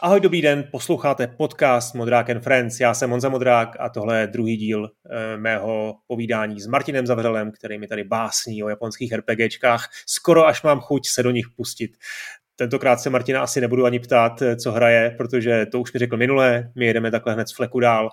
Ahoj, 0.00 0.20
dobrý 0.20 0.42
den, 0.42 0.64
posloucháte 0.70 1.26
podcast 1.26 1.94
Modrák 1.94 2.30
and 2.30 2.40
Friends. 2.40 2.80
Já 2.80 2.94
jsem 2.94 3.10
Honza 3.10 3.28
Modrák 3.28 3.76
a 3.80 3.88
tohle 3.88 4.20
je 4.20 4.26
druhý 4.26 4.56
díl 4.56 4.90
e, 5.10 5.36
mého 5.36 5.94
povídání 6.06 6.60
s 6.60 6.66
Martinem 6.66 7.06
Zavřelem, 7.06 7.52
který 7.52 7.78
mi 7.78 7.86
tady 7.86 8.04
básní 8.04 8.62
o 8.62 8.68
japonských 8.68 9.12
RPGčkách. 9.12 9.88
Skoro 10.06 10.46
až 10.46 10.62
mám 10.62 10.80
chuť 10.80 11.08
se 11.08 11.22
do 11.22 11.30
nich 11.30 11.46
pustit. 11.56 11.90
Tentokrát 12.56 13.00
se 13.00 13.10
Martina 13.10 13.42
asi 13.42 13.60
nebudu 13.60 13.84
ani 13.84 14.00
ptát, 14.00 14.42
eh, 14.42 14.56
co 14.56 14.72
hraje, 14.72 15.14
protože 15.18 15.66
to 15.66 15.80
už 15.80 15.92
mi 15.92 15.98
řekl 15.98 16.16
minulé, 16.16 16.72
my 16.76 16.86
jedeme 16.86 17.10
takhle 17.10 17.34
hned 17.34 17.48
z 17.48 17.56
fleku 17.56 17.80
dál. 17.80 18.08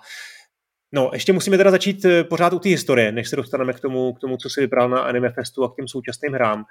No, 0.92 1.10
ještě 1.12 1.32
musíme 1.32 1.56
teda 1.56 1.70
začít 1.70 2.04
eh, 2.04 2.24
pořád 2.24 2.52
u 2.52 2.58
té 2.58 2.68
historie, 2.68 3.12
než 3.12 3.28
se 3.28 3.36
dostaneme 3.36 3.72
k 3.72 3.80
tomu, 3.80 4.12
k 4.12 4.20
tomu, 4.20 4.36
co 4.36 4.50
si 4.50 4.60
vybral 4.60 4.88
na 4.88 5.00
Anime 5.00 5.30
Festu 5.30 5.64
a 5.64 5.72
k 5.72 5.76
těm 5.76 5.88
současným 5.88 6.32
hrám. 6.32 6.64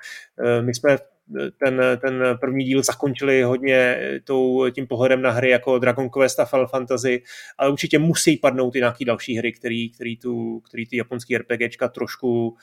Eh, 0.45 0.61
my 0.61 0.73
jsme 0.73 0.93
eh, 0.93 1.51
ten, 1.63 1.81
ten 2.01 2.37
první 2.39 2.65
díl 2.65 2.83
zakončili 2.83 3.43
hodně 3.43 3.99
tou, 4.23 4.69
tím 4.69 4.87
pohledem 4.87 5.21
na 5.21 5.31
hry 5.31 5.49
jako 5.49 5.79
Dragon 5.79 6.09
Quest 6.09 6.39
a 6.39 6.45
Final 6.45 6.67
Fantasy, 6.67 7.23
ale 7.57 7.71
určitě 7.71 7.99
musí 7.99 8.37
padnout 8.37 8.75
i 8.75 8.79
nějaké 8.79 9.05
další 9.05 9.37
hry, 9.37 9.53
který, 9.53 9.89
který, 9.89 10.17
tu, 10.17 10.59
který 10.59 10.87
ty 10.87 10.97
japonský 10.97 11.37
RPGčka 11.37 11.87
trošku 11.87 12.57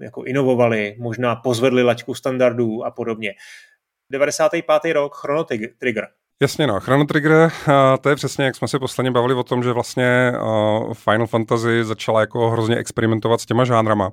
jako 0.00 0.24
inovovali, 0.24 0.96
možná 0.98 1.36
pozvedli 1.36 1.82
laťku 1.82 2.14
standardů 2.14 2.84
a 2.84 2.90
podobně. 2.90 3.34
95. 4.10 4.92
rok, 4.92 5.14
Chrono 5.16 5.44
Trigger. 5.78 6.08
Jasně 6.42 6.66
no, 6.66 6.80
Chrono 6.80 7.04
Trigger, 7.04 7.50
to 8.00 8.08
je 8.08 8.16
přesně, 8.16 8.44
jak 8.44 8.56
jsme 8.56 8.68
se 8.68 8.78
posledně 8.78 9.10
bavili 9.10 9.34
o 9.34 9.42
tom, 9.42 9.62
že 9.62 9.72
vlastně 9.72 10.32
Final 10.92 11.26
Fantasy 11.26 11.84
začala 11.84 12.20
jako 12.20 12.50
hrozně 12.50 12.76
experimentovat 12.76 13.40
s 13.40 13.46
těma 13.46 13.64
žánrama, 13.64 14.10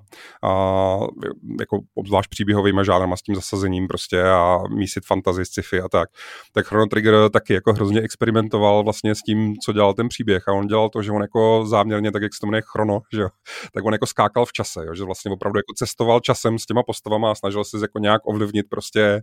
jako 1.59 1.79
obzvlášť 1.95 2.29
příběhovými 2.29 2.81
žánrama, 2.85 3.17
s 3.17 3.21
tím 3.21 3.35
zasazením 3.35 3.87
prostě 3.87 4.23
a 4.23 4.59
mísit 4.69 5.05
fantasy, 5.05 5.45
sci-fi 5.45 5.81
a 5.81 5.89
tak. 5.89 6.09
Tak 6.53 6.65
Chrono 6.65 6.85
Trigger 6.85 7.29
taky 7.29 7.53
jako 7.53 7.73
hrozně 7.73 8.01
experimentoval 8.01 8.83
vlastně 8.83 9.15
s 9.15 9.21
tím, 9.21 9.55
co 9.65 9.73
dělal 9.73 9.93
ten 9.93 10.07
příběh. 10.07 10.47
A 10.47 10.53
on 10.53 10.67
dělal 10.67 10.89
to, 10.89 11.01
že 11.01 11.11
on 11.11 11.21
jako 11.21 11.65
záměrně, 11.65 12.11
tak 12.11 12.21
jak 12.21 12.33
se 12.33 12.39
to 12.39 12.47
jmenuje 12.47 12.61
Chrono, 12.65 12.99
že 13.13 13.21
jo, 13.21 13.29
tak 13.73 13.85
on 13.85 13.93
jako 13.93 14.05
skákal 14.05 14.45
v 14.45 14.53
čase, 14.53 14.85
jo, 14.85 14.95
že 14.95 15.03
vlastně 15.03 15.31
opravdu 15.31 15.59
jako 15.59 15.73
cestoval 15.75 16.19
časem 16.19 16.59
s 16.59 16.65
těma 16.65 16.83
postavama 16.83 17.31
a 17.31 17.35
snažil 17.35 17.63
se 17.63 17.77
jako 17.81 17.99
nějak 17.99 18.21
ovlivnit 18.25 18.65
prostě 18.69 19.21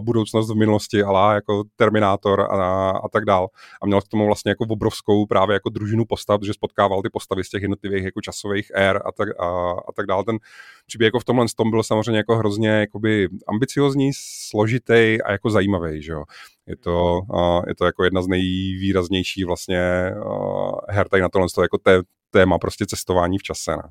budoucnost 0.00 0.50
v 0.50 0.54
minulosti, 0.54 1.02
ale 1.02 1.34
jako 1.34 1.62
Terminátor 1.76 2.29
Predator 2.36 2.60
a, 2.60 2.90
a 2.90 3.08
tak 3.08 3.24
dál. 3.24 3.48
A 3.82 3.86
měl 3.86 4.00
k 4.00 4.08
tomu 4.08 4.26
vlastně 4.26 4.50
jako 4.50 4.64
obrovskou 4.68 5.26
právě 5.26 5.54
jako 5.54 5.68
družinu 5.68 6.04
postav, 6.04 6.40
že 6.42 6.54
spotkával 6.54 7.02
ty 7.02 7.08
postavy 7.12 7.44
z 7.44 7.48
těch 7.48 7.62
jednotlivých 7.62 8.04
jako 8.04 8.20
časových 8.20 8.70
ér 8.74 9.02
a 9.04 9.12
tak, 9.12 9.28
a, 9.40 9.70
a 9.70 9.92
tak 9.96 10.06
dál. 10.06 10.24
Ten 10.24 10.38
příběh 10.86 11.06
jako 11.06 11.20
v 11.20 11.24
tomhle 11.24 11.46
tom 11.56 11.70
byl 11.70 11.82
samozřejmě 11.82 12.16
jako 12.16 12.36
hrozně 12.36 12.68
jakoby 12.68 13.28
ambiciozní, 13.48 14.10
složitý 14.48 15.22
a 15.24 15.32
jako 15.32 15.50
zajímavý, 15.50 16.02
že 16.02 16.12
jo. 16.12 16.24
Je 16.66 16.76
to, 16.76 17.20
uh, 17.34 17.62
je 17.68 17.74
to 17.74 17.84
jako 17.84 18.04
jedna 18.04 18.22
z 18.22 18.28
nejvýraznějších 18.28 19.46
vlastně 19.46 20.10
uh, 20.26 20.70
her 20.88 21.08
tady 21.08 21.22
na 21.22 21.28
tohle 21.28 21.46
jako 21.62 21.78
té, 21.78 22.02
téma 22.30 22.58
prostě 22.58 22.86
cestování 22.86 23.38
v 23.38 23.42
čase. 23.42 23.70
Ne? 23.70 23.82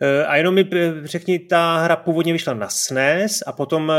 Eh, 0.00 0.26
a 0.26 0.36
jenom 0.36 0.54
mi 0.54 0.64
řekni, 1.04 1.38
ta 1.38 1.76
hra 1.76 1.96
původně 1.96 2.32
vyšla 2.32 2.54
na 2.54 2.68
SNES 2.68 3.42
a 3.46 3.52
potom 3.52 3.90
eh, 3.90 3.94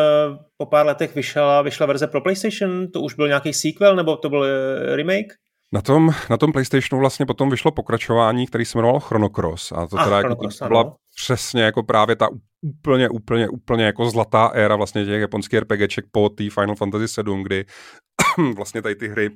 po 0.57 0.65
pár 0.65 0.85
letech 0.85 1.15
vyšla, 1.15 1.61
vyšla 1.61 1.85
verze 1.85 2.07
pro 2.07 2.21
PlayStation, 2.21 2.87
to 2.93 3.01
už 3.01 3.13
byl 3.13 3.27
nějaký 3.27 3.53
sequel 3.53 3.95
nebo 3.95 4.17
to 4.17 4.29
byl 4.29 4.45
eh, 4.45 4.95
remake? 4.95 5.33
Na 5.73 5.81
tom, 5.81 6.11
na 6.29 6.37
tom 6.37 6.51
PlayStationu 6.51 6.99
vlastně 6.99 7.25
potom 7.25 7.49
vyšlo 7.49 7.71
pokračování, 7.71 8.47
který 8.47 8.65
se 8.65 8.77
jmenovalo 8.77 8.99
Chrono 8.99 9.29
Cross. 9.29 9.71
A 9.71 9.87
to 9.87 9.97
teda 10.03 10.17
jako 10.17 10.35
to 10.35 10.67
byla 10.67 10.95
přesně 11.15 11.63
jako 11.63 11.83
právě 11.83 12.15
ta 12.15 12.29
úplně, 12.61 13.09
úplně, 13.09 13.49
úplně 13.49 13.85
jako 13.85 14.09
zlatá 14.09 14.45
éra 14.53 14.75
vlastně 14.75 15.05
těch 15.05 15.21
japonských 15.21 15.59
RPGček 15.59 16.05
po 16.11 16.29
té 16.29 16.49
Final 16.49 16.75
Fantasy 16.75 17.07
7, 17.07 17.43
kdy 17.43 17.65
vlastně 18.55 18.81
tady 18.81 18.95
ty 18.95 19.07
hry 19.07 19.29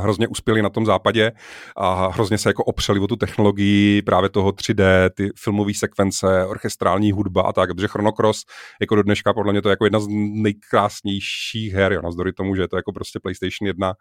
Hrozně 0.00 0.28
uspěli 0.28 0.62
na 0.62 0.68
tom 0.68 0.86
západě 0.86 1.32
a 1.76 2.06
hrozně 2.06 2.38
se 2.38 2.48
jako 2.48 2.64
opřeli 2.64 3.00
o 3.00 3.06
tu 3.06 3.16
technologii 3.16 4.02
právě 4.02 4.30
toho 4.30 4.50
3D, 4.50 5.10
ty 5.16 5.30
filmové 5.36 5.74
sekvence, 5.74 6.46
orchestrální 6.46 7.12
hudba 7.12 7.42
a 7.42 7.52
tak, 7.52 7.74
protože 7.74 7.88
Chrono 7.88 8.12
Cross 8.12 8.44
jako 8.80 8.94
do 8.94 9.02
dneška 9.02 9.34
podle 9.34 9.52
mě 9.52 9.62
to 9.62 9.68
je 9.68 9.72
jako 9.72 9.84
jedna 9.84 10.00
z 10.00 10.06
nejkrásnějších 10.42 11.72
her, 11.72 11.92
jo, 11.92 12.02
navzdory 12.02 12.32
tomu, 12.32 12.56
že 12.56 12.62
je 12.62 12.68
to 12.68 12.76
jako 12.76 12.92
prostě 12.92 13.20
PlayStation 13.20 13.66
1 13.66 13.94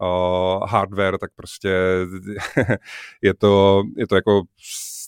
uh, 0.00 0.68
hardware, 0.68 1.18
tak 1.18 1.30
prostě 1.36 1.68
je 3.22 3.34
to, 3.34 3.82
je 3.96 4.06
to 4.06 4.14
jako 4.14 4.42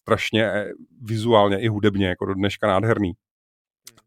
strašně 0.06 0.64
vizuálně 1.02 1.60
i 1.60 1.68
hudebně 1.68 2.08
jako 2.08 2.26
do 2.26 2.34
dneška 2.34 2.66
nádherný. 2.66 3.12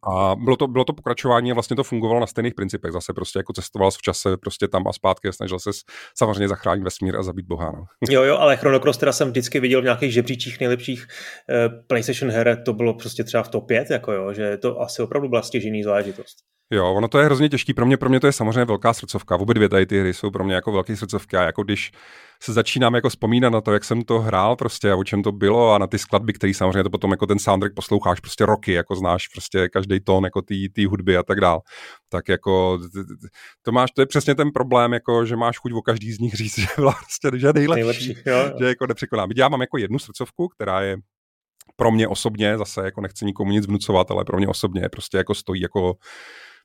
A 0.04 0.36
bylo 0.36 0.58
to, 0.58 0.68
bylo 0.68 0.86
to 0.86 0.94
pokračování 0.94 1.52
a 1.52 1.54
vlastně 1.54 1.76
to 1.76 1.84
fungovalo 1.84 2.20
na 2.20 2.28
stejných 2.28 2.54
principech. 2.54 2.92
Zase 2.92 3.14
prostě 3.14 3.40
jako 3.40 3.54
cestoval 3.54 3.92
v 3.92 4.02
čase 4.02 4.38
prostě 4.38 4.68
tam 4.68 4.88
a 4.88 4.94
zpátky 4.94 5.28
a 5.28 5.32
snažil 5.32 5.60
se 5.60 5.70
samozřejmě 6.18 6.48
zachránit 6.48 6.84
vesmír 6.84 7.16
a 7.16 7.24
zabít 7.24 7.46
boha. 7.46 7.72
No. 7.72 7.86
Jo, 8.10 8.24
jo, 8.24 8.38
ale 8.38 8.58
Chrono 8.58 8.80
Cross 8.80 8.98
teda 8.98 9.12
jsem 9.12 9.30
vždycky 9.30 9.60
viděl 9.60 9.82
v 9.82 9.84
nějakých 9.84 10.14
žebříčích 10.14 10.60
nejlepších 10.60 11.08
uh, 11.08 11.86
PlayStation 11.88 12.32
her, 12.32 12.64
to 12.66 12.74
bylo 12.74 12.94
prostě 12.94 13.24
třeba 13.24 13.44
v 13.44 13.50
top 13.50 13.68
5, 13.68 13.90
jako 13.90 14.12
jo, 14.12 14.34
že 14.34 14.58
to 14.58 14.82
asi 14.82 15.02
opravdu 15.02 15.30
byla 15.30 15.42
stěžený 15.42 15.84
záležitost. 15.84 16.38
Jo, 16.72 16.94
ono 16.94 17.08
to 17.08 17.20
je 17.20 17.26
hrozně 17.26 17.50
těžký. 17.50 17.74
Pro 17.74 17.86
mě, 17.86 17.98
pro 17.98 18.10
mě 18.10 18.20
to 18.20 18.28
je 18.28 18.34
samozřejmě 18.34 18.66
velká 18.66 18.94
srdcovka. 18.94 19.36
Obě 19.36 19.54
dvě 19.54 19.70
tady 19.70 19.86
ty 19.86 20.00
hry 20.00 20.14
jsou 20.14 20.32
pro 20.32 20.44
mě 20.44 20.56
jako 20.56 20.72
velké 20.72 20.96
srdcovky. 20.96 21.38
A 21.38 21.42
jako 21.42 21.64
když 21.64 21.92
se 22.44 22.54
začínám 22.54 22.96
jako 22.96 23.10
vzpomínat 23.10 23.54
na 23.54 23.62
to, 23.62 23.74
jak 23.74 23.84
jsem 23.84 24.02
to 24.04 24.20
hrál 24.20 24.56
prostě 24.56 24.92
a 24.92 24.96
o 24.96 25.04
čem 25.04 25.24
to 25.24 25.32
bylo 25.32 25.74
a 25.74 25.78
na 25.78 25.88
ty 25.88 26.00
skladby, 26.00 26.34
který 26.34 26.54
samozřejmě 26.54 26.84
to 26.84 26.90
potom 26.90 27.12
jako 27.12 27.28
ten 27.28 27.40
soundtrack 27.40 27.76
posloucháš 27.76 28.20
prostě 28.20 28.46
roky, 28.46 28.74
jako 28.74 28.96
znáš 28.96 29.28
prostě 29.28 29.70
každý 29.70 30.00
tón 30.00 30.24
jako 30.24 30.42
té 30.42 30.88
hudby 30.88 31.18
a 31.18 31.24
tak 31.24 31.42
dál. 31.42 31.62
Tak 32.10 32.30
jako 32.30 32.80
to 33.62 33.72
máš, 33.72 33.92
to 33.92 34.02
je 34.02 34.06
přesně 34.06 34.36
ten 34.36 34.52
problém, 34.52 34.94
jako 34.94 35.26
že 35.26 35.36
máš 35.36 35.58
chuť 35.58 35.74
o 35.74 35.82
každý 35.82 36.12
z 36.12 36.20
nich 36.20 36.34
říct, 36.34 36.60
že 36.60 36.68
vlastně 36.78 37.32
že 37.34 37.54
nejlepší, 37.54 37.76
nejlepší 37.76 38.16
jo, 38.26 38.38
jo. 38.38 38.54
že 38.60 38.66
jako 38.66 38.88
nepřekonám. 38.88 39.30
Já 39.36 39.50
mám 39.50 39.62
jako 39.62 39.78
jednu 39.78 40.00
srdcovku, 40.00 40.48
která 40.48 40.82
je 40.82 40.98
pro 41.76 41.92
mě 41.92 42.08
osobně, 42.08 42.58
zase 42.58 42.82
jako 42.86 43.02
nechci 43.02 43.26
nikomu 43.26 43.52
nic 43.52 43.68
vnucovat, 43.68 44.12
ale 44.12 44.26
pro 44.26 44.38
mě 44.38 44.48
osobně 44.48 44.90
prostě 44.90 45.18
jako 45.18 45.36
stojí 45.36 45.62
jako 45.62 45.96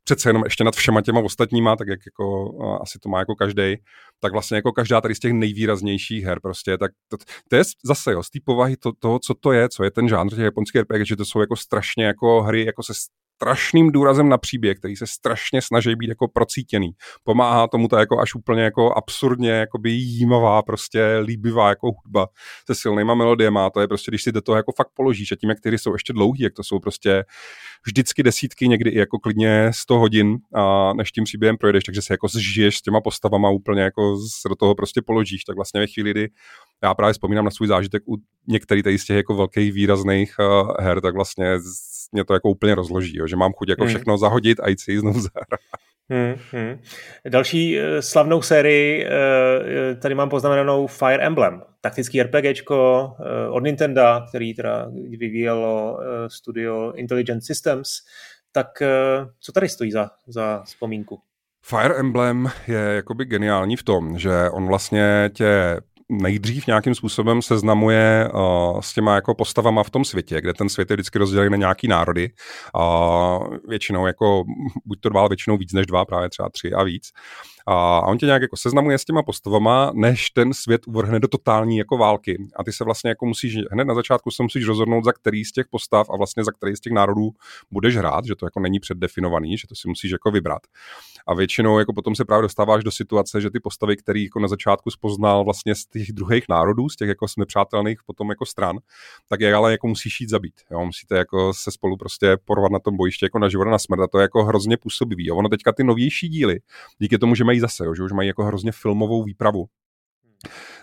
přece 0.04 0.28
jenom 0.28 0.44
ještě 0.44 0.64
nad 0.64 0.76
všema 0.76 1.02
těma 1.02 1.20
ostatníma, 1.20 1.76
tak 1.76 1.88
jak 1.88 2.00
jako 2.06 2.52
asi 2.82 2.98
to 2.98 3.08
má 3.08 3.18
jako 3.18 3.34
každý, 3.34 3.76
tak 4.20 4.32
vlastně 4.32 4.56
jako 4.56 4.72
každá 4.72 5.00
tady 5.00 5.14
z 5.14 5.18
těch 5.18 5.32
nejvýraznějších 5.32 6.24
her 6.24 6.40
prostě, 6.40 6.78
tak 6.78 6.92
to, 7.08 7.16
to 7.48 7.56
je 7.56 7.62
zase 7.84 8.12
jo, 8.12 8.22
z 8.22 8.30
té 8.30 8.38
povahy 8.44 8.76
to, 8.76 8.92
toho, 8.98 9.18
co 9.18 9.34
to 9.34 9.52
je, 9.52 9.68
co 9.68 9.84
je 9.84 9.90
ten 9.90 10.08
žánr 10.08 10.30
těch 10.30 10.38
japonských 10.38 10.82
RPG, 10.82 11.06
že 11.06 11.16
to 11.16 11.24
jsou 11.24 11.40
jako 11.40 11.56
strašně 11.56 12.04
jako 12.04 12.42
hry 12.42 12.64
jako 12.64 12.82
se 12.82 12.92
strašným 13.36 13.92
důrazem 13.92 14.28
na 14.28 14.38
příběh, 14.38 14.78
který 14.78 14.96
se 14.96 15.06
strašně 15.06 15.62
snaží 15.62 15.96
být 15.96 16.08
jako 16.08 16.28
procítěný. 16.28 16.90
Pomáhá 17.24 17.68
tomu 17.68 17.88
ta 17.88 18.00
jako 18.00 18.20
až 18.20 18.34
úplně 18.34 18.62
jako 18.62 18.92
absurdně 18.96 19.50
jako 19.50 19.78
by 19.78 19.90
jímavá, 19.90 20.62
prostě 20.62 21.18
líbivá 21.22 21.68
jako 21.68 21.86
hudba 21.86 22.28
se 22.66 22.74
silnýma 22.74 23.14
melodiema. 23.14 23.70
To 23.70 23.80
je 23.80 23.88
prostě, 23.88 24.10
když 24.10 24.22
si 24.22 24.32
do 24.32 24.40
toho 24.40 24.56
jako 24.56 24.72
fakt 24.72 24.88
položíš 24.94 25.32
a 25.32 25.36
tím, 25.36 25.50
jak 25.50 25.60
ty 25.60 25.78
jsou 25.78 25.92
ještě 25.92 26.12
dlouhý, 26.12 26.42
jak 26.42 26.52
to 26.52 26.64
jsou 26.64 26.78
prostě 26.78 27.24
vždycky 27.86 28.22
desítky, 28.22 28.68
někdy 28.68 28.90
i 28.90 28.98
jako 28.98 29.18
klidně 29.18 29.70
100 29.74 29.98
hodin, 29.98 30.38
a 30.54 30.92
než 30.92 31.12
tím 31.12 31.24
příběhem 31.24 31.56
projedeš, 31.56 31.84
takže 31.84 32.02
se 32.02 32.14
jako 32.14 32.28
zžiješ 32.28 32.78
s 32.78 32.82
těma 32.82 33.00
postavama 33.00 33.50
úplně 33.50 33.82
jako 33.82 34.16
se 34.16 34.48
do 34.48 34.54
toho 34.54 34.74
prostě 34.74 35.02
položíš, 35.02 35.44
tak 35.44 35.56
vlastně 35.56 35.80
ve 35.80 35.86
chvíli, 35.86 36.10
kdy 36.10 36.28
já 36.82 36.94
právě 36.94 37.12
vzpomínám 37.12 37.44
na 37.44 37.50
svůj 37.50 37.68
zážitek 37.68 38.02
u 38.08 38.16
některých 38.48 39.00
z 39.00 39.04
těch 39.04 39.16
jako 39.16 39.34
velkých 39.34 39.72
výrazných 39.72 40.34
uh, 40.38 40.70
her, 40.80 41.00
tak 41.00 41.14
vlastně 41.14 41.58
mě 42.14 42.24
to 42.24 42.34
jako 42.34 42.48
úplně 42.50 42.74
rozloží, 42.74 43.16
jo, 43.16 43.26
že 43.26 43.36
mám 43.36 43.52
chuť 43.52 43.68
jako 43.68 43.82
hmm. 43.82 43.88
všechno 43.88 44.18
zahodit 44.18 44.60
a 44.60 44.68
jít 44.68 44.80
si 44.80 44.98
znovu 44.98 45.20
zahrát. 45.20 45.60
Hmm, 46.10 46.34
hmm. 46.52 46.80
Další 47.28 47.78
uh, 47.78 47.84
slavnou 48.00 48.42
sérii 48.42 49.06
uh, 49.06 49.10
tady 50.00 50.14
mám 50.14 50.28
poznamenanou 50.28 50.86
Fire 50.86 51.26
Emblem, 51.26 51.62
taktický 51.80 52.22
RPGčko 52.22 53.04
uh, 53.18 53.56
od 53.56 53.60
Nintendo, 53.60 54.02
který 54.28 54.54
teda 54.54 54.90
vyvíjelo 55.08 55.98
studio 56.28 56.92
Intelligent 56.92 57.44
Systems. 57.44 57.88
Tak 58.52 58.82
co 59.40 59.52
tady 59.52 59.68
stojí 59.68 59.90
za, 59.90 60.10
za 60.26 60.62
vzpomínku? 60.64 61.20
Fire 61.64 61.94
Emblem 61.94 62.46
je 62.68 62.78
jakoby 62.78 63.24
geniální 63.24 63.76
v 63.76 63.82
tom, 63.82 64.18
že 64.18 64.50
on 64.50 64.66
vlastně 64.66 65.30
tě 65.34 65.80
nejdřív 66.22 66.66
nějakým 66.66 66.94
způsobem 66.94 67.42
seznamuje 67.42 68.28
uh, 68.34 68.80
s 68.80 68.94
těma 68.94 69.14
jako 69.14 69.34
postavama 69.34 69.82
v 69.82 69.90
tom 69.90 70.04
světě, 70.04 70.40
kde 70.40 70.54
ten 70.54 70.68
svět 70.68 70.90
je 70.90 70.96
vždycky 70.96 71.18
rozdělený 71.18 71.50
na 71.50 71.56
nějaký 71.56 71.88
národy. 71.88 72.30
Uh, 72.76 73.56
většinou 73.68 74.06
jako, 74.06 74.44
buď 74.84 75.00
to 75.00 75.08
dva, 75.08 75.28
většinou 75.28 75.56
víc 75.56 75.72
než 75.72 75.86
dva, 75.86 76.04
právě 76.04 76.28
třeba 76.30 76.48
tři 76.48 76.72
a 76.72 76.82
víc. 76.82 77.12
A 77.66 78.00
on 78.00 78.18
tě 78.18 78.26
nějak 78.26 78.42
jako 78.42 78.56
seznamuje 78.56 78.98
s 78.98 79.04
těma 79.04 79.22
postavama, 79.22 79.92
než 79.94 80.30
ten 80.30 80.54
svět 80.54 80.86
uvrhne 80.86 81.20
do 81.20 81.28
totální 81.28 81.78
jako 81.78 81.96
války. 81.96 82.48
A 82.56 82.64
ty 82.64 82.72
se 82.72 82.84
vlastně 82.84 83.08
jako 83.08 83.26
musíš, 83.26 83.56
hned 83.70 83.84
na 83.84 83.94
začátku 83.94 84.30
se 84.30 84.42
musíš 84.42 84.66
rozhodnout, 84.66 85.04
za 85.04 85.12
který 85.12 85.44
z 85.44 85.52
těch 85.52 85.66
postav 85.70 86.10
a 86.10 86.16
vlastně 86.16 86.44
za 86.44 86.52
který 86.52 86.76
z 86.76 86.80
těch 86.80 86.92
národů 86.92 87.30
budeš 87.70 87.96
hrát, 87.96 88.24
že 88.24 88.36
to 88.36 88.46
jako 88.46 88.60
není 88.60 88.80
předdefinovaný, 88.80 89.58
že 89.58 89.68
to 89.68 89.74
si 89.74 89.88
musíš 89.88 90.10
jako 90.10 90.30
vybrat. 90.30 90.62
A 91.26 91.34
většinou 91.34 91.78
jako 91.78 91.92
potom 91.92 92.14
se 92.14 92.24
právě 92.24 92.42
dostáváš 92.42 92.84
do 92.84 92.90
situace, 92.90 93.40
že 93.40 93.50
ty 93.50 93.60
postavy, 93.60 93.96
které 93.96 94.20
jako 94.20 94.40
na 94.40 94.48
začátku 94.48 94.90
spoznal 94.90 95.44
vlastně 95.44 95.74
z 95.74 95.86
těch 95.86 96.12
druhých 96.12 96.44
národů, 96.48 96.88
z 96.88 96.96
těch 96.96 97.08
jako 97.08 97.26
nepřátelných 97.38 97.98
potom 98.06 98.30
jako 98.30 98.46
stran, 98.46 98.78
tak 99.28 99.40
je 99.40 99.54
ale 99.54 99.72
jako 99.72 99.86
musíš 99.86 100.20
jít 100.20 100.30
zabít. 100.30 100.54
Jo? 100.70 100.84
Musíte 100.84 101.16
jako 101.16 101.54
se 101.54 101.70
spolu 101.70 101.96
prostě 101.96 102.36
porvat 102.44 102.72
na 102.72 102.78
tom 102.78 102.96
bojišti 102.96 103.24
jako 103.24 103.38
na 103.38 103.48
život 103.48 103.68
a 103.68 103.70
na 103.70 103.78
smrt 103.78 104.00
a 104.00 104.06
to 104.06 104.18
je 104.18 104.22
jako 104.22 104.44
hrozně 104.44 104.76
působivý. 104.76 105.26
Jo? 105.26 105.36
Ono 105.36 105.48
teďka 105.48 105.72
ty 105.72 105.84
novější 105.84 106.28
díly, 106.28 106.60
díky 106.98 107.18
tomu, 107.18 107.34
že 107.34 107.44
mají 107.44 107.53
začínají 107.54 107.60
zase, 107.60 107.84
jo, 107.84 107.94
že 107.94 108.02
už 108.02 108.12
mají 108.12 108.28
jako 108.28 108.44
hrozně 108.44 108.72
filmovou 108.72 109.22
výpravu. 109.22 109.66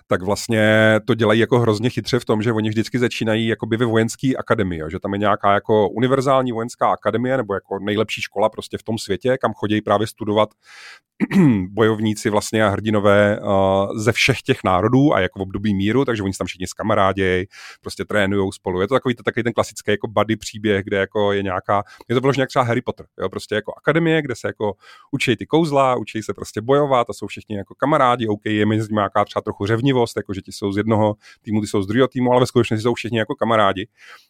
Tak 0.08 0.22
vlastně 0.22 1.00
to 1.08 1.14
dělají 1.14 1.40
jako 1.40 1.60
hrozně 1.60 1.90
chytře 1.90 2.20
v 2.20 2.26
tom, 2.26 2.42
že 2.42 2.52
oni 2.52 2.70
vždycky 2.70 3.00
začínají 3.00 3.48
jakoby 3.48 3.78
ve 3.78 3.86
vojenské 3.86 4.34
akademii, 4.36 4.82
že 4.92 5.00
tam 5.00 5.14
je 5.14 5.20
nějaká 5.20 5.54
jako 5.54 5.90
univerzální 5.90 6.52
vojenská 6.52 6.92
akademie 6.92 7.38
nebo 7.38 7.54
jako 7.54 7.80
nejlepší 7.80 8.22
škola 8.22 8.50
prostě 8.50 8.78
v 8.78 8.84
tom 8.84 8.98
světě, 8.98 9.38
kam 9.38 9.54
chodí 9.54 9.82
právě 9.82 10.08
studovat 10.08 10.50
bojovníci 11.70 12.30
vlastně 12.30 12.66
a 12.66 12.70
hrdinové 12.70 13.40
uh, 13.40 13.98
ze 13.98 14.12
všech 14.12 14.42
těch 14.42 14.64
národů 14.64 15.14
a 15.14 15.20
jako 15.20 15.40
v 15.40 15.42
období 15.42 15.74
míru, 15.74 16.06
takže 16.06 16.24
oni 16.24 16.34
se 16.34 16.38
tam 16.38 16.48
všichni 16.48 16.68
s 16.68 16.74
kamarádějí, 16.74 17.46
prostě 17.82 18.06
trénují 18.06 18.52
spolu. 18.52 18.82
Je 18.82 18.88
to 18.88 18.94
takový, 18.94 19.16
takový 19.16 19.44
ten 19.44 19.54
klasický 19.54 19.92
jako 19.92 20.08
buddy 20.08 20.36
příběh, 20.36 20.84
kde 20.86 20.98
jako 20.98 21.32
je 21.32 21.44
nějaká, 21.44 21.84
je 22.10 22.16
to 22.16 22.22
vložně 22.22 22.44
jak 22.44 22.50
třeba 22.50 22.66
Harry 22.66 22.82
Potter, 22.82 23.06
jo, 23.22 23.30
prostě 23.30 23.56
jako 23.56 23.74
akademie, 23.78 24.22
kde 24.22 24.36
se 24.36 24.48
jako 24.48 24.74
učí 25.12 25.36
ty 25.36 25.46
kouzla, 25.46 25.96
učí 25.96 26.24
se 26.24 26.34
prostě 26.34 26.62
bojovat 26.62 27.10
a 27.10 27.14
jsou 27.14 27.28
všichni 27.28 27.58
jako 27.58 27.76
kamarádi, 27.76 28.28
OK, 28.28 28.46
je 28.46 28.66
mezi 28.66 28.88
nimi 28.90 28.96
nějaká 28.96 29.26
třeba 29.26 29.42
trochu 29.42 29.66
řevnivost, 29.66 30.18
jako 30.18 30.34
že 30.34 30.42
ti 30.42 30.52
jsou 30.52 30.72
z 30.72 30.78
jednoho 30.78 31.16
týmu, 31.42 31.62
ty 31.62 31.68
jsou 31.68 31.82
z 31.82 31.88
druhého 31.88 32.08
týmu, 32.08 32.32
ale 32.32 32.40
ve 32.40 32.46
skutečnosti 32.46 32.84
jsou 32.84 32.94
všichni 32.94 33.18
jako 33.18 33.36
kamarádi. 33.36 33.88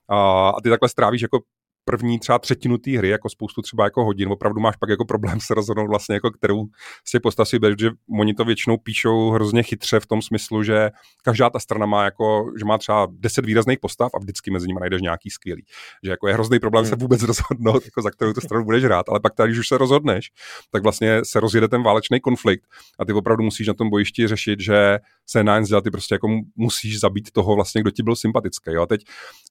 A, 0.09 0.49
a 0.49 0.61
ty 0.61 0.69
takhle 0.69 0.89
strávíš 0.89 1.21
jako 1.21 1.39
první 1.85 2.19
třeba 2.19 2.39
třetinu 2.39 2.77
té 2.77 2.97
hry, 2.97 3.09
jako 3.09 3.29
spoustu 3.29 3.61
třeba 3.61 3.83
jako 3.83 4.05
hodin, 4.05 4.29
opravdu 4.31 4.61
máš 4.61 4.75
pak 4.75 4.89
jako 4.89 5.05
problém 5.05 5.39
se 5.41 5.53
rozhodnout 5.53 5.87
vlastně 5.87 6.15
jako 6.15 6.31
kterou 6.31 6.65
těch 7.11 7.21
postav 7.21 7.47
si 7.47 7.59
že 7.79 7.89
oni 8.19 8.33
to 8.33 8.45
většinou 8.45 8.77
píšou 8.77 9.29
hrozně 9.29 9.63
chytře 9.63 9.99
v 9.99 10.05
tom 10.05 10.21
smyslu, 10.21 10.63
že 10.63 10.89
každá 11.23 11.49
ta 11.49 11.59
strana 11.59 11.85
má 11.85 12.03
jako, 12.03 12.51
že 12.59 12.65
má 12.65 12.77
třeba 12.77 13.07
deset 13.11 13.45
výrazných 13.45 13.79
postav 13.79 14.11
a 14.15 14.19
vždycky 14.19 14.51
mezi 14.51 14.67
nimi 14.67 14.79
najdeš 14.79 15.01
nějaký 15.01 15.29
skvělý. 15.29 15.63
Že 16.03 16.11
jako 16.11 16.27
je 16.27 16.33
hrozný 16.33 16.59
problém 16.59 16.85
hmm. 16.85 16.89
se 16.89 16.95
vůbec 16.95 17.23
rozhodnout, 17.23 17.85
jako 17.85 18.01
za 18.01 18.11
kterou 18.11 18.33
tu 18.33 18.41
stranu 18.41 18.65
budeš 18.65 18.83
hrát, 18.83 19.09
ale 19.09 19.19
pak 19.19 19.35
tady, 19.35 19.49
když 19.49 19.59
už 19.59 19.67
se 19.67 19.77
rozhodneš, 19.77 20.31
tak 20.71 20.83
vlastně 20.83 21.21
se 21.25 21.39
rozjede 21.39 21.67
ten 21.67 21.83
válečný 21.83 22.19
konflikt 22.19 22.63
a 22.99 23.05
ty 23.05 23.13
opravdu 23.13 23.43
musíš 23.43 23.67
na 23.67 23.73
tom 23.73 23.89
bojišti 23.89 24.27
řešit, 24.27 24.59
že 24.59 24.99
se 25.25 25.43
na 25.43 25.81
ty 25.83 25.91
prostě 25.91 26.15
jako 26.15 26.27
musíš 26.55 26.99
zabít 26.99 27.31
toho 27.31 27.55
vlastně, 27.55 27.81
kdo 27.81 27.91
ti 27.91 28.03
byl 28.03 28.15
sympatický. 28.15 28.71
Jo? 28.71 28.81
A 28.81 28.85
teď 28.85 29.01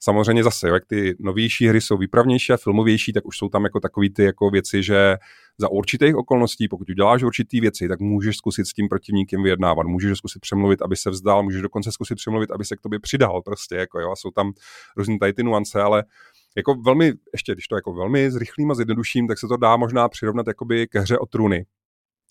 samozřejmě 0.00 0.44
zase, 0.44 0.68
jo, 0.68 0.74
jak 0.74 0.86
ty 0.86 1.16
novější 1.20 1.68
hry 1.68 1.80
jsou 1.80 1.96
výpravnější 2.20 2.52
a 2.52 2.56
filmovější, 2.56 3.12
tak 3.12 3.26
už 3.26 3.38
jsou 3.38 3.48
tam 3.48 3.64
jako 3.64 3.80
takový 3.80 4.10
ty 4.10 4.24
jako 4.24 4.50
věci, 4.50 4.82
že 4.82 5.16
za 5.58 5.68
určitých 5.68 6.16
okolností, 6.16 6.68
pokud 6.68 6.90
uděláš 6.90 7.22
určitý 7.22 7.60
věci, 7.60 7.88
tak 7.88 8.00
můžeš 8.00 8.36
zkusit 8.36 8.66
s 8.66 8.72
tím 8.72 8.88
protivníkem 8.88 9.42
vyjednávat, 9.42 9.86
můžeš 9.86 10.18
zkusit 10.18 10.40
přemluvit, 10.40 10.82
aby 10.82 10.96
se 10.96 11.10
vzdal, 11.10 11.42
můžeš 11.42 11.62
dokonce 11.62 11.92
zkusit 11.92 12.14
přemluvit, 12.14 12.50
aby 12.50 12.64
se 12.64 12.76
k 12.76 12.80
tobě 12.80 12.98
přidal, 12.98 13.42
prostě, 13.42 13.74
jako 13.74 14.00
jo, 14.00 14.10
a 14.12 14.16
jsou 14.16 14.30
tam 14.30 14.52
různé 14.96 15.18
tady 15.18 15.32
ty 15.32 15.42
nuance, 15.42 15.82
ale 15.82 16.04
jako 16.56 16.74
velmi, 16.74 17.12
ještě 17.32 17.52
když 17.52 17.68
to 17.68 17.74
jako 17.74 17.92
velmi 17.92 18.30
zrychlím 18.30 18.70
a 18.70 18.74
zjednoduším, 18.74 19.28
tak 19.28 19.38
se 19.38 19.46
to 19.46 19.56
dá 19.56 19.76
možná 19.76 20.08
přirovnat 20.08 20.46
jakoby 20.46 20.86
ke 20.86 21.00
hře 21.00 21.18
o 21.18 21.26
trůny, 21.26 21.64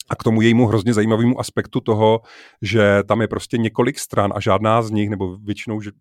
a 0.09 0.15
k 0.15 0.23
tomu 0.23 0.41
jejímu 0.41 0.67
hrozně 0.67 0.93
zajímavému 0.93 1.39
aspektu 1.39 1.79
toho, 1.79 2.21
že 2.61 3.03
tam 3.07 3.21
je 3.21 3.27
prostě 3.27 3.57
několik 3.57 3.99
stran 3.99 4.33
a 4.35 4.39
žádná 4.39 4.81
z 4.81 4.91
nich, 4.91 5.09
nebo 5.09 5.37
většinou, 5.37 5.81
že 5.81 5.91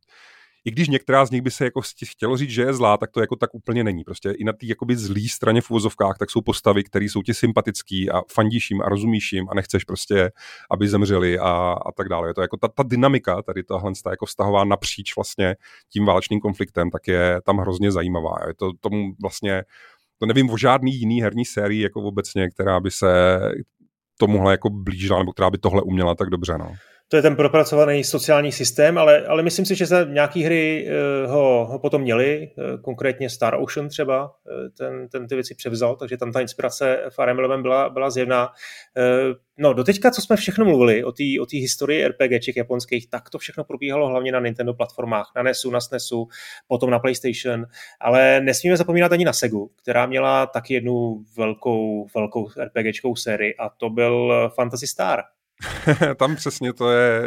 i 0.69 0.70
když 0.70 0.88
některá 0.88 1.26
z 1.26 1.31
nich 1.31 1.43
by 1.43 1.50
se 1.50 1.65
jako 1.65 1.81
chtělo 2.11 2.37
říct, 2.37 2.50
že 2.50 2.62
je 2.62 2.75
zlá, 2.75 2.97
tak 2.97 3.11
to 3.11 3.20
jako 3.20 3.37
tak 3.37 3.55
úplně 3.55 3.85
není. 3.85 4.05
Prostě 4.05 4.31
i 4.31 4.44
na 4.44 4.53
té 4.53 4.67
jakoby 4.67 4.97
zlý 4.97 5.29
straně 5.29 5.61
v 5.61 5.70
uvozovkách, 5.70 6.19
tak 6.19 6.31
jsou 6.31 6.41
postavy, 6.41 6.85
které 6.85 7.05
jsou 7.05 7.23
ti 7.23 7.35
sympatický 7.35 8.11
a 8.11 8.23
fandíš 8.32 8.70
jim 8.70 8.82
a 8.82 8.88
rozumíš 8.88 9.32
jim 9.32 9.49
a 9.50 9.55
nechceš 9.55 9.85
prostě, 9.85 10.31
aby 10.70 10.88
zemřeli 10.88 11.38
a, 11.38 11.76
a 11.87 11.93
tak 11.93 12.09
dále. 12.09 12.29
Je 12.29 12.35
to 12.35 12.41
jako 12.43 12.56
ta, 12.56 12.69
ta 12.69 12.82
dynamika, 12.82 13.43
tady 13.43 13.62
tahle 13.62 13.93
ta 14.05 14.11
jako 14.11 14.26
vztahová 14.26 14.65
napříč 14.65 15.17
vlastně 15.17 15.56
tím 15.93 16.05
válečným 16.05 16.41
konfliktem, 16.41 16.91
tak 16.91 17.09
je 17.09 17.41
tam 17.44 17.59
hrozně 17.59 17.93
zajímavá. 17.93 18.37
Je 18.47 18.55
to 18.55 18.73
tomu 18.81 19.12
vlastně 19.23 19.62
to 20.19 20.26
nevím 20.26 20.50
o 20.50 20.59
žádný 20.59 20.94
jiný 20.94 21.23
herní 21.23 21.44
sérii 21.44 21.82
jako 21.82 22.03
obecně, 22.03 22.49
která 22.50 22.81
by 22.81 22.91
se 22.91 23.41
tomuhle 24.19 24.53
jako 24.53 24.70
blížila, 24.70 25.19
nebo 25.19 25.32
která 25.32 25.50
by 25.50 25.59
tohle 25.59 25.82
uměla 25.82 26.15
tak 26.15 26.31
dobře. 26.31 26.59
No 26.59 26.73
to 27.08 27.16
je 27.16 27.22
ten 27.22 27.37
propracovaný 27.37 28.05
sociální 28.05 28.52
systém, 28.52 28.99
ale, 28.99 29.26
ale 29.26 29.43
myslím 29.43 29.64
si, 29.64 29.75
že 29.75 29.87
za 29.87 30.05
nějaký 30.05 30.43
hry 30.43 30.88
uh, 31.25 31.31
ho, 31.31 31.66
ho 31.66 31.78
potom 31.78 32.02
měli, 32.02 32.50
uh, 32.56 32.81
konkrétně 32.81 33.31
Star 33.31 33.56
Ocean 33.60 33.88
třeba, 33.88 34.25
uh, 34.25 34.69
ten, 34.78 35.08
ten 35.08 35.28
ty 35.28 35.34
věci 35.34 35.55
převzal, 35.55 35.96
takže 35.96 36.16
tam 36.16 36.32
ta 36.32 36.40
inspirace 36.40 37.02
Fire 37.10 37.31
Emblem 37.31 37.62
byla, 37.62 37.88
byla 37.88 38.10
zjevná. 38.10 38.49
No, 39.58 39.72
doteďka, 39.72 40.10
co 40.10 40.22
jsme 40.22 40.37
všechno 40.37 40.64
mluvili 40.64 41.05
o 41.05 41.12
té 41.12 41.25
o 41.40 41.46
historii 41.52 42.08
RPGček 42.08 42.56
japonských, 42.56 43.10
tak 43.10 43.31
to 43.31 43.38
všechno 43.38 43.64
probíhalo 43.64 44.08
hlavně 44.08 44.32
na 44.32 44.40
Nintendo 44.40 44.75
platformách, 44.75 45.32
na 45.37 45.43
NESu, 45.43 45.70
na 45.70 45.81
SNESu, 45.81 46.28
potom 46.66 46.90
na 46.90 46.99
PlayStation, 46.99 47.66
ale 48.00 48.40
nesmíme 48.40 48.76
zapomínat 48.76 49.12
ani 49.12 49.25
na 49.25 49.32
Segu, 49.32 49.70
která 49.82 50.06
měla 50.06 50.46
taky 50.46 50.75
jednu 50.75 51.25
velkou, 51.37 52.06
velkou 52.14 52.49
RPGčkou 52.64 53.16
sérii 53.16 53.56
a 53.56 53.69
to 53.69 53.90
byl 53.90 54.50
Fantasy 54.55 54.87
Star. 54.87 55.22
tam 56.16 56.37
přesně 56.37 56.72
to 56.72 56.90
je, 56.90 57.22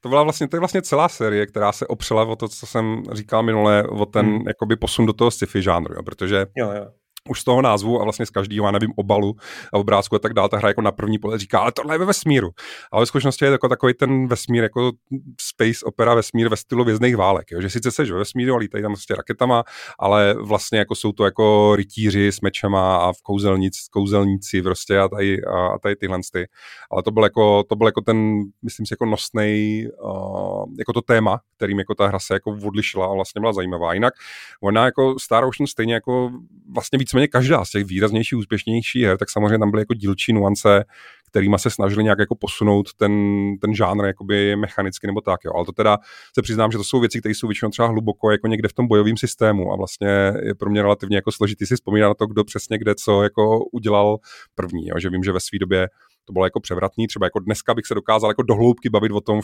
to 0.00 0.08
byla 0.08 0.22
vlastně, 0.22 0.48
to 0.48 0.56
je 0.56 0.60
vlastně 0.60 0.82
celá 0.82 1.08
série, 1.08 1.46
která 1.46 1.72
se 1.72 1.86
opřela 1.86 2.24
o 2.24 2.36
to, 2.36 2.48
co 2.48 2.66
jsem 2.66 3.02
říkal 3.12 3.42
minule, 3.42 3.82
o 3.82 4.06
ten 4.06 4.26
hmm. 4.26 4.44
jakoby 4.48 4.76
posun 4.76 5.06
do 5.06 5.12
toho 5.12 5.30
sci-fi 5.30 5.62
žánru, 5.62 5.94
jo, 5.94 6.02
protože 6.02 6.46
jo, 6.56 6.70
jo 6.70 6.86
už 7.28 7.40
z 7.40 7.44
toho 7.44 7.62
názvu 7.62 8.00
a 8.00 8.04
vlastně 8.04 8.26
z 8.26 8.30
každého, 8.30 8.66
já 8.66 8.72
nevím, 8.72 8.92
obalu 8.96 9.34
a 9.72 9.78
obrázku 9.78 10.16
a 10.16 10.18
tak 10.18 10.34
dále, 10.34 10.48
ta 10.48 10.56
hra 10.56 10.68
jako 10.68 10.82
na 10.82 10.92
první 10.92 11.18
pole 11.18 11.38
říká, 11.38 11.58
ale 11.58 11.72
tohle 11.72 11.94
je 11.94 11.98
ve 11.98 12.04
vesmíru. 12.04 12.50
Ale 12.92 13.02
ve 13.02 13.06
skutečnosti 13.06 13.44
je 13.44 13.50
jako 13.50 13.68
takový 13.68 13.94
ten 13.94 14.28
vesmír, 14.28 14.62
jako 14.62 14.92
space 15.40 15.84
opera 15.84 16.14
vesmír 16.14 16.48
ve 16.48 16.56
stylu 16.56 16.84
vězných 16.84 17.16
válek, 17.16 17.50
jo? 17.50 17.60
že 17.60 17.70
sice 17.70 17.90
seš 17.90 18.10
ve 18.10 18.18
vesmíru 18.18 18.54
a 18.54 18.58
lítají 18.58 18.82
tam 18.82 18.92
prostě 18.92 19.14
raketama, 19.14 19.64
ale 19.98 20.34
vlastně 20.34 20.78
jako 20.78 20.94
jsou 20.94 21.12
to 21.12 21.24
jako 21.24 21.76
rytíři 21.76 22.32
s 22.32 22.40
mečema 22.40 22.96
a 22.96 23.12
v 23.12 23.22
kouzelnic, 23.22 23.88
kouzelníci 23.90 24.62
prostě 24.62 24.98
a 24.98 25.08
tady, 25.08 25.44
a, 25.44 25.78
tady 25.78 25.96
tyhle 25.96 26.18
ty. 26.32 26.46
Ale 26.90 27.02
to 27.02 27.10
byl 27.10 27.22
jako, 27.22 27.64
to 27.68 27.76
byl 27.76 27.86
jako 27.86 28.00
ten, 28.00 28.42
myslím 28.62 28.86
si, 28.86 28.92
jako 28.92 29.06
nosnej, 29.06 29.88
uh, 30.02 30.64
jako 30.78 30.92
to 30.92 31.02
téma, 31.02 31.40
kterým 31.56 31.78
jako 31.78 31.94
ta 31.94 32.06
hra 32.06 32.18
se 32.18 32.34
jako 32.34 32.56
odlišila 32.64 33.06
a 33.06 33.14
vlastně 33.14 33.40
byla 33.40 33.52
zajímavá. 33.52 33.94
Jinak 33.94 34.14
ona 34.62 34.84
jako 34.84 35.14
Star 35.18 35.44
Ocean 35.44 35.66
stejně 35.66 35.94
jako 35.94 36.30
vlastně 36.74 36.98
víc 36.98 37.14
víceméně 37.16 37.28
každá 37.28 37.64
z 37.64 37.70
těch 37.70 37.84
výraznějších, 37.84 38.38
úspěšnějších 38.38 39.02
her, 39.02 39.18
tak 39.18 39.30
samozřejmě 39.30 39.58
tam 39.58 39.70
byly 39.70 39.80
jako 39.80 39.94
dílčí 39.94 40.32
nuance, 40.32 40.84
kterými 41.30 41.56
se 41.58 41.70
snažili 41.70 42.04
nějak 42.04 42.18
jako 42.18 42.34
posunout 42.34 42.94
ten, 42.94 43.12
ten 43.60 43.74
žánr 43.74 44.04
jakoby 44.04 44.56
mechanicky 44.56 45.06
nebo 45.06 45.20
tak. 45.20 45.40
Jo. 45.44 45.52
Ale 45.54 45.64
to 45.64 45.72
teda 45.72 45.98
se 46.34 46.42
přiznám, 46.42 46.72
že 46.72 46.78
to 46.78 46.84
jsou 46.84 47.00
věci, 47.00 47.20
které 47.20 47.34
jsou 47.34 47.46
většinou 47.46 47.70
třeba 47.70 47.88
hluboko 47.88 48.30
jako 48.30 48.46
někde 48.46 48.68
v 48.68 48.72
tom 48.72 48.88
bojovém 48.88 49.16
systému 49.16 49.72
a 49.72 49.76
vlastně 49.76 50.08
je 50.42 50.54
pro 50.54 50.70
mě 50.70 50.82
relativně 50.82 51.16
jako 51.16 51.32
složitý 51.32 51.66
si 51.66 51.74
vzpomínat 51.74 52.08
na 52.08 52.14
to, 52.14 52.26
kdo 52.26 52.44
přesně 52.44 52.78
kde 52.78 52.94
co 52.94 53.22
jako 53.22 53.64
udělal 53.72 54.18
první. 54.54 54.86
Jo. 54.86 54.94
Že 54.98 55.10
vím, 55.10 55.24
že 55.24 55.32
ve 55.32 55.40
své 55.40 55.58
době 55.58 55.88
to 56.26 56.32
bylo 56.32 56.46
jako 56.46 56.60
převratný. 56.60 57.06
Třeba 57.06 57.26
jako 57.26 57.38
dneska 57.38 57.74
bych 57.74 57.86
se 57.86 57.94
dokázal 57.94 58.30
jako 58.30 58.42
dohloubky 58.42 58.88
bavit 58.90 59.12
o 59.12 59.20
tom, 59.20 59.40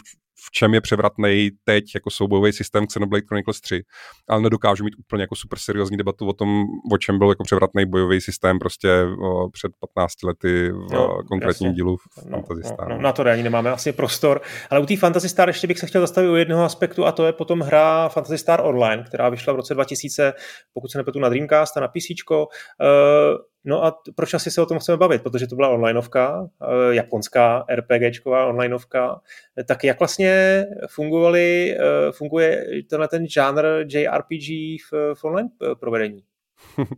v 0.47 0.51
čem 0.53 0.75
je 0.75 0.81
převratný 0.81 1.51
teď 1.65 1.85
jako 1.95 2.11
soubojový 2.11 2.53
systém 2.53 2.87
Xenoblade 2.87 3.27
Chronicles 3.29 3.61
3, 3.61 3.83
ale 4.29 4.43
nedokážu 4.43 4.85
mít 4.85 4.95
úplně 4.99 5.23
jako 5.23 5.37
super 5.37 5.59
seriózní 5.59 5.97
debatu 5.97 6.29
o 6.29 6.33
tom, 6.33 6.65
o 6.93 6.99
čem 6.99 7.19
byl 7.19 7.29
jako 7.29 7.45
převratný 7.45 7.87
bojový 7.87 8.21
systém 8.21 8.59
prostě 8.59 9.05
o, 9.23 9.51
před 9.51 9.73
15 9.95 10.23
lety 10.23 10.71
v 10.71 10.93
no, 10.93 11.09
konkrétním 11.29 11.67
jasně. 11.69 11.77
dílu 11.77 11.97
v 11.97 12.03
no, 12.31 12.43
Fantasy 12.43 12.75
Star. 12.75 12.89
No, 12.89 12.97
no, 12.97 13.03
na 13.03 13.13
to 13.13 13.23
ani 13.23 13.43
nemáme 13.43 13.71
asi 13.71 13.93
prostor, 13.93 14.41
ale 14.71 14.81
u 14.81 14.87
té 14.87 14.97
Fantasy 14.97 15.29
Star 15.29 15.49
ještě 15.49 15.67
bych 15.67 15.79
se 15.79 15.87
chtěl 15.87 16.01
zastavit 16.01 16.29
u 16.29 16.37
jednoho 16.37 16.65
aspektu 16.65 17.07
a 17.07 17.13
to 17.13 17.27
je 17.27 17.33
potom 17.33 17.61
hra 17.61 18.09
Fantasy 18.09 18.39
Star 18.39 18.61
Online, 18.65 19.03
která 19.03 19.29
vyšla 19.29 19.53
v 19.53 19.57
roce 19.57 19.75
2000, 19.75 20.33
pokud 20.73 20.91
se 20.91 20.99
nepletu 20.99 21.19
na 21.19 21.29
Dreamcast 21.29 21.77
a 21.77 21.81
na 21.81 21.89
PC. 21.89 22.31
Uh, 22.31 22.47
No 23.65 23.85
a 23.85 24.03
proč 24.15 24.35
asi 24.35 24.51
se 24.51 24.63
o 24.63 24.67
tom 24.67 24.79
chceme 24.79 24.99
bavit? 24.99 25.23
Protože 25.23 25.47
to 25.47 25.57
byla 25.57 25.69
onlineovka, 25.69 26.51
eh, 26.63 26.95
japonská 26.95 27.65
RPGčková 27.71 28.47
onlineovka. 28.47 29.21
Tak 29.69 29.85
jak 29.85 29.99
vlastně 29.99 30.65
fungovaly, 30.87 31.77
eh, 31.79 32.13
funguje 32.13 32.67
tenhle 32.91 33.09
ten 33.09 33.29
žánr 33.29 33.65
JRPG 33.89 34.79
v, 34.91 35.15
v 35.15 35.25
online 35.25 35.49
eh, 35.63 35.75
provedení? 35.75 36.25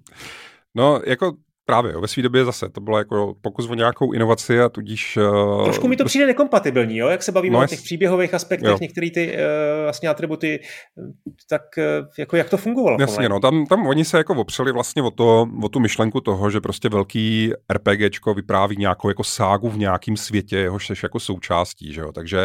No, 0.76 1.00
jako 1.06 1.36
Právě, 1.66 1.92
jo, 1.92 2.00
ve 2.00 2.08
své 2.08 2.22
době 2.22 2.44
zase 2.44 2.68
to 2.68 2.80
bylo 2.80 2.98
jako 2.98 3.34
pokus 3.40 3.68
o 3.70 3.74
nějakou 3.74 4.12
inovaci 4.12 4.60
a 4.60 4.68
tudíž... 4.68 5.16
Uh, 5.16 5.64
Trošku 5.64 5.88
mi 5.88 5.96
to 5.96 6.04
přijde 6.04 6.26
nekompatibilní, 6.26 6.96
jo? 6.96 7.08
jak 7.08 7.22
se 7.22 7.32
bavíme 7.32 7.58
no, 7.58 7.64
o 7.64 7.66
těch 7.66 7.82
příběhových 7.82 8.34
aspektech, 8.34 8.70
jo. 8.70 8.78
některé 8.80 9.10
ty 9.10 9.32
uh, 9.32 9.38
vlastně 9.82 10.08
atributy, 10.08 10.60
tak 11.48 11.62
uh, 11.78 12.06
jako 12.18 12.36
jak 12.36 12.50
to 12.50 12.56
fungovalo? 12.56 12.96
Jasně, 13.00 13.28
no, 13.28 13.40
tam, 13.40 13.66
tam 13.66 13.86
oni 13.86 14.04
se 14.04 14.18
jako 14.18 14.34
opřeli 14.34 14.72
vlastně 14.72 15.02
o, 15.02 15.10
to, 15.10 15.46
o 15.62 15.68
tu 15.68 15.80
myšlenku 15.80 16.20
toho, 16.20 16.50
že 16.50 16.60
prostě 16.60 16.88
velký 16.88 17.52
RPGčko 17.72 18.34
vypráví 18.34 18.76
nějakou 18.76 19.08
jako 19.08 19.24
ságu 19.24 19.70
v 19.70 19.78
nějakém 19.78 20.16
světě, 20.16 20.56
jehož 20.56 20.86
jsi 20.86 20.94
jako 21.02 21.20
součástí, 21.20 21.92
že 21.92 22.00
jo? 22.00 22.12
takže 22.12 22.36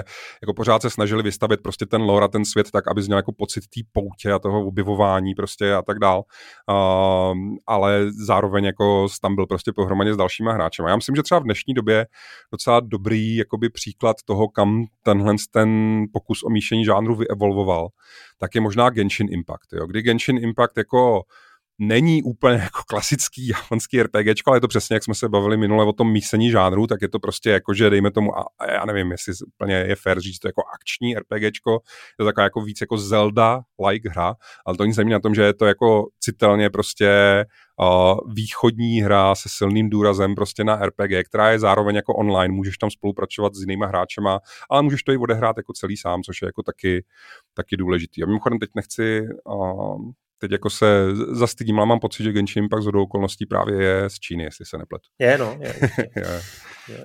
jako 0.42 0.54
pořád 0.54 0.82
se 0.82 0.90
snažili 0.90 1.24
vystavit 1.24 1.62
prostě 1.62 1.86
ten 1.86 2.02
lore 2.02 2.26
a 2.26 2.28
ten 2.28 2.46
svět 2.46 2.72
tak, 2.72 2.88
aby 2.88 3.02
měl 3.02 3.18
jako 3.18 3.32
pocit 3.32 3.62
té 3.62 3.82
poutě 3.94 4.32
a 4.32 4.40
toho 4.40 4.66
objevování 4.66 5.36
prostě 5.36 5.74
a 5.74 5.82
tak 5.82 6.00
dál, 6.00 6.24
uh, 6.70 7.38
ale 7.68 8.06
zároveň 8.26 8.66
jako 8.66 9.09
tam 9.22 9.36
byl 9.36 9.46
prostě 9.46 9.74
pohromadě 9.74 10.14
s 10.14 10.18
dalšíma 10.18 10.54
hráči. 10.54 10.82
Já 10.88 10.96
myslím, 10.96 11.16
že 11.16 11.24
třeba 11.24 11.40
v 11.40 11.44
dnešní 11.44 11.74
době 11.74 12.08
docela 12.52 12.80
dobrý 12.80 13.36
jakoby 13.36 13.70
příklad 13.70 14.16
toho, 14.26 14.48
kam 14.48 14.86
tenhle 15.04 15.36
ten 15.52 16.04
pokus 16.14 16.44
o 16.44 16.50
míšení 16.50 16.86
žánru 16.86 17.16
vyevolvoval, 17.16 17.88
tak 18.38 18.56
je 18.56 18.62
možná 18.62 18.90
Genshin 18.90 19.28
Impact. 19.32 19.74
Jo? 19.74 19.88
Kdy 19.88 20.02
Genshin 20.02 20.38
Impact 20.38 20.78
jako 20.78 21.24
není 21.80 22.24
úplně 22.24 22.56
jako 22.64 22.82
klasický 22.88 23.48
japonský 23.48 24.04
RPG, 24.04 24.28
ale 24.46 24.58
je 24.58 24.62
to 24.62 24.68
přesně, 24.68 24.94
jak 24.94 25.04
jsme 25.04 25.16
se 25.16 25.30
bavili 25.30 25.58
minule 25.58 25.86
o 25.86 25.94
tom 25.94 26.12
mísení 26.12 26.52
žánru, 26.52 26.88
tak 26.88 27.02
je 27.02 27.10
to 27.10 27.20
prostě 27.20 27.50
jako, 27.50 27.74
že 27.74 27.90
dejme 27.90 28.12
tomu, 28.12 28.40
a 28.40 28.46
já 28.72 28.86
nevím, 28.86 29.12
jestli 29.12 29.34
úplně 29.48 29.76
je 29.76 29.96
fair 29.96 30.20
říct, 30.20 30.40
to 30.40 30.48
jako 30.48 30.62
akční 30.76 31.16
RPG, 31.16 31.42
je 31.42 31.50
to 32.18 32.26
taková 32.26 32.44
jako 32.44 32.62
víc 32.62 32.82
jako 32.82 32.96
Zelda-like 32.96 34.10
hra, 34.10 34.36
ale 34.66 34.78
to 34.78 34.86
nic 34.86 34.98
není 34.98 35.10
na 35.10 35.20
tom, 35.20 35.36
že 35.36 35.42
je 35.42 35.54
to 35.54 35.66
jako 35.66 36.06
citelně 36.20 36.70
prostě 36.70 37.46
východní 38.28 39.02
hra 39.02 39.36
se 39.36 39.50
silným 39.52 39.90
důrazem 39.90 40.36
prostě 40.36 40.64
na 40.64 40.86
RPG, 40.86 41.28
která 41.30 41.52
je 41.52 41.60
zároveň 41.60 41.96
jako 41.96 42.14
online, 42.14 42.54
můžeš 42.54 42.78
tam 42.78 42.92
spolupracovat 42.92 43.56
s 43.56 43.62
jinýma 43.62 43.86
hráčema, 43.88 44.40
ale 44.70 44.82
můžeš 44.82 45.04
to 45.04 45.12
i 45.12 45.18
odehrát 45.18 45.58
jako 45.58 45.74
celý 45.74 45.98
sám, 45.98 46.24
což 46.24 46.42
je 46.42 46.46
jako 46.46 46.64
taky, 46.64 47.06
taky 47.54 47.78
důležitý. 47.78 48.24
A 48.24 48.26
mimochodem 48.26 48.60
teď 48.60 48.70
nechci 48.76 49.22
uh, 49.46 50.12
teď 50.38 50.52
jako 50.52 50.70
se 50.70 51.06
zastydím, 51.32 51.78
ale 51.78 51.86
mám 51.86 52.00
pocit, 52.00 52.24
že 52.24 52.32
Genshin 52.32 52.64
Impact 52.64 52.84
z 52.84 52.88
okolností 52.88 53.46
právě 53.46 53.84
je 53.84 54.10
z 54.10 54.20
Číny, 54.20 54.44
jestli 54.44 54.66
se 54.66 54.78
nepletu. 54.78 55.10
Je, 55.20 55.38
no. 55.38 55.58
Je, 55.62 55.76
je. 56.16 56.42
je. 56.90 57.04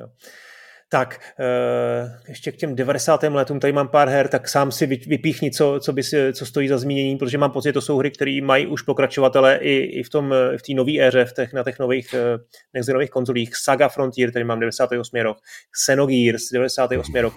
Tak, 0.95 1.21
eh, 1.41 2.19
ještě 2.29 2.53
k 2.53 2.57
těm 2.57 2.77
90. 2.77 3.35
letům, 3.35 3.61
tady 3.61 3.73
mám 3.73 3.89
pár 3.89 4.09
her, 4.09 4.29
tak 4.29 4.49
sám 4.49 4.73
si 4.73 4.87
vypíchni, 4.87 5.51
co, 5.51 5.81
co, 5.81 5.93
by 5.93 6.03
si, 6.03 6.33
co 6.33 6.47
stojí 6.47 6.69
za 6.69 6.79
zmínění, 6.79 7.17
protože 7.17 7.39
mám 7.39 7.51
pocit, 7.51 7.69
že 7.69 7.73
to 7.73 7.81
jsou 7.81 7.99
hry, 7.99 8.11
které 8.11 8.39
mají 8.43 8.67
už 8.67 8.83
pokračovatele 8.83 9.57
i, 9.57 9.75
i 9.77 10.03
v 10.03 10.11
tom 10.11 10.35
v 10.57 10.63
té 10.63 10.75
nové 10.75 10.93
éře, 11.01 11.25
v 11.25 11.33
těch, 11.33 11.53
na 11.53 11.63
těch 11.63 11.79
nových 11.79 12.15
eh, 12.15 12.39
nextenových 12.75 13.11
konzolích. 13.11 13.57
Saga 13.57 13.89
Frontier, 13.89 14.33
tady 14.33 14.45
mám 14.45 14.61
98. 14.61 15.17
rok, 15.17 15.39
Xenogears, 15.71 16.43
98. 16.53 17.15
rok, 17.15 17.35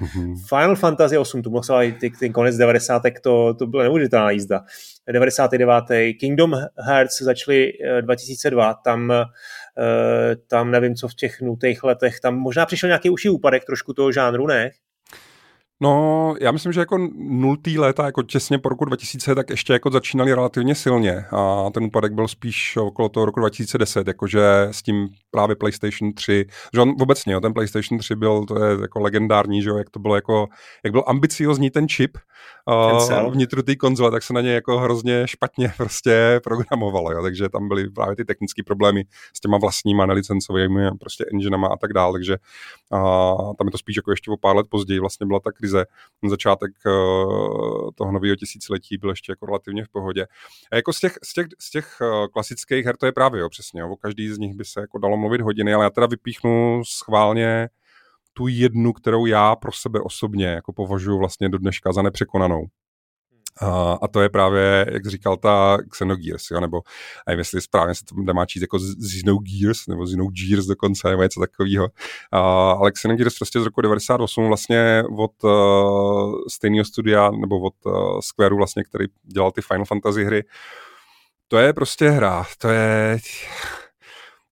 Final 0.49 0.75
Fantasy 0.75 1.17
8, 1.17 1.41
to 1.41 1.49
musel 1.49 1.91
ty, 1.99 2.09
ten 2.09 2.33
konec 2.33 2.57
90. 2.57 3.01
to, 3.23 3.53
to 3.53 3.67
byla 3.67 3.83
neuvěřitelná 3.83 4.31
jízda. 4.31 4.61
99. 5.11 5.83
Kingdom 6.19 6.53
Hearts 6.77 7.21
začaly 7.21 7.71
2002, 8.01 8.71
eh, 8.71 8.75
tam 8.83 9.11
Eh, 9.11 9.25
tam 10.47 10.71
nevím, 10.71 10.95
co 10.95 11.07
v 11.07 11.15
těch 11.15 11.41
nutých 11.41 11.83
letech, 11.83 12.19
tam 12.19 12.35
možná 12.35 12.65
přišel 12.65 12.87
nějaký 12.87 13.09
uší 13.09 13.29
úpadek 13.29 13.65
trošku 13.65 13.93
toho 13.93 14.11
žánru, 14.11 14.47
ne? 14.47 14.71
No, 15.81 16.35
já 16.41 16.51
myslím, 16.51 16.73
že 16.73 16.79
jako 16.79 16.97
nultý 17.17 17.79
léta, 17.79 18.05
jako 18.05 18.23
těsně 18.23 18.59
po 18.59 18.69
roku 18.69 18.85
2000, 18.85 19.35
tak 19.35 19.49
ještě 19.49 19.73
jako 19.73 19.91
začínali 19.91 20.33
relativně 20.33 20.75
silně 20.75 21.25
a 21.31 21.69
ten 21.73 21.83
úpadek 21.83 22.13
byl 22.13 22.27
spíš 22.27 22.77
okolo 22.77 23.09
toho 23.09 23.25
roku 23.25 23.39
2010, 23.39 24.07
jakože 24.07 24.67
s 24.71 24.81
tím 24.81 25.07
právě 25.31 25.55
PlayStation 25.55 26.13
3, 26.13 26.45
že 26.73 26.81
on 26.81 26.93
obecně, 27.01 27.33
jo, 27.33 27.41
ten 27.41 27.53
PlayStation 27.53 27.99
3 27.99 28.15
byl, 28.15 28.45
to 28.45 28.63
je 28.63 28.81
jako 28.81 28.99
legendární, 28.99 29.61
že 29.61 29.69
jo, 29.69 29.77
jak 29.77 29.89
to 29.89 29.99
bylo 29.99 30.15
jako, 30.15 30.47
jak 30.83 30.91
byl 30.91 31.03
ambiciozní 31.07 31.69
ten 31.69 31.87
čip 31.87 32.17
uh, 32.67 33.33
vnitru 33.33 33.61
té 33.61 33.75
konzole, 33.75 34.11
tak 34.11 34.23
se 34.23 34.33
na 34.33 34.41
ně 34.41 34.53
jako 34.53 34.79
hrozně 34.79 35.27
špatně 35.27 35.73
prostě 35.77 36.39
programovalo, 36.43 37.11
jo, 37.11 37.21
takže 37.21 37.49
tam 37.49 37.67
byly 37.67 37.89
právě 37.89 38.15
ty 38.15 38.25
technické 38.25 38.63
problémy 38.63 39.03
s 39.33 39.39
těma 39.39 39.57
vlastníma 39.57 40.05
nelicencovými 40.05 40.89
prostě 40.99 41.25
enginama 41.33 41.67
a 41.67 41.77
tak 41.77 41.93
dále, 41.93 42.13
takže 42.13 42.37
uh, 42.91 43.53
tam 43.55 43.67
je 43.67 43.71
to 43.71 43.77
spíš 43.77 43.95
jako 43.95 44.11
ještě 44.11 44.31
o 44.31 44.37
pár 44.37 44.55
let 44.55 44.65
později 44.69 44.99
vlastně 44.99 45.27
byla 45.27 45.39
ta 45.39 45.51
krize. 45.67 45.85
Začátek 46.29 46.71
uh, 46.85 47.89
toho 47.95 48.11
nového 48.11 48.35
tisíciletí 48.35 48.97
byl 48.97 49.09
ještě 49.09 49.31
jako 49.31 49.45
relativně 49.45 49.85
v 49.85 49.89
pohodě. 49.89 50.25
A 50.71 50.75
jako 50.75 50.93
z 50.93 50.99
těch, 50.99 51.17
z 51.23 51.33
těch, 51.33 51.45
z 51.59 51.71
těch 51.71 51.97
uh, 52.01 52.27
klasických 52.27 52.85
her 52.85 52.97
to 52.97 53.05
je 53.05 53.11
právě 53.11 53.41
jo, 53.41 53.49
přesně. 53.49 53.81
Jo. 53.81 53.89
O 53.89 53.95
každý 53.95 54.29
z 54.29 54.37
nich 54.37 54.55
by 54.55 54.65
se 54.65 54.81
jako 54.81 54.97
dalo 54.97 55.17
mluvit 55.17 55.41
hodiny, 55.41 55.73
ale 55.73 55.85
já 55.85 55.89
teda 55.89 56.07
vypíchnu 56.07 56.81
schválně 56.85 57.69
tu 58.33 58.47
jednu, 58.47 58.93
kterou 58.93 59.25
já 59.25 59.55
pro 59.55 59.71
sebe 59.71 59.99
osobně 59.99 60.45
jako 60.45 60.73
považuji 60.73 61.17
vlastně 61.17 61.49
do 61.49 61.57
dneška 61.57 61.93
za 61.93 62.01
nepřekonanou. 62.01 62.65
A, 63.61 63.97
a 64.01 64.07
to 64.07 64.21
je 64.21 64.29
právě, 64.29 64.85
jak 64.91 65.07
říkal 65.07 65.37
ta 65.37 65.77
Xenogears, 65.89 66.51
jo, 66.51 66.59
nebo 66.59 66.81
a 67.27 67.31
jestli 67.31 67.61
správně 67.61 67.95
se 67.95 68.05
to 68.05 68.15
nemá 68.15 68.45
číst 68.45 68.61
jako 68.61 68.79
Xenogears, 68.79 69.87
nebo 69.87 70.05
Xenogears 70.05 70.65
dokonce, 70.65 71.09
nebo 71.09 71.23
něco 71.23 71.39
takového. 71.39 71.87
Ale 72.31 72.91
Xenogears 72.91 73.37
prostě 73.37 73.59
z 73.59 73.63
roku 73.63 73.81
98 73.81 74.47
vlastně 74.47 75.03
od 75.17 75.43
uh, 75.43 76.41
stejného 76.49 76.85
studia, 76.85 77.31
nebo 77.31 77.59
od 77.59 77.73
uh, 77.85 78.19
Squareu 78.19 78.57
vlastně, 78.57 78.83
který 78.83 79.05
dělal 79.23 79.51
ty 79.51 79.61
Final 79.61 79.85
Fantasy 79.85 80.23
hry. 80.23 80.43
To 81.47 81.57
je 81.57 81.73
prostě 81.73 82.09
hra, 82.09 82.45
to 82.57 82.67
je 82.69 83.17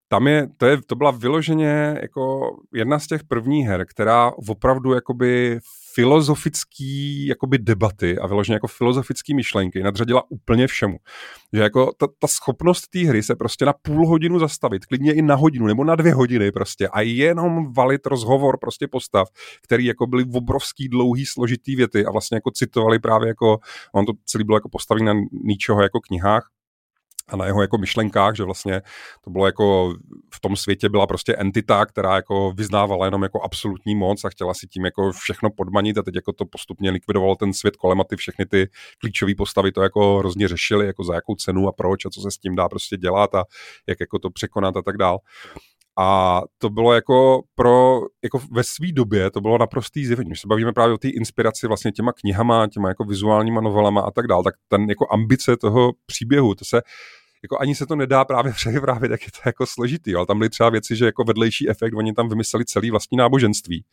tam 0.07 0.27
je, 0.27 0.47
to, 0.57 0.65
je, 0.65 0.81
to 0.81 0.95
byla 0.95 1.11
vyloženě 1.11 1.97
jako 2.01 2.55
jedna 2.73 2.99
z 2.99 3.07
těch 3.07 3.23
prvních 3.23 3.67
her, 3.67 3.85
která 3.85 4.31
opravdu 4.49 4.93
jakoby 4.93 5.59
filozofický 5.95 7.27
jakoby 7.27 7.57
debaty 7.57 8.17
a 8.17 8.27
vyloženě 8.27 8.55
jako 8.55 8.67
filozofický 8.67 9.33
myšlenky 9.33 9.83
nadřadila 9.83 10.23
úplně 10.29 10.67
všemu. 10.67 10.97
Že 11.53 11.61
jako 11.61 11.91
ta, 11.97 12.07
ta 12.19 12.27
schopnost 12.27 12.87
té 12.87 12.99
hry 12.99 13.23
se 13.23 13.35
prostě 13.35 13.65
na 13.65 13.73
půl 13.81 14.07
hodinu 14.07 14.39
zastavit, 14.39 14.85
klidně 14.85 15.13
i 15.13 15.21
na 15.21 15.35
hodinu 15.35 15.67
nebo 15.67 15.83
na 15.83 15.95
dvě 15.95 16.13
hodiny 16.13 16.51
prostě 16.51 16.87
a 16.87 17.01
jenom 17.01 17.73
valit 17.73 18.05
rozhovor 18.05 18.57
prostě 18.61 18.87
postav, 18.87 19.27
který 19.63 19.85
jako 19.85 20.07
byly 20.07 20.25
obrovský 20.33 20.89
dlouhý 20.89 21.25
složitý 21.25 21.75
věty 21.75 22.05
a 22.05 22.11
vlastně 22.11 22.37
jako 22.37 22.51
citovali 22.51 22.99
právě 22.99 23.27
jako, 23.27 23.57
on 23.93 24.05
to 24.05 24.13
celý 24.25 24.43
bylo 24.43 24.57
jako 24.57 24.69
postavený 24.69 25.05
na 25.05 25.13
ničeho 25.43 25.81
jako 25.81 25.99
knihách, 25.99 26.49
a 27.27 27.35
na 27.35 27.45
jeho 27.45 27.61
jako 27.61 27.77
myšlenkách, 27.77 28.35
že 28.35 28.43
vlastně 28.43 28.81
to 29.23 29.29
bylo 29.29 29.45
jako 29.45 29.93
v 30.33 30.39
tom 30.39 30.55
světě 30.55 30.89
byla 30.89 31.07
prostě 31.07 31.35
entita, 31.35 31.85
která 31.85 32.15
jako 32.15 32.51
vyznávala 32.51 33.05
jenom 33.05 33.23
jako 33.23 33.41
absolutní 33.41 33.95
moc 33.95 34.23
a 34.23 34.29
chtěla 34.29 34.53
si 34.53 34.67
tím 34.67 34.85
jako 34.85 35.11
všechno 35.11 35.49
podmanit 35.49 35.97
a 35.97 36.03
teď 36.03 36.15
jako 36.15 36.33
to 36.33 36.45
postupně 36.45 36.91
likvidovalo 36.91 37.35
ten 37.35 37.53
svět 37.53 37.75
kolem 37.75 38.01
a 38.01 38.03
ty 38.03 38.15
všechny 38.15 38.45
ty 38.45 38.69
klíčové 38.99 39.35
postavy 39.37 39.71
to 39.71 39.81
jako 39.81 40.17
hrozně 40.17 40.47
řešily, 40.47 40.85
jako 40.85 41.03
za 41.03 41.15
jakou 41.15 41.35
cenu 41.35 41.67
a 41.67 41.71
proč 41.71 42.05
a 42.05 42.09
co 42.09 42.21
se 42.21 42.31
s 42.31 42.37
tím 42.37 42.55
dá 42.55 42.69
prostě 42.69 42.97
dělat 42.97 43.35
a 43.35 43.43
jak 43.87 43.99
jako 43.99 44.19
to 44.19 44.29
překonat 44.29 44.77
a 44.77 44.81
tak 44.81 44.97
dál. 44.97 45.19
A 45.97 46.41
to 46.57 46.69
bylo 46.69 46.93
jako 46.93 47.41
pro, 47.55 48.01
jako 48.23 48.39
ve 48.51 48.63
své 48.63 48.91
době, 48.91 49.31
to 49.31 49.41
bylo 49.41 49.57
naprostý 49.57 50.05
zjevení. 50.05 50.29
Když 50.29 50.41
se 50.41 50.47
bavíme 50.47 50.73
právě 50.73 50.93
o 50.93 50.97
té 50.97 51.09
inspiraci 51.09 51.67
vlastně 51.67 51.91
těma 51.91 52.13
knihama, 52.13 52.67
těma 52.67 52.89
jako 52.89 53.03
vizuálníma 53.03 53.61
novelama 53.61 54.01
a 54.01 54.11
tak 54.11 54.27
dál, 54.27 54.43
tak 54.43 54.53
ten 54.67 54.89
jako 54.89 55.07
ambice 55.11 55.57
toho 55.57 55.91
příběhu, 56.05 56.55
to 56.55 56.65
se 56.65 56.81
jako 57.43 57.61
ani 57.61 57.75
se 57.75 57.85
to 57.85 57.95
nedá 57.95 58.25
právě 58.25 58.53
převyprávět, 58.55 59.11
jak 59.11 59.21
je 59.21 59.31
to 59.31 59.39
jako 59.45 59.65
složitý, 59.65 60.15
ale 60.15 60.25
tam 60.25 60.37
byly 60.37 60.49
třeba 60.49 60.69
věci, 60.69 60.95
že 60.95 61.05
jako 61.05 61.23
vedlejší 61.23 61.69
efekt, 61.69 61.93
oni 61.93 62.13
tam 62.13 62.29
vymysleli 62.29 62.65
celý 62.65 62.91
vlastní 62.91 63.17
náboženství, 63.17 63.85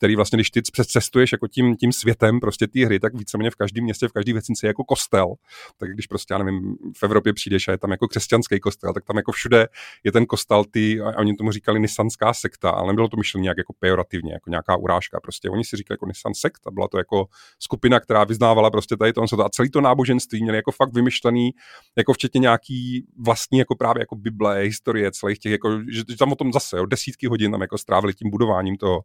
který 0.00 0.16
vlastně, 0.16 0.36
když 0.36 0.50
ty 0.50 0.62
přecestuješ 0.72 1.32
jako 1.32 1.48
tím, 1.48 1.76
tím 1.76 1.92
světem 1.92 2.40
prostě 2.40 2.66
té 2.66 2.86
hry, 2.86 3.00
tak 3.00 3.14
víceméně 3.14 3.50
v 3.50 3.54
každém 3.54 3.84
městě, 3.84 4.08
v 4.08 4.12
každé 4.12 4.32
vesnici 4.32 4.66
je 4.66 4.68
jako 4.68 4.84
kostel. 4.84 5.34
Tak 5.78 5.92
když 5.92 6.06
prostě, 6.06 6.34
já 6.34 6.38
nevím, 6.38 6.76
v 6.96 7.02
Evropě 7.02 7.32
přijdeš 7.32 7.68
a 7.68 7.72
je 7.72 7.78
tam 7.78 7.90
jako 7.90 8.08
křesťanský 8.08 8.60
kostel, 8.60 8.92
tak 8.92 9.04
tam 9.04 9.16
jako 9.16 9.32
všude 9.32 9.68
je 10.04 10.12
ten 10.12 10.26
kostel, 10.26 10.64
ty, 10.64 11.00
a 11.00 11.18
oni 11.18 11.36
tomu 11.36 11.52
říkali 11.52 11.80
nisanská 11.80 12.34
sekta, 12.34 12.70
ale 12.70 12.86
nebylo 12.86 13.08
to 13.08 13.16
myšleno 13.16 13.42
nějak 13.42 13.58
jako 13.58 13.72
pejorativně, 13.78 14.32
jako 14.32 14.50
nějaká 14.50 14.76
urážka. 14.76 15.20
Prostě 15.20 15.50
oni 15.50 15.64
si 15.64 15.76
říkali 15.76 15.94
jako 15.94 16.06
Nisan 16.06 16.34
sekta, 16.34 16.70
byla 16.70 16.88
to 16.88 16.98
jako 16.98 17.26
skupina, 17.58 18.00
která 18.00 18.24
vyznávala 18.24 18.70
prostě 18.70 18.96
tady 18.96 19.12
to, 19.12 19.22
a 19.22 19.48
celý 19.48 19.70
to 19.70 19.80
náboženství 19.80 20.42
měli 20.42 20.56
jako 20.58 20.72
fakt 20.72 20.94
vymyšlený, 20.94 21.50
jako 21.98 22.12
včetně 22.12 22.38
nějaký 22.38 23.06
vlastní 23.18 23.58
jako 23.58 23.76
právě 23.76 24.02
jako 24.02 24.16
Bible, 24.16 24.60
historie 24.60 25.12
celých 25.12 25.38
těch, 25.38 25.52
jako, 25.52 25.80
že, 25.88 26.02
tam 26.18 26.32
o 26.32 26.34
tom 26.34 26.52
zase 26.52 26.76
jo, 26.76 26.86
desítky 26.86 27.26
hodin 27.26 27.52
tam 27.52 27.60
jako 27.60 27.78
strávili 27.78 28.14
tím 28.14 28.30
budováním 28.30 28.76
toho. 28.76 29.00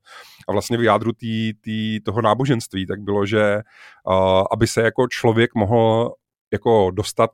A 0.48 0.52
vlastně 0.52 0.78
jádru 0.86 1.14
tý, 1.14 1.54
tý, 1.54 2.00
toho 2.00 2.22
náboženství 2.22 2.86
tak 2.86 3.02
bylo, 3.02 3.26
že 3.26 3.56
uh, 4.08 4.44
aby 4.52 4.68
se 4.68 4.82
jako 4.82 5.08
člověk 5.08 5.56
mohl 5.56 6.14
jako 6.54 6.92
dostat 6.92 7.32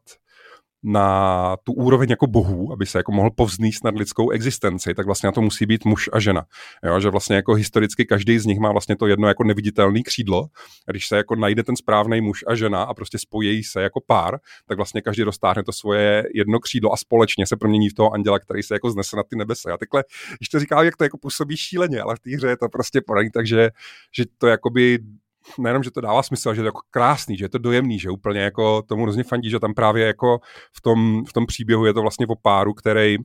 na 0.83 1.57
tu 1.63 1.73
úroveň 1.73 2.09
jako 2.09 2.27
bohů, 2.27 2.73
aby 2.73 2.85
se 2.85 2.99
jako 2.99 3.11
mohl 3.11 3.29
povzníst 3.35 3.83
nad 3.83 3.95
lidskou 3.95 4.29
existenci, 4.29 4.93
tak 4.93 5.05
vlastně 5.05 5.27
na 5.27 5.31
to 5.31 5.41
musí 5.41 5.65
být 5.65 5.85
muž 5.85 6.09
a 6.13 6.19
žena. 6.19 6.45
Jo, 6.83 6.99
že 6.99 7.09
vlastně 7.09 7.35
jako 7.35 7.53
historicky 7.53 8.05
každý 8.05 8.39
z 8.39 8.45
nich 8.45 8.59
má 8.59 8.71
vlastně 8.71 8.95
to 8.95 9.07
jedno 9.07 9.27
jako 9.27 9.43
neviditelné 9.43 10.01
křídlo. 10.01 10.45
A 10.87 10.91
když 10.91 11.07
se 11.07 11.17
jako 11.17 11.35
najde 11.35 11.63
ten 11.63 11.75
správný 11.75 12.21
muž 12.21 12.43
a 12.47 12.55
žena 12.55 12.83
a 12.83 12.93
prostě 12.93 13.17
spojí 13.17 13.63
se 13.63 13.81
jako 13.81 14.01
pár, 14.07 14.39
tak 14.67 14.77
vlastně 14.77 15.01
každý 15.01 15.23
dostáhne 15.23 15.63
to 15.63 15.71
svoje 15.71 16.23
jedno 16.35 16.59
křídlo 16.59 16.93
a 16.93 16.97
společně 16.97 17.47
se 17.47 17.57
promění 17.57 17.89
v 17.89 17.93
toho 17.93 18.13
anděla, 18.13 18.39
který 18.39 18.63
se 18.63 18.75
jako 18.75 18.91
znese 18.91 19.15
na 19.17 19.23
ty 19.23 19.35
nebesa. 19.35 19.73
A 19.73 19.77
takhle, 19.77 20.03
když 20.37 20.49
to 20.49 20.59
říkám, 20.59 20.85
jak 20.85 20.97
to 20.97 21.03
jako 21.03 21.17
působí 21.17 21.57
šíleně, 21.57 22.01
ale 22.01 22.15
v 22.15 22.19
té 22.19 22.35
hře 22.35 22.47
je 22.47 22.57
to 22.57 22.69
prostě 22.69 23.01
poradní, 23.01 23.31
takže 23.31 23.69
že 24.15 24.25
to 24.37 24.47
jakoby 24.47 24.99
nejenom, 25.59 25.83
že 25.83 25.91
to 25.91 26.01
dává 26.01 26.23
smysl, 26.23 26.53
že 26.53 26.59
je 26.59 26.63
to 26.63 26.67
jako 26.67 26.81
krásný, 26.89 27.37
že 27.37 27.45
je 27.45 27.49
to 27.49 27.57
dojemný, 27.57 27.99
že 27.99 28.09
úplně 28.09 28.39
jako 28.39 28.81
tomu 28.81 29.03
hrozně 29.03 29.23
fandí, 29.23 29.49
že 29.49 29.59
tam 29.59 29.73
právě 29.73 30.05
jako 30.05 30.39
v 30.77 30.81
tom, 30.81 31.25
v 31.25 31.33
tom 31.33 31.45
příběhu 31.45 31.85
je 31.85 31.93
to 31.93 32.01
vlastně 32.01 32.27
o 32.27 32.35
páru, 32.35 32.73
který 32.73 33.17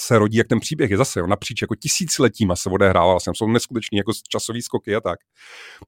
se 0.00 0.18
rodí, 0.18 0.38
jak 0.38 0.48
ten 0.48 0.60
příběh 0.60 0.90
je 0.90 0.96
zase 0.96 1.20
jo, 1.20 1.26
napříč 1.26 1.62
jako 1.62 1.74
tisíciletíma 1.74 2.56
se 2.56 2.70
odehrával, 2.70 3.10
vlastně 3.10 3.32
jsou 3.36 3.46
neskutečný 3.46 3.98
jako 3.98 4.12
časový 4.28 4.62
skoky 4.62 4.96
a 4.96 5.00
tak. 5.00 5.18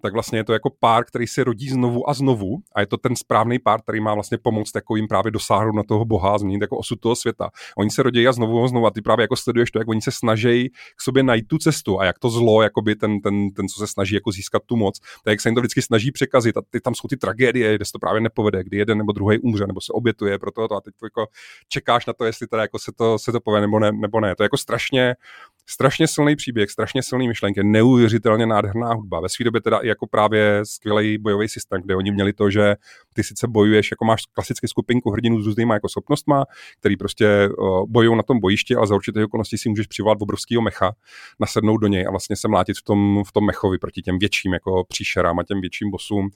Tak 0.02 0.12
vlastně 0.12 0.38
je 0.38 0.44
to 0.44 0.52
jako 0.52 0.70
pár, 0.80 1.04
který 1.04 1.26
se 1.26 1.44
rodí 1.44 1.68
znovu 1.68 2.10
a 2.10 2.14
znovu 2.14 2.58
a 2.74 2.80
je 2.80 2.86
to 2.86 2.96
ten 2.96 3.16
správný 3.16 3.58
pár, 3.58 3.82
který 3.82 4.00
má 4.00 4.14
vlastně 4.14 4.38
pomoct 4.38 4.74
jako 4.74 4.96
jim 4.96 5.08
právě 5.08 5.30
dosáhnout 5.30 5.72
na 5.72 5.82
toho 5.82 6.04
boha 6.04 6.34
a 6.34 6.38
změnit 6.38 6.60
jako 6.60 6.78
osud 6.78 7.00
toho 7.00 7.16
světa. 7.16 7.50
Oni 7.78 7.90
se 7.90 8.02
rodí 8.02 8.28
a 8.28 8.32
znovu 8.32 8.64
a 8.64 8.68
znovu 8.68 8.86
a 8.86 8.90
ty 8.90 9.02
právě 9.02 9.24
jako 9.24 9.36
sleduješ 9.36 9.70
to, 9.70 9.78
jak 9.78 9.88
oni 9.88 10.02
se 10.02 10.10
snaží 10.10 10.68
k 10.96 11.02
sobě 11.02 11.22
najít 11.22 11.48
tu 11.48 11.58
cestu 11.58 12.00
a 12.00 12.04
jak 12.04 12.18
to 12.18 12.30
zlo, 12.30 12.62
jakoby 12.62 12.96
ten, 12.96 13.20
ten, 13.20 13.50
ten, 13.50 13.68
co 13.68 13.80
se 13.80 13.86
snaží 13.86 14.14
jako 14.14 14.32
získat 14.32 14.62
tu 14.66 14.76
moc, 14.76 14.98
tak 15.24 15.32
jak 15.32 15.40
se 15.40 15.48
jim 15.48 15.54
to 15.54 15.60
vždycky 15.60 15.82
snaží 15.82 16.12
překazit 16.12 16.56
a 16.56 16.60
ty 16.70 16.80
tam 16.80 16.94
jsou 16.94 17.08
ty 17.08 17.16
tragédie, 17.16 17.74
kde 17.74 17.84
se 17.84 17.92
to 17.92 17.98
právě 17.98 18.20
nepovede, 18.20 18.64
kdy 18.64 18.76
jeden 18.76 18.98
nebo 18.98 19.12
druhý 19.12 19.38
umře 19.38 19.66
nebo 19.66 19.80
se 19.80 19.92
obětuje 19.92 20.38
pro 20.38 20.50
to 20.50 20.74
a 20.74 20.80
teď 20.80 20.94
jako 21.02 21.26
čekáš 21.68 22.06
na 22.06 22.12
to, 22.12 22.24
jestli 22.24 22.46
teda 22.46 22.62
jako 22.62 22.78
se 22.78 22.92
to, 22.96 23.18
se 23.18 23.32
to 23.32 23.40
povede 23.40 23.60
nebo 23.60 23.78
ne, 23.78 23.97
nebo 24.00 24.20
ne. 24.20 24.36
To 24.36 24.42
je 24.42 24.44
jako 24.44 24.56
strašně, 24.56 25.14
strašně 25.66 26.08
silný 26.08 26.36
příběh, 26.36 26.70
strašně 26.70 27.02
silný 27.02 27.28
myšlenky, 27.28 27.64
neuvěřitelně 27.64 28.46
nádherná 28.46 28.94
hudba. 28.94 29.20
Ve 29.20 29.28
své 29.28 29.44
době 29.44 29.60
teda 29.60 29.78
i 29.78 29.88
jako 29.88 30.06
právě 30.06 30.60
skvělý 30.64 31.18
bojový 31.18 31.48
systém, 31.48 31.82
kde 31.82 31.96
oni 31.96 32.10
měli 32.10 32.32
to, 32.32 32.50
že 32.50 32.76
ty 33.14 33.22
sice 33.24 33.48
bojuješ, 33.48 33.90
jako 33.90 34.04
máš 34.04 34.22
klasicky 34.32 34.68
skupinku 34.68 35.10
hrdinů 35.10 35.42
s 35.42 35.46
různýma 35.46 35.74
jako 35.74 35.88
schopnostma, 35.88 36.44
který 36.80 36.96
prostě 36.96 37.48
uh, 37.58 37.86
bojují 37.88 38.16
na 38.16 38.22
tom 38.22 38.40
bojišti, 38.40 38.74
ale 38.74 38.86
za 38.86 38.94
určité 38.94 39.24
okolnosti 39.24 39.58
si 39.58 39.68
můžeš 39.68 39.86
přivolat 39.86 40.18
obrovského 40.22 40.62
mecha, 40.62 40.92
nasednout 41.40 41.80
do 41.80 41.86
něj 41.86 42.06
a 42.06 42.10
vlastně 42.10 42.36
se 42.36 42.48
mlátit 42.48 42.78
v 42.78 42.82
tom, 42.82 43.22
v 43.26 43.32
tom 43.32 43.46
mechovi 43.46 43.78
proti 43.78 44.02
těm 44.02 44.18
větším 44.18 44.52
jako 44.52 44.84
příšerám 44.88 45.38
a 45.38 45.44
těm 45.44 45.60
větším 45.60 45.90
bosům. 45.90 46.30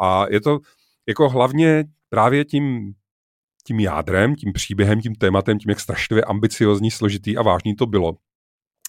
A 0.00 0.26
je 0.30 0.40
to 0.40 0.58
jako 1.06 1.28
hlavně 1.28 1.84
právě 2.08 2.44
tím 2.44 2.94
tím 3.66 3.80
jádrem, 3.80 4.34
tím 4.34 4.52
příběhem, 4.52 5.00
tím 5.00 5.14
tématem, 5.14 5.58
tím, 5.58 5.70
jak 5.70 5.80
strašlivě 5.80 6.24
ambiciozní, 6.24 6.90
složitý 6.90 7.36
a 7.36 7.42
vážný 7.42 7.76
to 7.76 7.86
bylo. 7.86 8.12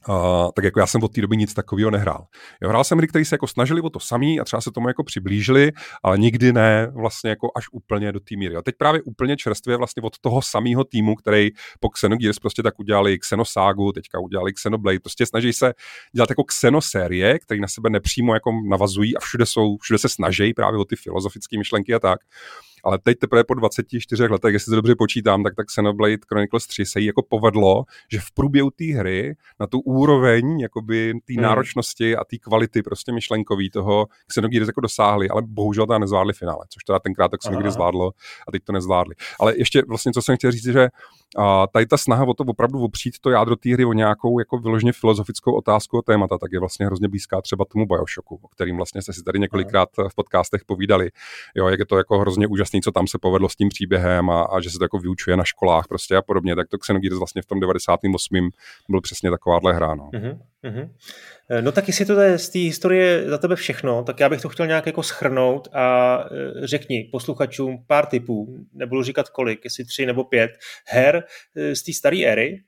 Uh, 0.10 0.52
tak 0.56 0.66
jako 0.66 0.80
já 0.80 0.88
jsem 0.88 1.04
od 1.04 1.14
té 1.14 1.22
doby 1.22 1.38
nic 1.38 1.54
takového 1.54 1.92
nehrál. 1.92 2.26
Jo, 2.62 2.70
hrál 2.70 2.84
jsem 2.84 2.98
hry, 2.98 3.08
které 3.08 3.26
se 3.26 3.36
jako 3.36 3.48
snažili 3.48 3.82
o 3.82 3.90
to 3.90 4.00
samý 4.00 4.40
a 4.40 4.44
třeba 4.44 4.62
se 4.62 4.72
tomu 4.72 4.88
jako 4.88 5.04
přiblížili, 5.04 5.72
ale 6.04 6.18
nikdy 6.18 6.54
ne 6.54 6.88
vlastně 6.96 7.30
jako 7.30 7.52
až 7.56 7.66
úplně 7.72 8.12
do 8.12 8.20
té 8.20 8.36
míry. 8.36 8.56
A 8.56 8.62
teď 8.62 8.76
právě 8.78 9.02
úplně 9.02 9.38
čerstvě 9.38 9.78
vlastně 9.78 10.04
od 10.04 10.20
toho 10.20 10.42
samého 10.42 10.84
týmu, 10.84 11.16
který 11.16 11.50
po 11.80 11.90
Xenogears 11.90 12.40
prostě 12.40 12.64
tak 12.64 12.80
udělali 12.80 13.20
Xenoságu, 13.20 13.92
teďka 13.92 14.20
udělali 14.20 14.54
Xenoblade, 14.54 15.00
prostě 15.00 15.26
snaží 15.26 15.54
se 15.54 15.74
dělat 16.16 16.30
jako 16.30 16.44
Xenosérie, 16.44 17.40
které 17.40 17.60
na 17.60 17.68
sebe 17.68 17.90
nepřímo 17.90 18.34
jako 18.34 18.52
navazují 18.70 19.18
a 19.18 19.20
všude 19.20 19.46
jsou, 19.46 19.78
všude 19.78 19.98
se 19.98 20.10
snaží 20.10 20.54
právě 20.54 20.80
o 20.80 20.86
ty 20.86 20.96
filozofické 20.96 21.58
myšlenky 21.58 21.94
a 21.94 22.00
tak 22.00 22.20
ale 22.84 23.00
teď 23.04 23.20
teprve 23.20 23.44
po 23.44 23.54
24 23.54 24.28
letech, 24.28 24.54
jestli 24.54 24.70
to 24.70 24.76
dobře 24.76 24.96
počítám, 24.96 25.44
tak 25.44 25.56
tak 25.56 25.68
Xenoblade 25.68 26.18
Chronicles 26.28 26.68
3 26.68 26.86
se 26.86 27.00
jí 27.00 27.06
jako 27.06 27.22
povedlo, 27.30 27.84
že 28.12 28.20
v 28.20 28.32
průběhu 28.32 28.70
té 28.70 28.86
hry 28.86 29.36
na 29.60 29.68
tu 29.68 29.80
úroveň 29.80 30.60
jakoby 30.60 31.14
té 31.26 31.34
hmm. 31.34 31.44
náročnosti 31.44 32.16
a 32.16 32.24
té 32.24 32.38
kvality 32.38 32.82
prostě 32.82 33.12
myšlenkový 33.12 33.70
toho 33.70 34.08
Xenogears 34.28 34.68
jako 34.68 34.82
dosáhli, 34.82 35.30
ale 35.30 35.42
bohužel 35.46 35.88
ta 35.88 35.98
nezvládli 35.98 36.34
finále, 36.34 36.66
což 36.70 36.84
teda 36.84 37.00
tenkrát 37.00 37.32
tak 37.32 37.40
Xenogears 37.40 37.74
zvládlo 37.74 38.12
a 38.48 38.52
teď 38.52 38.64
to 38.64 38.72
nezvládli. 38.72 39.16
Ale 39.40 39.58
ještě 39.58 39.84
vlastně, 39.88 40.12
co 40.12 40.22
jsem 40.22 40.36
chtěl 40.36 40.52
říct, 40.52 40.64
že 40.64 40.90
a 41.38 41.68
tady 41.68 41.86
ta 41.86 41.98
snaha 41.98 42.26
o 42.26 42.34
to 42.34 42.44
opravdu 42.44 42.80
opřít 42.80 43.20
to 43.22 43.30
jádro 43.30 43.56
té 43.56 43.74
hry 43.74 43.86
o 43.86 43.94
nějakou 43.94 44.40
jako 44.40 44.58
vyloženě 44.58 44.92
filozofickou 44.92 45.54
otázku 45.54 45.98
o 45.98 46.02
témata, 46.02 46.38
tak 46.38 46.52
je 46.52 46.60
vlastně 46.60 46.86
hrozně 46.86 47.08
blízká 47.08 47.42
třeba 47.42 47.66
tomu 47.66 47.86
Bioshocku, 47.86 48.40
o 48.42 48.48
kterým 48.48 48.78
vlastně 48.78 49.02
jste 49.02 49.14
si 49.14 49.24
tady 49.24 49.40
několikrát 49.40 49.90
v 50.10 50.16
podcastech 50.16 50.66
povídali. 50.66 51.12
Jo, 51.56 51.68
jak 51.68 51.80
je 51.80 51.86
to 51.86 51.98
jako 51.98 52.20
hrozně 52.20 52.48
úžasný, 52.48 52.73
co 52.82 52.92
tam 52.92 53.08
se 53.08 53.18
povedlo 53.22 53.50
s 53.50 53.56
tím 53.56 53.70
příběhem 53.70 54.30
a, 54.30 54.44
a 54.44 54.62
že 54.62 54.70
se 54.70 54.78
to 54.78 54.86
jako 54.86 55.00
vyučuje 55.00 55.38
na 55.38 55.44
školách 55.44 55.88
prostě 55.88 56.16
a 56.16 56.22
podobně. 56.22 56.56
Tak 56.56 56.68
to 56.68 56.78
Xenogears 56.78 57.18
vlastně 57.18 57.42
v 57.42 57.46
tom 57.46 57.60
98. 57.60 58.50
byl 58.90 59.02
přesně 59.02 59.32
takováhle 59.32 59.74
hra. 59.74 59.96
No. 59.96 60.10
Mm-hmm. 60.14 60.40
Mm-hmm. 60.64 60.90
No 61.62 61.72
tak 61.72 61.88
jestli 61.88 62.06
to 62.06 62.20
je 62.22 62.38
z 62.38 62.50
té 62.50 62.60
historie 62.60 63.30
za 63.30 63.38
tebe 63.38 63.56
všechno, 63.56 64.04
tak 64.04 64.20
já 64.20 64.30
bych 64.30 64.42
to 64.42 64.50
chtěl 64.50 64.68
nějak 64.68 64.86
jako 64.86 65.04
schrnout 65.04 65.68
a 65.74 66.18
eh, 66.26 66.68
řekni 66.68 67.10
posluchačům 67.12 67.84
pár 67.88 68.06
typů, 68.06 68.66
nebudu 68.74 69.04
říkat 69.04 69.30
kolik, 69.30 69.62
jestli 69.64 69.86
tři 69.86 70.06
nebo 70.06 70.24
pět 70.24 70.52
her 70.88 71.24
eh, 71.56 71.76
z 71.76 71.84
té 71.84 71.94
staré 71.94 72.18
éry, 72.26 72.62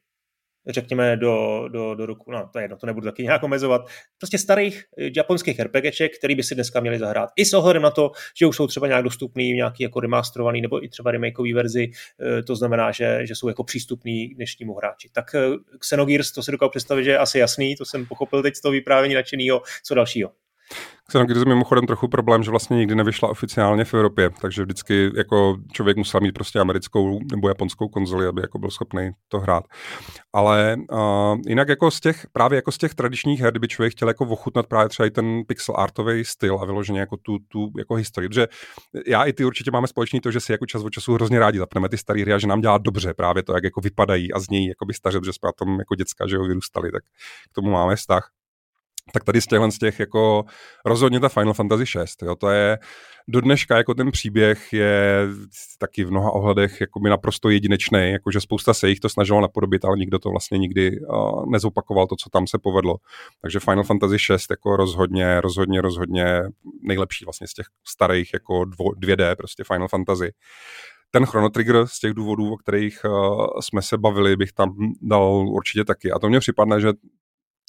řekněme 0.68 1.18
do, 1.18 1.68
do, 1.72 1.96
do 1.96 2.06
roku, 2.06 2.32
no 2.32 2.50
to 2.54 2.60
je 2.60 2.64
jedno, 2.64 2.78
to 2.78 2.88
nebudu 2.88 3.06
taky 3.06 3.24
nějak 3.24 3.44
omezovat, 3.44 3.88
prostě 4.18 4.38
starých 4.38 4.84
eh, 4.98 5.10
japonských 5.16 5.60
RPGček, 5.60 6.18
který 6.18 6.36
by 6.36 6.44
si 6.44 6.56
dneska 6.56 6.80
měli 6.80 7.00
zahrát. 7.00 7.30
I 7.36 7.46
s 7.46 7.54
ohledem 7.54 7.82
na 7.82 7.92
to, 7.92 8.12
že 8.38 8.46
už 8.46 8.56
jsou 8.56 8.68
třeba 8.68 8.88
nějak 8.88 9.04
dostupný, 9.04 9.54
nějaký 9.54 9.84
jako 9.84 10.00
remasterovaný 10.00 10.62
nebo 10.62 10.84
i 10.84 10.90
třeba 10.90 11.12
remakeový 11.12 11.54
verzi, 11.54 11.92
eh, 12.22 12.44
to 12.44 12.56
znamená, 12.56 12.92
že, 12.92 13.20
že 13.28 13.36
jsou 13.36 13.48
jako 13.48 13.64
přístupný 13.64 14.28
dnešnímu 14.28 14.74
hráči. 14.74 15.10
Tak 15.12 15.36
eh, 15.36 15.78
Xenogears, 15.80 16.32
to 16.32 16.44
si 16.44 16.52
dokážu 16.52 16.70
představit, 16.70 17.04
že 17.04 17.12
je 17.12 17.18
asi 17.18 17.40
jasný, 17.40 17.76
to 17.76 17.86
jsem 17.86 18.06
pochopil 18.06 18.44
teď 18.44 18.56
z 18.56 18.62
toho 18.62 18.72
vyprávění 18.72 19.16
nadšenýho, 19.16 19.62
co 19.84 19.96
dalšího. 19.96 20.45
Xenogears 21.08 21.40
je 21.40 21.46
mimochodem 21.46 21.86
trochu 21.86 22.08
problém, 22.08 22.44
že 22.44 22.52
vlastně 22.52 22.78
nikdy 22.78 22.96
nevyšla 22.96 23.30
oficiálně 23.30 23.86
v 23.86 23.94
Evropě, 23.94 24.30
takže 24.42 24.64
vždycky 24.64 25.12
jako 25.16 25.58
člověk 25.72 25.98
musel 25.98 26.22
mít 26.22 26.32
prostě 26.32 26.60
americkou 26.60 27.20
nebo 27.32 27.48
japonskou 27.48 27.88
konzoli, 27.88 28.28
aby 28.28 28.42
jako 28.42 28.60
byl 28.60 28.70
schopný 28.70 29.12
to 29.28 29.40
hrát. 29.40 29.64
Ale 30.34 30.78
uh, 30.92 31.40
jinak 31.48 31.70
jako 31.70 31.92
z 31.92 32.00
těch, 32.00 32.28
právě 32.32 32.56
jako 32.56 32.72
z 32.72 32.78
těch 32.78 32.94
tradičních 32.94 33.40
her, 33.42 33.52
kdyby 33.52 33.68
člověk 33.68 33.94
chtěl 33.94 34.08
jako 34.08 34.26
ochutnat 34.26 34.68
právě 34.68 34.90
třeba 34.90 35.08
i 35.08 35.12
ten 35.12 35.44
pixel 35.48 35.76
artový 35.78 36.26
styl 36.26 36.60
a 36.62 36.66
vyloženě 36.66 37.00
jako 37.00 37.18
tu, 37.18 37.38
tu 37.48 37.70
jako 37.78 37.96
historii, 37.96 38.30
protože 38.30 38.48
já 39.08 39.24
i 39.24 39.34
ty 39.34 39.46
určitě 39.46 39.72
máme 39.72 39.88
společný 39.88 40.22
to, 40.22 40.32
že 40.32 40.40
si 40.40 40.52
jako 40.52 40.66
čas 40.66 40.84
od 40.84 40.90
času 40.90 41.14
hrozně 41.14 41.40
rádi 41.40 41.60
zapneme 41.60 41.90
ty 41.90 41.98
staré 41.98 42.22
hry 42.22 42.34
a 42.34 42.38
že 42.38 42.48
nám 42.48 42.62
dělá 42.62 42.78
dobře 42.78 43.14
právě 43.14 43.44
to, 43.44 43.54
jak 43.54 43.64
jako 43.64 43.82
vypadají 43.82 44.34
a 44.34 44.40
znějí 44.40 44.68
jako 44.68 44.86
by 44.86 44.94
staře, 44.94 45.20
že 45.26 45.34
jsme 45.34 45.50
tom 45.58 45.80
jako 45.80 45.96
děcka, 45.96 46.28
že 46.28 46.36
jo, 46.36 46.44
vyrůstali, 46.46 46.92
tak 46.92 47.04
k 47.52 47.56
tomu 47.56 47.72
máme 47.72 47.96
vztah 47.96 48.30
tak 49.14 49.24
tady 49.24 49.42
z 49.42 49.46
těchhle 49.46 49.72
z 49.72 49.78
těch 49.78 50.00
jako 50.00 50.44
rozhodně 50.86 51.20
ta 51.20 51.30
Final 51.30 51.54
Fantasy 51.54 51.86
6, 51.86 52.24
jo, 52.24 52.36
to 52.36 52.50
je 52.50 52.78
do 53.28 53.42
dneška 53.42 53.78
jako 53.78 53.94
ten 53.94 54.12
příběh 54.12 54.74
je 54.74 55.28
taky 55.80 56.04
v 56.04 56.12
mnoha 56.12 56.32
ohledech 56.32 56.82
jako 56.82 57.00
by 57.00 57.10
naprosto 57.10 57.50
jedinečný, 57.50 58.12
jakože 58.12 58.42
spousta 58.42 58.74
se 58.74 58.90
jich 58.90 59.00
to 59.00 59.10
snažilo 59.10 59.42
napodobit, 59.42 59.86
ale 59.86 59.98
nikdo 59.98 60.20
to 60.20 60.30
vlastně 60.30 60.58
nikdy 60.58 61.00
uh, 61.00 61.46
nezopakoval 61.46 62.08
to, 62.08 62.16
co 62.16 62.30
tam 62.30 62.48
se 62.48 62.58
povedlo. 62.64 62.96
Takže 63.42 63.60
Final 63.60 63.84
Fantasy 63.84 64.20
6 64.20 64.52
jako 64.52 64.76
rozhodně, 64.76 65.42
rozhodně, 65.42 65.82
rozhodně 65.82 66.42
nejlepší 66.82 67.26
vlastně 67.26 67.48
z 67.48 67.54
těch 67.54 67.66
starých 67.88 68.34
jako 68.34 68.66
dvo, 68.66 68.86
2D 68.86 69.36
prostě 69.36 69.64
Final 69.64 69.88
Fantasy 69.88 70.32
ten 71.12 71.26
Chrono 71.26 71.50
Trigger 71.50 71.88
z 71.88 72.00
těch 72.00 72.14
důvodů, 72.14 72.54
o 72.54 72.58
kterých 72.58 73.00
uh, 73.06 73.48
jsme 73.62 73.82
se 73.82 73.98
bavili, 73.98 74.36
bych 74.36 74.54
tam 74.54 74.76
dal 75.02 75.48
určitě 75.50 75.86
taky. 75.86 76.12
A 76.12 76.20
to 76.20 76.30
mně 76.30 76.40
připadne, 76.40 76.82
že 76.82 76.88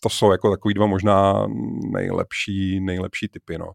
to 0.03 0.09
jsou 0.09 0.33
jako 0.33 0.51
takový 0.51 0.75
dva 0.75 0.87
možná 0.87 1.47
nejlepší, 1.93 2.81
nejlepší 2.81 3.29
typy, 3.29 3.59
no. 3.59 3.73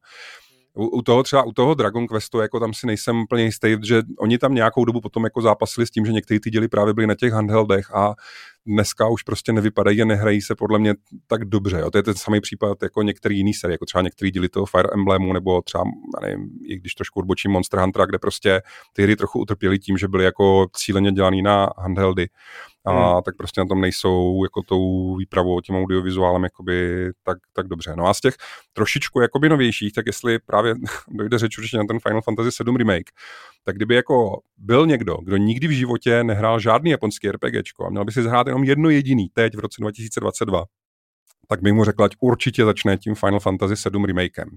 U, 0.74 0.86
u 0.88 1.02
toho 1.02 1.24
třeba, 1.24 1.44
u 1.44 1.52
toho 1.52 1.74
Dragon 1.74 2.08
Questu, 2.08 2.40
jako 2.40 2.60
tam 2.60 2.74
si 2.74 2.88
nejsem 2.88 3.22
úplně 3.22 3.44
jistý, 3.44 3.76
že 3.84 4.02
oni 4.20 4.38
tam 4.38 4.54
nějakou 4.54 4.86
dobu 4.86 5.02
potom 5.02 5.24
jako 5.24 5.42
zápasili 5.42 5.88
s 5.88 5.92
tím, 5.92 6.06
že 6.06 6.12
některé 6.12 6.40
ty 6.40 6.50
díly 6.50 6.68
právě 6.68 6.94
byly 6.94 7.08
na 7.08 7.16
těch 7.16 7.34
handheldech 7.34 7.96
a 7.96 8.14
dneska 8.66 9.08
už 9.08 9.24
prostě 9.24 9.54
nevypadají 9.54 10.02
a 10.02 10.06
nehrají 10.06 10.42
se 10.42 10.56
podle 10.56 10.80
mě 10.80 10.94
tak 11.28 11.46
dobře. 11.46 11.80
Jo. 11.80 11.92
To 11.92 11.98
je 11.98 12.04
ten 12.04 12.16
samý 12.16 12.42
případ 12.42 12.84
jako 12.84 13.02
některý 13.02 13.38
jiný 13.38 13.54
série, 13.54 13.74
jako 13.74 13.86
třeba 13.86 14.02
některý 14.02 14.32
díly 14.32 14.50
toho 14.50 14.66
Fire 14.66 14.90
Emblemu, 14.94 15.34
nebo 15.34 15.62
třeba, 15.62 15.84
nevím, 16.22 16.50
i 16.66 16.76
když 16.76 16.96
trošku 16.96 17.20
odbočím 17.20 17.52
Monster 17.52 17.80
Hunter, 17.80 18.08
kde 18.08 18.20
prostě 18.20 18.62
ty 18.94 19.04
hry 19.04 19.16
trochu 19.16 19.40
utrpěly 19.40 19.80
tím, 19.80 19.98
že 19.98 20.08
byly 20.08 20.24
jako 20.24 20.68
cíleně 20.76 21.12
dělaný 21.12 21.42
na 21.42 21.70
handheldy 21.78 22.28
a 22.86 23.14
hmm. 23.14 23.24
tak 23.24 23.38
prostě 23.38 23.62
na 23.62 23.68
tom 23.68 23.82
nejsou 23.82 24.44
jako 24.44 24.62
tou 24.64 25.16
výpravou, 25.16 25.62
tím 25.62 25.76
audiovizuálem 25.76 26.44
jakoby 26.44 27.10
tak, 27.24 27.38
tak 27.54 27.68
dobře. 27.68 27.94
No 27.96 28.08
a 28.08 28.14
z 28.14 28.20
těch 28.20 28.36
trošičku 28.74 29.22
jakoby 29.22 29.50
novějších, 29.50 29.94
tak 29.94 30.06
jestli 30.06 30.40
právě 30.40 30.76
dojde 31.08 31.38
řeč 31.38 31.58
určitě 31.58 31.78
na 31.78 31.84
ten 31.84 32.00
Final 32.00 32.22
Fantasy 32.22 32.52
7 32.52 32.76
remake, 32.76 33.10
tak 33.64 33.76
kdyby 33.76 33.96
jako 33.96 34.40
byl 34.58 34.88
někdo, 34.88 35.18
kdo 35.24 35.38
nikdy 35.38 35.68
v 35.68 35.72
životě 35.72 36.24
nehrál 36.24 36.60
žádný 36.60 36.92
japonský 36.92 37.32
RPGčko 37.32 37.86
a 37.86 37.90
měl 37.90 38.06
by 38.06 38.12
si 38.12 38.24
zahrát 38.24 38.48
jenom 38.48 38.64
jedno 38.64 38.90
jediný 38.90 39.30
teď 39.34 39.56
v 39.56 39.60
roce 39.60 39.82
2022, 39.82 40.66
tak 41.48 41.62
bych 41.62 41.74
mu 41.74 41.84
řekl, 41.84 42.04
ať 42.04 42.12
určitě 42.20 42.66
začne 42.66 42.98
tím 42.98 43.16
Final 43.16 43.40
Fantasy 43.40 43.76
7 43.76 44.06
remakem. 44.06 44.50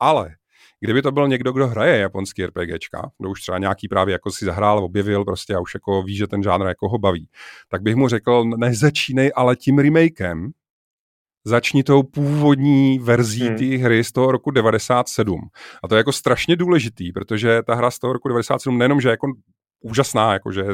Ale 0.00 0.34
Kdyby 0.80 1.02
to 1.02 1.12
byl 1.12 1.28
někdo, 1.28 1.52
kdo 1.52 1.66
hraje 1.66 1.98
japonský 1.98 2.46
RPGčka, 2.46 3.10
kdo 3.18 3.30
už 3.30 3.40
třeba 3.40 3.58
nějaký 3.58 3.88
právě 3.88 4.12
jako 4.12 4.30
si 4.30 4.44
zahrál, 4.44 4.78
objevil 4.78 5.24
prostě 5.24 5.54
a 5.54 5.60
už 5.60 5.74
jako 5.74 6.02
ví, 6.02 6.16
že 6.16 6.26
ten 6.26 6.42
žánr 6.42 6.66
jako 6.66 6.88
ho 6.88 6.98
baví, 6.98 7.28
tak 7.68 7.82
bych 7.82 7.96
mu 7.96 8.08
řekl, 8.08 8.44
nezačínej 8.44 9.32
ale 9.34 9.56
tím 9.56 9.78
remakem, 9.78 10.52
začni 11.44 11.82
tou 11.82 12.02
původní 12.02 12.98
verzí 12.98 13.46
hmm. 13.46 13.56
té 13.56 13.64
hry 13.64 14.04
z 14.04 14.12
toho 14.12 14.32
roku 14.32 14.50
97. 14.50 15.40
A 15.82 15.88
to 15.88 15.94
je 15.94 15.98
jako 15.98 16.12
strašně 16.12 16.56
důležitý, 16.56 17.12
protože 17.12 17.62
ta 17.66 17.74
hra 17.74 17.90
z 17.90 17.98
toho 17.98 18.12
roku 18.12 18.28
97 18.28 18.78
nejenom, 18.78 19.00
že 19.00 19.08
je 19.08 19.10
jako 19.10 19.26
úžasná, 19.80 20.32
jako 20.32 20.52
že 20.52 20.64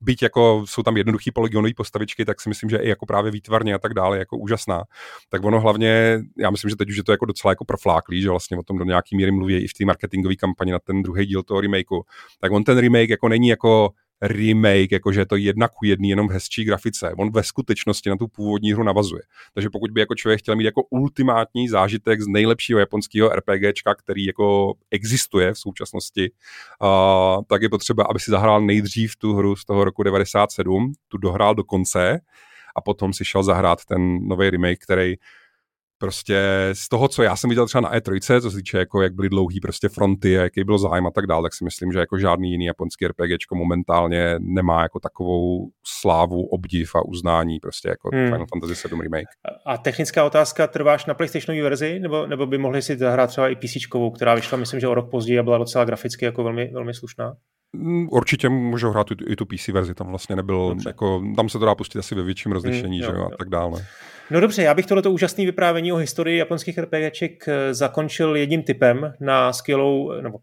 byť 0.00 0.22
jako 0.22 0.64
jsou 0.66 0.82
tam 0.82 0.96
jednoduchý 0.96 1.30
polygonové 1.30 1.74
postavičky, 1.74 2.24
tak 2.24 2.40
si 2.40 2.48
myslím, 2.48 2.70
že 2.70 2.76
i 2.76 2.88
jako 2.88 3.06
právě 3.06 3.30
výtvarně 3.30 3.74
a 3.74 3.78
tak 3.78 3.94
dále 3.94 4.18
jako 4.18 4.36
úžasná. 4.36 4.84
Tak 5.28 5.44
ono 5.44 5.60
hlavně, 5.60 6.20
já 6.38 6.50
myslím, 6.50 6.70
že 6.70 6.76
teď 6.76 6.90
už 6.90 6.96
je 6.96 7.04
to 7.04 7.12
jako 7.12 7.24
docela 7.24 7.52
jako 7.52 7.64
profláklý, 7.64 8.22
že 8.22 8.30
vlastně 8.30 8.56
o 8.56 8.62
tom 8.62 8.78
do 8.78 8.84
nějaký 8.84 9.16
míry 9.16 9.30
mluví 9.30 9.56
i 9.56 9.68
v 9.68 9.74
té 9.74 9.84
marketingové 9.84 10.36
kampani 10.36 10.72
na 10.72 10.78
ten 10.78 11.02
druhý 11.02 11.26
díl 11.26 11.42
toho 11.42 11.60
remakeu. 11.60 12.02
Tak 12.40 12.52
on 12.52 12.64
ten 12.64 12.78
remake 12.78 13.10
jako 13.10 13.28
není 13.28 13.48
jako 13.48 13.90
remake, 14.22 14.92
jakože 14.92 15.20
je 15.20 15.26
to 15.26 15.36
jedna 15.36 15.68
ku 15.68 15.84
jedný, 15.84 16.08
jenom 16.08 16.28
v 16.28 16.30
hezčí 16.30 16.64
grafice. 16.64 17.14
On 17.18 17.32
ve 17.32 17.42
skutečnosti 17.42 18.10
na 18.10 18.16
tu 18.16 18.28
původní 18.28 18.72
hru 18.72 18.82
navazuje. 18.82 19.22
Takže 19.54 19.70
pokud 19.70 19.90
by 19.90 20.00
jako 20.00 20.14
člověk 20.14 20.40
chtěl 20.40 20.56
mít 20.56 20.64
jako 20.64 20.82
ultimátní 20.82 21.68
zážitek 21.68 22.20
z 22.20 22.26
nejlepšího 22.26 22.78
japonského 22.78 23.28
RPGčka, 23.28 23.94
který 23.94 24.24
jako 24.24 24.74
existuje 24.90 25.52
v 25.52 25.58
současnosti, 25.58 26.30
uh, 26.82 27.42
tak 27.48 27.62
je 27.62 27.68
potřeba, 27.68 28.04
aby 28.04 28.20
si 28.20 28.30
zahrál 28.30 28.60
nejdřív 28.60 29.16
tu 29.16 29.34
hru 29.34 29.56
z 29.56 29.64
toho 29.64 29.84
roku 29.84 30.02
97, 30.02 30.92
tu 31.08 31.18
dohrál 31.18 31.54
do 31.54 31.64
konce 31.64 32.20
a 32.76 32.80
potom 32.80 33.12
si 33.12 33.24
šel 33.24 33.42
zahrát 33.42 33.84
ten 33.84 34.28
nový 34.28 34.50
remake, 34.50 34.78
který 34.78 35.14
prostě 36.02 36.40
z 36.72 36.88
toho, 36.88 37.08
co 37.08 37.22
já 37.22 37.36
jsem 37.36 37.50
viděl 37.50 37.66
třeba 37.66 37.80
na 37.80 37.94
E3, 37.94 38.40
co 38.40 38.50
se 38.50 38.56
týče 38.56 38.78
jako 38.78 39.02
jak 39.02 39.14
byly 39.14 39.28
dlouhý 39.28 39.60
prostě 39.60 39.88
fronty, 39.88 40.30
jaký 40.30 40.64
byl 40.64 40.78
zájem 40.78 41.06
a 41.06 41.10
tak 41.10 41.26
dále, 41.26 41.42
tak 41.42 41.54
si 41.54 41.64
myslím, 41.64 41.92
že 41.92 41.98
jako 41.98 42.18
žádný 42.18 42.50
jiný 42.50 42.64
japonský 42.64 43.06
RPGčko 43.06 43.54
momentálně 43.54 44.34
nemá 44.38 44.82
jako 44.82 45.00
takovou 45.00 45.68
slávu, 46.00 46.46
obdiv 46.46 46.94
a 46.94 47.04
uznání 47.04 47.60
prostě 47.60 47.88
jako 47.88 48.10
hmm. 48.14 48.24
Final 48.24 48.46
Fantasy 48.46 48.74
7 48.74 49.00
Remake. 49.00 49.28
A 49.66 49.78
technická 49.78 50.24
otázka, 50.24 50.66
trváš 50.66 51.06
na 51.06 51.14
PlayStationové 51.14 51.62
verzi, 51.62 51.98
nebo, 52.00 52.26
nebo 52.26 52.46
by 52.46 52.58
mohli 52.58 52.82
si 52.82 52.96
zahrát 52.96 53.30
třeba 53.30 53.48
i 53.48 53.56
PC, 53.56 53.76
která 54.14 54.34
vyšla, 54.34 54.58
myslím, 54.58 54.80
že 54.80 54.88
o 54.88 54.94
rok 54.94 55.10
později 55.10 55.38
a 55.38 55.42
byla 55.42 55.58
docela 55.58 55.84
graficky 55.84 56.24
jako 56.24 56.44
velmi, 56.44 56.70
velmi 56.74 56.94
slušná? 56.94 57.34
Mm, 57.76 58.08
určitě 58.10 58.48
můžou 58.48 58.90
hrát 58.90 59.06
i 59.26 59.36
tu, 59.36 59.46
PC 59.46 59.68
verzi, 59.68 59.94
tam 59.94 60.06
vlastně 60.06 60.36
nebyl, 60.36 60.76
jako, 60.86 61.22
tam 61.36 61.48
se 61.48 61.58
to 61.58 61.64
dá 61.64 61.74
pustit 61.74 61.98
asi 61.98 62.14
ve 62.14 62.22
větším 62.22 62.52
rozlišení, 62.52 62.98
mm, 62.98 63.04
jo, 63.04 63.10
že 63.10 63.16
jo, 63.16 63.28
a 63.32 63.36
tak 63.36 63.48
dále. 63.48 63.86
No 64.32 64.40
dobře, 64.40 64.62
já 64.62 64.74
bych 64.74 64.86
tohleto 64.86 65.12
úžasné 65.12 65.44
vyprávění 65.44 65.92
o 65.92 65.96
historii 65.96 66.38
japonských 66.38 66.78
RPGček 66.78 67.48
eh, 67.48 67.74
zakončil 67.74 68.36
jedním 68.36 68.62
typem 68.62 69.12
na 69.20 69.52
skvělou, 69.52 70.20
nebo 70.20 70.38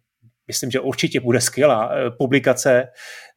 myslím, 0.47 0.71
že 0.71 0.80
určitě 0.80 1.19
bude 1.19 1.41
skvělá 1.41 1.91
eh, 1.91 2.12
publikace, 2.12 2.88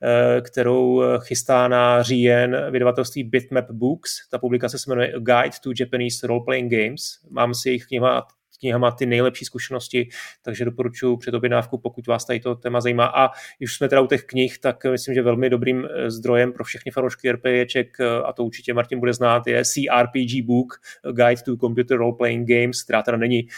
eh, 0.02 0.40
kterou 0.40 1.02
chystá 1.18 1.68
na 1.68 2.02
říjen 2.02 2.70
vydavatelství 2.70 3.24
Bitmap 3.24 3.70
Books. 3.70 4.28
Ta 4.30 4.38
publikace 4.38 4.78
se 4.78 4.90
jmenuje 4.90 5.12
A 5.12 5.18
Guide 5.18 5.56
to 5.62 5.70
Japanese 5.80 6.26
Role-Playing 6.26 6.68
Games. 6.68 7.02
Mám 7.30 7.54
si 7.54 7.70
jich 7.70 7.86
kniha 7.86 8.26
knihama 8.62 8.90
ty 8.90 9.06
nejlepší 9.06 9.44
zkušenosti, 9.44 10.08
takže 10.42 10.64
doporučuji 10.64 11.16
před 11.16 11.34
objednávku, 11.34 11.78
pokud 11.78 12.06
vás 12.06 12.24
tady 12.24 12.40
to 12.40 12.54
téma 12.54 12.80
zajímá. 12.80 13.06
A 13.06 13.30
když 13.58 13.76
jsme 13.76 13.88
teda 13.88 14.00
u 14.00 14.06
těch 14.06 14.24
knih, 14.24 14.58
tak 14.58 14.84
myslím, 14.84 15.14
že 15.14 15.22
velmi 15.22 15.50
dobrým 15.50 15.84
eh, 15.84 16.10
zdrojem 16.10 16.52
pro 16.52 16.64
všechny 16.64 16.92
fanoušky 16.92 17.32
RPGček, 17.32 18.00
eh, 18.00 18.22
a 18.24 18.32
to 18.32 18.44
určitě 18.44 18.74
Martin 18.74 19.00
bude 19.00 19.14
znát, 19.14 19.46
je 19.46 19.64
CRPG 19.64 20.42
Book, 20.44 20.80
Guide 21.12 21.42
to 21.44 21.56
Computer 21.56 21.98
Role 21.98 22.14
Playing 22.18 22.48
Games, 22.48 22.82
která 22.82 23.02
teda 23.02 23.16
není 23.16 23.48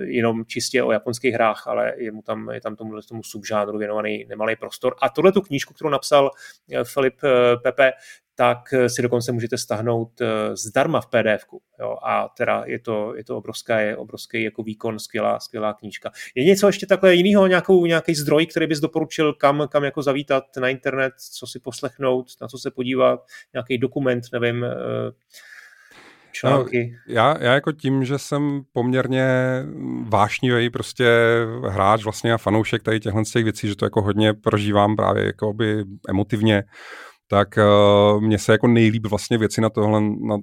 jenom 0.00 0.44
čistě 0.44 0.82
o 0.82 0.92
japonských 0.92 1.34
hrách, 1.34 1.66
ale 1.66 1.92
je, 1.96 2.12
mu 2.12 2.22
tam, 2.22 2.50
je 2.50 2.60
tam 2.60 2.76
tomu, 2.76 3.02
tomu 3.08 3.22
subžánru 3.22 3.78
věnovaný 3.78 4.24
nemalý 4.28 4.56
prostor. 4.56 4.94
A 5.02 5.08
tohle 5.08 5.32
tu 5.32 5.40
knížku, 5.40 5.74
kterou 5.74 5.90
napsal 5.90 6.30
Filip 6.84 7.14
Pepe, 7.62 7.92
tak 8.38 8.58
eh, 8.72 8.88
si 8.88 9.02
dokonce 9.02 9.32
můžete 9.32 9.58
stahnout 9.58 10.20
eh, 10.20 10.56
zdarma 10.56 11.00
v 11.00 11.06
pdf 11.06 11.44
a 12.02 12.28
teda 12.36 12.62
je 12.66 12.78
to, 12.78 13.14
je 13.16 13.24
to 13.24 13.36
obrovská, 13.36 13.80
je 13.80 13.96
obrovský 13.96 14.42
jako 14.42 14.62
výkon, 14.62 14.98
skvělá, 14.98 15.40
skvělá 15.40 15.74
knížka. 15.74 16.10
Je 16.34 16.44
něco 16.44 16.66
ještě 16.66 16.86
takhle 16.86 17.14
jiného, 17.14 17.46
nějakou, 17.46 17.86
nějaký 17.86 18.14
zdroj, 18.14 18.46
který 18.46 18.66
bys 18.66 18.80
doporučil, 18.80 19.32
kam, 19.32 19.68
kam 19.70 19.84
jako 19.84 20.02
zavítat 20.02 20.44
na 20.60 20.68
internet, 20.68 21.12
co 21.38 21.46
si 21.46 21.60
poslechnout, 21.60 22.26
na 22.40 22.48
co 22.48 22.58
se 22.58 22.70
podívat, 22.70 23.20
nějaký 23.52 23.78
dokument, 23.78 24.24
nevím, 24.32 24.64
eh, 24.64 24.70
články? 26.32 26.92
No, 27.08 27.14
já, 27.14 27.36
já 27.40 27.54
jako 27.54 27.72
tím, 27.72 28.04
že 28.04 28.18
jsem 28.18 28.62
poměrně 28.72 29.26
vášnivý 30.08 30.70
prostě 30.70 31.06
hráč 31.68 32.04
vlastně 32.04 32.32
a 32.32 32.38
fanoušek 32.38 32.82
tady 32.82 33.00
těchto 33.00 33.22
těch 33.32 33.44
věcí, 33.44 33.68
že 33.68 33.76
to 33.76 33.86
jako 33.86 34.02
hodně 34.02 34.34
prožívám 34.34 34.96
právě 34.96 35.26
jako 35.26 35.52
by 35.52 35.84
emotivně, 36.08 36.64
tak 37.28 37.48
uh, 37.58 38.20
mně 38.20 38.38
se 38.38 38.52
jako 38.52 38.66
nejlíp 38.66 39.06
vlastně 39.06 39.38
věci 39.38 39.60
na 39.60 39.70
tohle, 39.70 40.00
na, 40.00 40.36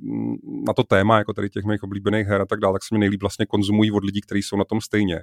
na 0.67 0.73
to 0.73 0.83
téma, 0.83 1.17
jako 1.17 1.33
tady 1.33 1.49
těch 1.49 1.63
mých 1.63 1.83
oblíbených 1.83 2.27
her 2.27 2.41
a 2.41 2.45
tak 2.45 2.59
dále, 2.59 2.73
tak 2.73 2.83
se 2.83 2.95
mi 2.95 2.99
nejlíp 2.99 3.21
vlastně 3.21 3.45
konzumují 3.45 3.91
od 3.91 4.03
lidí, 4.03 4.21
kteří 4.21 4.43
jsou 4.43 4.57
na 4.57 4.63
tom 4.63 4.81
stejně. 4.81 5.19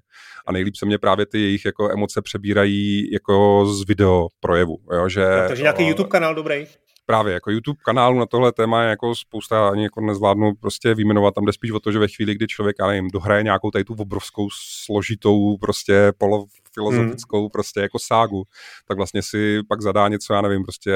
A 0.47 0.53
nejlíp 0.53 0.77
se 0.77 0.87
mě 0.87 0.99
právě 0.99 1.27
ty 1.27 1.41
jejich 1.41 1.65
jako 1.65 1.91
emoce 1.91 2.23
přebírají 2.23 3.13
jako 3.13 3.67
z 3.67 3.89
video 3.89 4.29
projevu. 4.41 4.77
Jo, 4.93 5.09
že, 5.09 5.21
no, 5.21 5.49
takže 5.49 5.63
nějaký 5.63 5.83
uh, 5.83 5.89
YouTube 5.89 6.09
kanál 6.09 6.35
dobrý? 6.35 6.67
právě 7.11 7.35
jako 7.35 7.51
YouTube 7.51 7.79
kanálu 7.85 8.19
na 8.19 8.27
tohle 8.27 8.53
téma 8.53 8.83
je 8.83 8.91
jako 8.91 9.15
spousta, 9.15 9.69
ani 9.69 9.83
jako 9.83 10.01
nezvládnu 10.01 10.53
prostě 10.61 10.95
vyjmenovat, 10.95 11.35
tam 11.35 11.45
jde 11.45 11.53
spíš 11.53 11.71
o 11.71 11.81
to, 11.81 11.93
že 11.93 11.99
ve 11.99 12.09
chvíli, 12.09 12.35
kdy 12.35 12.47
člověk, 12.47 12.77
já 12.81 12.87
nevím, 12.87 13.09
dohraje 13.09 13.43
nějakou 13.43 13.71
tady 13.71 13.85
tu 13.85 13.95
obrovskou 13.99 14.49
složitou 14.85 15.57
prostě 15.57 16.13
polo 16.19 16.47
filozofickou 16.75 17.41
hmm. 17.41 17.51
prostě 17.51 17.81
jako 17.81 17.99
ságu, 17.99 18.45
tak 18.89 18.97
vlastně 18.97 19.23
si 19.23 19.61
pak 19.69 19.81
zadá 19.81 20.09
něco, 20.09 20.35
já 20.35 20.41
nevím, 20.41 20.63
prostě 20.63 20.93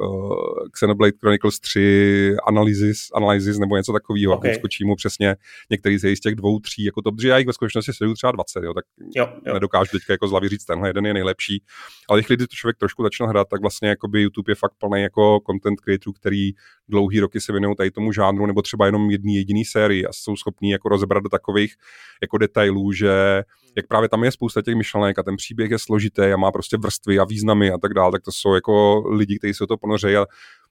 uh, 0.00 0.68
Xenoblade 0.72 1.12
Chronicles 1.20 1.60
3 1.60 2.36
Analysis, 2.46 2.98
Analysis 3.14 3.58
nebo 3.58 3.76
něco 3.76 3.92
takového, 3.92 4.34
okay. 4.36 4.54
skočí 4.54 4.84
mu 4.84 4.96
přesně 4.96 5.36
některý 5.70 5.98
z 5.98 6.20
těch 6.20 6.34
dvou, 6.34 6.60
tří, 6.60 6.84
jako 6.84 7.02
to, 7.02 7.12
protože 7.12 7.28
já 7.28 7.38
jich 7.38 7.46
ve 7.46 7.52
skutečnosti 7.52 7.92
sleduju 7.92 8.14
třeba 8.14 8.32
20, 8.32 8.64
jo, 8.64 8.74
tak 8.74 8.84
jo, 9.16 9.28
jo. 9.46 9.54
nedokážu 9.54 9.90
teďka 9.90 10.12
jako 10.12 10.28
z 10.28 10.30
hlavy 10.30 10.48
říct, 10.48 10.64
tenhle 10.64 10.88
jeden 10.88 11.06
je 11.06 11.14
nejlepší, 11.14 11.62
ale 12.08 12.18
když 12.18 12.28
lidi 12.28 12.46
to 12.46 12.56
člověk 12.56 12.76
trošku 12.76 13.02
začne 13.02 13.26
hrát, 13.26 13.48
tak 13.48 13.60
vlastně 13.60 13.88
jako 13.88 14.08
by 14.08 14.22
YouTube 14.22 14.50
je 14.50 14.54
fakt 14.54 14.72
plný 14.78 15.02
jako 15.02 15.40
content 15.46 15.80
creatorů, 15.80 16.12
který 16.12 16.52
dlouhý 16.88 17.20
roky 17.20 17.40
se 17.40 17.52
věnují 17.52 17.76
tady 17.76 17.90
tomu 17.90 18.12
žánru, 18.12 18.46
nebo 18.46 18.62
třeba 18.62 18.86
jenom 18.86 19.10
jedný 19.10 19.36
jediný 19.36 19.64
sérii 19.64 20.06
a 20.06 20.08
jsou 20.12 20.36
schopní 20.36 20.70
jako 20.70 20.88
rozebrat 20.88 21.22
do 21.22 21.28
takových 21.28 21.74
jako 22.22 22.38
detailů, 22.38 22.92
že 22.92 23.42
jak 23.76 23.86
právě 23.86 24.08
tam 24.08 24.24
je 24.24 24.32
spousta 24.32 24.62
těch 24.62 24.74
myšlenek 24.74 25.18
a 25.18 25.22
ten 25.22 25.36
příběh 25.36 25.70
je 25.70 25.78
složitý 25.78 26.22
a 26.22 26.36
má 26.36 26.52
prostě 26.52 26.76
vrstvy 26.76 27.18
a 27.18 27.24
významy 27.24 27.70
a 27.70 27.78
tak 27.78 27.94
dále, 27.94 28.12
tak 28.12 28.22
to 28.22 28.32
jsou 28.32 28.54
jako 28.54 29.04
lidi, 29.08 29.38
kteří 29.38 29.54
se 29.54 29.66
to 29.66 29.76
ponoří 29.76 30.16
a 30.16 30.26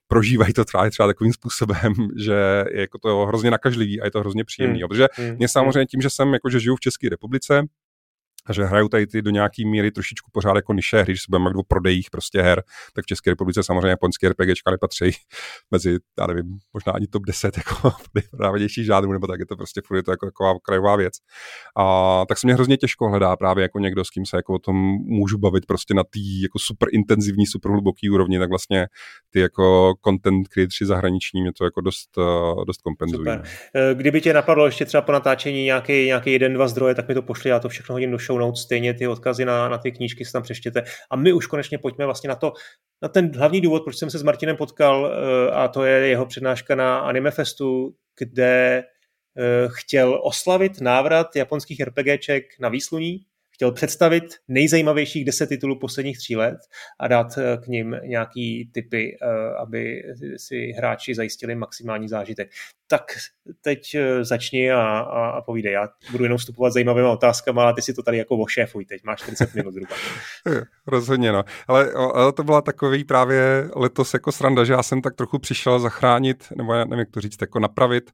prožívají 0.08 0.54
to 0.54 0.66
třeba, 0.66 0.90
třeba 0.90 1.08
takovým 1.08 1.34
způsobem, 1.34 1.94
že 2.18 2.66
je 2.72 2.82
jako 2.82 2.98
to 2.98 3.26
hrozně 3.26 3.52
nakažlivý 3.52 4.02
a 4.02 4.06
je 4.06 4.12
to 4.12 4.20
hrozně 4.20 4.44
příjemný. 4.44 4.80
Hmm. 4.80 4.88
Protože 4.88 5.08
hmm. 5.14 5.36
mě 5.36 5.48
samozřejmě 5.48 5.86
tím, 5.86 6.02
že 6.02 6.10
jsem 6.10 6.34
jako, 6.34 6.50
že 6.50 6.60
žiju 6.60 6.76
v 6.76 6.80
České 6.80 7.10
republice, 7.10 7.64
a 8.46 8.54
že 8.54 8.64
hrajou 8.64 8.88
tady 8.88 9.08
ty 9.08 9.22
do 9.22 9.32
nějaký 9.32 9.66
míry 9.66 9.92
trošičku 9.92 10.30
pořád 10.34 10.56
jako 10.56 10.74
niše 10.74 11.02
hry, 11.02 11.14
když 11.14 11.22
se 11.22 11.26
budeme 11.30 11.50
o 11.50 11.64
prodejích 11.64 12.10
prostě 12.12 12.42
her, 12.42 12.64
tak 12.94 13.04
v 13.04 13.08
České 13.08 13.30
republice 13.30 13.64
samozřejmě 13.64 13.90
japonské 13.90 14.30
RPGčka 14.30 14.72
nepatří 14.72 15.12
mezi, 15.72 15.98
já 16.20 16.28
nevím, 16.28 16.58
možná 16.74 16.94
ani 16.94 17.08
top 17.08 17.24
10 17.26 17.58
jako 17.58 17.92
nejprávědější 18.14 18.84
žádnou, 18.84 19.12
nebo 19.12 19.28
tak 19.28 19.40
je 19.40 19.46
to 19.46 19.56
prostě 19.56 19.82
furt 19.86 19.98
je 19.98 20.04
to 20.04 20.12
jako 20.12 20.26
taková 20.26 20.54
krajová 20.64 20.96
věc. 20.96 21.14
A 21.78 22.24
tak 22.28 22.38
se 22.38 22.48
mě 22.48 22.54
hrozně 22.54 22.78
těžko 22.78 23.10
hledá 23.10 23.36
právě 23.36 23.62
jako 23.62 23.80
někdo, 23.80 24.06
s 24.06 24.10
kým 24.10 24.26
se 24.26 24.38
jako 24.38 24.54
o 24.54 24.60
tom 24.60 24.76
můžu 25.06 25.38
bavit 25.38 25.66
prostě 25.66 25.94
na 25.94 26.04
té 26.04 26.20
jako 26.44 26.60
super 26.60 26.90
intenzivní, 26.92 27.46
super 27.46 27.72
hluboký 27.72 28.10
úrovni, 28.10 28.40
tak 28.40 28.50
vlastně 28.50 28.88
ty 29.30 29.40
jako 29.40 29.94
content 30.06 30.48
creatoři 30.48 30.86
zahraniční 30.86 31.42
mě 31.42 31.52
to 31.54 31.64
jako 31.64 31.82
dost, 31.82 32.10
eh, 32.18 32.66
dost 32.68 32.82
kompenzují. 32.82 33.20
Super. 33.20 33.44
Eh, 33.76 33.96
kdyby 33.96 34.22
tě 34.22 34.34
napadlo 34.34 34.66
ještě 34.66 34.86
třeba 34.86 35.02
po 35.02 35.12
natáčení 35.12 35.64
nějaký, 35.64 36.06
nějaký 36.06 36.32
jeden, 36.32 36.54
dva 36.54 36.68
zdroje, 36.68 36.96
tak 36.96 37.08
mi 37.08 37.14
to 37.14 37.22
pošli, 37.22 37.50
já 37.50 37.60
to 37.60 37.70
všechno 37.70 37.96
hodím 37.96 38.12
do 38.12 38.18
show 38.18 38.35
show 38.36 38.40
notes, 38.40 38.62
stejně 38.62 38.94
ty 38.94 39.08
odkazy 39.08 39.46
na, 39.46 39.70
na 39.70 39.78
ty 39.78 39.92
knížky 39.92 40.26
si 40.26 40.32
tam 40.32 40.44
přečtěte. 40.44 40.84
A 41.12 41.16
my 41.16 41.34
už 41.34 41.48
konečně 41.48 41.78
pojďme 41.78 42.06
vlastně 42.06 42.28
na 42.28 42.36
to, 42.36 42.54
na 43.02 43.10
ten 43.10 43.32
hlavní 43.38 43.62
důvod, 43.62 43.84
proč 43.84 43.98
jsem 43.98 44.10
se 44.10 44.20
s 44.20 44.24
Martinem 44.24 44.58
potkal, 44.58 45.12
eh, 45.12 45.52
a 45.52 45.68
to 45.68 45.84
je 45.84 46.08
jeho 46.08 46.26
přednáška 46.26 46.76
na 46.76 47.00
Anime 47.00 47.32
Festu, 47.32 47.96
kde 48.20 48.84
eh, 49.38 49.68
chtěl 49.68 50.20
oslavit 50.24 50.82
návrat 50.82 51.36
japonských 51.36 51.82
RPGček 51.82 52.44
na 52.60 52.70
výsluní 52.70 53.26
chtěl 53.56 53.72
představit 53.72 54.24
nejzajímavějších 54.48 55.26
deset 55.26 55.48
titulů 55.48 55.80
posledních 55.80 56.18
tří 56.18 56.36
let 56.36 56.58
a 57.00 57.08
dát 57.08 57.38
eh, 57.38 57.58
k 57.64 57.68
ním 57.68 57.96
nějaký 58.04 58.72
typy, 58.74 59.18
aby 59.58 60.04
si 60.38 60.72
hráči 60.78 61.16
zajistili 61.16 61.56
maximální 61.56 62.08
zážitek. 62.08 62.52
Tak 62.88 63.04
teď 63.62 63.96
eh, 63.96 64.24
začni 64.24 64.72
a, 64.72 64.82
a, 65.00 65.30
a 65.30 65.42
povídej. 65.42 65.74
Já 65.74 65.88
budu 66.12 66.24
jenom 66.24 66.38
vstupovat 66.38 66.74
zajímavými 66.74 67.08
otázkami, 67.08 67.60
ale 67.60 67.74
ty 67.74 67.82
si 67.82 67.94
to 67.94 68.04
tady 68.04 68.18
jako 68.18 68.38
ošéfuj 68.38 68.86
teď. 68.86 69.04
Máš 69.04 69.20
40 69.22 69.56
minut 69.56 69.74
zhruba. 69.74 69.96
Rozhodně, 70.88 71.32
no. 71.32 71.44
Ale, 71.68 71.92
ale 71.92 72.34
to 72.34 72.44
byla 72.44 72.62
takový 72.62 73.04
právě 73.04 73.70
letos 73.76 74.14
jako 74.14 74.32
sranda, 74.32 74.64
že 74.64 74.74
já 74.74 74.84
jsem 74.84 75.02
tak 75.02 75.16
trochu 75.16 75.40
přišel 75.40 75.80
zachránit, 75.80 76.48
nebo 76.58 76.74
já 76.74 76.86
nevím, 76.86 77.00
jak 77.00 77.10
to 77.10 77.22
říct, 77.22 77.42
jako 77.42 77.60
napravit 77.60 78.12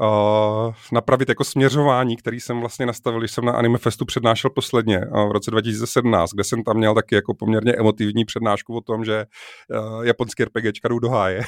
uh, 0.00 0.74
napravit 0.92 1.28
jako 1.28 1.44
směřování, 1.44 2.16
který 2.16 2.40
jsem 2.40 2.60
vlastně 2.60 2.86
nastavil, 2.86 3.20
když 3.20 3.32
jsem 3.32 3.44
na 3.44 3.52
Anime 3.52 3.78
Festu 3.78 4.04
přednášel 4.04 4.50
posledně 4.50 4.98
uh, 4.98 5.28
v 5.28 5.32
roce 5.32 5.50
2017, 5.50 6.30
kde 6.30 6.44
jsem 6.44 6.64
tam 6.64 6.76
měl 6.76 6.94
taky 6.94 7.14
jako 7.14 7.34
poměrně 7.34 7.72
emotivní 7.72 8.24
přednášku 8.24 8.76
o 8.76 8.80
tom, 8.80 9.04
že 9.04 9.24
uh, 9.70 10.04
japonský 10.04 10.44
RPGčka 10.44 10.88
jdou 10.88 10.98
do 10.98 11.08
háje. 11.08 11.42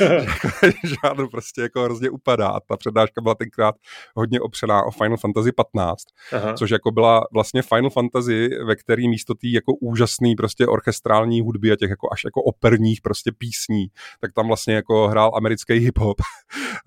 Žádno 1.02 1.28
prostě 1.28 1.65
jako 1.66 1.82
hrozně 1.82 2.10
upadá. 2.10 2.48
A 2.48 2.60
ta 2.60 2.76
přednáška 2.76 3.20
byla 3.20 3.34
tenkrát 3.34 3.74
hodně 4.16 4.40
opřená 4.40 4.82
o 4.82 4.90
Final 4.90 5.16
Fantasy 5.16 5.52
15, 5.52 6.04
Aha. 6.32 6.54
což 6.54 6.70
jako 6.70 6.90
byla 6.90 7.26
vlastně 7.32 7.62
Final 7.62 7.90
Fantasy, 7.90 8.48
ve 8.64 8.76
který 8.76 9.08
místo 9.08 9.34
té 9.34 9.48
jako 9.48 9.72
úžasný 9.80 10.36
prostě 10.36 10.66
orchestrální 10.66 11.40
hudby 11.40 11.72
a 11.72 11.76
těch 11.76 11.90
jako 11.90 12.08
až 12.12 12.24
jako 12.24 12.42
operních 12.42 13.00
prostě 13.00 13.32
písní, 13.38 13.86
tak 14.20 14.32
tam 14.32 14.46
vlastně 14.46 14.74
jako 14.74 15.08
hrál 15.08 15.30
americký 15.34 15.72
hip-hop 15.72 16.14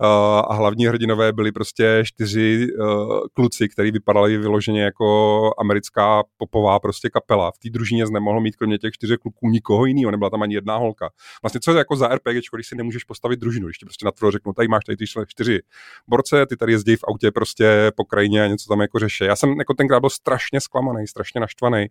a 0.48 0.54
hlavní 0.54 0.86
hrdinové 0.86 1.32
byli 1.32 1.52
prostě 1.52 2.02
čtyři 2.04 2.66
uh, 2.78 3.20
kluci, 3.34 3.68
kteří 3.68 3.90
vypadali 3.90 4.38
vyloženě 4.38 4.82
jako 4.82 5.50
americká 5.58 6.22
popová 6.36 6.78
prostě 6.78 7.10
kapela. 7.10 7.50
V 7.50 7.58
té 7.58 7.70
družině 7.70 8.04
nemohl 8.12 8.40
mít 8.40 8.56
kromě 8.56 8.78
těch 8.78 8.92
čtyřech 8.92 9.18
kluků 9.18 9.48
nikoho 9.48 9.86
jiného, 9.86 10.10
nebyla 10.10 10.30
tam 10.30 10.42
ani 10.42 10.54
jedna 10.54 10.76
holka. 10.76 11.10
Vlastně 11.42 11.60
co 11.60 11.70
je 11.70 11.78
jako 11.78 11.96
za 11.96 12.08
RPG, 12.08 12.36
když 12.54 12.66
si 12.66 12.76
nemůžeš 12.76 13.04
postavit 13.04 13.40
družinu, 13.40 13.66
když 13.66 13.78
ti 13.78 13.86
prostě 13.86 14.06
na 14.06 14.30
řeknu, 14.30 14.52
tady 14.52 14.68
máš 14.70 14.84
tady 14.84 14.96
ty 14.96 15.04
čtyři 15.26 15.60
borce, 16.08 16.46
ty 16.46 16.56
tady 16.56 16.72
jezdí 16.72 16.96
v 16.96 17.04
autě 17.08 17.30
prostě 17.30 17.92
po 17.96 18.04
krajině 18.04 18.44
a 18.44 18.46
něco 18.46 18.68
tam 18.68 18.80
jako 18.80 18.98
řeší. 18.98 19.24
Já 19.24 19.36
jsem 19.36 19.58
jako 19.58 19.74
tenkrát 19.74 20.00
byl 20.00 20.10
strašně 20.10 20.60
zklamaný, 20.60 21.06
strašně 21.06 21.40
naštvaný 21.40 21.86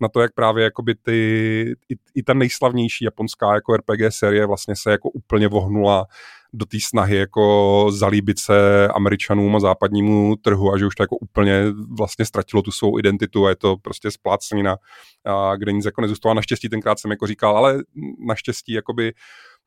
na 0.00 0.08
to, 0.08 0.20
jak 0.20 0.34
právě 0.34 0.64
jakoby 0.64 0.94
ty, 0.94 1.74
i, 1.88 1.94
i 2.14 2.22
ta 2.22 2.34
nejslavnější 2.34 3.04
japonská 3.04 3.54
jako 3.54 3.76
RPG 3.76 4.00
série 4.08 4.46
vlastně 4.46 4.76
se 4.76 4.90
jako 4.90 5.10
úplně 5.10 5.48
vohnula 5.48 6.06
do 6.54 6.66
té 6.66 6.78
snahy 6.80 7.16
jako 7.16 7.86
zalíbit 7.90 8.38
se 8.38 8.88
američanům 8.88 9.56
a 9.56 9.60
západnímu 9.60 10.36
trhu 10.36 10.72
a 10.72 10.78
že 10.78 10.86
už 10.86 10.94
to 10.94 11.02
jako 11.02 11.16
úplně 11.16 11.64
vlastně 11.98 12.24
ztratilo 12.24 12.62
tu 12.62 12.70
svou 12.70 12.98
identitu 12.98 13.46
a 13.46 13.48
je 13.48 13.56
to 13.56 13.76
prostě 13.76 14.10
splácenina, 14.10 14.76
a 15.24 15.56
kde 15.56 15.72
nic 15.72 15.84
jako 15.84 16.00
nezůstalo. 16.00 16.34
Naštěstí 16.34 16.68
tenkrát 16.68 16.98
jsem 16.98 17.10
jako 17.10 17.26
říkal, 17.26 17.56
ale 17.56 17.78
naštěstí 18.26 18.72
jakoby 18.72 19.12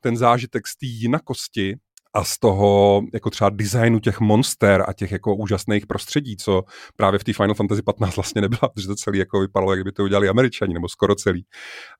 ten 0.00 0.16
zážitek 0.16 0.66
z 0.66 0.76
té 0.76 0.86
jinakosti 0.86 1.76
a 2.18 2.24
z 2.24 2.38
toho 2.38 3.02
jako 3.14 3.30
třeba 3.30 3.50
designu 3.50 3.98
těch 3.98 4.20
monster 4.20 4.84
a 4.88 4.92
těch 4.92 5.12
jako 5.12 5.34
úžasných 5.34 5.86
prostředí, 5.86 6.36
co 6.36 6.64
právě 6.96 7.18
v 7.18 7.24
té 7.24 7.32
Final 7.32 7.54
Fantasy 7.54 7.82
15 7.82 8.16
vlastně 8.16 8.40
nebyla, 8.40 8.60
protože 8.74 8.86
to 8.86 8.94
celý 8.94 9.18
jako 9.18 9.40
vypadalo, 9.40 9.74
jak 9.74 9.84
by 9.84 9.92
to 9.92 10.02
udělali 10.02 10.28
američani, 10.28 10.74
nebo 10.74 10.88
skoro 10.88 11.14
celý. 11.14 11.44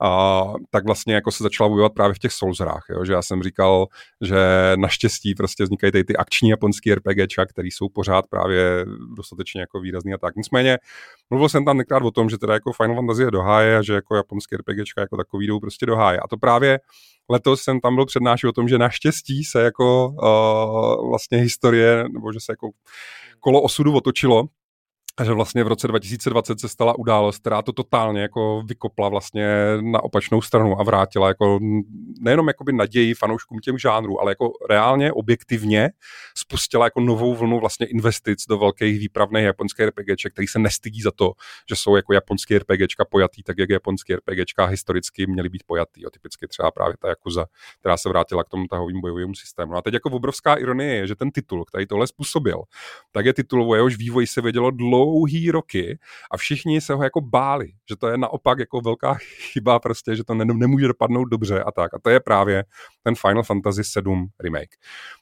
A, 0.03 0.43
tak 0.71 0.85
vlastně 0.85 1.15
jako 1.15 1.31
se 1.31 1.43
začala 1.43 1.69
bojovat 1.69 1.93
právě 1.95 2.15
v 2.15 2.19
těch 2.19 2.33
Soulsrách, 2.33 2.85
jo? 2.91 3.05
že 3.05 3.13
já 3.13 3.23
jsem 3.23 3.43
říkal, 3.43 3.87
že 4.21 4.37
naštěstí 4.77 5.35
prostě 5.35 5.65
vznikají 5.65 5.93
tady 5.93 6.05
ty 6.05 6.17
akční 6.17 6.51
japonský 6.51 6.95
RPGčka, 6.95 7.47
které 7.47 7.69
jsou 7.69 7.89
pořád 7.89 8.27
právě 8.31 8.85
dostatečně 9.17 9.61
jako 9.61 9.81
výrazný 9.81 10.15
a 10.15 10.19
tak. 10.19 10.37
Nicméně 10.37 10.79
mluvil 11.31 11.49
jsem 11.49 11.65
tam 11.65 11.77
nekrát 11.77 12.03
o 12.03 12.11
tom, 12.11 12.31
že 12.31 12.39
teda 12.39 12.53
jako 12.53 12.73
Final 12.73 12.97
Fantasy 12.97 13.23
je 13.23 13.31
do 13.31 13.43
háje 13.43 13.79
a 13.79 13.83
že 13.83 13.95
jako 13.95 14.17
japonský 14.17 14.57
RPGčka 14.57 15.01
jako 15.01 15.17
takový 15.17 15.47
jdou 15.47 15.61
prostě 15.61 15.87
do 15.87 15.97
háje. 15.97 16.21
A 16.21 16.29
to 16.29 16.37
právě 16.37 16.79
letos 17.31 17.63
jsem 17.63 17.81
tam 17.81 17.95
byl 17.95 18.07
přednášet 18.07 18.49
o 18.49 18.53
tom, 18.53 18.69
že 18.69 18.79
naštěstí 18.79 19.45
se 19.45 19.63
jako 19.63 20.09
uh, 20.09 21.09
vlastně 21.09 21.39
historie, 21.39 22.05
nebo 22.13 22.33
že 22.33 22.41
se 22.41 22.53
jako 22.53 22.71
kolo 23.41 23.63
osudu 23.63 23.93
otočilo 23.95 24.45
že 25.25 25.33
vlastně 25.33 25.65
v 25.65 25.69
roce 25.69 25.89
2020 25.89 26.61
se 26.61 26.69
stala 26.69 26.99
událost, 26.99 27.39
která 27.39 27.63
to 27.63 27.73
totálně 27.73 28.21
jako 28.23 28.63
vykopla 28.67 29.09
vlastně 29.09 29.47
na 29.81 30.05
opačnou 30.05 30.43
stranu 30.43 30.81
a 30.81 30.83
vrátila 30.83 31.29
jako 31.29 31.59
nejenom 32.21 32.49
jakoby 32.49 32.73
naději 32.73 33.15
fanouškům 33.15 33.59
těm 33.59 33.79
žánrů, 33.79 34.21
ale 34.21 34.33
jako 34.33 34.53
reálně, 34.71 35.13
objektivně 35.13 35.91
spustila 36.37 36.87
jako 36.87 37.01
novou 37.01 37.35
vlnu 37.35 37.61
vlastně 37.61 37.87
investic 37.87 38.47
do 38.49 38.59
velkých 38.59 38.99
výpravných 38.99 39.45
japonských 39.45 39.87
RPGček, 39.87 40.33
který 40.33 40.47
se 40.47 40.59
nestydí 40.59 41.03
za 41.03 41.11
to, 41.11 41.33
že 41.69 41.77
jsou 41.77 41.97
jako 41.97 42.13
japonský 42.13 42.59
RPGčka 42.59 43.05
pojatý, 43.05 43.43
tak 43.43 43.59
jak 43.59 43.71
japonský 43.71 44.15
RPGčka 44.17 44.65
historicky 44.65 45.27
měly 45.27 45.49
být 45.49 45.63
pojatý. 45.67 46.03
Jo. 46.03 46.11
Typicky 46.11 46.49
třeba 46.49 46.71
právě 46.71 46.97
ta 47.01 47.09
Yakuza, 47.09 47.47
která 47.81 47.97
se 47.97 48.09
vrátila 48.09 48.45
k 48.45 48.49
tomu 48.49 48.67
tahovým 48.67 49.01
bojovému 49.01 49.35
systému. 49.35 49.73
No 49.73 49.79
a 49.79 49.83
teď 49.83 49.95
jako 49.95 50.11
obrovská 50.11 50.55
ironie 50.55 50.95
je, 50.95 51.07
že 51.07 51.15
ten 51.15 51.31
titul, 51.31 51.65
který 51.65 51.87
tohle 51.87 52.07
způsobil, 52.07 52.63
tak 53.13 53.27
je 53.27 53.35
titul, 53.35 53.71
o 53.71 53.75
jehož 53.75 53.97
vývoj 53.97 54.27
se 54.27 54.41
vědělo 54.41 54.71
dlouho 54.71 55.08
dlouhý 55.09 55.51
roky 55.51 55.99
a 56.31 56.37
všichni 56.37 56.81
se 56.81 56.95
ho 56.95 57.03
jako 57.03 57.21
báli, 57.21 57.69
že 57.89 57.97
to 57.97 58.09
je 58.09 58.19
naopak 58.19 58.59
jako 58.59 58.81
velká 58.81 59.15
chyba 59.53 59.79
prostě, 59.79 60.17
že 60.17 60.25
to 60.25 60.35
nemůže 60.35 60.89
dopadnout 60.89 61.25
dobře 61.25 61.63
a 61.63 61.73
tak. 61.73 61.95
A 61.95 61.99
to 61.99 62.11
je 62.11 62.21
právě 62.21 62.65
ten 63.09 63.15
Final 63.15 63.43
Fantasy 63.43 63.85
7 63.85 64.29
remake. 64.41 64.77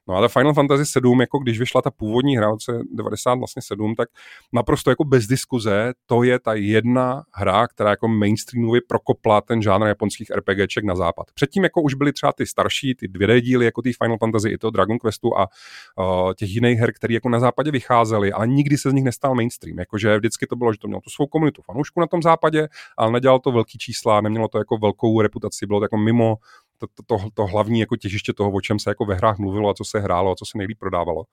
No 0.09 0.16
a 0.16 0.29
Final 0.29 0.55
Fantasy 0.55 0.87
7, 0.87 1.20
jako 1.20 1.38
když 1.38 1.59
vyšla 1.59 1.83
ta 1.83 1.90
původní 1.90 2.37
hra 2.37 2.51
v 2.53 2.59
90 2.94 3.35
vlastně 3.35 3.62
7, 3.62 3.94
tak 3.94 4.09
naprosto 4.53 4.90
jako 4.90 5.05
bez 5.05 5.27
diskuze, 5.27 5.92
to 6.07 6.22
je 6.22 6.38
ta 6.38 6.55
jedna 6.55 7.22
hra, 7.35 7.66
která 7.66 7.90
jako 7.90 8.09
mainstreamově 8.09 8.81
prokopla 8.88 9.40
ten 9.40 9.62
žánr 9.62 9.87
japonských 9.87 10.31
RPGček 10.31 10.85
na 10.85 10.94
západ. 10.94 11.27
Předtím 11.35 11.64
jako 11.64 11.83
už 11.83 11.94
byly 11.94 12.12
třeba 12.12 12.33
ty 12.33 12.46
starší, 12.46 12.94
ty 12.94 13.09
2D 13.09 13.40
díly, 13.40 13.64
jako 13.64 13.83
ty 13.83 13.92
Final 13.92 14.18
Fantasy, 14.18 14.49
i 14.49 14.59
to 14.59 14.70
Dragon 14.70 14.99
Questu 14.99 15.38
a 15.38 15.46
uh, 15.46 16.33
těch 16.35 16.51
jiných 16.51 16.79
her, 16.79 16.92
které 16.92 17.14
jako 17.14 17.29
na 17.29 17.40
západě 17.40 17.70
vycházely, 17.70 18.33
ale 18.33 18.49
nikdy 18.49 18.79
se 18.79 18.90
z 18.90 18.92
nich 18.92 19.05
nestal 19.05 19.35
mainstream. 19.35 19.79
Jakože 19.79 20.18
vždycky 20.18 20.46
to 20.46 20.57
bylo, 20.57 20.72
že 20.72 20.79
to 20.79 20.88
mělo 20.88 21.01
tu 21.01 21.11
svou 21.11 21.27
komunitu 21.27 21.62
fanoušku 21.62 22.01
na 22.01 22.07
tom 22.07 22.22
západě, 22.22 22.68
ale 22.96 23.12
nedělalo 23.12 23.38
to 23.38 23.53
velký 23.53 23.79
čísla, 23.79 24.20
nemělo 24.20 24.49
to 24.49 24.59
jako 24.59 24.79
velkou 24.79 25.20
reputaci, 25.20 25.66
bylo 25.66 25.81
to 25.81 25.85
jako 25.85 25.96
mimo 25.96 26.37
to, 26.78 26.86
to, 26.86 27.02
to, 27.06 27.30
to 27.34 27.46
hlavní 27.46 27.80
jako 27.80 27.96
těžiště 27.96 28.32
toho, 28.32 28.50
o 28.50 28.60
čem 28.60 28.78
se 28.78 28.90
jako 28.90 29.04
ve 29.04 29.14
hrách 29.14 29.38
mluvilo 29.38 29.70
a 29.70 29.74
co 29.74 29.84
se 29.84 30.00
hrálo 30.00 30.32
a 30.32 30.34
co 30.34 30.44
se 30.44 30.58
nejlíp 30.58 30.78
prodávalo 30.78 31.24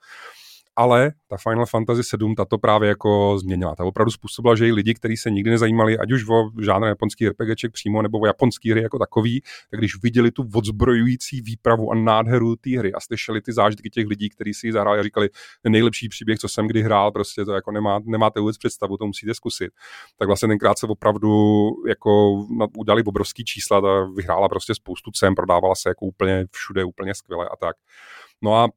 ale 0.75 1.11
ta 1.27 1.37
Final 1.37 1.65
Fantasy 1.65 2.03
7 2.03 2.35
tato 2.35 2.57
právě 2.57 2.89
jako 2.89 3.39
změnila. 3.39 3.75
Ta 3.75 3.83
opravdu 3.83 4.11
způsobila, 4.11 4.55
že 4.55 4.67
i 4.67 4.71
lidi, 4.71 4.93
kteří 4.93 5.17
se 5.17 5.31
nikdy 5.31 5.51
nezajímali, 5.51 5.97
ať 5.97 6.11
už 6.11 6.29
o 6.29 6.61
žádné 6.61 6.87
japonský 6.87 7.29
RPGček 7.29 7.71
přímo 7.71 8.01
nebo 8.01 8.19
o 8.19 8.25
japonský 8.25 8.71
hry 8.71 8.81
jako 8.81 8.99
takový, 8.99 9.41
tak 9.71 9.79
když 9.79 10.01
viděli 10.03 10.31
tu 10.31 10.49
odzbrojující 10.53 11.41
výpravu 11.41 11.91
a 11.91 11.95
nádheru 11.95 12.55
té 12.55 12.77
hry 12.77 12.93
a 12.93 12.99
slyšeli 12.99 13.41
ty 13.41 13.53
zážitky 13.53 13.89
těch 13.89 14.07
lidí, 14.07 14.29
kteří 14.29 14.53
si 14.53 14.67
ji 14.67 14.73
zahráli 14.73 14.99
a 14.99 15.03
říkali, 15.03 15.29
nejlepší 15.69 16.09
příběh, 16.09 16.39
co 16.39 16.49
jsem 16.49 16.67
kdy 16.67 16.81
hrál, 16.81 17.11
prostě 17.11 17.45
to 17.45 17.53
jako 17.53 17.71
nemá, 17.71 17.99
nemáte 18.05 18.39
vůbec 18.39 18.57
představu, 18.57 18.97
to 18.97 19.05
musíte 19.05 19.33
zkusit. 19.33 19.71
Tak 20.17 20.27
vlastně 20.27 20.47
tenkrát 20.47 20.79
se 20.79 20.87
opravdu 20.87 21.69
jako 21.87 22.33
udělali 22.77 23.03
obrovský 23.03 23.45
čísla, 23.45 23.81
ta 23.81 24.05
vyhrála 24.15 24.49
prostě 24.49 24.75
spoustu 24.75 25.11
cen, 25.11 25.35
prodávala 25.35 25.75
se 25.75 25.89
jako 25.89 26.05
úplně 26.05 26.45
všude, 26.51 26.83
úplně 26.83 27.15
skvěle 27.15 27.49
a 27.49 27.55
tak. 27.55 27.75
No 28.41 28.55
a 28.55 28.69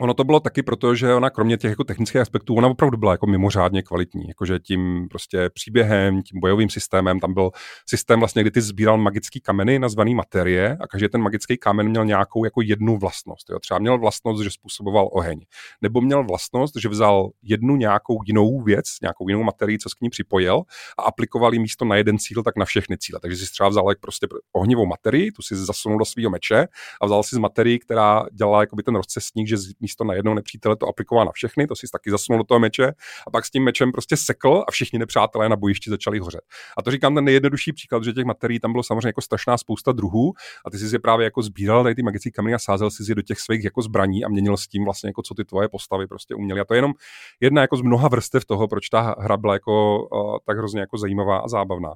Ono 0.00 0.14
to 0.14 0.24
bylo 0.24 0.40
taky 0.40 0.62
proto, 0.62 0.94
že 0.94 1.14
ona 1.14 1.30
kromě 1.30 1.56
těch 1.56 1.70
jako 1.70 1.84
technických 1.84 2.20
aspektů, 2.20 2.54
ona 2.54 2.68
opravdu 2.68 2.96
byla 2.98 3.12
jako 3.12 3.26
mimořádně 3.26 3.82
kvalitní, 3.82 4.28
jakože 4.28 4.58
tím 4.58 5.08
prostě 5.10 5.50
příběhem, 5.50 6.22
tím 6.22 6.40
bojovým 6.40 6.70
systémem, 6.70 7.20
tam 7.20 7.34
byl 7.34 7.50
systém 7.88 8.18
vlastně, 8.18 8.42
kdy 8.42 8.50
ty 8.50 8.60
sbíral 8.60 8.98
magický 8.98 9.40
kameny 9.40 9.78
nazvaný 9.78 10.14
materie 10.14 10.76
a 10.80 10.86
každý 10.86 11.08
ten 11.08 11.22
magický 11.22 11.58
kamen 11.58 11.88
měl 11.88 12.04
nějakou 12.04 12.44
jako 12.44 12.62
jednu 12.62 12.98
vlastnost. 12.98 13.50
Jo. 13.50 13.58
Třeba 13.58 13.78
měl 13.78 13.98
vlastnost, 13.98 14.42
že 14.42 14.50
způsoboval 14.50 15.08
oheň, 15.12 15.40
nebo 15.82 16.00
měl 16.00 16.24
vlastnost, 16.24 16.74
že 16.76 16.88
vzal 16.88 17.30
jednu 17.42 17.76
nějakou 17.76 18.18
jinou 18.26 18.62
věc, 18.62 18.84
nějakou 19.02 19.28
jinou 19.28 19.42
materii, 19.42 19.78
co 19.78 19.88
s 19.88 19.94
k 19.94 20.00
ní 20.00 20.10
připojil 20.10 20.62
a 20.98 21.02
aplikoval 21.02 21.54
ji 21.54 21.60
místo 21.60 21.84
na 21.84 21.96
jeden 21.96 22.18
cíl, 22.18 22.42
tak 22.42 22.56
na 22.56 22.64
všechny 22.64 22.98
cíle. 22.98 23.20
Takže 23.22 23.46
si 23.46 23.52
třeba 23.52 23.68
vzal 23.68 23.88
jak 23.88 24.00
prostě 24.00 24.26
ohnivou 24.52 24.86
materii, 24.86 25.32
tu 25.32 25.42
si 25.42 25.56
zasunul 25.56 25.98
do 25.98 26.04
svého 26.04 26.30
meče 26.30 26.68
a 27.00 27.06
vzal 27.06 27.22
si 27.22 27.36
z 27.36 27.38
materii, 27.38 27.78
která 27.78 28.24
dělala 28.32 28.66
ten 28.84 28.96
rozcestník, 28.96 29.48
že 29.48 29.56
místo 29.90 30.04
na 30.04 30.14
jednoho 30.14 30.34
nepřítele 30.34 30.76
to 30.76 30.88
aplikoval 30.88 31.24
na 31.24 31.32
všechny, 31.32 31.66
to 31.66 31.76
si 31.76 31.86
taky 31.92 32.10
zasunul 32.10 32.38
do 32.38 32.44
toho 32.44 32.60
meče 32.60 32.92
a 33.26 33.30
pak 33.30 33.46
s 33.46 33.50
tím 33.50 33.64
mečem 33.64 33.92
prostě 33.92 34.16
sekl 34.16 34.64
a 34.68 34.70
všichni 34.70 34.98
nepřátelé 34.98 35.48
na 35.48 35.56
bojišti 35.56 35.90
začali 35.90 36.18
hořet. 36.18 36.40
A 36.78 36.82
to 36.82 36.90
říkám 36.90 37.14
ten 37.14 37.24
nejjednodušší 37.24 37.72
příklad, 37.72 38.04
že 38.04 38.12
těch 38.12 38.24
materií 38.24 38.60
tam 38.60 38.72
bylo 38.72 38.82
samozřejmě 38.82 39.08
jako 39.08 39.20
strašná 39.20 39.58
spousta 39.58 39.92
druhů 39.92 40.32
a 40.66 40.70
ty 40.70 40.78
si 40.78 40.94
je 40.94 40.98
právě 40.98 41.24
jako 41.24 41.42
sbíral 41.42 41.82
tady 41.82 41.94
ty 41.94 42.02
magické 42.02 42.30
kameny 42.30 42.54
a 42.54 42.58
sázel 42.58 42.90
si 42.90 43.02
je 43.08 43.14
do 43.14 43.22
těch 43.22 43.40
svých 43.40 43.64
jako 43.64 43.82
zbraní 43.82 44.24
a 44.24 44.28
měnil 44.28 44.56
s 44.56 44.68
tím 44.68 44.84
vlastně 44.84 45.08
jako 45.08 45.22
co 45.22 45.34
ty 45.34 45.44
tvoje 45.44 45.68
postavy 45.68 46.06
prostě 46.06 46.34
uměly. 46.34 46.60
A 46.60 46.64
to 46.64 46.74
je 46.74 46.78
jenom 46.78 46.92
jedna 47.40 47.62
jako 47.62 47.76
z 47.76 47.82
mnoha 47.82 48.08
vrstev 48.08 48.44
toho, 48.44 48.68
proč 48.68 48.88
ta 48.88 49.14
hra 49.18 49.36
byla 49.36 49.54
jako 49.54 50.08
uh, 50.12 50.38
tak 50.46 50.58
hrozně 50.58 50.80
jako 50.80 50.98
zajímavá 50.98 51.38
a 51.38 51.48
zábavná. 51.48 51.90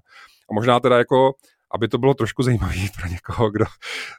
A 0.50 0.54
možná 0.54 0.80
teda 0.80 0.98
jako 0.98 1.35
aby 1.74 1.88
to 1.88 1.98
bylo 1.98 2.14
trošku 2.14 2.42
zajímavé 2.42 2.74
pro 3.00 3.08
někoho, 3.08 3.50
kdo 3.50 3.64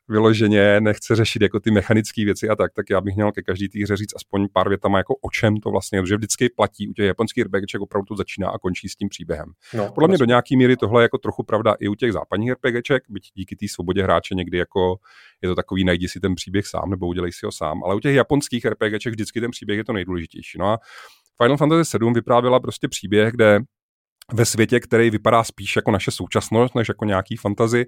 vyloženě 0.08 0.82
nechce 0.82 1.16
řešit 1.16 1.42
jako 1.42 1.60
ty 1.60 1.72
mechanické 1.72 2.26
věci 2.26 2.50
a 2.50 2.56
tak, 2.56 2.74
tak 2.74 2.90
já 2.90 3.02
bych 3.02 3.16
měl 3.16 3.32
ke 3.32 3.42
každý 3.42 3.70
té 3.70 3.80
hře 3.84 3.98
říct 3.98 4.16
aspoň 4.16 4.48
pár 4.54 4.70
větama 4.70 4.98
jako 4.98 5.16
o 5.16 5.30
čem 5.30 5.58
to 5.58 5.70
vlastně, 5.70 6.02
protože 6.02 6.16
vždycky 6.16 6.50
platí 6.50 6.88
u 6.90 6.94
těch 6.94 7.06
japonských 7.06 7.44
RPGček 7.44 7.82
opravdu 7.82 8.06
to 8.06 8.16
začíná 8.16 8.50
a 8.50 8.58
končí 8.58 8.90
s 8.90 8.96
tím 8.96 9.10
příběhem. 9.10 9.52
No, 9.74 9.92
Podle 9.92 10.08
mě 10.08 10.18
do 10.18 10.26
nějaké 10.26 10.58
míry 10.58 10.78
tohle 10.78 11.02
je 11.02 11.04
jako 11.04 11.18
trochu 11.18 11.44
pravda 11.44 11.76
i 11.80 11.88
u 11.88 11.96
těch 11.96 12.14
západních 12.14 12.52
RPGček, 12.52 13.04
byť 13.10 13.24
díky 13.34 13.56
té 13.56 13.66
svobodě 13.68 14.04
hráče 14.04 14.36
někdy 14.36 14.58
jako 14.58 14.96
je 15.42 15.50
to 15.50 15.56
takový, 15.56 15.84
najdi 15.84 16.08
si 16.08 16.20
ten 16.20 16.36
příběh 16.36 16.68
sám 16.68 16.90
nebo 16.90 17.08
udělej 17.08 17.32
si 17.32 17.46
ho 17.46 17.52
sám, 17.52 17.84
ale 17.84 17.96
u 17.96 18.00
těch 18.00 18.16
japonských 18.16 18.66
RPGček 18.66 19.14
vždycky 19.14 19.42
ten 19.42 19.52
příběh 19.52 19.78
je 19.78 19.84
to 19.84 19.94
nejdůležitější. 19.94 20.58
No 20.60 20.66
a 20.66 20.80
Final 21.42 21.58
Fantasy 21.58 21.86
7 21.86 22.14
vyprávěla 22.14 22.60
prostě 22.60 22.88
příběh, 22.88 23.34
kde 23.34 23.60
ve 24.34 24.46
světě, 24.46 24.80
který 24.80 25.10
vypadá 25.10 25.44
spíš 25.44 25.76
jako 25.76 25.92
naše 25.92 26.12
současnost, 26.12 26.76
než 26.76 26.88
jako 26.88 27.06
nějaký 27.06 27.36
fantazy, 27.36 27.86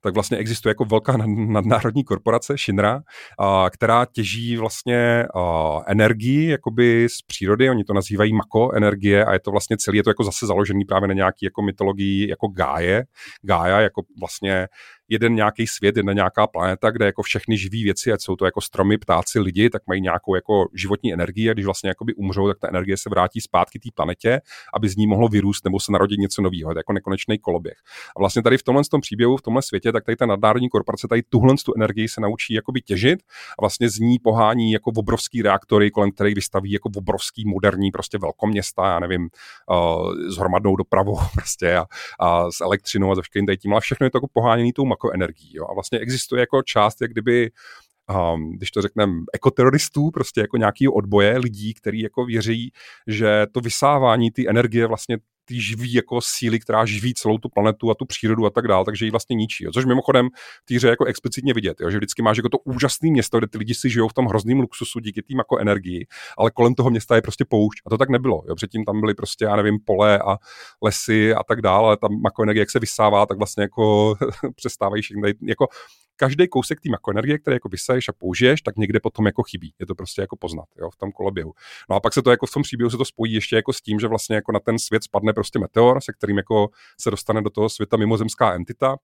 tak 0.00 0.14
vlastně 0.14 0.36
existuje 0.36 0.70
jako 0.70 0.84
velká 0.84 1.16
nadnárodní 1.26 2.04
korporace 2.04 2.56
Shinra, 2.56 3.00
a, 3.38 3.70
která 3.70 4.06
těží 4.12 4.56
vlastně 4.56 5.26
a, 5.34 5.80
energii 5.86 6.50
jakoby 6.50 7.08
z 7.10 7.22
přírody, 7.22 7.70
oni 7.70 7.84
to 7.84 7.94
nazývají 7.94 8.32
mako 8.32 8.72
energie 8.72 9.24
a 9.24 9.32
je 9.32 9.40
to 9.40 9.50
vlastně 9.50 9.76
celý, 9.76 9.98
je 9.98 10.02
to 10.02 10.10
jako 10.10 10.24
zase 10.24 10.46
založený 10.46 10.84
právě 10.84 11.08
na 11.08 11.14
nějaký 11.14 11.44
jako 11.44 11.62
mytologii 11.62 12.30
jako 12.30 12.48
Gáje, 12.48 13.04
Gája 13.42 13.80
jako 13.80 14.02
vlastně 14.20 14.68
jeden 15.08 15.34
nějaký 15.34 15.66
svět, 15.66 15.96
jedna 15.96 16.12
nějaká 16.12 16.46
planeta, 16.46 16.90
kde 16.90 17.06
jako 17.06 17.22
všechny 17.22 17.58
živé 17.58 17.82
věci, 17.84 18.12
ať 18.12 18.20
jsou 18.20 18.36
to 18.36 18.44
jako 18.44 18.60
stromy, 18.60 18.98
ptáci, 18.98 19.40
lidi, 19.40 19.70
tak 19.70 19.82
mají 19.86 20.00
nějakou 20.00 20.34
jako 20.34 20.68
životní 20.74 21.12
energii 21.12 21.50
a 21.50 21.52
když 21.52 21.64
vlastně 21.64 21.88
jakoby 21.88 22.14
umřou, 22.14 22.48
tak 22.48 22.58
ta 22.58 22.68
energie 22.68 22.96
se 22.96 23.10
vrátí 23.10 23.40
zpátky 23.40 23.78
té 23.78 23.88
planetě, 23.94 24.40
aby 24.74 24.88
z 24.88 24.96
ní 24.96 25.06
mohlo 25.06 25.28
vyrůst 25.28 25.64
nebo 25.64 25.80
se 25.80 25.92
narodit 25.92 26.20
něco 26.20 26.42
nového. 26.42 26.72
Jako 26.76 26.92
nekonečný 26.92 27.38
koloběh. 27.38 27.76
A 28.16 28.18
vlastně 28.18 28.42
tady 28.42 28.58
v 28.58 28.62
tomhle 28.62 28.84
tom 28.90 29.00
příběhu, 29.00 29.36
v 29.36 29.42
tomhle 29.42 29.62
světě, 29.62 29.92
tak 29.92 30.04
tady 30.04 30.16
ta 30.16 30.26
nadnárodní 30.26 30.68
korporace 30.68 31.08
tady 31.08 31.22
tuhle 31.22 31.54
tu 31.64 31.72
energii 31.76 32.08
se 32.08 32.20
naučí 32.20 32.54
jakoby 32.54 32.80
těžit 32.80 33.20
a 33.58 33.62
vlastně 33.62 33.90
z 33.90 33.98
ní 33.98 34.18
pohání 34.18 34.72
jako 34.72 34.90
obrovský 34.96 35.42
reaktory, 35.42 35.90
kolem 35.90 36.12
kterých 36.12 36.34
vystaví 36.34 36.72
jako 36.72 36.90
obrovský 36.96 37.44
moderní 37.46 37.90
prostě 37.90 38.18
velkoměsta, 38.18 38.86
já 38.86 38.98
nevím, 38.98 39.28
uh, 39.70 40.12
s 40.28 40.36
hromadnou 40.36 40.76
dopravou 40.76 41.18
prostě 41.34 41.76
a, 41.76 41.86
a 42.20 42.50
s 42.50 42.60
elektřinou 42.60 43.12
a 43.12 43.14
se 43.14 43.20
všem 43.22 43.46
tím, 43.56 43.72
ale 43.72 43.80
všechno 43.80 44.06
je 44.06 44.10
to 44.10 44.18
jako 44.18 44.28
poháněný 44.32 44.72
tou 44.72 44.84
makoenergií. 44.98 45.56
Jo. 45.56 45.66
A 45.70 45.74
vlastně 45.74 45.98
existuje 45.98 46.40
jako 46.40 46.62
část, 46.62 47.00
jak 47.00 47.10
kdyby 47.10 47.50
um, 48.34 48.56
když 48.56 48.70
to 48.70 48.82
řekneme, 48.82 49.12
ekoteroristů, 49.32 50.10
prostě 50.10 50.40
jako 50.40 50.56
nějaký 50.56 50.88
odboje 50.88 51.38
lidí, 51.38 51.74
kteří 51.74 52.00
jako 52.00 52.24
věří, 52.24 52.72
že 53.06 53.46
to 53.52 53.60
vysávání 53.60 54.30
té 54.30 54.48
energie 54.48 54.86
vlastně 54.86 55.18
ty 55.48 55.60
živý 55.60 55.92
jako 55.92 56.20
síly, 56.20 56.58
která 56.60 56.84
živí 56.84 57.14
celou 57.14 57.38
tu 57.38 57.48
planetu 57.48 57.90
a 57.90 57.94
tu 57.94 58.04
přírodu 58.04 58.46
a 58.46 58.50
tak 58.50 58.68
dále, 58.68 58.84
takže 58.84 59.04
ji 59.04 59.10
vlastně 59.10 59.36
ničí. 59.36 59.64
Jo. 59.64 59.70
Což 59.72 59.84
mimochodem 59.84 60.28
v 60.62 60.66
té 60.68 60.74
hře 60.74 60.88
jako 60.88 61.04
explicitně 61.04 61.54
vidět, 61.54 61.80
jo, 61.80 61.90
že 61.90 61.96
vždycky 61.96 62.22
máš 62.22 62.36
jako 62.36 62.48
to 62.48 62.58
úžasné 62.58 63.10
město, 63.10 63.38
kde 63.38 63.46
ty 63.46 63.58
lidi 63.58 63.74
si 63.74 63.90
žijou 63.90 64.08
v 64.08 64.14
tom 64.14 64.26
hrozném 64.26 64.60
luxusu 64.60 65.00
díky 65.00 65.22
tým 65.22 65.38
jako 65.38 65.58
energii, 65.58 66.06
ale 66.38 66.50
kolem 66.50 66.74
toho 66.74 66.90
města 66.90 67.16
je 67.16 67.22
prostě 67.22 67.44
poušť. 67.44 67.78
A 67.86 67.90
to 67.90 67.98
tak 67.98 68.08
nebylo. 68.08 68.42
Jo. 68.48 68.54
Předtím 68.54 68.84
tam 68.84 69.00
byly 69.00 69.14
prostě, 69.14 69.44
já 69.44 69.56
nevím, 69.56 69.78
pole 69.84 70.18
a 70.18 70.36
lesy 70.82 71.34
a 71.34 71.42
tak 71.42 71.62
dále, 71.62 71.86
ale 71.86 71.96
tam 71.96 72.10
jako 72.24 72.42
energie, 72.42 72.62
jak 72.62 72.70
se 72.70 72.78
vysává, 72.78 73.26
tak 73.26 73.38
vlastně 73.38 73.62
jako 73.62 74.14
přestávají 74.56 75.02
všechny, 75.02 75.34
jako 75.42 75.66
každý 76.18 76.48
kousek 76.48 76.80
té 76.80 76.88
energie, 77.10 77.38
který 77.38 77.54
jako 77.54 77.68
vysaješ 77.68 78.08
a 78.08 78.12
použiješ, 78.12 78.62
tak 78.62 78.76
někde 78.76 79.00
potom 79.00 79.26
jako 79.26 79.42
chybí. 79.42 79.74
Je 79.78 79.86
to 79.86 79.94
prostě 79.94 80.20
jako 80.20 80.36
poznat 80.36 80.68
jo, 80.76 80.90
v 80.90 80.96
tom 80.96 81.12
koloběhu. 81.12 81.52
No 81.90 81.96
a 81.96 82.00
pak 82.00 82.14
se 82.14 82.22
to 82.22 82.30
jako 82.30 82.46
v 82.46 82.52
tom 82.52 82.62
příběhu 82.62 82.90
se 82.90 82.96
to 82.96 83.04
spojí 83.04 83.32
ještě 83.32 83.56
jako 83.56 83.72
s 83.72 83.80
tím, 83.80 84.00
že 84.00 84.06
vlastně 84.06 84.36
jako 84.36 84.52
na 84.52 84.60
ten 84.60 84.78
svět 84.78 85.04
spadne 85.04 85.32
prostě 85.32 85.58
meteor, 85.58 86.00
se 86.00 86.12
kterým 86.12 86.36
jako 86.36 86.68
se 87.00 87.10
dostane 87.10 87.42
do 87.42 87.50
toho 87.50 87.68
světa 87.68 87.96
mimozemská 87.96 88.54
entita, 88.54 88.96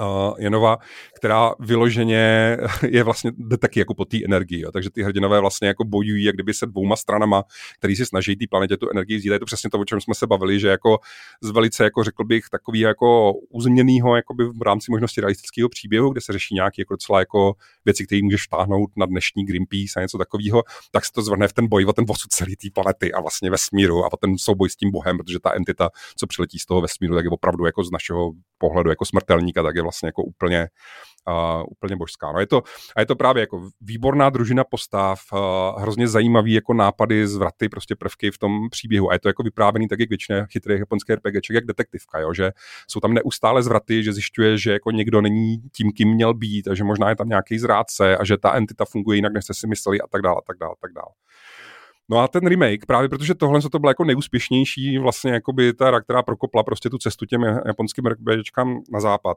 uh, 0.00 0.34
Jenova, 0.38 0.78
která 1.16 1.54
vyloženě 1.60 2.56
je 2.88 3.02
vlastně 3.02 3.32
jde 3.38 3.56
taky 3.56 3.78
jako 3.78 3.94
po 3.94 4.04
té 4.04 4.24
energii. 4.24 4.60
Jo. 4.60 4.72
Takže 4.72 4.90
ty 4.90 5.02
hrdinové 5.02 5.40
vlastně 5.40 5.68
jako 5.68 5.84
bojují 5.84 6.24
jak 6.24 6.34
kdyby 6.34 6.54
se 6.54 6.66
dvouma 6.66 6.96
stranama, 6.96 7.42
který 7.78 7.96
si 7.96 8.06
snaží 8.06 8.36
té 8.36 8.44
planetě 8.50 8.76
tu 8.76 8.90
energii 8.90 9.18
vzít. 9.18 9.32
Je 9.32 9.38
to 9.38 9.44
přesně 9.44 9.70
to, 9.70 9.78
o 9.78 9.84
čem 9.84 10.00
jsme 10.00 10.14
se 10.14 10.26
bavili, 10.26 10.60
že 10.60 10.68
jako 10.68 10.98
z 11.42 11.50
velice, 11.50 11.84
jako 11.84 12.04
řekl 12.04 12.24
bych, 12.24 12.44
takový 12.50 12.80
jako 12.80 13.32
uzemněnýho 13.32 14.16
jako 14.16 14.34
v 14.34 14.62
rámci 14.62 14.90
možnosti 14.90 15.20
realistického 15.20 15.68
příběhu, 15.68 16.10
kde 16.10 16.20
se 16.20 16.32
řeší 16.32 16.54
nějaké 16.54 16.82
jako 16.82 16.94
docela 16.94 17.18
jako 17.18 17.54
věci, 17.84 18.06
které 18.06 18.22
můžeš 18.22 18.44
vtáhnout 18.46 18.90
na 18.96 19.06
dnešní 19.06 19.44
Greenpeace 19.44 19.92
a 19.96 20.02
něco 20.02 20.18
takového, 20.18 20.62
tak 20.90 21.04
se 21.04 21.12
to 21.12 21.22
zvrhne 21.22 21.48
v 21.48 21.52
ten 21.52 21.68
boj 21.68 21.84
o 21.84 21.92
ten 21.92 22.04
osud 22.08 22.30
celé 22.30 22.50
té 22.50 22.68
planety 22.74 23.12
a 23.12 23.20
vlastně 23.20 23.50
vesmíru 23.50 24.04
a 24.04 24.08
ten 24.20 24.38
souboj 24.38 24.70
s 24.70 24.76
tím 24.76 24.90
bohem, 24.90 25.18
protože 25.18 25.38
ta 25.40 25.52
entita, 25.54 25.90
co 26.16 26.26
přiletí 26.26 26.58
z 26.58 26.66
toho 26.66 26.80
vesmíru, 26.80 27.14
tak 27.14 27.24
je 27.24 27.30
opravdu 27.30 27.66
jako 27.66 27.84
z 27.84 27.90
našeho 27.90 28.32
pohledu 28.58 28.90
jako 28.90 29.04
smrtelníka, 29.04 29.62
tak 29.62 29.76
je 29.76 29.82
vlastně 29.84 30.08
jako 30.08 30.22
úplně, 30.22 30.68
uh, 31.28 31.62
úplně 31.70 31.96
božská. 31.96 32.32
No 32.32 32.40
je 32.40 32.46
to, 32.46 32.62
a 32.96 33.00
je 33.00 33.06
to 33.06 33.16
právě 33.16 33.40
jako 33.40 33.68
výborná 33.80 34.30
družina 34.30 34.64
postav, 34.64 35.20
uh, 35.32 35.82
hrozně 35.82 36.08
zajímavý 36.08 36.52
jako 36.52 36.74
nápady, 36.74 37.26
zvraty, 37.26 37.68
prostě 37.68 37.96
prvky 37.96 38.30
v 38.30 38.38
tom 38.38 38.70
příběhu. 38.70 39.10
A 39.10 39.12
je 39.12 39.20
to 39.20 39.28
jako 39.28 39.42
vyprávěný 39.42 39.88
tak, 39.88 40.00
jak 40.00 40.08
většině 40.08 40.46
chytrých 40.52 40.78
japonské 40.78 41.16
RPGček, 41.16 41.54
jak 41.54 41.66
detektivka, 41.66 42.18
jo? 42.18 42.34
že 42.34 42.50
jsou 42.90 43.00
tam 43.00 43.14
neustále 43.14 43.62
zvraty, 43.62 44.02
že 44.02 44.12
zjišťuje, 44.12 44.58
že 44.58 44.72
jako 44.72 44.90
někdo 44.90 45.20
není 45.20 45.56
tím, 45.72 45.92
kým 45.92 46.08
měl 46.08 46.34
být 46.34 46.68
a 46.68 46.74
že 46.74 46.84
možná 46.84 47.08
je 47.08 47.16
tam 47.16 47.28
nějaký 47.28 47.58
zrádce 47.58 48.16
a 48.16 48.24
že 48.24 48.38
ta 48.38 48.54
entita 48.54 48.84
funguje 48.84 49.16
jinak, 49.16 49.32
než 49.32 49.44
jste 49.44 49.54
si 49.54 49.66
mysleli 49.66 50.00
a 50.00 50.06
tak 50.06 50.22
dále, 50.22 50.36
a 50.38 50.44
tak 50.46 50.56
dále, 50.58 50.72
a 50.72 50.80
tak 50.80 50.92
dále. 50.92 51.12
No 52.08 52.18
a 52.18 52.28
ten 52.28 52.46
remake, 52.46 52.86
právě 52.86 53.08
protože 53.08 53.34
tohle 53.34 53.60
to 53.60 53.78
bylo 53.78 53.90
jako 53.90 54.04
nejúspěšnější 54.04 54.98
vlastně 54.98 55.32
jakoby 55.32 55.72
ta, 55.72 56.00
která 56.00 56.22
prokopla 56.22 56.62
prostě 56.62 56.90
tu 56.90 56.98
cestu 56.98 57.26
těm 57.26 57.42
japonským 57.66 58.06
RPGčkám 58.06 58.80
na 58.92 59.00
západ, 59.00 59.36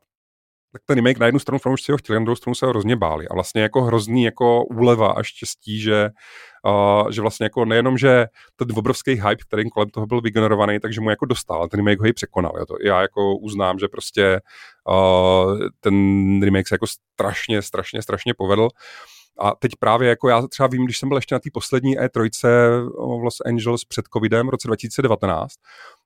tak 0.72 0.82
ten 0.86 0.96
remake 0.96 1.20
na 1.20 1.26
jednu 1.26 1.40
stranu 1.40 1.60
fanoušci 1.60 1.92
ho 1.92 1.98
chtěli, 1.98 2.20
na 2.20 2.24
druhou 2.26 2.36
stranu 2.36 2.56
se 2.56 2.66
ho 2.66 2.70
hrozně 2.70 2.96
báli. 2.96 3.28
A 3.28 3.34
vlastně 3.34 3.62
jako 3.62 3.82
hrozný 3.82 4.24
jako 4.24 4.66
úleva 4.66 5.08
a 5.08 5.24
štěstí, 5.24 5.80
že, 5.80 6.10
uh, 6.66 7.12
že 7.12 7.22
vlastně 7.22 7.46
jako 7.46 7.66
nejenom, 7.66 7.98
že 7.98 8.26
ten 8.56 8.68
obrovský 8.76 9.12
hype, 9.12 9.44
který 9.48 9.70
kolem 9.70 9.90
toho 9.90 10.08
byl 10.08 10.22
vygenerovaný, 10.22 10.80
takže 10.80 11.02
mu 11.02 11.10
jako 11.10 11.26
dostal, 11.26 11.68
ten 11.68 11.78
remake 11.78 12.00
ho 12.00 12.06
i 12.06 12.14
překonal. 12.14 12.52
Jo. 12.60 12.66
To 12.66 12.76
já 12.84 13.02
jako 13.02 13.38
uznám, 13.38 13.80
že 13.80 13.88
prostě 13.88 14.42
uh, 14.90 15.60
ten 15.80 15.96
remake 16.44 16.68
se 16.68 16.76
jako 16.76 16.88
strašně, 16.88 17.62
strašně, 17.62 18.02
strašně 18.02 18.34
povedl. 18.34 18.70
A 19.40 19.56
teď 19.56 19.72
právě 19.80 20.10
jako 20.10 20.30
já 20.30 20.48
třeba 20.48 20.68
vím, 20.68 20.86
když 20.86 20.98
jsem 20.98 21.10
byl 21.10 21.18
ještě 21.18 21.36
na 21.36 21.40
té 21.40 21.50
poslední 21.54 22.00
E3 22.00 22.30
v 23.20 23.24
Los 23.24 23.42
Angeles 23.46 23.86
před 23.86 24.06
covidem 24.14 24.48
v 24.48 24.50
roce 24.50 24.68
2019, 24.68 25.56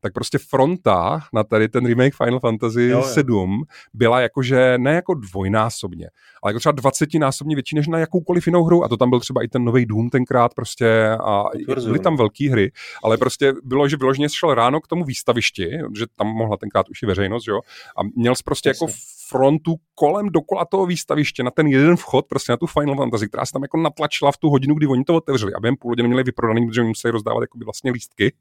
tak 0.02 0.14
prostě 0.14 0.38
fronta 0.38 1.20
na 1.34 1.44
tady 1.44 1.70
ten 1.70 1.86
remake 1.86 2.16
Final 2.16 2.40
Fantasy 2.40 2.82
jo, 2.82 2.98
jo. 2.98 3.04
7 3.04 3.64
byla 3.94 4.22
jakože 4.22 4.74
ne 4.78 4.94
jako 4.94 5.14
dvojnásobně, 5.14 6.10
ale 6.44 6.50
jako 6.50 6.60
třeba 6.60 6.72
20 6.72 7.14
násobně 7.14 7.56
větší 7.56 7.76
než 7.76 7.88
na 7.88 8.00
jakoukoliv 8.00 8.48
jinou 8.48 8.64
hru 8.64 8.84
a 8.84 8.88
to 8.88 8.98
tam 8.98 9.10
byl 9.10 9.20
třeba 9.20 9.44
i 9.44 9.48
ten 9.48 9.64
nový 9.64 9.86
Doom 9.86 10.10
tenkrát 10.10 10.54
prostě 10.54 11.10
a 11.10 11.44
byly 11.86 12.00
tam 12.00 12.18
velké 12.18 12.50
hry, 12.50 12.72
ale 13.04 13.18
prostě 13.18 13.54
bylo, 13.64 13.88
že 13.88 13.98
vyloženě 13.98 14.30
šel 14.30 14.54
ráno 14.54 14.82
k 14.82 14.88
tomu 14.88 15.04
výstavišti, 15.04 15.70
že 15.98 16.06
tam 16.18 16.28
mohla 16.28 16.58
tenkrát 16.58 16.90
už 16.90 17.04
i 17.04 17.06
veřejnost, 17.06 17.48
jo, 17.48 17.60
a 17.98 18.02
měl 18.16 18.36
jsi 18.36 18.44
prostě 18.44 18.70
Jasně. 18.70 18.86
jako 18.86 18.94
frontu 19.32 19.76
kolem 19.96 20.30
dokola 20.30 20.66
toho 20.66 20.86
výstaviště 20.86 21.44
na 21.44 21.52
ten 21.52 21.68
jeden 21.68 21.96
vchod, 21.96 22.26
prostě 22.28 22.52
na 22.52 22.58
tu 22.58 22.66
Final 22.68 22.96
Fantasy, 22.96 23.28
která 23.28 23.46
se 23.46 23.54
tam 23.54 23.62
jako 23.62 23.78
natlačila 23.78 24.32
v 24.32 24.38
tu 24.38 24.50
hodinu, 24.50 24.76
kdy 24.76 24.88
oni 24.88 25.04
to 25.04 25.16
otevřeli. 25.16 25.54
A 25.54 25.60
během 25.60 25.76
půl 25.76 25.92
hodiny 25.92 26.08
měli 26.08 26.24
vyprodaný, 26.24 26.68
protože 26.68 26.84
museli 26.84 27.12
rozdávat 27.12 27.42
jako 27.42 27.58
vlastně 27.66 27.92
lístky, 27.92 28.34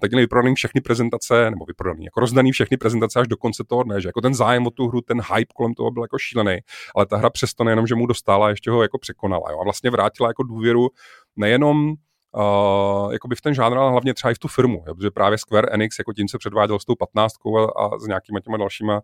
tak 0.00 0.10
měli 0.10 0.22
vyprodaný 0.22 0.54
všechny 0.54 0.80
prezentace, 0.80 1.07
nebo 1.50 1.64
vyprodaný, 1.64 2.04
jako 2.04 2.20
rozdaný 2.20 2.52
všechny 2.52 2.76
prezentace 2.76 3.20
až 3.20 3.28
do 3.28 3.36
konce 3.36 3.64
toho 3.68 3.82
dne, 3.82 4.00
že 4.00 4.08
jako 4.08 4.20
ten 4.20 4.34
zájem 4.34 4.66
o 4.66 4.70
tu 4.70 4.88
hru, 4.88 5.00
ten 5.00 5.20
hype 5.34 5.52
kolem 5.54 5.74
toho 5.74 5.90
byl 5.90 6.02
jako 6.02 6.18
šílený, 6.18 6.58
ale 6.96 7.06
ta 7.06 7.16
hra 7.16 7.30
přesto 7.30 7.64
nejenom, 7.64 7.86
že 7.86 7.94
mu 7.94 8.06
dostala, 8.06 8.50
ještě 8.50 8.70
ho 8.70 8.82
jako 8.82 8.98
překonala. 8.98 9.50
Jo? 9.50 9.60
A 9.60 9.64
vlastně 9.64 9.90
vrátila 9.90 10.28
jako 10.28 10.42
důvěru 10.42 10.88
nejenom 11.36 11.88
uh, 11.88 13.12
jakoby 13.12 13.36
v 13.36 13.40
ten 13.40 13.54
žánr, 13.54 13.78
ale 13.78 13.90
hlavně 13.90 14.14
třeba 14.14 14.30
i 14.30 14.34
v 14.34 14.38
tu 14.38 14.48
firmu, 14.48 14.84
jo, 14.86 14.94
protože 14.94 15.10
právě 15.10 15.38
Square 15.38 15.68
Enix 15.70 15.98
jako 15.98 16.12
tím 16.12 16.28
se 16.28 16.38
předváděl 16.38 16.78
s 16.78 16.84
tou 16.84 16.94
patnáctkou 16.94 17.58
a, 17.58 17.64
a 17.64 17.98
s 17.98 18.06
nějakýma 18.06 18.40
těma 18.40 18.56
dalšíma 18.56 19.00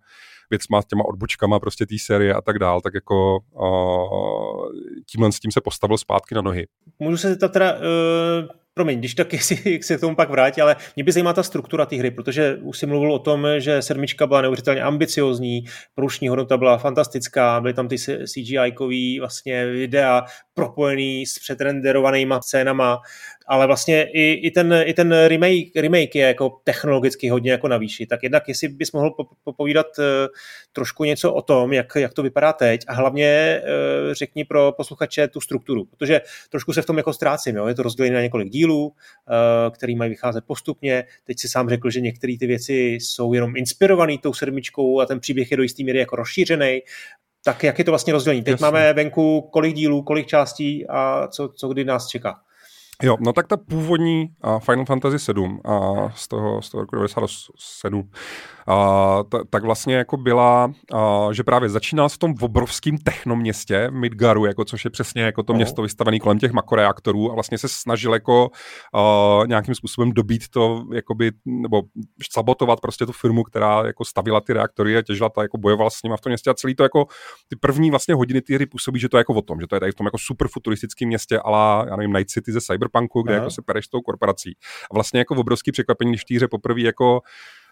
věcma, 0.50 0.82
s 0.82 0.86
těma 0.86 1.04
odbočkama 1.04 1.60
prostě 1.60 1.86
té 1.86 1.94
série 1.98 2.34
a 2.34 2.40
tak 2.40 2.58
dál, 2.58 2.80
tak 2.80 2.94
jako 2.94 3.38
uh, 3.52 4.68
tímhle 5.10 5.32
s 5.32 5.40
tím 5.40 5.52
se 5.52 5.60
postavil 5.60 5.98
zpátky 5.98 6.34
na 6.34 6.42
nohy. 6.42 6.66
Můžu 6.98 7.16
se 7.16 7.28
zeptat 7.28 7.52
teda, 7.52 7.72
uh 7.72 8.63
promiň, 8.74 8.98
když 8.98 9.14
tak 9.14 9.34
si 9.42 9.80
se 9.82 9.96
k 9.96 10.00
tomu 10.00 10.16
pak 10.16 10.30
vrátí, 10.30 10.60
ale 10.60 10.76
mě 10.96 11.04
by 11.04 11.12
zajímá 11.12 11.32
ta 11.32 11.42
struktura 11.42 11.86
té 11.86 11.96
hry, 11.96 12.10
protože 12.10 12.56
už 12.62 12.78
si 12.78 12.86
mluvil 12.86 13.12
o 13.12 13.18
tom, 13.18 13.46
že 13.58 13.82
sedmička 13.82 14.26
byla 14.26 14.40
neuvěřitelně 14.40 14.82
ambiciozní, 14.82 15.64
průšní 15.94 16.28
hodnota 16.28 16.56
byla 16.56 16.78
fantastická, 16.78 17.60
byly 17.60 17.74
tam 17.74 17.88
ty 17.88 17.96
CGI-kový 17.96 19.20
vlastně 19.20 19.66
videa 19.66 20.24
propojený 20.54 21.26
s 21.26 21.38
předrenderovanýma 21.38 22.40
scénama, 22.40 23.00
ale 23.46 23.66
vlastně 23.66 24.02
i, 24.02 24.32
i, 24.32 24.50
ten, 24.50 24.82
i 24.84 24.94
ten 24.94 25.26
remake, 25.26 25.76
remake 25.76 26.14
je 26.14 26.26
jako 26.26 26.60
technologicky 26.64 27.28
hodně 27.28 27.50
jako 27.50 27.68
na 27.68 27.76
výši. 27.76 28.06
Tak 28.06 28.22
jednak, 28.22 28.48
jestli 28.48 28.68
bys 28.68 28.92
mohl 28.92 29.14
popovídat 29.44 29.86
uh, 29.98 30.04
trošku 30.72 31.04
něco 31.04 31.32
o 31.32 31.42
tom, 31.42 31.72
jak, 31.72 31.86
jak 31.96 32.14
to 32.14 32.22
vypadá 32.22 32.52
teď 32.52 32.80
a 32.88 32.94
hlavně 32.94 33.60
uh, 33.62 34.12
řekni 34.12 34.44
pro 34.44 34.72
posluchače 34.72 35.28
tu 35.28 35.40
strukturu, 35.40 35.84
protože 35.84 36.20
trošku 36.50 36.72
se 36.72 36.82
v 36.82 36.86
tom 36.86 36.96
jako 36.96 37.12
ztrácím. 37.12 37.56
Jo? 37.56 37.66
Je 37.66 37.74
to 37.74 37.82
rozdělené 37.82 38.14
na 38.14 38.22
několik 38.22 38.48
dílů, 38.48 38.86
uh, 38.86 38.92
který 39.74 39.96
mají 39.96 40.10
vycházet 40.10 40.44
postupně. 40.46 41.04
Teď 41.24 41.38
si 41.38 41.48
sám 41.48 41.68
řekl, 41.68 41.90
že 41.90 42.00
některé 42.00 42.34
ty 42.38 42.46
věci 42.46 42.74
jsou 42.74 43.32
jenom 43.32 43.56
inspirované 43.56 44.18
tou 44.18 44.34
sedmičkou 44.34 45.00
a 45.00 45.06
ten 45.06 45.20
příběh 45.20 45.50
je 45.50 45.56
do 45.56 45.62
jisté 45.62 45.82
míry 45.84 45.98
jako 45.98 46.16
rozšířený. 46.16 46.80
Tak 47.44 47.64
jak 47.64 47.78
je 47.78 47.84
to 47.84 47.90
vlastně 47.92 48.12
rozdělení? 48.12 48.42
Teď 48.42 48.52
Jasně. 48.52 48.64
máme 48.64 48.92
venku 48.92 49.40
kolik 49.40 49.74
dílů, 49.74 50.02
kolik 50.02 50.26
částí 50.26 50.86
a 50.88 51.28
co, 51.28 51.48
co 51.48 51.68
kdy 51.68 51.84
nás 51.84 52.08
čeká? 52.08 52.40
Jo, 53.02 53.16
no 53.20 53.32
tak 53.32 53.46
ta 53.46 53.56
původní 53.56 54.28
uh, 54.44 54.58
Final 54.58 54.84
Fantasy 54.84 55.18
7 55.18 55.60
uh, 55.64 56.10
z 56.14 56.28
toho, 56.28 56.62
z 56.62 56.70
toho 56.70 56.80
roku 56.80 56.96
97 56.96 58.10
ta, 59.28 59.44
tak 59.50 59.64
vlastně 59.64 59.94
jako 59.94 60.16
byla, 60.16 60.72
a, 60.92 61.28
že 61.32 61.42
právě 61.42 61.68
začínal 61.68 62.08
v 62.08 62.18
tom 62.18 62.34
obrovském 62.40 62.98
technoměstě 62.98 63.90
Midgaru, 63.90 64.44
jako 64.44 64.64
což 64.64 64.84
je 64.84 64.90
přesně 64.90 65.22
jako 65.22 65.42
to 65.42 65.54
město 65.54 65.82
vystavené 65.82 66.18
kolem 66.18 66.38
těch 66.38 66.52
makoreaktorů 66.52 67.30
a 67.30 67.34
vlastně 67.34 67.58
se 67.58 67.68
snažil 67.68 68.12
jako 68.12 68.50
a, 68.94 69.42
nějakým 69.46 69.74
způsobem 69.74 70.12
dobít 70.12 70.48
to, 70.48 70.84
jakoby, 70.94 71.30
nebo 71.46 71.82
sabotovat 72.32 72.80
prostě 72.80 73.06
tu 73.06 73.12
firmu, 73.12 73.42
která 73.42 73.86
jako 73.86 74.04
stavila 74.04 74.40
ty 74.40 74.52
reaktory 74.52 74.96
a 74.96 75.02
těžila 75.02 75.28
to, 75.28 75.42
jako 75.42 75.58
bojovala 75.58 75.90
s 75.90 76.02
nimi 76.02 76.16
v 76.18 76.20
tom 76.20 76.30
městě. 76.30 76.50
A 76.50 76.54
celý 76.54 76.74
to 76.74 76.82
jako 76.82 77.06
ty 77.48 77.56
první 77.56 77.90
vlastně 77.90 78.14
hodiny 78.14 78.40
ty 78.40 78.54
hry 78.54 78.66
působí, 78.66 79.00
že 79.00 79.08
to 79.08 79.16
je 79.16 79.20
jako 79.20 79.34
o 79.34 79.42
tom, 79.42 79.60
že 79.60 79.66
to 79.66 79.76
je 79.76 79.80
tady 79.80 79.92
v 79.92 79.94
tom 79.94 80.06
jako 80.06 80.18
super 80.18 80.48
futuristickém 80.48 81.08
městě, 81.08 81.38
ale 81.44 81.86
já 81.88 81.96
nevím, 81.96 82.12
Night 82.12 82.30
City 82.30 82.52
ze 82.52 82.60
Cyberpunku, 82.84 83.22
kde 83.22 83.34
Aha. 83.34 83.42
jako 83.42 83.50
se 83.50 83.62
pereš 83.62 83.84
s 83.84 83.88
tou 83.88 84.00
korporací. 84.00 84.56
A 84.90 84.94
vlastně 84.94 85.18
jako 85.18 85.34
obrovský 85.34 85.72
překvapení, 85.72 86.10
když 86.12 86.22
v 86.22 86.24
té 86.24 86.34
hře 86.34 86.48
poprvé 86.48 86.80
jako 86.80 87.20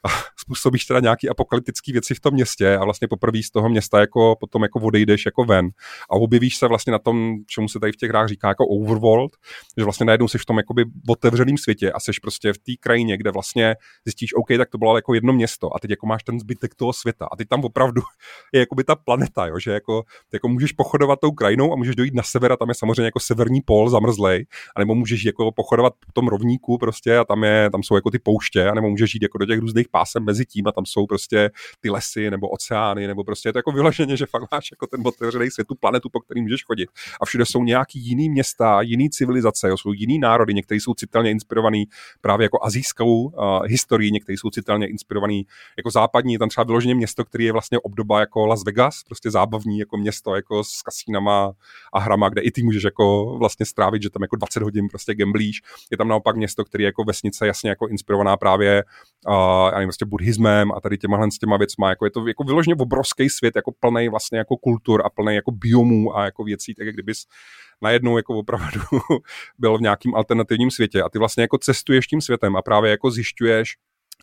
a 0.05 0.09
způsobíš 0.41 0.85
teda 0.85 1.01
nějaký 1.01 1.29
apokalyptický 1.29 1.93
věci 1.93 2.15
v 2.15 2.21
tom 2.21 2.35
městě 2.35 2.77
a 2.77 2.85
vlastně 2.85 3.09
poprvé 3.09 3.43
z 3.43 3.51
toho 3.51 3.69
města 3.69 4.01
jako 4.01 4.37
potom 4.41 4.63
jako 4.63 4.81
odejdeš 4.81 5.27
jako 5.27 5.45
ven 5.45 5.69
a 6.11 6.15
objevíš 6.15 6.57
se 6.57 6.69
vlastně 6.69 6.91
na 6.91 6.99
tom, 6.99 7.37
čemu 7.47 7.69
se 7.69 7.81
tady 7.81 7.93
v 7.93 7.97
těch 7.97 8.11
hrách 8.11 8.29
říká 8.29 8.49
jako 8.49 8.67
overworld, 8.67 9.33
že 9.79 9.85
vlastně 9.85 10.07
najednou 10.07 10.29
jsi 10.29 10.39
v 10.39 10.45
tom 10.45 10.57
jakoby 10.57 10.85
otevřeném 11.09 11.59
světě 11.59 11.93
a 11.93 12.01
jsi 12.01 12.13
prostě 12.23 12.53
v 12.53 12.59
té 12.59 12.73
krajině, 12.81 13.17
kde 13.17 13.31
vlastně 13.31 13.75
zjistíš, 14.05 14.35
OK, 14.35 14.49
tak 14.59 14.71
to 14.71 14.79
bylo 14.79 14.97
jako 14.97 15.15
jedno 15.15 15.33
město 15.33 15.77
a 15.77 15.79
teď 15.79 15.91
jako 15.91 16.07
máš 16.07 16.23
ten 16.23 16.41
zbytek 16.41 16.75
toho 16.75 16.93
světa 16.93 17.29
a 17.33 17.37
teď 17.37 17.49
tam 17.49 17.65
opravdu 17.65 18.03
je 18.53 18.61
jakoby 18.61 18.85
ta 18.85 18.95
planeta, 18.97 19.47
jo, 19.47 19.59
že 19.59 19.73
jako, 19.73 20.03
jako 20.33 20.49
můžeš 20.49 20.73
pochodovat 20.73 21.21
tou 21.21 21.31
krajinou 21.31 21.73
a 21.73 21.77
můžeš 21.77 21.97
dojít 21.97 22.15
na 22.15 22.23
sever 22.23 22.53
a 22.53 22.57
tam 22.57 22.69
je 22.69 22.75
samozřejmě 22.75 23.03
jako 23.03 23.21
severní 23.21 23.61
pól 23.61 23.91
zamrzlej, 23.91 24.47
anebo 24.77 24.95
můžeš 24.95 25.25
jako 25.25 25.53
pochodovat 25.53 25.93
po 26.07 26.13
tom 26.13 26.29
rovníku 26.29 26.79
prostě 26.79 27.19
a 27.19 27.25
tam, 27.25 27.45
je, 27.45 27.71
tam 27.71 27.83
jsou 27.83 27.95
jako 27.95 28.11
ty 28.11 28.19
pouště, 28.19 28.69
anebo 28.69 28.91
můžeš 28.91 29.15
jít 29.15 29.23
jako 29.23 29.39
do 29.39 29.47
těch 29.47 29.59
různých 29.59 29.89
pásem 29.93 30.25
mezi 30.25 30.47
tím 30.47 30.67
a 30.67 30.73
tam 30.73 30.87
jsou 30.87 31.07
prostě 31.07 31.51
ty 31.81 31.91
lesy 31.91 32.31
nebo 32.31 32.49
oceány, 32.49 33.07
nebo 33.07 33.25
prostě 33.25 33.49
je 33.49 33.53
to 33.53 33.59
jako 33.59 33.73
vyloženě, 33.73 34.17
že 34.17 34.27
fakt 34.27 34.53
máš 34.53 34.71
jako 34.71 34.87
ten 34.87 35.01
otevřený 35.05 35.51
svět, 35.51 35.69
tu 35.69 35.75
planetu, 35.75 36.09
po 36.09 36.21
který 36.21 36.43
můžeš 36.43 36.65
chodit. 36.65 36.89
A 37.21 37.27
všude 37.27 37.47
jsou 37.47 37.65
nějaký 37.65 37.99
jiný 37.99 38.31
města, 38.31 38.81
jiný 38.83 39.11
civilizace, 39.11 39.69
jo, 39.69 39.77
jsou 39.77 39.93
jiný 39.93 40.19
národy, 40.19 40.55
některé 40.55 40.81
jsou 40.81 40.95
citelně 40.95 41.31
inspirovaný 41.31 41.85
právě 42.21 42.45
jako 42.45 42.59
azijskou 42.63 43.23
uh, 43.23 43.33
historií, 43.67 44.13
některé 44.13 44.37
jsou 44.39 44.51
citelně 44.51 44.87
inspirovaný 44.87 45.47
jako 45.77 45.91
západní, 45.91 46.39
tam 46.39 46.49
třeba 46.49 46.65
vyloženě 46.65 46.95
město, 46.95 47.25
který 47.25 47.45
je 47.45 47.53
vlastně 47.53 47.79
obdoba 47.79 48.21
jako 48.21 48.47
Las 48.47 48.65
Vegas, 48.65 49.03
prostě 49.03 49.31
zábavní 49.31 49.79
jako 49.79 49.97
město 49.97 50.35
jako 50.35 50.65
s 50.65 50.83
kasínama 50.83 51.53
a 51.93 51.99
hrama, 51.99 52.29
kde 52.29 52.41
i 52.41 52.51
ty 52.51 52.63
můžeš 52.63 52.83
jako 52.83 53.37
vlastně 53.39 53.67
strávit, 53.67 54.03
že 54.03 54.11
tam 54.11 54.23
jako 54.23 54.37
20 54.37 54.63
hodin 54.63 54.89
prostě 54.89 55.15
gamblíš. 55.15 55.63
Je 55.91 55.97
tam 55.97 56.09
naopak 56.09 56.37
město, 56.37 56.65
který 56.65 56.85
je 56.85 56.89
jako 56.89 57.05
vesnice 57.05 57.47
jasně 57.47 57.71
jako 57.71 57.89
inspirovaná 57.89 58.37
právě 58.37 58.85
uh, 59.29 59.35
nevím, 59.83 59.89
vlastně 59.89 60.07
buddhismem 60.07 60.73
a 60.73 60.81
tady 60.81 60.99
těma 60.99 61.31
s 61.31 61.39
těma 61.39 61.57
věcma. 61.57 61.89
Jako 61.89 62.05
je 62.05 62.11
to 62.11 62.27
jako 62.27 62.45
vyloženě 62.45 62.75
obrovský 62.75 63.29
svět, 63.31 63.57
jako 63.57 63.73
plný 63.81 64.09
vlastně 64.09 64.39
jako 64.39 64.57
kultur 64.57 65.03
a 65.05 65.11
plný 65.11 65.35
jako 65.35 65.51
biomů 65.51 66.17
a 66.17 66.25
jako 66.25 66.45
věcí, 66.45 66.75
tak 66.75 66.87
jak 66.87 66.95
kdybys 66.95 67.25
najednou 67.83 68.17
jako 68.17 68.39
opravdu 68.39 68.81
byl 69.59 69.79
v 69.79 69.81
nějakým 69.81 70.15
alternativním 70.15 70.71
světě 70.71 71.03
a 71.03 71.09
ty 71.09 71.19
vlastně 71.19 71.43
jako 71.43 71.59
cestuješ 71.59 72.07
tím 72.07 72.21
světem 72.21 72.57
a 72.57 72.63
právě 72.63 72.91
jako 72.91 73.11
zjišťuješ, 73.11 73.77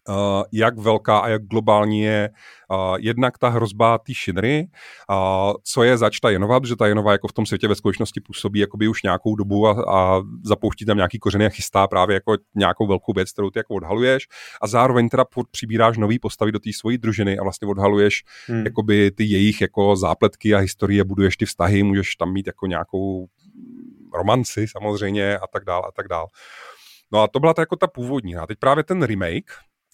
Uh, 0.10 0.16
jak 0.52 0.78
velká 0.78 1.20
a 1.20 1.28
jak 1.28 1.44
globální 1.44 2.02
je 2.02 2.30
uh, 2.72 2.98
jednak 3.00 3.38
ta 3.38 3.50
hrozba 3.50 3.98
té 3.98 4.14
šinry, 4.14 4.68
uh, 5.10 5.54
co 5.64 5.84
je 5.84 5.98
zač 5.98 6.20
ta 6.20 6.30
Jenova, 6.30 6.60
protože 6.60 6.76
ta 6.76 6.88
Jenova 6.88 7.12
jako 7.12 7.28
v 7.28 7.34
tom 7.34 7.46
světě 7.46 7.68
ve 7.68 7.76
skutečnosti 7.76 8.22
působí 8.22 8.60
jakoby 8.60 8.88
už 8.88 9.04
nějakou 9.04 9.36
dobu 9.36 9.68
a, 9.68 9.86
a 9.88 10.22
zapouští 10.44 10.86
tam 10.86 10.98
nějaký 10.98 11.20
kořeny 11.20 11.46
a 11.46 11.50
chystá 11.50 11.88
právě 11.88 12.14
jako 12.14 12.38
nějakou 12.56 12.88
velkou 12.88 13.14
věc, 13.14 13.32
kterou 13.32 13.50
ty 13.50 13.60
jako 13.60 13.74
odhaluješ 13.74 14.28
a 14.62 14.68
zároveň 14.68 15.10
teda 15.10 15.26
přibíráš 15.52 15.98
nový 15.98 16.20
postavy 16.20 16.52
do 16.52 16.60
té 16.60 16.70
svojí 16.74 16.98
družiny 16.98 17.38
a 17.38 17.44
vlastně 17.44 17.68
odhaluješ 17.68 18.24
hmm. 18.48 18.66
jakoby 18.66 19.12
ty 19.12 19.24
jejich 19.24 19.62
jako 19.62 19.96
zápletky 19.96 20.56
a 20.56 20.58
historie, 20.58 21.04
buduješ 21.04 21.38
ty 21.38 21.46
vztahy, 21.46 21.84
můžeš 21.84 22.16
tam 22.16 22.34
mít 22.34 22.48
jako 22.48 22.66
nějakou 22.68 23.28
romanci 24.14 24.68
samozřejmě 24.68 25.38
a 25.38 25.48
tak 25.54 25.66
dál 25.66 25.86
a 25.88 25.92
tak 25.92 26.08
dál. 26.08 26.28
No 27.12 27.22
a 27.22 27.28
to 27.28 27.40
byla 27.40 27.54
ta 27.54 27.62
jako 27.62 27.76
ta 27.76 27.88
původní. 27.88 28.36
A 28.36 28.48
teď 28.48 28.60
právě 28.60 28.84
ten 28.84 29.04
remake, 29.04 29.52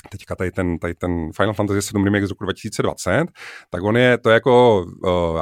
teďka 0.09 0.35
tady 0.35 0.51
ten, 0.51 0.79
tady 0.79 0.95
ten 0.95 1.29
Final 1.35 1.53
Fantasy 1.53 1.81
7 1.81 2.03
remake 2.03 2.25
z 2.25 2.29
roku 2.29 2.43
2020, 2.43 3.25
tak 3.69 3.83
on 3.83 3.97
je 3.97 4.17
to 4.17 4.29
jako 4.29 4.85
uh, 5.03 5.39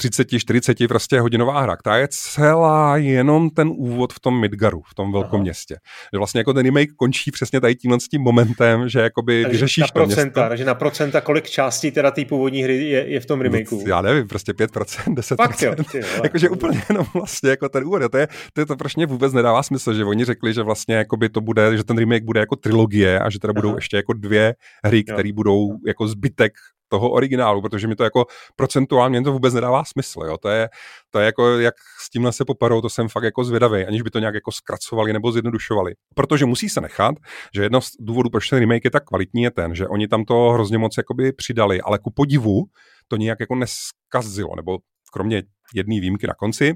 30, 0.00 0.38
40 0.38 0.88
prostě 0.88 1.20
hodinová 1.20 1.60
hra, 1.60 1.76
která 1.76 1.96
je 1.96 2.08
celá 2.10 2.96
jenom 2.96 3.50
ten 3.50 3.70
úvod 3.76 4.12
v 4.12 4.20
tom 4.20 4.40
Midgaru, 4.40 4.82
v 4.90 4.94
tom 4.94 5.12
velkom 5.12 5.36
Aha. 5.36 5.42
městě. 5.42 5.76
Že 6.12 6.18
vlastně 6.18 6.40
jako 6.40 6.52
ten 6.52 6.64
remake 6.64 6.90
končí 6.96 7.30
přesně 7.30 7.60
tady 7.60 7.74
tímhle 7.74 8.00
s 8.00 8.08
tím 8.08 8.22
momentem, 8.22 8.88
že 8.88 9.00
jakoby 9.00 9.42
takže 9.42 9.52
vyřešíš 9.52 9.82
na 9.82 9.86
to 9.86 9.92
procenta, 9.92 10.22
město. 10.22 10.48
Takže 10.48 10.64
na 10.64 10.74
procenta, 10.74 11.20
kolik 11.20 11.50
částí 11.50 11.90
teda 11.90 12.10
té 12.10 12.24
původní 12.24 12.62
hry 12.62 12.84
je, 12.84 13.08
je 13.08 13.20
v 13.20 13.26
tom 13.26 13.40
remakeu? 13.40 13.80
No, 13.80 13.84
já 13.88 14.02
nevím, 14.02 14.28
prostě 14.28 14.52
5%, 14.52 15.14
10%. 15.14 15.36
Fakt 15.36 15.62
jo, 15.62 15.74
ty, 15.92 16.00
Jakože 16.22 16.48
úplně 16.48 16.82
jenom 16.88 17.06
vlastně 17.14 17.50
jako 17.50 17.68
ten 17.68 17.84
úvod. 17.84 18.12
To 18.12 18.18
je, 18.18 18.28
to 18.52 18.60
je 18.60 18.66
to, 18.66 18.76
proč 18.76 18.96
mě 18.96 19.06
vůbec 19.06 19.32
nedává 19.32 19.62
smysl, 19.62 19.94
že 19.94 20.04
oni 20.04 20.24
řekli, 20.24 20.54
že 20.54 20.62
vlastně 20.62 20.94
jakoby 20.94 21.28
to 21.28 21.40
bude, 21.40 21.76
že 21.76 21.84
ten 21.84 21.98
remake 21.98 22.24
bude 22.24 22.40
jako 22.40 22.56
trilogie 22.56 23.20
a 23.20 23.30
že 23.30 23.38
teda 23.38 23.52
Aha. 23.56 23.62
budou 23.62 23.74
ještě 23.74 23.96
jako 23.96 24.12
dvě 24.12 24.54
hry, 24.84 25.04
které 25.04 25.32
budou 25.32 25.68
jako 25.86 26.08
zbytek 26.08 26.52
toho 26.90 27.10
originálu, 27.10 27.62
protože 27.62 27.88
mi 27.88 27.96
to 27.96 28.04
jako 28.04 28.26
procentuálně 28.56 29.22
to 29.22 29.32
vůbec 29.32 29.54
nedává 29.54 29.84
smysl, 29.84 30.20
jo. 30.26 30.36
To 30.38 30.48
je, 30.48 30.68
to 31.10 31.18
je 31.18 31.26
jako, 31.26 31.58
jak 31.58 31.74
s 32.00 32.10
tímhle 32.10 32.32
se 32.32 32.44
poparou, 32.44 32.80
to 32.80 32.88
jsem 32.88 33.08
fakt 33.08 33.24
jako 33.24 33.44
zvědavý, 33.44 33.86
aniž 33.86 34.02
by 34.02 34.10
to 34.10 34.18
nějak 34.18 34.34
jako 34.34 34.52
zkracovali 34.52 35.12
nebo 35.12 35.32
zjednodušovali. 35.32 35.94
Protože 36.14 36.46
musí 36.46 36.68
se 36.68 36.80
nechat, 36.80 37.14
že 37.54 37.62
jedno 37.62 37.80
z 37.80 37.90
důvodů, 38.00 38.30
proč 38.30 38.48
ten 38.48 38.58
remake 38.58 38.84
je 38.84 38.90
tak 38.90 39.04
kvalitní, 39.04 39.42
je 39.42 39.50
ten, 39.50 39.74
že 39.74 39.88
oni 39.88 40.08
tam 40.08 40.24
to 40.24 40.50
hrozně 40.50 40.78
moc 40.78 40.96
jakoby 40.96 41.32
přidali, 41.32 41.80
ale 41.80 41.98
ku 41.98 42.10
podivu 42.10 42.64
to 43.08 43.16
nějak 43.16 43.40
jako 43.40 43.54
neskazilo, 43.54 44.56
nebo 44.56 44.78
kromě 45.12 45.42
jedné 45.74 46.00
výjimky 46.00 46.26
na 46.26 46.34
konci, 46.34 46.74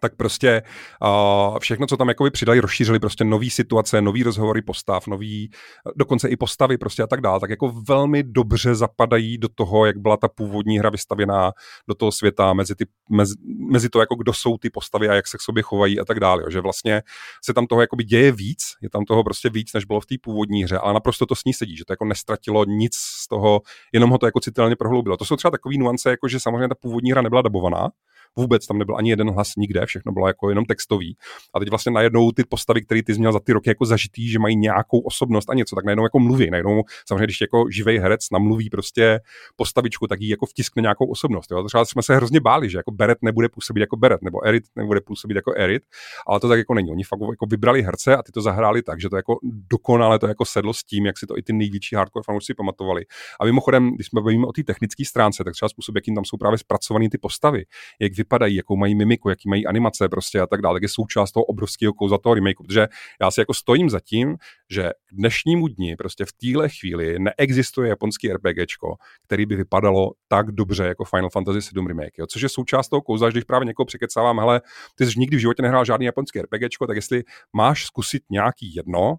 tak 0.00 0.16
prostě 0.16 0.62
uh, 1.02 1.58
všechno, 1.58 1.86
co 1.86 1.96
tam 1.96 2.08
jakoby 2.08 2.30
přidali, 2.30 2.60
rozšířili 2.60 2.98
prostě 2.98 3.24
nový 3.24 3.50
situace, 3.50 4.02
nový 4.02 4.22
rozhovory 4.22 4.62
postav, 4.62 5.06
nový, 5.06 5.50
dokonce 5.96 6.28
i 6.28 6.36
postavy 6.36 6.78
prostě 6.78 7.02
a 7.02 7.06
tak 7.06 7.20
dále, 7.20 7.40
tak 7.40 7.50
jako 7.50 7.72
velmi 7.88 8.22
dobře 8.22 8.74
zapadají 8.74 9.38
do 9.38 9.48
toho, 9.48 9.86
jak 9.86 9.98
byla 9.98 10.16
ta 10.16 10.28
původní 10.28 10.78
hra 10.78 10.90
vystavěná 10.90 11.52
do 11.88 11.94
toho 11.94 12.12
světa, 12.12 12.52
mezi, 12.52 12.74
ty, 12.74 12.84
mezi, 13.10 13.34
mezi 13.70 13.88
to, 13.88 14.00
jako 14.00 14.14
kdo 14.14 14.32
jsou 14.32 14.58
ty 14.58 14.70
postavy 14.70 15.08
a 15.08 15.14
jak 15.14 15.26
se 15.26 15.38
k 15.38 15.40
sobě 15.40 15.62
chovají 15.62 16.00
a 16.00 16.04
tak 16.04 16.20
dále, 16.20 16.42
jo. 16.42 16.50
že 16.50 16.60
vlastně 16.60 17.02
se 17.44 17.54
tam 17.54 17.66
toho 17.66 17.80
jakoby 17.80 18.04
děje 18.04 18.32
víc, 18.32 18.62
je 18.82 18.90
tam 18.90 19.04
toho 19.04 19.24
prostě 19.24 19.50
víc, 19.50 19.72
než 19.72 19.84
bylo 19.84 20.00
v 20.00 20.06
té 20.06 20.14
původní 20.22 20.64
hře, 20.64 20.78
ale 20.78 20.94
naprosto 20.94 21.26
to 21.26 21.34
s 21.34 21.44
ní 21.44 21.54
sedí, 21.54 21.76
že 21.76 21.84
to 21.84 21.92
jako 21.92 22.04
nestratilo 22.04 22.64
nic 22.64 22.94
z 22.94 23.28
toho, 23.28 23.60
jenom 23.92 24.10
ho 24.10 24.18
to 24.18 24.26
jako 24.26 24.40
citelně 24.40 24.76
prohloubilo. 24.76 25.16
To 25.16 25.24
jsou 25.24 25.36
třeba 25.36 25.50
takové 25.50 25.76
nuance, 25.78 26.10
jako 26.10 26.28
že 26.28 26.40
samozřejmě 26.40 26.68
ta 26.68 26.74
původní 26.74 27.12
hra 27.12 27.22
nebyla 27.22 27.42
dabovaná, 27.42 27.88
vůbec 28.36 28.66
tam 28.66 28.78
nebyl 28.78 28.96
ani 28.96 29.10
jeden 29.10 29.30
hlas 29.30 29.52
nikde, 29.56 29.86
všechno 29.86 30.12
bylo 30.12 30.26
jako 30.26 30.48
jenom 30.48 30.64
textový. 30.64 31.16
A 31.54 31.58
teď 31.58 31.70
vlastně 31.70 31.92
najednou 31.92 32.32
ty 32.32 32.44
postavy, 32.44 32.82
které 32.82 33.02
ty 33.02 33.14
jsi 33.14 33.18
měl 33.18 33.32
za 33.32 33.40
ty 33.40 33.52
roky 33.52 33.70
jako 33.70 33.84
zažitý, 33.84 34.28
že 34.28 34.38
mají 34.38 34.56
nějakou 34.56 35.00
osobnost 35.00 35.50
a 35.50 35.54
něco, 35.54 35.76
tak 35.76 35.84
najednou 35.84 36.04
jako 36.04 36.18
mluví. 36.18 36.50
Najednou 36.50 36.82
samozřejmě, 37.08 37.24
když 37.24 37.40
jako 37.40 37.64
živý 37.70 37.98
herec 37.98 38.20
namluví 38.32 38.70
prostě 38.70 39.20
postavičku, 39.56 40.06
tak 40.06 40.20
jí 40.20 40.28
jako 40.28 40.46
vtiskne 40.46 40.82
nějakou 40.82 41.06
osobnost. 41.06 41.50
Jo? 41.50 41.64
Třeba 41.64 41.84
jsme 41.84 42.02
se 42.02 42.16
hrozně 42.16 42.40
báli, 42.40 42.70
že 42.70 42.78
jako 42.78 42.90
Beret 42.90 43.18
nebude 43.22 43.48
působit 43.48 43.80
jako 43.80 43.96
Beret, 43.96 44.22
nebo 44.22 44.46
Erit 44.46 44.64
nebude 44.76 45.00
působit 45.00 45.34
jako 45.34 45.54
Erit, 45.56 45.82
ale 46.26 46.40
to 46.40 46.48
tak 46.48 46.58
jako 46.58 46.74
není. 46.74 46.90
Oni 46.90 47.04
fakt 47.04 47.20
jako 47.30 47.46
vybrali 47.46 47.82
herce 47.82 48.16
a 48.16 48.22
ty 48.22 48.32
to 48.32 48.42
zahráli 48.42 48.82
tak, 48.82 49.00
že 49.00 49.08
to 49.08 49.16
jako 49.16 49.38
dokonale 49.70 50.18
to 50.18 50.26
jako 50.26 50.44
sedlo 50.44 50.74
s 50.74 50.84
tím, 50.84 51.06
jak 51.06 51.18
si 51.18 51.26
to 51.26 51.38
i 51.38 51.42
ty 51.42 51.52
největší 51.52 51.96
hardcore 51.96 52.22
fanoušci 52.26 52.54
pamatovali. 52.54 53.04
A 53.40 53.44
mimochodem, 53.44 53.94
když 53.94 54.06
jsme 54.06 54.20
bavíme 54.20 54.46
o 54.46 54.52
té 54.52 54.62
technické 54.62 55.04
stránce, 55.04 55.44
tak 55.44 55.54
třeba 55.54 55.68
způsob, 55.68 55.94
jakým 55.94 56.14
tam 56.14 56.24
jsou 56.24 56.36
právě 56.36 56.58
zpracované 56.58 57.10
ty 57.10 57.18
postavy, 57.18 57.64
jak 58.00 58.14
vypadají, 58.18 58.56
jakou 58.56 58.76
mají 58.76 58.94
mimiku, 58.94 59.28
jaký 59.28 59.48
mají 59.48 59.66
animace 59.66 60.08
prostě 60.08 60.40
a 60.40 60.46
tak 60.46 60.62
dále, 60.62 60.76
tak 60.76 60.82
je 60.82 60.88
součást 60.88 61.32
toho 61.32 61.44
obrovského 61.44 61.92
kouza 61.92 62.18
toho 62.18 62.34
remakeu, 62.34 62.62
protože 62.62 62.88
já 63.20 63.30
si 63.30 63.40
jako 63.40 63.54
stojím 63.54 63.90
za 63.90 64.00
tím, 64.00 64.36
že 64.70 64.90
k 65.06 65.14
dnešnímu 65.14 65.68
dni 65.68 65.96
prostě 65.96 66.24
v 66.24 66.32
téhle 66.32 66.68
chvíli 66.68 67.18
neexistuje 67.18 67.88
japonský 67.88 68.32
RPGčko, 68.32 68.94
který 69.26 69.46
by 69.46 69.56
vypadalo 69.56 70.10
tak 70.28 70.52
dobře 70.52 70.84
jako 70.84 71.04
Final 71.04 71.30
Fantasy 71.30 71.62
7 71.62 71.86
remake, 71.86 72.18
jo? 72.18 72.26
což 72.26 72.42
je 72.42 72.48
součást 72.48 72.88
toho 72.88 73.02
kouza, 73.02 73.28
když 73.28 73.44
právě 73.44 73.66
někoho 73.66 73.86
překecávám, 73.86 74.38
hele, 74.38 74.60
ty 74.94 75.06
jsi 75.06 75.20
nikdy 75.20 75.36
v 75.36 75.40
životě 75.40 75.62
nehrál 75.62 75.84
žádný 75.84 76.06
japonský 76.06 76.42
RPGčko, 76.42 76.86
tak 76.86 76.96
jestli 76.96 77.22
máš 77.52 77.84
zkusit 77.84 78.22
nějaký 78.30 78.74
jedno, 78.74 79.16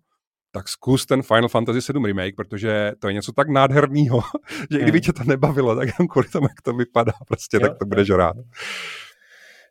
tak 0.52 0.68
zkus 0.68 1.06
ten 1.06 1.22
Final 1.22 1.50
Fantasy 1.50 1.82
7 1.82 2.06
remake, 2.06 2.36
protože 2.36 2.92
to 3.00 3.08
je 3.08 3.14
něco 3.14 3.32
tak 3.32 3.50
nádherného, 3.50 4.22
že 4.72 4.78
i 4.78 4.82
kdyby 4.82 4.98
hmm. 4.98 5.04
tě 5.04 5.14
to 5.14 5.24
nebavilo, 5.24 5.76
tak 5.76 5.90
jen 6.00 6.08
kvůli 6.08 6.28
tomu, 6.28 6.48
jak 6.48 6.62
to 6.62 6.74
vypadá, 6.74 7.14
prostě, 7.28 7.58
jo, 7.58 7.68
tak 7.68 7.78
to 7.78 7.86
budeš 7.86 8.10
rád. 8.10 8.36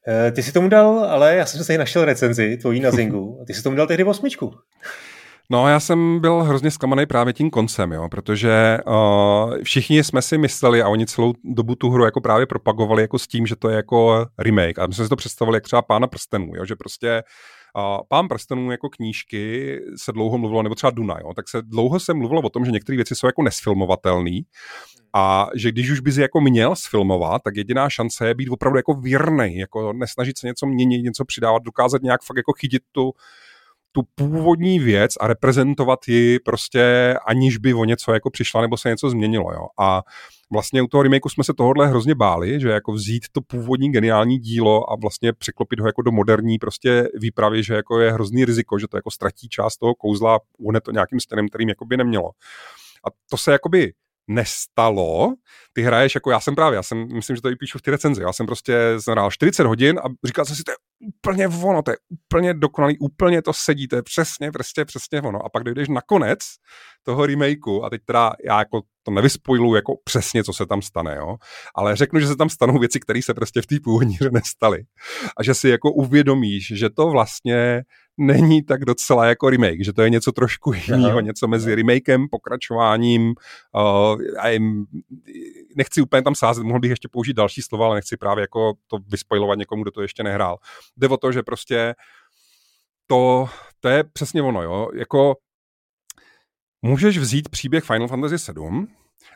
Eh, 0.09 0.33
ty 0.33 0.43
si 0.43 0.53
tomu 0.53 0.69
dal, 0.69 0.99
ale 0.99 1.35
já 1.35 1.47
jsem 1.47 1.65
se 1.65 1.79
našel 1.79 2.05
recenzi 2.05 2.57
tvojí 2.57 2.81
na 2.81 2.91
Zingu, 2.91 3.39
a 3.43 3.45
ty 3.47 3.55
si 3.55 3.63
tomu 3.63 3.77
dal 3.77 3.87
tehdy 3.87 4.05
osmičku. 4.05 4.55
No, 5.51 5.69
já 5.69 5.81
jsem 5.81 6.21
byl 6.21 6.43
hrozně 6.43 6.71
zklamaný 6.71 7.07
právě 7.07 7.33
tím 7.33 7.51
koncem, 7.51 7.93
jo, 7.93 8.09
protože 8.09 8.79
uh, 8.87 9.55
všichni 9.63 10.05
jsme 10.05 10.23
si 10.23 10.39
mysleli 10.39 10.83
a 10.83 10.89
oni 10.89 11.07
celou 11.07 11.35
dobu 11.45 11.75
tu 11.75 11.91
hru 11.91 12.05
jako 12.05 12.21
právě 12.21 12.47
propagovali 12.47 13.03
jako 13.03 13.19
s 13.19 13.27
tím, 13.27 13.47
že 13.47 13.57
to 13.57 13.69
je 13.69 13.77
jako 13.77 14.27
remake. 14.39 14.79
A 14.79 14.87
my 14.87 14.95
jsme 14.95 15.05
si 15.05 15.09
to 15.09 15.17
představovali 15.17 15.57
jak 15.57 15.65
třeba 15.65 15.83
Pána 15.83 16.07
prstenů, 16.07 16.53
jo, 16.55 16.65
že 16.65 16.77
prostě 16.77 17.23
a 17.75 17.99
Pán 18.09 18.29
prstenů 18.29 18.71
jako 18.71 18.89
knížky 18.89 19.77
se 19.97 20.13
dlouho 20.13 20.39
mluvilo, 20.39 20.63
nebo 20.63 20.75
třeba 20.75 20.91
Duna, 20.91 21.17
jo, 21.21 21.35
tak 21.35 21.49
se 21.49 21.63
dlouho 21.63 22.01
se 22.01 22.15
mluvilo 22.15 22.41
o 22.41 22.51
tom, 22.51 22.65
že 22.65 22.71
některé 22.71 22.97
věci 22.97 23.15
jsou 23.15 23.27
jako 23.27 23.43
nesfilmovatelné 23.43 24.41
a 25.15 25.47
že 25.55 25.73
když 25.73 25.91
už 25.91 26.01
bys 26.01 26.17
je 26.17 26.23
jako 26.23 26.41
měl 26.41 26.77
sfilmovat, 26.77 27.43
tak 27.43 27.57
jediná 27.57 27.91
šance 27.91 28.29
je 28.29 28.35
být 28.35 28.49
opravdu 28.49 28.79
jako 28.79 28.95
věrný, 28.95 29.57
jako 29.57 29.93
nesnažit 29.93 30.39
se 30.39 30.47
něco 30.47 30.67
měnit, 30.67 31.03
něco 31.03 31.25
přidávat, 31.25 31.63
dokázat 31.63 32.03
nějak 32.03 32.23
fakt 32.23 32.37
jako 32.37 32.53
chytit 32.53 32.83
tu, 32.93 33.13
tu 33.93 34.03
původní 34.15 34.79
věc 34.79 35.13
a 35.21 35.27
reprezentovat 35.27 36.09
ji 36.09 36.39
prostě 36.39 37.15
aniž 37.27 37.59
by 37.59 37.75
o 37.75 37.85
něco 37.85 38.13
jako 38.13 38.31
přišla 38.31 38.61
nebo 38.61 38.77
se 38.77 38.89
něco 38.89 39.11
změnilo. 39.11 39.53
Jo. 39.53 39.67
A 39.81 40.03
vlastně 40.51 40.83
u 40.83 40.87
toho 40.87 41.03
remakeu 41.03 41.29
jsme 41.29 41.45
se 41.45 41.55
tohohle 41.55 41.87
hrozně 41.87 42.15
báli, 42.15 42.61
že 42.61 42.69
jako 42.69 42.93
vzít 42.93 43.23
to 43.33 43.41
původní 43.41 43.93
geniální 43.93 44.39
dílo 44.39 44.93
a 44.93 44.97
vlastně 44.97 45.33
překlopit 45.33 45.81
ho 45.81 45.87
jako 45.87 46.03
do 46.03 46.13
moderní 46.13 46.59
prostě 46.59 47.09
výpravy, 47.15 47.63
že 47.63 47.75
jako 47.75 48.01
je 48.01 48.13
hrozný 48.13 48.45
riziko, 48.45 48.79
že 48.79 48.89
to 48.89 48.97
jako 48.97 49.11
ztratí 49.11 49.49
část 49.49 49.77
toho 49.77 49.95
kouzla, 49.95 50.39
uhne 50.59 50.81
to 50.81 50.91
nějakým 50.91 51.21
stěnem, 51.21 51.49
kterým 51.49 51.69
jako 51.69 51.85
by 51.85 51.97
nemělo. 51.97 52.31
A 53.05 53.09
to 53.31 53.37
se 53.37 53.53
jakoby 53.53 53.93
nestalo, 54.29 55.35
ty 55.73 55.83
hraješ 55.83 56.15
jako 56.15 56.31
já 56.31 56.41
jsem 56.41 56.55
právě, 56.55 56.77
já 56.77 56.83
jsem, 56.83 57.09
myslím, 57.13 57.37
že 57.37 57.43
to 57.43 57.51
i 57.51 57.57
píšu 57.57 57.79
v 57.79 57.83
té 57.83 57.91
recenzi, 57.91 58.23
já 58.23 58.33
jsem 58.33 58.47
prostě 58.47 58.97
hrál 59.11 59.31
40 59.31 59.67
hodin 59.67 59.99
a 59.99 60.09
říkal 60.25 60.45
jsem 60.45 60.57
si, 60.57 60.63
to 60.65 60.71
je 60.71 60.77
úplně 61.01 61.49
ono, 61.49 61.83
to 61.83 61.91
je 61.91 61.97
úplně 62.11 62.55
dokonalý, 62.55 62.99
úplně 62.99 63.43
to 63.43 63.53
sedí, 63.53 63.89
to 63.89 63.97
je 63.97 64.03
přesně, 64.03 64.53
prostě 64.53 64.85
přesně 64.85 65.23
ono. 65.23 65.47
A 65.47 65.49
pak 65.49 65.65
dojdeš 65.65 65.89
na 65.89 66.01
konec 66.01 66.39
toho 67.03 67.27
remakeu 67.27 67.83
a 67.85 67.91
teď 67.91 68.03
teda 68.05 68.33
já 68.45 68.59
jako 68.59 68.81
to 69.03 69.11
nevyspojluju 69.11 69.75
jako 69.75 69.93
přesně, 70.05 70.45
co 70.45 70.53
se 70.53 70.67
tam 70.67 70.83
stane, 70.83 71.17
jo, 71.17 71.37
ale 71.75 71.97
řeknu, 71.97 72.21
že 72.21 72.27
se 72.27 72.37
tam 72.37 72.49
stanou 72.49 72.79
věci, 72.79 73.01
které 73.01 73.23
se 73.23 73.35
prostě 73.35 73.63
v 73.63 73.67
té 73.67 73.77
původní 73.85 74.15
hře 74.15 74.31
nestaly. 74.31 74.83
A 75.37 75.43
že 75.43 75.55
si 75.55 75.69
jako 75.69 75.93
uvědomíš, 75.93 76.73
že 76.79 76.91
to 76.91 77.11
vlastně 77.11 77.83
není 78.19 78.63
tak 78.63 78.85
docela 78.85 79.27
jako 79.27 79.51
remake, 79.51 79.85
že 79.85 79.93
to 79.93 80.03
je 80.03 80.11
něco 80.11 80.33
trošku 80.33 80.73
jiného, 80.73 81.21
něco 81.21 81.49
mezi 81.49 81.75
remakem, 81.75 82.29
pokračováním. 82.29 83.35
Uh, 83.75 84.23
a 84.39 84.49
jim, 84.49 84.87
nechci 85.77 86.03
úplně 86.03 86.23
tam 86.23 86.35
sázet, 86.35 86.63
mohl 86.63 86.81
bych 86.81 86.91
ještě 86.91 87.09
použít 87.09 87.37
další 87.37 87.63
slova, 87.63 87.87
ale 87.87 87.95
nechci 87.95 88.17
právě 88.17 88.43
jako 88.43 88.73
to 88.87 88.99
vyspojovat 89.09 89.59
někomu, 89.59 89.83
kdo 89.83 89.91
to 89.91 90.03
ještě 90.03 90.23
nehrál. 90.23 90.59
Jde 90.97 91.09
o 91.09 91.17
to, 91.17 91.33
že 91.33 91.43
prostě 91.43 91.95
to, 93.07 93.49
to 93.81 93.89
je 93.89 94.05
přesně 94.05 94.43
ono, 94.43 94.63
jo, 94.63 94.89
jako 94.95 95.37
můžeš 96.83 97.19
vzít 97.19 97.49
příběh 97.49 97.85
Final 97.85 98.09
Fantasy 98.09 98.39
7 98.39 98.89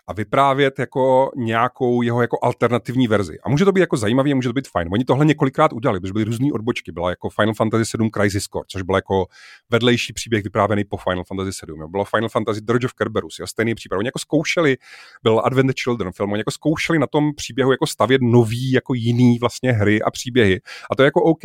a 0.07 0.13
vyprávět 0.13 0.79
jako 0.79 1.31
nějakou 1.37 2.03
jeho 2.03 2.23
jako 2.23 2.39
alternativní 2.43 3.09
verzi. 3.09 3.39
A 3.41 3.49
může 3.49 3.65
to 3.65 3.73
být 3.73 3.81
jako 3.81 3.97
zajímavý 3.97 4.33
a 4.33 4.35
může 4.35 4.49
to 4.49 4.53
být 4.53 4.69
fajn. 4.69 4.89
Oni 4.93 5.05
tohle 5.05 5.25
několikrát 5.25 5.73
udělali, 5.73 6.01
protože 6.01 6.13
byly 6.13 6.25
různé 6.25 6.49
odbočky. 6.53 6.93
Byla 6.93 7.11
jako 7.11 7.31
Final 7.31 7.55
Fantasy 7.55 7.85
7 7.85 8.11
Crisis 8.11 8.45
Core, 8.45 8.65
což 8.69 8.83
byl 8.83 8.95
jako 8.95 9.27
vedlejší 9.71 10.13
příběh 10.13 10.45
vyprávěný 10.45 10.85
po 10.85 10.97
Final 10.97 11.25
Fantasy 11.25 11.53
7. 11.53 11.81
Jo. 11.81 11.89
Bylo 11.89 12.05
Final 12.05 12.29
Fantasy 12.29 12.61
Dirge 12.61 12.87
of 12.87 12.93
Kerberus, 12.93 13.39
jo, 13.39 13.47
stejný 13.47 13.75
případ. 13.75 13.97
Oni 13.97 14.09
jako 14.09 14.19
zkoušeli, 14.19 14.77
byl 15.23 15.43
Advent 15.45 15.73
Children 15.83 16.13
film, 16.13 16.33
oni 16.33 16.41
jako 16.41 16.51
zkoušeli 16.51 16.99
na 16.99 17.07
tom 17.07 17.35
příběhu 17.35 17.71
jako 17.71 17.87
stavět 17.87 18.23
nový, 18.23 18.73
jako 18.73 18.95
jiný 18.95 19.39
vlastně 19.39 19.73
hry 19.73 20.03
a 20.03 20.11
příběhy. 20.11 20.61
A 20.91 20.97
to 20.97 21.03
je 21.03 21.05
jako 21.05 21.23
OK, 21.23 21.45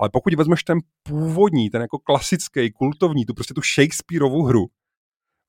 ale 0.00 0.10
pokud 0.12 0.34
vezmeš 0.34 0.64
ten 0.64 0.78
původní, 1.02 1.70
ten 1.70 1.82
jako 1.82 1.98
klasický, 1.98 2.72
kultovní, 2.72 3.26
tu 3.26 3.34
prostě 3.34 3.54
tu 3.54 3.60
Shakespeareovu 3.60 4.42
hru, 4.42 4.66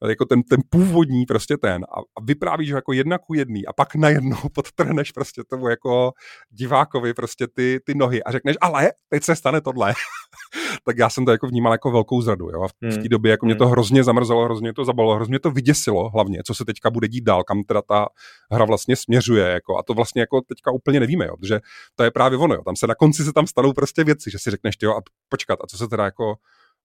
jako 0.07 0.25
ten, 0.25 0.43
ten 0.43 0.59
původní 0.69 1.25
prostě 1.25 1.57
ten 1.57 1.83
a, 1.83 1.99
a 1.99 2.23
vyprávíš 2.23 2.71
ho 2.71 2.77
jako 2.77 2.93
jedna 2.93 3.17
ku 3.17 3.33
jedný 3.33 3.65
a 3.65 3.73
pak 3.73 3.95
najednou 3.95 4.37
podtrhneš 4.53 5.11
prostě 5.11 5.43
tomu 5.49 5.67
jako 5.67 6.11
divákovi 6.49 7.13
prostě 7.13 7.47
ty, 7.55 7.79
ty 7.85 7.95
nohy 7.95 8.23
a 8.23 8.31
řekneš, 8.31 8.55
ale 8.61 8.91
teď 9.09 9.23
se 9.23 9.35
stane 9.35 9.61
tohle. 9.61 9.93
tak 10.85 10.97
já 10.97 11.09
jsem 11.09 11.25
to 11.25 11.31
jako 11.31 11.47
vnímal 11.47 11.71
jako 11.71 11.91
velkou 11.91 12.21
zradu, 12.21 12.49
jo. 12.49 12.61
A 12.61 12.67
v, 12.67 12.71
hmm. 12.81 12.91
v 12.91 12.97
té 12.97 13.09
době 13.09 13.31
jako 13.31 13.45
mě 13.45 13.55
to 13.55 13.63
hmm. 13.63 13.71
hrozně 13.71 14.03
zamrzelo, 14.03 14.45
hrozně 14.45 14.73
to 14.73 14.85
zabalo, 14.85 15.15
hrozně 15.15 15.39
to 15.39 15.51
vyděsilo 15.51 16.09
hlavně, 16.09 16.39
co 16.45 16.55
se 16.55 16.65
teďka 16.65 16.89
bude 16.89 17.07
dít 17.07 17.23
dál, 17.23 17.43
kam 17.43 17.63
teda 17.63 17.81
ta 17.81 18.07
hra 18.51 18.65
vlastně 18.65 18.95
směřuje, 18.95 19.45
jako. 19.45 19.77
A 19.77 19.83
to 19.83 19.93
vlastně 19.93 20.21
jako 20.21 20.41
teďka 20.41 20.71
úplně 20.71 20.99
nevíme, 20.99 21.25
jo, 21.25 21.37
protože 21.37 21.59
to 21.95 22.03
je 22.03 22.11
právě 22.11 22.37
ono, 22.37 22.55
jo. 22.55 22.61
Tam 22.65 22.75
se 22.75 22.87
na 22.87 22.95
konci 22.95 23.23
se 23.23 23.33
tam 23.33 23.47
stanou 23.47 23.73
prostě 23.73 24.03
věci, 24.03 24.31
že 24.31 24.39
si 24.39 24.51
řekneš, 24.51 24.75
jo, 24.81 24.91
a 24.91 25.01
počkat, 25.29 25.59
a 25.63 25.67
co 25.67 25.77
se 25.77 25.87
teda 25.87 26.05
jako 26.05 26.35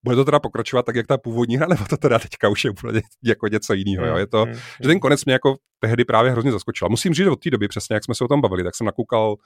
bude 0.05 0.17
to 0.17 0.25
teda 0.25 0.41
pokračovat 0.41 0.87
tak, 0.87 0.97
jak 0.97 1.07
ta 1.07 1.19
původní 1.19 1.57
hra, 1.57 1.67
nebo 1.67 1.85
to 1.85 1.97
teda 1.97 2.19
teďka 2.19 2.49
už 2.49 2.65
je 2.65 2.71
úplně 2.71 3.03
jako 3.25 3.49
něco 3.49 3.75
jiného. 3.75 4.07
Jo? 4.07 4.17
Je 4.17 4.27
to, 4.27 4.47
mm, 4.47 4.53
že 4.53 4.89
ten 4.89 5.01
konec 5.01 5.25
mě 5.25 5.33
jako 5.33 5.57
tehdy 5.81 6.05
právě 6.05 6.31
hrozně 6.31 6.53
zaskočil. 6.53 6.89
Musím 6.89 7.15
říct, 7.15 7.25
že 7.25 7.31
od 7.31 7.43
té 7.43 7.51
doby, 7.51 7.69
přesně 7.69 7.95
jak 7.95 8.05
jsme 8.05 8.15
se 8.15 8.25
o 8.25 8.29
tom 8.29 8.41
bavili, 8.41 8.65
tak 8.65 8.77
jsem 8.77 8.85
nakoukal 8.85 9.37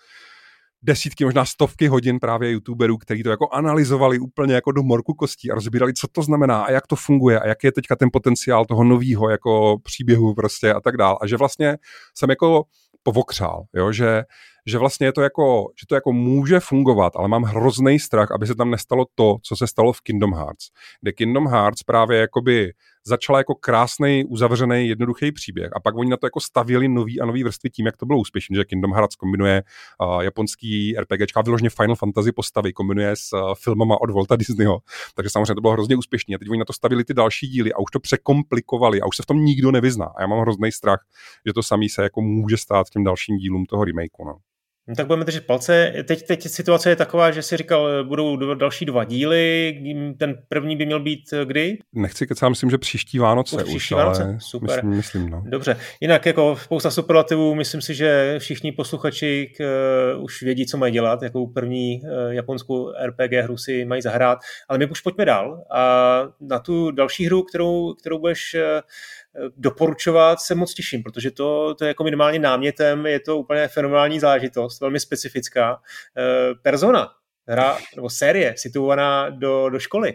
desítky, 0.82 1.24
možná 1.24 1.44
stovky 1.44 1.88
hodin 1.88 2.18
právě 2.18 2.50
youtuberů, 2.50 2.98
kteří 2.98 3.22
to 3.22 3.30
jako 3.30 3.48
analyzovali 3.48 4.18
úplně 4.18 4.54
jako 4.54 4.72
do 4.72 4.82
morku 4.82 5.14
kostí 5.14 5.50
a 5.50 5.54
rozbírali, 5.54 5.94
co 5.94 6.09
to 6.12 6.22
znamená 6.22 6.62
a 6.62 6.70
jak 6.70 6.86
to 6.86 6.96
funguje 6.96 7.40
a 7.40 7.48
jak 7.48 7.64
je 7.64 7.72
teďka 7.72 7.96
ten 7.96 8.09
potenciál 8.12 8.64
toho 8.64 8.84
nového 8.84 9.30
jako 9.30 9.78
příběhu 9.82 10.34
prostě 10.34 10.72
a 10.72 10.80
tak 10.80 10.96
dál. 10.96 11.18
A 11.22 11.26
že 11.26 11.36
vlastně 11.36 11.76
jsem 12.14 12.30
jako 12.30 12.64
povokřál, 13.02 13.64
jo? 13.74 13.92
Že, 13.92 14.22
že 14.67 14.79
vlastně 14.79 15.07
je 15.07 15.12
to 15.12 15.23
jako, 15.23 15.69
že 15.81 15.87
to 15.87 15.95
jako 15.95 16.12
může 16.12 16.61
fungovat, 16.61 17.12
ale 17.17 17.29
mám 17.29 17.43
hrozný 17.43 17.99
strach, 17.99 18.31
aby 18.31 18.47
se 18.47 18.55
tam 18.55 18.71
nestalo 18.71 19.07
to, 19.14 19.37
co 19.43 19.57
se 19.57 19.67
stalo 19.67 19.93
v 19.93 20.01
Kingdom 20.01 20.35
Hearts, 20.35 20.67
kde 21.01 21.12
Kingdom 21.12 21.47
Hearts 21.47 21.83
právě 21.83 22.19
jakoby 22.19 22.73
začala 23.07 23.39
jako 23.39 23.55
krásný, 23.55 24.25
uzavřený, 24.25 24.89
jednoduchý 24.89 25.33
příběh 25.33 25.71
a 25.77 25.81
pak 25.81 25.97
oni 25.97 26.11
na 26.11 26.17
to 26.17 26.27
jako 26.27 26.41
stavěli 26.41 26.89
nový 26.89 27.21
a 27.21 27.27
nový 27.27 27.45
vrstvy 27.45 27.71
tím, 27.71 27.87
jak 27.87 27.97
to 27.97 28.07
bylo 28.07 28.19
úspěšné, 28.19 28.57
že 28.57 28.64
Kingdom 28.64 28.93
Hearts 28.93 29.17
kombinuje 29.17 29.62
uh, 30.01 30.21
japonský 30.21 30.97
RPGčka, 31.01 31.43
vyloženě 31.43 31.71
Final 31.71 31.97
Fantasy 31.97 32.33
postavy, 32.33 32.73
kombinuje 32.73 33.17
s 33.17 33.33
uh, 33.33 33.55
filmama 33.55 34.01
od 34.01 34.11
Volta 34.11 34.37
Disneyho, 34.37 34.79
takže 35.14 35.31
samozřejmě 35.31 35.55
to 35.55 35.61
bylo 35.61 35.73
hrozně 35.73 35.97
úspěšné. 35.97 36.35
A 36.35 36.39
teď 36.39 36.51
oni 36.51 36.59
na 36.59 36.64
to 36.64 36.73
stavili 36.73 37.05
ty 37.05 37.14
další 37.14 37.49
díly 37.49 37.73
a 37.73 37.79
už 37.79 37.91
to 37.93 38.01
překomplikovali 38.01 39.01
a 39.01 39.07
už 39.07 39.17
se 39.17 39.23
v 39.23 39.27
tom 39.27 39.45
nikdo 39.45 39.71
nevyzná. 39.71 40.07
A 40.07 40.21
já 40.21 40.27
mám 40.27 40.41
hrozný 40.41 40.73
strach, 40.73 41.07
že 41.47 41.53
to 41.53 41.62
samý 41.62 41.89
se 41.89 42.03
jako 42.03 42.21
může 42.21 42.57
stát 42.57 42.91
těm 42.91 43.05
dalším 43.05 43.37
dílům 43.37 43.67
toho 43.67 43.85
remakeu. 43.85 44.25
No. 44.25 44.37
No, 44.89 44.95
tak 44.95 45.07
budeme 45.07 45.24
držet 45.24 45.47
palce. 45.47 45.93
Teď, 46.05 46.26
teď 46.26 46.49
situace 46.49 46.91
je 46.91 46.97
taková, 46.97 47.30
že 47.30 47.43
si 47.43 47.57
říkal, 47.57 48.05
budou 48.05 48.55
další 48.55 48.84
dva 48.84 49.05
díly. 49.05 49.74
Ten 50.18 50.39
první 50.49 50.76
by 50.76 50.87
měl 50.87 51.01
být 51.01 51.20
eh, 51.32 51.45
kdy? 51.45 51.78
Nechci 51.93 52.26
kecat, 52.26 52.49
myslím, 52.49 52.70
že 52.70 52.78
příští 52.78 53.18
Vánoce 53.18 53.57
už, 53.57 53.62
příští 53.62 53.95
už, 53.95 53.99
Vánoce? 53.99 54.22
ale 54.22 54.37
Super. 54.41 54.84
Myslím, 54.84 54.97
myslím, 54.97 55.30
no. 55.30 55.43
Dobře. 55.47 55.76
Jinak 56.01 56.26
jako 56.26 56.57
spousta 56.57 56.91
superlativů, 56.91 57.55
myslím 57.55 57.80
si, 57.80 57.95
že 57.95 58.34
všichni 58.39 58.72
posluchači 58.72 59.53
k, 59.57 59.61
uh, 60.16 60.24
už 60.24 60.43
vědí, 60.43 60.66
co 60.66 60.76
mají 60.76 60.93
dělat, 60.93 61.22
jakou 61.22 61.47
první 61.47 62.01
uh, 62.03 62.32
japonskou 62.32 62.93
RPG 63.07 63.32
hru 63.32 63.57
si 63.57 63.84
mají 63.84 64.03
zahrát. 64.03 64.39
Ale 64.68 64.78
my 64.78 64.87
už 64.87 65.01
pojďme 65.01 65.24
dál. 65.24 65.64
A 65.70 66.22
na 66.41 66.59
tu 66.59 66.91
další 66.91 67.26
hru, 67.26 67.43
kterou, 67.43 67.95
kterou 67.95 68.18
budeš 68.18 68.55
uh, 68.55 68.80
doporučovat, 69.57 70.41
se 70.41 70.55
moc 70.55 70.74
těším, 70.74 71.03
protože 71.03 71.30
to, 71.30 71.74
to 71.74 71.84
je 71.84 71.89
jako 71.89 72.05
minimálně 72.05 72.39
námětem, 72.39 73.07
je 73.07 73.20
to 73.20 73.39
úplně 73.39 73.68
fenomenální 73.68 74.20
zážitost, 74.20 74.80
velmi 74.80 75.01
specifická. 75.01 75.80
Eh, 76.18 76.55
Persona, 76.62 77.09
hra 77.49 77.78
nebo 77.97 78.11
série 78.11 78.55
situovaná 78.57 79.30
do, 79.30 79.70
do 79.70 79.78
školy. 79.78 80.14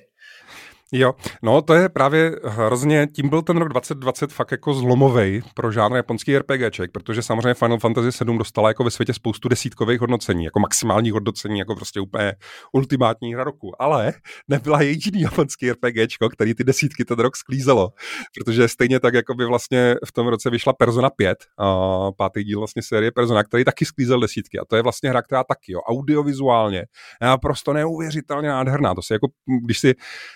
Jo, 0.93 1.13
no 1.43 1.61
to 1.61 1.73
je 1.73 1.89
právě 1.89 2.31
hrozně, 2.43 3.07
tím 3.15 3.29
byl 3.29 3.41
ten 3.41 3.57
rok 3.57 3.69
2020 3.69 4.31
fakt 4.31 4.51
jako 4.51 4.73
zlomovej 4.73 5.41
pro 5.53 5.71
žádný 5.71 5.95
japonský 5.95 6.37
RPGček, 6.37 6.91
protože 6.91 7.21
samozřejmě 7.21 7.53
Final 7.53 7.79
Fantasy 7.79 8.11
7 8.11 8.37
dostala 8.37 8.67
jako 8.67 8.83
ve 8.83 8.91
světě 8.91 9.13
spoustu 9.13 9.49
desítkových 9.49 9.99
hodnocení, 9.99 10.45
jako 10.45 10.59
maximálních 10.59 11.13
hodnocení, 11.13 11.59
jako 11.59 11.75
prostě 11.75 11.99
úplně 11.99 12.33
ultimátní 12.71 13.33
hra 13.33 13.43
roku, 13.43 13.81
ale 13.81 14.13
nebyla 14.47 14.81
jediný 14.81 15.21
japonský 15.21 15.71
RPGčko, 15.71 16.29
který 16.29 16.53
ty 16.53 16.63
desítky 16.63 17.05
ten 17.05 17.19
rok 17.19 17.37
sklízelo, 17.37 17.89
protože 18.37 18.67
stejně 18.67 18.99
tak, 18.99 19.13
jako 19.13 19.33
by 19.35 19.45
vlastně 19.45 19.95
v 20.05 20.11
tom 20.11 20.27
roce 20.27 20.49
vyšla 20.49 20.73
Persona 20.73 21.09
5, 21.09 21.37
a 21.57 22.11
pátý 22.11 22.43
díl 22.43 22.59
vlastně 22.59 22.81
série 22.81 23.11
Persona, 23.11 23.43
který 23.43 23.63
taky 23.63 23.85
sklízel 23.85 24.19
desítky 24.19 24.59
a 24.59 24.65
to 24.65 24.75
je 24.75 24.81
vlastně 24.81 25.09
hra, 25.09 25.21
která 25.21 25.43
taky, 25.43 25.71
jo, 25.71 25.79
audiovizuálně, 25.79 26.77
je 27.21 27.27
naprosto 27.27 27.73
neuvěřitelně 27.73 28.49
nádherná, 28.49 28.95
to 28.95 29.01
si 29.01 29.13
jako, 29.13 29.27
když 29.65 29.79
si 29.79 29.93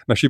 naši 0.09 0.29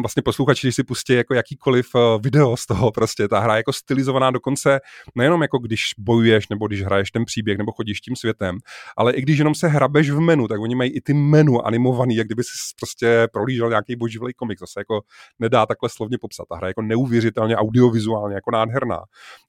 vlastně 0.00 0.22
posluchači, 0.22 0.66
když 0.66 0.74
si 0.74 0.84
pustí 0.84 1.12
jako 1.12 1.34
jakýkoliv 1.34 1.86
eh, 1.94 1.98
video 2.20 2.56
z 2.56 2.66
toho 2.66 2.92
prostě, 2.92 3.28
ta 3.28 3.40
hra 3.40 3.54
je 3.54 3.58
jako 3.58 3.72
stylizovaná 3.72 4.30
dokonce 4.30 4.80
nejenom 5.14 5.42
jako 5.42 5.58
když 5.58 5.82
bojuješ, 5.98 6.48
nebo 6.48 6.66
když 6.66 6.82
hraješ 6.82 7.10
ten 7.10 7.24
příběh, 7.24 7.58
nebo 7.58 7.72
chodíš 7.72 8.00
tím 8.00 8.16
světem, 8.16 8.58
ale 8.96 9.12
i 9.12 9.22
když 9.22 9.38
jenom 9.38 9.54
se 9.54 9.68
hrabeš 9.68 10.10
v 10.10 10.20
menu, 10.20 10.48
tak 10.48 10.60
oni 10.60 10.74
mají 10.74 10.90
i 10.90 11.00
ty 11.00 11.14
menu 11.14 11.66
animovaný, 11.66 12.16
jak 12.16 12.26
kdyby 12.26 12.42
si 12.42 12.50
prostě 12.80 13.28
prolížel 13.32 13.68
nějaký 13.68 13.96
boživlý 13.96 14.34
komik, 14.34 14.58
to 14.58 14.66
se 14.66 14.80
jako 14.80 15.00
nedá 15.38 15.66
takhle 15.66 15.88
slovně 15.88 16.18
popsat. 16.18 16.44
Ta 16.48 16.56
hra 16.56 16.66
je 16.66 16.70
jako 16.70 16.82
neuvěřitelně 16.82 17.56
audiovizuálně 17.56 18.34
jako 18.34 18.50
nádherná. 18.50 19.00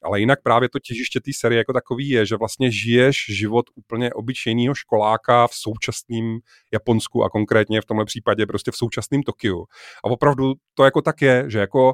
Ale 0.04 0.20
jinak 0.20 0.40
právě 0.44 0.70
to 0.70 0.80
těžiště 0.80 1.20
té 1.20 1.32
série 1.36 1.58
jako 1.58 1.74
takový 1.74 2.10
je, 2.10 2.26
že 2.26 2.36
vlastně 2.36 2.72
žiješ 2.72 3.26
život 3.30 3.66
úplně 3.76 4.14
obyčejného 4.14 4.76
školáka 4.76 5.48
v 5.48 5.54
současném 5.54 6.40
Japonsku 6.74 7.24
a 7.24 7.30
konkrétně 7.30 7.82
v 7.82 7.86
tomhle 7.86 8.06
případě 8.06 8.46
prostě 8.46 8.72
v 8.72 8.76
současném 8.76 9.24
Tokiu. 9.24 9.67
A 10.04 10.08
opravdu 10.08 10.54
to 10.74 10.84
jako 10.84 11.02
tak 11.02 11.22
je, 11.22 11.44
že 11.48 11.60
jako 11.60 11.94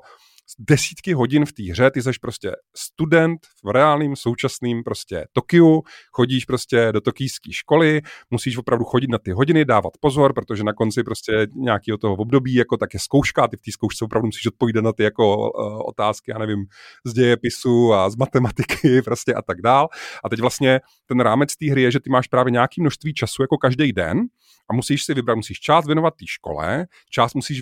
desítky 0.59 1.13
hodin 1.13 1.45
v 1.45 1.53
té 1.53 1.63
hře, 1.63 1.91
ty 1.91 2.01
jsi 2.01 2.11
prostě 2.21 2.51
student 2.75 3.39
v 3.63 3.69
reálným 3.69 4.15
současným 4.15 4.83
prostě 4.83 5.25
Tokiu, 5.31 5.81
chodíš 6.11 6.45
prostě 6.45 6.91
do 6.91 7.01
tokijské 7.01 7.51
školy, 7.51 8.01
musíš 8.31 8.57
opravdu 8.57 8.85
chodit 8.85 9.09
na 9.09 9.17
ty 9.17 9.31
hodiny, 9.31 9.65
dávat 9.65 9.93
pozor, 9.99 10.33
protože 10.33 10.63
na 10.63 10.73
konci 10.73 11.03
prostě 11.03 11.47
nějakého 11.55 11.97
toho 11.97 12.15
období 12.15 12.53
jako 12.53 12.77
tak 12.77 12.93
je 12.93 12.99
zkouška, 12.99 13.47
ty 13.47 13.57
v 13.57 13.61
té 13.61 13.71
zkoušce 13.71 14.05
opravdu 14.05 14.25
musíš 14.25 14.47
odpovídat 14.47 14.83
na 14.83 14.93
ty 14.93 15.03
jako 15.03 15.37
uh, 15.37 15.81
otázky, 15.85 16.31
já 16.31 16.37
nevím, 16.37 16.65
z 17.05 17.13
dějepisu 17.13 17.93
a 17.93 18.09
z 18.09 18.15
matematiky 18.15 19.01
prostě 19.05 19.33
a 19.33 19.41
tak 19.41 19.61
dál. 19.61 19.87
A 20.23 20.29
teď 20.29 20.39
vlastně 20.39 20.79
ten 21.05 21.19
rámec 21.19 21.55
té 21.55 21.71
hry 21.71 21.81
je, 21.81 21.91
že 21.91 21.99
ty 21.99 22.09
máš 22.09 22.27
právě 22.27 22.51
nějaký 22.51 22.81
množství 22.81 23.13
času 23.13 23.41
jako 23.41 23.57
každý 23.57 23.93
den 23.93 24.21
a 24.69 24.73
musíš 24.73 25.03
si 25.03 25.13
vybrat, 25.13 25.35
musíš 25.35 25.59
část 25.59 25.85
věnovat 25.85 26.13
té 26.19 26.25
škole, 26.27 26.85
část 27.09 27.33
musíš 27.33 27.61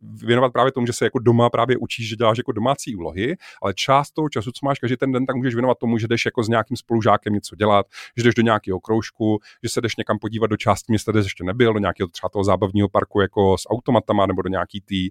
věnovat 0.00 0.52
právě 0.52 0.72
tomu, 0.72 0.86
že 0.86 0.92
se 0.92 1.04
jako 1.04 1.18
doma 1.18 1.50
právě 1.50 1.76
učíš, 1.76 2.08
že 2.08 2.16
děláš 2.18 2.38
jako 2.38 2.52
domácí 2.52 2.96
úlohy, 2.96 3.36
ale 3.62 3.74
část 3.74 4.10
toho 4.10 4.28
času, 4.28 4.52
co 4.52 4.66
máš 4.66 4.78
každý 4.78 4.96
ten 4.96 5.12
den, 5.12 5.26
tak 5.26 5.36
můžeš 5.36 5.54
věnovat 5.54 5.78
tomu, 5.78 5.98
že 5.98 6.08
jdeš 6.08 6.24
jako 6.24 6.42
s 6.42 6.48
nějakým 6.48 6.76
spolužákem 6.76 7.32
něco 7.32 7.56
dělat, 7.56 7.86
že 8.16 8.22
jdeš 8.24 8.34
do 8.34 8.42
nějakého 8.42 8.80
kroužku, 8.80 9.38
že 9.62 9.68
se 9.68 9.80
jdeš 9.80 9.96
někam 9.96 10.18
podívat 10.18 10.46
do 10.46 10.56
části 10.56 10.92
města, 10.92 11.12
kde 11.12 11.22
jsi 11.22 11.26
ještě 11.26 11.44
nebyl, 11.44 11.72
do 11.72 11.78
nějakého 11.78 12.08
třeba 12.08 12.28
toho 12.28 12.44
zábavního 12.44 12.88
parku 12.88 13.20
jako 13.20 13.58
s 13.58 13.70
automatama 13.70 14.26
nebo 14.26 14.42
do 14.42 14.48
nějaký 14.48 14.80
tý 14.80 15.10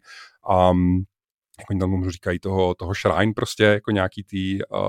um, 0.71 1.03
jak 1.59 1.69
oni 1.69 1.79
tam 1.79 2.09
říkají, 2.09 2.39
toho, 2.39 2.75
toho 2.75 2.93
shrine 2.93 3.33
prostě, 3.33 3.63
jako 3.63 3.91
nějaký 3.91 4.23
tý 4.23 4.59
uh, 4.65 4.79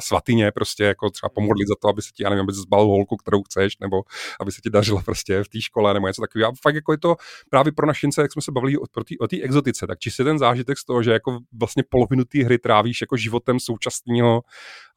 svatyně 0.00 0.52
prostě, 0.52 0.84
jako 0.84 1.10
třeba 1.10 1.30
pomodlit 1.34 1.68
za 1.68 1.74
to, 1.82 1.88
aby 1.88 2.02
se 2.02 2.10
ti, 2.14 2.22
já 2.22 2.30
nevím, 2.30 2.42
aby 2.42 2.52
zbal 2.52 2.86
holku, 2.86 3.16
kterou 3.16 3.42
chceš, 3.42 3.78
nebo 3.78 4.02
aby 4.40 4.52
se 4.52 4.60
ti 4.60 4.70
dařilo 4.70 5.02
prostě 5.02 5.44
v 5.44 5.48
té 5.48 5.60
škole, 5.60 5.94
nebo 5.94 6.06
něco 6.06 6.22
takového. 6.22 6.50
A 6.50 6.54
fakt 6.62 6.74
jako 6.74 6.92
je 6.92 6.98
to 6.98 7.16
právě 7.50 7.72
pro 7.72 7.86
našince, 7.86 8.22
jak 8.22 8.32
jsme 8.32 8.42
se 8.42 8.52
bavili 8.52 8.78
o 9.20 9.28
té 9.28 9.36
exotice, 9.42 9.86
tak 9.86 9.98
čistě 9.98 10.24
ten 10.24 10.38
zážitek 10.38 10.78
z 10.78 10.84
toho, 10.84 11.02
že 11.02 11.12
jako 11.12 11.38
vlastně 11.52 11.82
polovinu 11.88 12.24
té 12.24 12.44
hry 12.44 12.58
trávíš 12.58 13.00
jako 13.00 13.16
životem 13.16 13.60
současného 13.60 14.42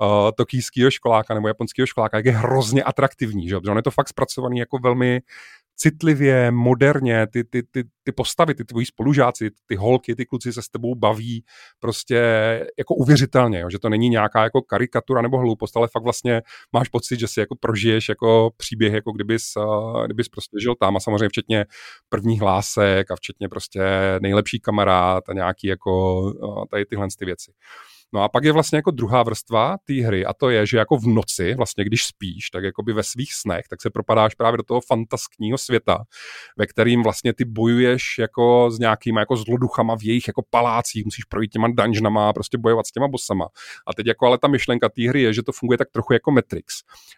uh, 0.01 0.07
tokijského 0.37 0.91
školáka 0.91 1.33
nebo 1.33 1.47
japonského 1.47 1.85
školáka, 1.85 2.17
jak 2.17 2.25
je 2.25 2.31
hrozně 2.31 2.83
atraktivní, 2.83 3.49
že? 3.49 3.57
on 3.57 3.77
je 3.77 3.83
to 3.83 3.91
fakt 3.91 4.09
zpracovaný 4.09 4.59
jako 4.59 4.77
velmi 4.77 5.21
citlivě, 5.77 6.51
moderně, 6.51 7.27
ty, 7.27 7.43
ty, 7.43 7.63
ty, 7.63 7.83
ty 8.03 8.11
postavy, 8.11 8.55
ty 8.55 8.63
tvoji 8.65 8.85
spolužáci, 8.85 9.49
ty 9.65 9.75
holky, 9.75 10.15
ty 10.15 10.25
kluci 10.25 10.53
se 10.53 10.61
s 10.61 10.69
tebou 10.69 10.95
baví 10.95 11.43
prostě 11.79 12.15
jako 12.77 12.95
uvěřitelně, 12.95 13.59
jo? 13.59 13.69
že 13.69 13.79
to 13.79 13.89
není 13.89 14.09
nějaká 14.09 14.43
jako 14.43 14.61
karikatura 14.61 15.21
nebo 15.21 15.37
hloupost, 15.37 15.77
ale 15.77 15.87
fakt 15.87 16.03
vlastně 16.03 16.41
máš 16.73 16.89
pocit, 16.89 17.19
že 17.19 17.27
si 17.27 17.39
jako 17.39 17.55
prožiješ 17.55 18.09
jako 18.09 18.51
příběh, 18.57 18.93
jako 18.93 19.11
kdybys, 19.11 19.43
kdybys 20.05 20.29
prostě 20.29 20.57
žil 20.61 20.75
tam 20.75 20.97
a 20.97 20.99
samozřejmě 20.99 21.29
včetně 21.29 21.65
prvních 22.09 22.41
hlásek 22.41 23.11
a 23.11 23.15
včetně 23.15 23.49
prostě 23.49 23.81
nejlepší 24.21 24.59
kamarád 24.59 25.29
a 25.29 25.33
nějaký 25.33 25.67
jako 25.67 26.33
tady 26.71 26.85
tyhle 26.85 27.07
ty 27.19 27.25
věci. 27.25 27.51
No 28.13 28.23
a 28.23 28.29
pak 28.29 28.43
je 28.43 28.51
vlastně 28.51 28.75
jako 28.75 28.91
druhá 28.91 29.23
vrstva 29.23 29.77
té 29.83 29.93
hry 29.93 30.25
a 30.25 30.33
to 30.33 30.49
je, 30.49 30.65
že 30.65 30.77
jako 30.77 30.97
v 30.97 31.07
noci, 31.07 31.55
vlastně 31.55 31.83
když 31.83 32.05
spíš, 32.05 32.49
tak 32.49 32.63
jako 32.63 32.83
by 32.83 32.93
ve 32.93 33.03
svých 33.03 33.33
snech, 33.33 33.67
tak 33.69 33.81
se 33.81 33.89
propadáš 33.89 34.35
právě 34.35 34.57
do 34.57 34.63
toho 34.63 34.81
fantaskního 34.81 35.57
světa, 35.57 36.03
ve 36.57 36.67
kterým 36.67 37.03
vlastně 37.03 37.33
ty 37.33 37.45
bojuješ 37.45 38.03
jako 38.19 38.71
s 38.71 38.79
nějakýma 38.79 39.19
jako 39.19 39.35
zloduchama 39.37 39.97
v 39.97 40.03
jejich 40.03 40.27
jako 40.27 40.43
palácích, 40.49 41.05
musíš 41.05 41.23
projít 41.23 41.51
těma 41.51 41.67
dungeonama 41.67 42.29
a 42.29 42.33
prostě 42.33 42.57
bojovat 42.57 42.87
s 42.87 42.91
těma 42.91 43.07
bossama. 43.07 43.47
A 43.87 43.93
teď 43.93 44.07
jako 44.07 44.25
ale 44.25 44.37
ta 44.37 44.47
myšlenka 44.47 44.89
té 44.89 45.09
hry 45.09 45.21
je, 45.21 45.33
že 45.33 45.43
to 45.43 45.51
funguje 45.51 45.77
tak 45.77 45.87
trochu 45.91 46.13
jako 46.13 46.31
Matrix, 46.31 46.73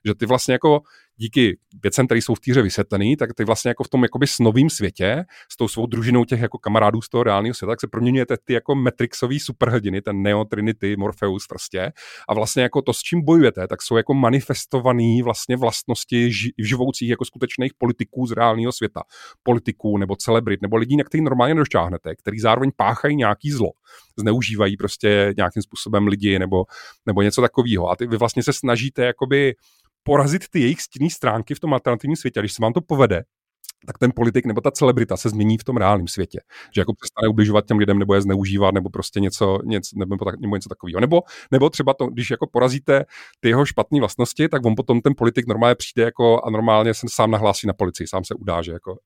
že 0.05 0.15
ty 0.15 0.25
vlastně 0.25 0.53
jako 0.53 0.81
díky 1.19 1.57
věcem, 1.83 2.05
které 2.05 2.21
jsou 2.21 2.35
v 2.35 2.39
týře 2.39 2.61
vysvětlený, 2.61 3.17
tak 3.17 3.29
ty 3.33 3.43
vlastně 3.43 3.69
jako 3.69 3.83
v 3.83 3.89
tom 3.89 4.03
jakoby 4.03 4.27
s 4.27 4.39
novým 4.39 4.69
světě, 4.69 5.25
s 5.51 5.57
tou 5.57 5.67
svou 5.67 5.85
družinou 5.85 6.25
těch 6.25 6.41
jako 6.41 6.57
kamarádů 6.57 7.01
z 7.01 7.09
toho 7.09 7.23
reálného 7.23 7.53
světa, 7.53 7.71
tak 7.71 7.81
se 7.81 7.87
proměňujete 7.87 8.35
ty 8.45 8.53
jako 8.53 8.75
Matrixový 8.75 9.39
superhrdiny, 9.39 10.01
ten 10.01 10.21
Neo 10.21 10.45
Trinity, 10.45 10.95
Morpheus 10.97 11.47
prostě. 11.47 11.91
A 12.29 12.33
vlastně 12.33 12.63
jako 12.63 12.81
to, 12.81 12.93
s 12.93 12.99
čím 12.99 13.25
bojujete, 13.25 13.67
tak 13.67 13.81
jsou 13.81 13.97
jako 13.97 14.13
manifestované 14.13 15.23
vlastně 15.23 15.57
vlastnosti 15.57 16.29
ži- 16.29 16.51
živoucích 16.57 17.09
jako 17.09 17.25
skutečných 17.25 17.71
politiků 17.77 18.27
z 18.27 18.31
reálného 18.31 18.71
světa. 18.71 19.01
Politiků 19.43 19.97
nebo 19.97 20.15
celebrit 20.15 20.61
nebo 20.61 20.77
lidí, 20.77 20.97
na 20.97 21.03
který 21.03 21.23
normálně 21.23 21.55
došťáhnete, 21.55 22.15
který 22.15 22.39
zároveň 22.39 22.71
páchají 22.77 23.15
nějaký 23.15 23.51
zlo 23.51 23.69
zneužívají 24.19 24.77
prostě 24.77 25.33
nějakým 25.37 25.63
způsobem 25.63 26.07
lidi 26.07 26.39
nebo, 26.39 26.63
nebo 27.05 27.21
něco 27.21 27.41
takového. 27.41 27.89
A 27.89 27.95
ty 27.95 28.07
vy 28.07 28.17
vlastně 28.17 28.43
se 28.43 28.53
snažíte 28.53 29.05
jakoby 29.05 29.55
porazit 30.03 30.49
ty 30.49 30.59
jejich 30.59 30.81
stinné 30.81 31.09
stránky 31.09 31.55
v 31.55 31.59
tom 31.59 31.73
alternativním 31.73 32.15
světě. 32.15 32.39
A 32.39 32.41
když 32.41 32.53
se 32.53 32.61
vám 32.61 32.73
to 32.73 32.81
povede, 32.81 33.23
tak 33.85 33.97
ten 33.97 34.11
politik 34.15 34.45
nebo 34.45 34.61
ta 34.61 34.71
celebrita 34.71 35.17
se 35.17 35.29
změní 35.29 35.57
v 35.57 35.63
tom 35.63 35.77
reálném 35.77 36.07
světě. 36.07 36.39
Že 36.75 36.81
jako 36.81 36.93
přestane 36.93 37.27
ubližovat 37.27 37.65
těm 37.65 37.77
lidem 37.77 37.99
nebo 37.99 38.13
je 38.13 38.21
zneužívat 38.21 38.73
nebo 38.73 38.89
prostě 38.89 39.19
něco, 39.19 39.59
něco 39.65 39.99
nebo, 39.99 40.25
tak, 40.25 40.39
nebo 40.39 40.55
něco 40.55 40.69
takového. 40.69 40.99
Nebo, 40.99 41.21
nebo 41.51 41.69
třeba 41.69 41.93
to, 41.93 42.07
když 42.07 42.31
jako 42.31 42.47
porazíte 42.47 43.05
ty 43.39 43.49
jeho 43.49 43.65
špatné 43.65 43.99
vlastnosti, 43.99 44.49
tak 44.49 44.65
on 44.65 44.75
potom 44.75 45.01
ten 45.01 45.13
politik 45.17 45.47
normálně 45.47 45.75
přijde 45.75 46.03
jako 46.03 46.45
a 46.45 46.49
normálně 46.49 46.93
se 46.93 47.07
sám 47.09 47.31
nahlásí 47.31 47.67
na 47.67 47.73
policii, 47.73 48.07
sám 48.07 48.23
se 48.23 48.35
udá, 48.35 48.61
že 48.61 48.71
jako 48.71 48.97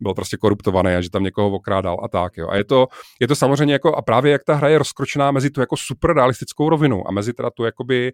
byl 0.00 0.14
prostě 0.14 0.36
koruptovaný 0.36 0.94
a 0.94 1.00
že 1.00 1.10
tam 1.10 1.22
někoho 1.22 1.50
okrádal 1.50 2.00
a 2.02 2.08
tak. 2.08 2.36
Jo. 2.36 2.48
A 2.48 2.56
je 2.56 2.64
to, 2.64 2.86
je 3.20 3.28
to 3.28 3.36
samozřejmě 3.36 3.72
jako, 3.74 3.94
a 3.94 4.02
právě 4.02 4.32
jak 4.32 4.44
ta 4.44 4.54
hra 4.54 4.68
je 4.68 4.78
rozkročená 4.78 5.30
mezi 5.30 5.50
tu 5.50 5.60
jako 5.60 5.76
super 5.76 6.14
realistickou 6.14 6.68
rovinu 6.68 7.08
a 7.08 7.12
mezi 7.12 7.32
teda 7.32 7.50
tu 7.50 7.64
jakoby 7.64 8.12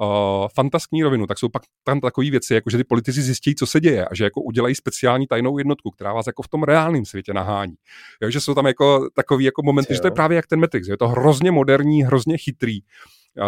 uh, 0.00 0.48
fantaskní 0.54 1.02
rovinu, 1.02 1.26
tak 1.26 1.38
jsou 1.38 1.48
pak 1.48 1.62
tam 1.84 2.00
takové 2.00 2.30
věci, 2.30 2.54
jako 2.54 2.70
že 2.70 2.76
ty 2.76 2.84
politici 2.84 3.22
zjistí, 3.22 3.54
co 3.54 3.66
se 3.66 3.80
děje 3.80 4.06
a 4.06 4.14
že 4.14 4.24
jako 4.24 4.40
udělají 4.40 4.74
speciální 4.74 5.26
tajnou 5.26 5.58
jednotku, 5.58 5.90
která 5.90 6.12
vás 6.12 6.26
jako 6.26 6.42
v 6.42 6.48
tom 6.48 6.62
reálném 6.62 7.04
světě 7.04 7.34
nahání. 7.34 7.74
Jo, 8.22 8.30
že 8.30 8.40
jsou 8.40 8.54
tam 8.54 8.66
jako 8.66 9.08
takový 9.14 9.44
jako 9.44 9.62
momenty, 9.62 9.92
jo. 9.92 9.94
že 9.94 10.00
to 10.00 10.06
je 10.06 10.10
právě 10.10 10.36
jak 10.36 10.46
ten 10.46 10.60
Matrix, 10.60 10.88
je 10.88 10.96
to 10.96 11.08
hrozně 11.08 11.50
moderní, 11.50 12.02
hrozně 12.02 12.38
chytrý 12.38 12.80
uh, 12.82 13.44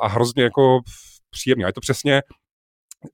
a 0.00 0.08
hrozně 0.08 0.42
jako 0.42 0.80
příjemný. 1.30 1.64
A 1.64 1.66
je 1.66 1.72
to 1.72 1.80
přesně 1.80 2.22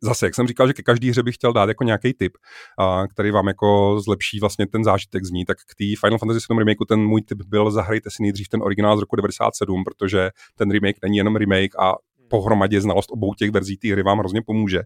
Zase, 0.03 0.27
jak 0.27 0.35
jsem 0.35 0.47
říkal, 0.47 0.67
že 0.67 0.73
ke 0.73 0.83
každý 0.83 1.11
hře 1.11 1.23
bych 1.23 1.35
chtěl 1.35 1.53
dát 1.53 1.69
jako 1.69 1.85
nějaký 1.85 2.15
tip, 2.15 2.33
a, 2.79 3.07
který 3.07 3.31
vám 3.31 3.49
jako 3.49 4.01
zlepší 4.01 4.41
vlastně 4.41 4.67
ten 4.67 4.85
zážitek 4.85 5.25
z 5.25 5.31
ní, 5.31 5.45
tak 5.45 5.59
k 5.59 5.75
té 5.79 5.85
Final 6.01 6.19
Fantasy 6.19 6.41
7 6.41 6.59
remake 6.59 6.79
ten 6.89 7.01
můj 7.01 7.23
tip 7.23 7.43
byl 7.47 7.71
zahrajte 7.71 8.11
si 8.11 8.23
nejdřív 8.23 8.49
ten 8.49 8.63
originál 8.63 8.97
z 8.97 9.01
roku 9.01 9.17
97, 9.17 9.85
protože 9.85 10.31
ten 10.57 10.71
remake 10.71 10.97
není 11.03 11.17
jenom 11.17 11.37
remake 11.37 11.79
a 11.79 11.95
pohromadě 12.31 12.81
znalost 12.81 13.11
obou 13.11 13.35
těch 13.35 13.51
verzí 13.51 13.77
té 13.77 13.93
hry 13.93 14.03
vám 14.03 14.19
hrozně 14.19 14.43
pomůže. 14.47 14.81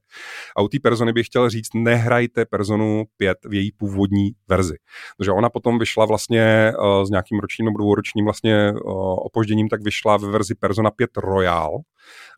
A 0.56 0.62
u 0.62 0.68
té 0.68 0.78
persony 0.82 1.12
bych 1.12 1.26
chtěl 1.26 1.50
říct, 1.50 1.68
nehrajte 1.74 2.44
personu 2.44 3.04
5 3.16 3.38
v 3.48 3.54
její 3.54 3.72
původní 3.72 4.30
verzi. 4.48 4.76
Protože 5.16 5.30
ona 5.30 5.50
potom 5.50 5.78
vyšla 5.78 6.04
vlastně 6.04 6.72
uh, 6.78 7.04
s 7.04 7.10
nějakým 7.10 7.38
ročním 7.38 7.64
nebo 7.64 7.78
dvouročním 7.78 8.24
vlastně 8.24 8.72
uh, 8.72 8.80
opožděním, 9.26 9.68
tak 9.68 9.82
vyšla 9.82 10.16
ve 10.16 10.28
verzi 10.28 10.54
Persona 10.54 10.90
5 10.90 11.10
Royal, 11.16 11.70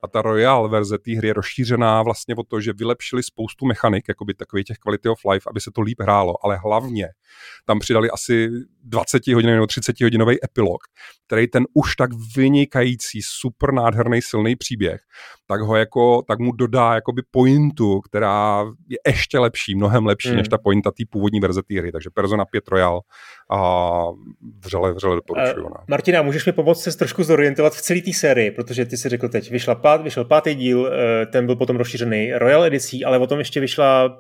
a 0.07 0.09
ta 0.09 0.23
Royal 0.23 0.69
verze 0.69 0.99
té 0.99 1.17
hry 1.17 1.29
je 1.29 1.33
rozšířená 1.33 2.03
vlastně 2.03 2.35
o 2.35 2.43
to, 2.43 2.61
že 2.61 2.73
vylepšili 2.73 3.23
spoustu 3.23 3.67
mechanik, 3.67 4.05
jakoby 4.09 4.35
takových 4.35 4.65
těch 4.65 4.79
quality 4.79 5.09
of 5.09 5.19
life, 5.33 5.51
aby 5.51 5.61
se 5.61 5.71
to 5.75 5.81
líp 5.81 6.01
hrálo, 6.01 6.35
ale 6.45 6.57
hlavně 6.57 7.09
tam 7.65 7.79
přidali 7.79 8.11
asi 8.11 8.49
20 8.85 9.27
hodin 9.27 9.51
nebo 9.51 9.67
30 9.67 10.01
hodinový 10.01 10.45
epilog, 10.45 10.79
který 11.27 11.49
ten 11.49 11.65
už 11.75 11.97
tak 11.97 12.11
vynikající, 12.37 13.21
super 13.23 13.73
nádherný, 13.73 14.23
silný 14.23 14.57
příběh, 14.57 15.01
tak 15.47 15.61
ho 15.61 15.77
jako, 15.77 16.23
tak 16.29 16.39
mu 16.39 16.53
dodá 16.53 16.95
jakoby 16.95 17.23
pointu, 17.31 18.01
která 18.01 18.65
je 18.89 18.99
ještě 19.07 19.39
lepší, 19.39 19.75
mnohem 19.75 20.07
lepší, 20.07 20.31
mm. 20.31 20.37
než 20.37 20.49
ta 20.49 20.59
pointa 20.59 20.91
té 20.91 21.05
původní 21.11 21.41
verze 21.41 21.63
té 21.63 21.79
hry. 21.79 21.93
Takže 21.93 22.11
Persona 22.11 22.45
5 22.45 22.69
Royal 22.69 23.01
a 23.51 23.91
vřele, 24.59 24.93
vřele 24.93 25.17
doporučuju. 25.17 25.67
Uh, 25.67 25.73
Martina, 25.89 26.23
můžeš 26.23 26.47
mi 26.47 26.53
pomoct 26.53 26.83
se 26.83 26.99
trošku 26.99 27.25
zorientovat 27.25 27.75
v 27.75 27.83
celé 27.83 28.01
té 28.01 28.13
sérii, 28.13 28.51
protože 28.51 28.85
ty 28.85 28.97
si 28.97 29.09
řekl 29.09 29.29
teď, 29.29 29.51
vyšla 29.51 29.75
pát, 29.97 30.05
vyšel 30.05 30.25
pátý 30.25 30.55
díl, 30.55 30.91
eh, 30.93 31.27
ten 31.27 31.47
byl 31.47 31.57
potom 31.57 31.77
rozšířený 31.77 32.33
Royal 32.35 32.65
edicí, 32.65 33.05
ale 33.05 33.19
potom 33.19 33.39
ještě 33.39 33.61
vyšla 33.61 34.19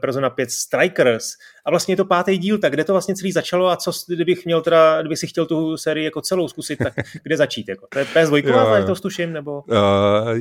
Persona 0.00 0.30
5 0.30 0.50
Strikers 0.50 1.24
a 1.66 1.70
vlastně 1.70 1.92
je 1.92 1.96
to 1.96 2.04
pátý 2.04 2.38
díl, 2.38 2.58
tak 2.58 2.72
kde 2.72 2.84
to 2.84 2.92
vlastně 2.92 3.14
celý 3.14 3.32
začalo 3.32 3.70
a 3.70 3.76
co, 3.76 3.90
kdybych 4.08 4.44
měl 4.44 4.62
teda, 4.62 5.00
kdybych 5.02 5.18
si 5.18 5.26
chtěl 5.26 5.46
tu 5.46 5.76
sérii 5.76 6.04
jako 6.04 6.20
celou 6.20 6.48
zkusit, 6.48 6.76
tak 6.76 6.92
kde 7.22 7.36
začít? 7.36 7.68
Jako? 7.68 7.86
To 7.92 7.98
je 7.98 8.04
PS2, 8.04 8.86
to 8.86 8.94
stuším, 8.94 9.32
nebo? 9.32 9.62
Uh, 9.68 10.38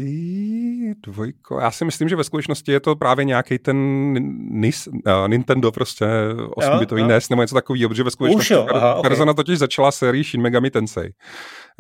dvojko, 1.06 1.60
já 1.60 1.72
si 1.72 1.86
myslím, 1.86 2.10
že 2.10 2.16
ve 2.16 2.24
skutečnosti 2.24 2.72
je 2.72 2.80
to 2.80 2.96
právě 2.96 3.26
nějaký 3.26 3.60
ten 3.60 3.78
NIS, 4.50 4.88
uh, 4.88 4.94
Nintendo 5.28 5.72
prostě 5.72 6.06
8-bitový 6.58 7.08
NES 7.08 7.30
nebo 7.30 7.42
něco 7.42 7.56
takového, 7.56 7.90
protože 7.90 8.04
ve 8.04 8.12
skutečnosti 8.12 8.54
Už 8.54 8.58
jo, 8.58 8.68
aha, 8.74 9.02
Persona 9.02 9.32
okay. 9.32 9.44
totiž 9.44 9.60
začala 9.60 9.92
sérii 9.92 10.24
Shin 10.24 10.42
Megami 10.42 10.72
Tensei. 10.72 11.14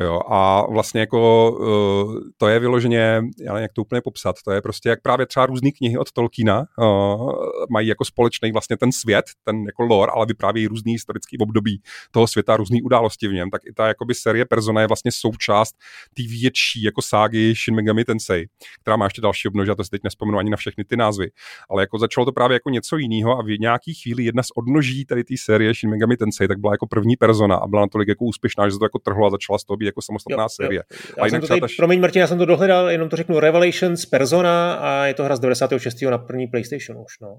Jo, 0.01 0.19
a 0.27 0.71
vlastně 0.71 0.99
jako 0.99 1.51
uh, 1.51 2.19
to 2.37 2.47
je 2.47 2.59
vyloženě, 2.59 3.21
já 3.39 3.53
nevím, 3.53 3.61
jak 3.61 3.73
to 3.73 3.81
úplně 3.81 4.01
popsat, 4.01 4.35
to 4.45 4.51
je 4.51 4.61
prostě 4.61 4.89
jak 4.89 5.01
právě 5.01 5.25
třeba 5.25 5.45
různé 5.45 5.71
knihy 5.71 5.97
od 5.97 6.11
Tolkiena 6.11 6.65
uh, 6.77 7.31
mají 7.69 7.87
jako 7.87 8.05
společný 8.05 8.51
vlastně 8.51 8.77
ten 8.77 8.91
svět, 8.91 9.25
ten 9.43 9.63
jako 9.65 9.83
lore, 9.83 10.11
ale 10.15 10.25
vyprávějí 10.25 10.67
různý 10.67 10.91
historický 10.91 11.37
období 11.37 11.81
toho 12.11 12.27
světa, 12.27 12.57
různé 12.57 12.77
události 12.83 13.27
v 13.27 13.33
něm, 13.33 13.49
tak 13.49 13.61
i 13.65 13.73
ta 13.73 13.87
jakoby 13.87 14.15
série 14.15 14.45
Persona 14.45 14.81
je 14.81 14.87
vlastně 14.87 15.11
součást 15.11 15.75
té 16.13 16.23
větší 16.23 16.83
jako 16.83 17.01
ságy 17.01 17.53
Shin 17.55 17.75
Megami 17.75 18.05
Tensei, 18.05 18.47
která 18.81 18.97
má 18.97 19.05
ještě 19.05 19.21
další 19.21 19.47
obnož, 19.47 19.67
já 19.67 19.75
to 19.75 19.83
si 19.83 19.89
teď 19.89 20.01
nespomenu 20.03 20.37
ani 20.37 20.49
na 20.49 20.57
všechny 20.57 20.83
ty 20.83 20.97
názvy, 20.97 21.31
ale 21.69 21.83
jako 21.83 21.99
začalo 21.99 22.25
to 22.25 22.31
právě 22.31 22.55
jako 22.55 22.69
něco 22.69 22.97
jiného 22.97 23.39
a 23.39 23.41
v 23.41 23.59
nějaký 23.59 23.93
chvíli 23.93 24.23
jedna 24.23 24.43
z 24.43 24.47
odnoží 24.55 25.05
tady 25.05 25.23
té 25.23 25.33
série 25.37 25.73
Shin 25.73 25.89
Megami 25.89 26.17
Tensei 26.17 26.47
tak 26.47 26.59
byla 26.59 26.73
jako 26.73 26.87
první 26.87 27.15
persona 27.15 27.55
a 27.55 27.67
byla 27.67 27.81
natolik 27.81 28.07
jako 28.07 28.25
úspěšná, 28.25 28.67
že 28.67 28.71
se 28.71 28.79
to 28.79 28.85
jako 28.85 28.99
trhlo 28.99 29.27
a 29.27 29.29
začala 29.29 29.59
z 29.59 29.63
toho 29.63 29.77
jako 29.85 30.01
samostatná 30.01 30.43
jo, 30.43 30.49
série. 30.49 30.77
Jo. 30.91 31.13
Já 31.17 31.23
a 31.23 31.29
jsem 31.29 31.41
to 31.41 31.47
tady, 31.47 31.61
ta... 31.61 31.67
Promiň 31.77 32.01
Martin, 32.01 32.19
já 32.19 32.27
jsem 32.27 32.37
to 32.37 32.45
dohledal, 32.45 32.89
jenom 32.89 33.09
to 33.09 33.15
řeknu, 33.15 33.39
Revelations 33.39 34.05
Persona 34.05 34.73
a 34.73 35.05
je 35.05 35.13
to 35.13 35.23
hra 35.23 35.35
z 35.35 35.39
96. 35.39 36.01
na 36.01 36.17
první 36.17 36.47
PlayStation 36.47 36.97
už, 36.97 37.19
no. 37.21 37.37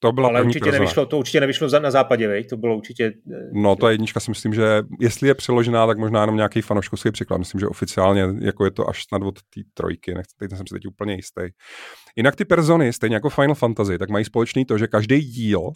To 0.00 0.12
byla 0.12 0.28
Ale 0.28 0.42
určitě 0.42 0.72
nevyšlo, 0.72 1.06
to 1.06 1.18
určitě 1.18 1.40
nevyšlo 1.40 1.68
na 1.80 1.90
západě, 1.90 2.28
veď? 2.28 2.48
to 2.48 2.56
bylo 2.56 2.76
určitě... 2.76 3.04
Eh, 3.04 3.50
no 3.52 3.76
to 3.76 3.88
je 3.88 3.94
jednička 3.94 4.20
si 4.20 4.30
myslím, 4.30 4.54
že 4.54 4.82
jestli 5.00 5.28
je 5.28 5.34
přeložená, 5.34 5.86
tak 5.86 5.98
možná 5.98 6.20
jenom 6.20 6.36
nějaký 6.36 6.60
fanoškovský 6.60 7.10
překlad. 7.10 7.38
Myslím, 7.38 7.60
že 7.60 7.66
oficiálně 7.66 8.26
jako 8.40 8.64
je 8.64 8.70
to 8.70 8.88
až 8.88 9.04
snad 9.04 9.22
od 9.22 9.34
té 9.34 9.60
trojky, 9.74 10.14
nechci, 10.14 10.36
teď 10.38 10.50
jsem 10.50 10.66
si 10.66 10.74
teď 10.74 10.86
úplně 10.86 11.14
jistý. 11.14 11.42
Jinak 12.16 12.36
ty 12.36 12.44
persony, 12.44 12.92
stejně 12.92 13.16
jako 13.16 13.30
Final 13.30 13.54
Fantasy, 13.54 13.98
tak 13.98 14.10
mají 14.10 14.24
společný 14.24 14.64
to, 14.64 14.78
že 14.78 14.86
každý 14.86 15.20
díl 15.20 15.70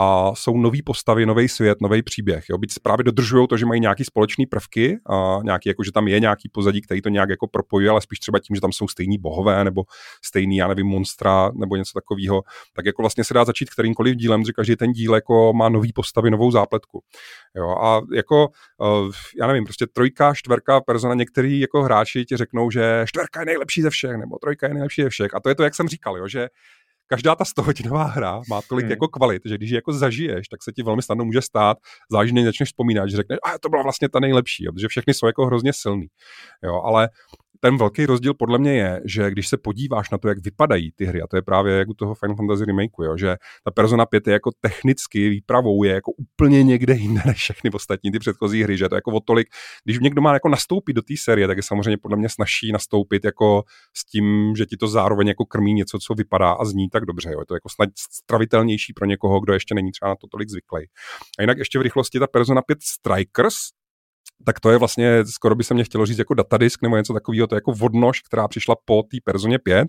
a 0.00 0.34
jsou 0.34 0.56
nový 0.56 0.82
postavy, 0.82 1.26
nový 1.26 1.48
svět, 1.48 1.78
nový 1.80 2.02
příběh. 2.02 2.44
Jo? 2.50 2.58
Byť 2.58 2.74
právě 2.82 3.04
dodržují 3.04 3.48
to, 3.48 3.56
že 3.56 3.66
mají 3.66 3.80
nějaký 3.80 4.04
společný 4.04 4.46
prvky, 4.46 4.98
a 5.10 5.38
nějaký, 5.42 5.68
jako, 5.68 5.84
že 5.84 5.92
tam 5.92 6.08
je 6.08 6.20
nějaký 6.20 6.48
pozadí, 6.48 6.80
který 6.80 7.02
to 7.02 7.08
nějak 7.08 7.28
jako 7.30 7.46
propojuje, 7.46 7.90
ale 7.90 8.00
spíš 8.00 8.18
třeba 8.18 8.38
tím, 8.38 8.56
že 8.56 8.60
tam 8.60 8.72
jsou 8.72 8.88
stejní 8.88 9.18
bohové 9.18 9.64
nebo 9.64 9.82
stejný, 10.24 10.56
já 10.56 10.68
nevím, 10.68 10.86
monstra 10.86 11.50
nebo 11.54 11.76
něco 11.76 11.92
takového, 11.94 12.42
tak 12.72 12.86
jako 12.86 13.02
vlastně 13.02 13.24
se 13.24 13.34
dá 13.34 13.44
začít 13.44 13.70
kterýmkoliv 13.70 14.16
dílem, 14.16 14.44
že 14.44 14.52
každý 14.52 14.76
ten 14.76 14.92
díl 14.92 15.14
jako 15.14 15.52
má 15.52 15.68
nový 15.68 15.92
postavy, 15.92 16.30
novou 16.30 16.50
zápletku. 16.50 17.02
Jo? 17.56 17.68
A 17.68 18.00
jako, 18.14 18.48
uh, 18.78 19.12
já 19.40 19.46
nevím, 19.46 19.64
prostě 19.64 19.86
trojka, 19.86 20.34
čtverka, 20.34 20.80
persona, 20.80 21.14
některý 21.14 21.60
jako 21.60 21.82
hráči 21.82 22.24
ti 22.24 22.36
řeknou, 22.36 22.70
že 22.70 23.04
čtverka 23.06 23.40
je 23.40 23.46
nejlepší 23.46 23.82
ze 23.82 23.90
všech, 23.90 24.16
nebo 24.16 24.38
trojka 24.38 24.68
je 24.68 24.74
nejlepší 24.74 25.02
ze 25.02 25.08
všech. 25.08 25.34
A 25.34 25.40
to 25.40 25.48
je 25.48 25.54
to, 25.54 25.62
jak 25.62 25.74
jsem 25.74 25.88
říkal, 25.88 26.16
jo, 26.16 26.28
že 26.28 26.48
každá 27.08 27.34
ta 27.34 27.44
100 27.44 27.62
hodinová 27.62 28.04
hra 28.04 28.40
má 28.48 28.62
tolik 28.68 28.84
hmm. 28.84 28.90
jako 28.90 29.08
kvalit, 29.08 29.42
že 29.44 29.54
když 29.54 29.70
ji 29.70 29.74
jako 29.74 29.92
zažiješ, 29.92 30.48
tak 30.48 30.62
se 30.62 30.72
ti 30.72 30.82
velmi 30.82 31.02
snadno 31.02 31.24
může 31.24 31.42
stát, 31.42 31.78
záleží, 32.10 32.32
než 32.32 32.44
začneš 32.44 32.68
vzpomínat, 32.68 33.10
že 33.10 33.16
řekneš, 33.16 33.38
a 33.44 33.58
to 33.58 33.68
byla 33.68 33.82
vlastně 33.82 34.08
ta 34.08 34.20
nejlepší, 34.20 34.64
jo, 34.64 34.72
protože 34.72 34.88
všechny 34.88 35.14
jsou 35.14 35.26
jako 35.26 35.46
hrozně 35.46 35.72
silný. 35.72 36.06
Jo, 36.64 36.80
ale 36.84 37.08
ten 37.60 37.78
velký 37.78 38.06
rozdíl 38.06 38.34
podle 38.34 38.58
mě 38.58 38.74
je, 38.74 39.00
že 39.04 39.30
když 39.30 39.48
se 39.48 39.56
podíváš 39.56 40.10
na 40.10 40.18
to, 40.18 40.28
jak 40.28 40.38
vypadají 40.38 40.92
ty 40.92 41.04
hry, 41.04 41.22
a 41.22 41.26
to 41.26 41.36
je 41.36 41.42
právě 41.42 41.74
jak 41.74 41.88
u 41.88 41.94
toho 41.94 42.14
Final 42.14 42.36
Fantasy 42.36 42.64
remakeu, 42.64 43.02
jo, 43.02 43.16
že 43.16 43.36
ta 43.64 43.70
Persona 43.70 44.06
5 44.06 44.26
je 44.26 44.32
jako 44.32 44.50
technicky 44.60 45.28
výpravou 45.28 45.84
je 45.84 45.92
jako 45.92 46.12
úplně 46.12 46.62
někde 46.62 46.94
jinde 46.94 47.22
než 47.26 47.36
všechny 47.36 47.70
ostatní 47.70 48.12
ty 48.12 48.18
předchozí 48.18 48.62
hry, 48.62 48.76
že 48.76 48.88
to 48.88 48.94
je 48.94 48.96
jako 48.96 49.10
o 49.10 49.20
tolik, 49.20 49.48
když 49.84 49.98
někdo 49.98 50.22
má 50.22 50.32
jako 50.32 50.48
nastoupit 50.48 50.92
do 50.92 51.02
té 51.02 51.14
série, 51.18 51.46
tak 51.46 51.56
je 51.56 51.62
samozřejmě 51.62 51.98
podle 51.98 52.16
mě 52.16 52.28
snaží 52.28 52.72
nastoupit 52.72 53.24
jako 53.24 53.62
s 53.96 54.04
tím, 54.04 54.52
že 54.56 54.66
ti 54.66 54.76
to 54.76 54.88
zároveň 54.88 55.28
jako 55.28 55.44
krmí 55.44 55.74
něco, 55.74 55.98
co 55.98 56.14
vypadá 56.14 56.52
a 56.52 56.64
zní 56.64 56.88
tak 56.88 57.04
dobře, 57.04 57.30
jo. 57.32 57.40
je 57.40 57.46
to 57.46 57.54
jako 57.54 57.68
snad 57.68 57.88
stravitelnější 57.96 58.92
pro 58.92 59.06
někoho, 59.06 59.40
kdo 59.40 59.52
ještě 59.52 59.74
není 59.74 59.92
třeba 59.92 60.08
na 60.08 60.16
to 60.16 60.26
tolik 60.26 60.48
zvyklý. 60.48 60.86
A 61.38 61.42
jinak 61.42 61.58
ještě 61.58 61.78
v 61.78 61.82
rychlosti 61.82 62.18
ta 62.18 62.26
Persona 62.26 62.62
5 62.62 62.78
Strikers, 62.82 63.56
tak 64.44 64.60
to 64.60 64.70
je 64.70 64.78
vlastně, 64.78 65.24
skoro 65.26 65.54
by 65.54 65.64
se 65.64 65.74
mě 65.74 65.84
chtělo 65.84 66.06
říct 66.06 66.18
jako 66.18 66.34
datadisk 66.34 66.82
nebo 66.82 66.96
něco 66.96 67.12
takového, 67.12 67.46
to 67.46 67.54
je 67.54 67.56
jako 67.56 67.72
vodnož, 67.72 68.20
která 68.20 68.48
přišla 68.48 68.76
po 68.84 69.02
té 69.02 69.16
Personě 69.24 69.58
5 69.58 69.88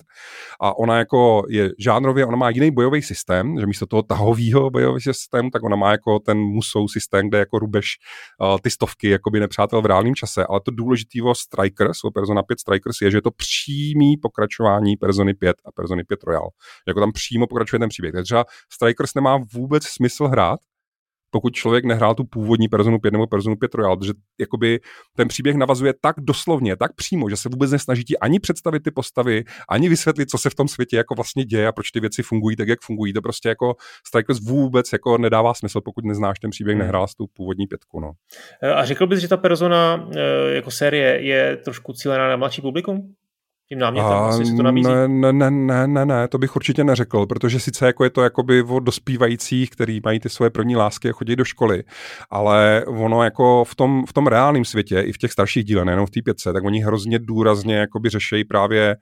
a 0.62 0.78
ona 0.78 0.98
jako 0.98 1.44
je 1.50 1.70
žánrově, 1.80 2.26
ona 2.26 2.38
má 2.38 2.50
jiný 2.50 2.72
bojový 2.72 3.02
systém, 3.02 3.60
že 3.60 3.66
místo 3.66 3.86
toho 3.86 4.04
tahového 4.04 4.70
bojového 4.70 5.00
systému, 5.00 5.50
tak 5.50 5.64
ona 5.64 5.76
má 5.76 5.92
jako 5.92 6.20
ten 6.20 6.38
musou 6.38 6.88
systém, 6.88 7.30
kde 7.30 7.40
jako 7.40 7.60
rubeš 7.60 7.86
uh, 8.42 8.58
ty 8.62 8.70
stovky 8.70 9.10
jakoby 9.10 9.40
nepřátel 9.40 9.82
v 9.82 9.86
reálném 9.86 10.16
čase, 10.16 10.46
ale 10.46 10.60
to 10.66 10.72
důležitivo 10.72 11.36
Strikers, 11.36 12.04
o 12.04 12.12
Persona 12.12 12.44
5 12.44 12.60
Strikers 12.60 13.02
je, 13.02 13.12
že 13.12 13.18
je 13.18 13.22
to 13.22 13.32
přímý 13.32 14.18
pokračování 14.18 14.98
Persony 14.98 15.34
5 15.34 15.56
a 15.66 15.72
Persony 15.72 16.04
5 16.04 16.24
Royal. 16.24 16.50
Jako 16.88 17.00
tam 17.00 17.12
přímo 17.12 17.48
pokračuje 17.48 17.80
ten 17.80 17.90
příběh. 17.90 18.14
Takže 18.14 18.24
třeba 18.24 18.46
Strikers 18.74 19.14
nemá 19.16 19.40
vůbec 19.54 19.84
smysl 19.84 20.28
hrát, 20.28 20.60
pokud 21.32 21.54
člověk 21.54 21.86
nehrál 21.86 22.16
tu 22.16 22.24
původní 22.24 22.68
Personu 22.68 23.00
5 23.00 23.12
nebo 23.12 23.28
Personu 23.28 23.56
5 23.56 23.74
Royal, 23.74 23.98
protože 23.98 24.14
jakoby 24.40 24.80
ten 25.16 25.28
příběh 25.28 25.56
navazuje 25.56 25.94
tak 26.02 26.16
doslovně, 26.20 26.76
tak 26.76 26.96
přímo, 26.96 27.30
že 27.30 27.38
se 27.38 27.50
vůbec 27.50 27.72
nesnaží 27.72 28.04
ti 28.04 28.18
ani 28.18 28.40
představit 28.40 28.84
ty 28.84 28.92
postavy, 28.92 29.44
ani 29.70 29.90
vysvětlit, 29.90 30.30
co 30.30 30.38
se 30.38 30.50
v 30.50 30.56
tom 30.56 30.68
světě 30.68 30.98
jako 30.98 31.16
vlastně 31.16 31.46
děje 31.46 31.68
a 31.68 31.72
proč 31.72 31.92
ty 31.92 32.00
věci 32.00 32.24
fungují 32.24 32.56
tak, 32.56 32.68
jak 32.68 32.80
fungují. 32.82 33.14
To 33.14 33.22
prostě 33.22 33.50
jako 33.50 33.76
Strikers 34.08 34.40
vůbec 34.40 34.94
jako 34.94 35.18
nedává 35.18 35.54
smysl, 35.54 35.82
pokud 35.82 36.06
neznáš 36.06 36.40
ten 36.40 36.50
příběh, 36.50 36.76
hmm. 36.76 36.82
nehrál 36.82 37.08
s 37.08 37.16
tu 37.16 37.26
původní 37.34 37.68
pětku. 37.68 38.00
No. 38.00 38.12
A 38.76 38.86
řekl 38.86 39.08
bys, 39.08 39.20
že 39.20 39.28
ta 39.28 39.38
persona 39.38 40.10
eh, 40.18 40.56
jako 40.56 40.72
série 40.72 41.22
je 41.22 41.58
trošku 41.58 41.94
cílená 41.94 42.30
na 42.30 42.36
mladší 42.36 42.62
publikum? 42.62 43.16
Tím 43.70 43.80
námětem, 43.80 44.12
a, 44.12 44.30
asi 44.30 44.56
to 44.56 44.64
nabízí? 44.64 44.90
Ne, 44.90 45.08
ne, 45.08 45.34
ne, 45.34 45.52
ne, 45.52 45.88
ne, 45.88 46.06
ne, 46.06 46.28
to 46.28 46.38
bych 46.38 46.56
určitě 46.56 46.84
neřekl, 46.84 47.26
protože 47.26 47.60
sice 47.60 47.86
jako 47.86 48.04
je 48.04 48.10
to 48.10 48.22
jakoby 48.22 48.62
o 48.62 48.80
dospívajících, 48.80 49.70
který 49.70 50.00
mají 50.06 50.20
ty 50.20 50.30
svoje 50.30 50.50
první 50.50 50.76
lásky 50.76 51.10
a 51.10 51.14
chodí 51.14 51.36
do 51.36 51.46
školy, 51.46 51.84
ale 52.30 52.86
ono 52.88 53.24
jako 53.24 53.64
v 53.64 53.76
tom, 53.76 54.06
v 54.06 54.14
tom 54.14 54.28
reálném 54.28 54.66
světě, 54.66 55.02
i 55.02 55.14
v 55.14 55.18
těch 55.18 55.32
starších 55.32 55.64
dílech, 55.64 55.86
nejenom 55.86 56.06
v 56.06 56.10
té 56.10 56.22
pětce, 56.22 56.54
tak 56.54 56.64
oni 56.64 56.80
hrozně 56.80 57.20
důrazně 57.20 57.76
jakoby 57.76 58.10
řešejí 58.10 58.44
právě 58.44 58.96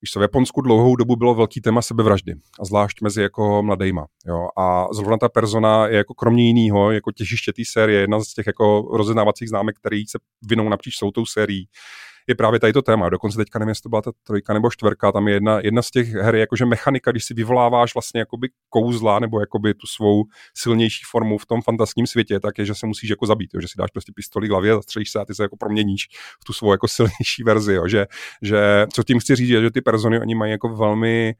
když 0.00 0.10
se 0.12 0.18
v 0.18 0.22
Japonsku 0.22 0.60
dlouhou 0.60 0.96
dobu 0.96 1.16
bylo 1.16 1.34
velký 1.34 1.60
téma 1.60 1.82
sebevraždy, 1.82 2.34
a 2.60 2.64
zvlášť 2.64 3.02
mezi 3.02 3.22
jako 3.22 3.62
mladejma. 3.62 4.06
Jo. 4.26 4.48
A 4.58 4.86
zrovna 4.92 5.16
ta 5.16 5.28
persona 5.28 5.86
je 5.86 5.96
jako 5.96 6.14
kromě 6.14 6.46
jiného, 6.46 6.90
jako 6.90 7.12
těžiště 7.12 7.52
té 7.52 7.62
série, 7.72 8.00
jedna 8.00 8.20
z 8.20 8.34
těch 8.34 8.46
jako 8.46 8.88
rozeznávacích 8.92 9.48
známek, 9.48 9.76
který 9.76 10.06
se 10.06 10.18
vinou 10.48 10.68
napříč 10.68 10.96
celou 10.96 11.10
tou 11.10 11.26
sérií, 11.26 11.68
je 12.26 12.34
právě 12.34 12.60
tady 12.60 12.72
to 12.72 12.82
téma. 12.82 13.08
Dokonce 13.08 13.36
teďka 13.36 13.58
nevím, 13.58 13.68
jestli 13.68 13.82
to 13.82 13.88
byla 13.88 14.02
ta 14.02 14.12
trojka 14.22 14.54
nebo 14.54 14.70
čtvrka, 14.70 15.12
tam 15.12 15.28
je 15.28 15.34
jedna, 15.34 15.60
jedna 15.60 15.82
z 15.82 15.90
těch 15.90 16.08
her, 16.08 16.34
jakože 16.34 16.66
mechanika, 16.66 17.10
když 17.10 17.24
si 17.24 17.34
vyvoláváš 17.34 17.94
vlastně 17.94 18.20
jakoby 18.20 18.48
kouzla 18.68 19.18
nebo 19.18 19.40
jakoby 19.40 19.74
tu 19.74 19.86
svou 19.86 20.24
silnější 20.56 21.02
formu 21.10 21.38
v 21.38 21.46
tom 21.46 21.62
fantastickém 21.62 22.06
světě, 22.06 22.40
tak 22.40 22.58
je, 22.58 22.64
že 22.64 22.74
se 22.74 22.86
musíš 22.86 23.10
jako 23.10 23.26
zabít, 23.26 23.54
jo, 23.54 23.60
že 23.60 23.68
si 23.68 23.78
dáš 23.78 23.90
prostě 23.90 24.12
pistoli 24.14 24.48
hlavě, 24.48 24.74
zastřelíš 24.74 25.10
se 25.10 25.20
a 25.20 25.24
ty 25.24 25.34
se 25.34 25.42
jako 25.42 25.56
proměníš 25.56 26.08
v 26.42 26.44
tu 26.44 26.52
svou 26.52 26.72
jako 26.72 26.88
silnější 26.96 27.42
verzi, 27.44 27.74
jo, 27.74 27.88
že, 27.88 28.06
že 28.42 28.86
co 28.92 29.02
tím 29.02 29.18
chci 29.18 29.36
říct, 29.36 29.48
je, 29.48 29.62
že 29.62 29.70
ty 29.70 29.80
persony, 29.80 30.20
oni 30.20 30.34
mají 30.34 30.52
jako 30.52 30.68
velmi 30.68 31.34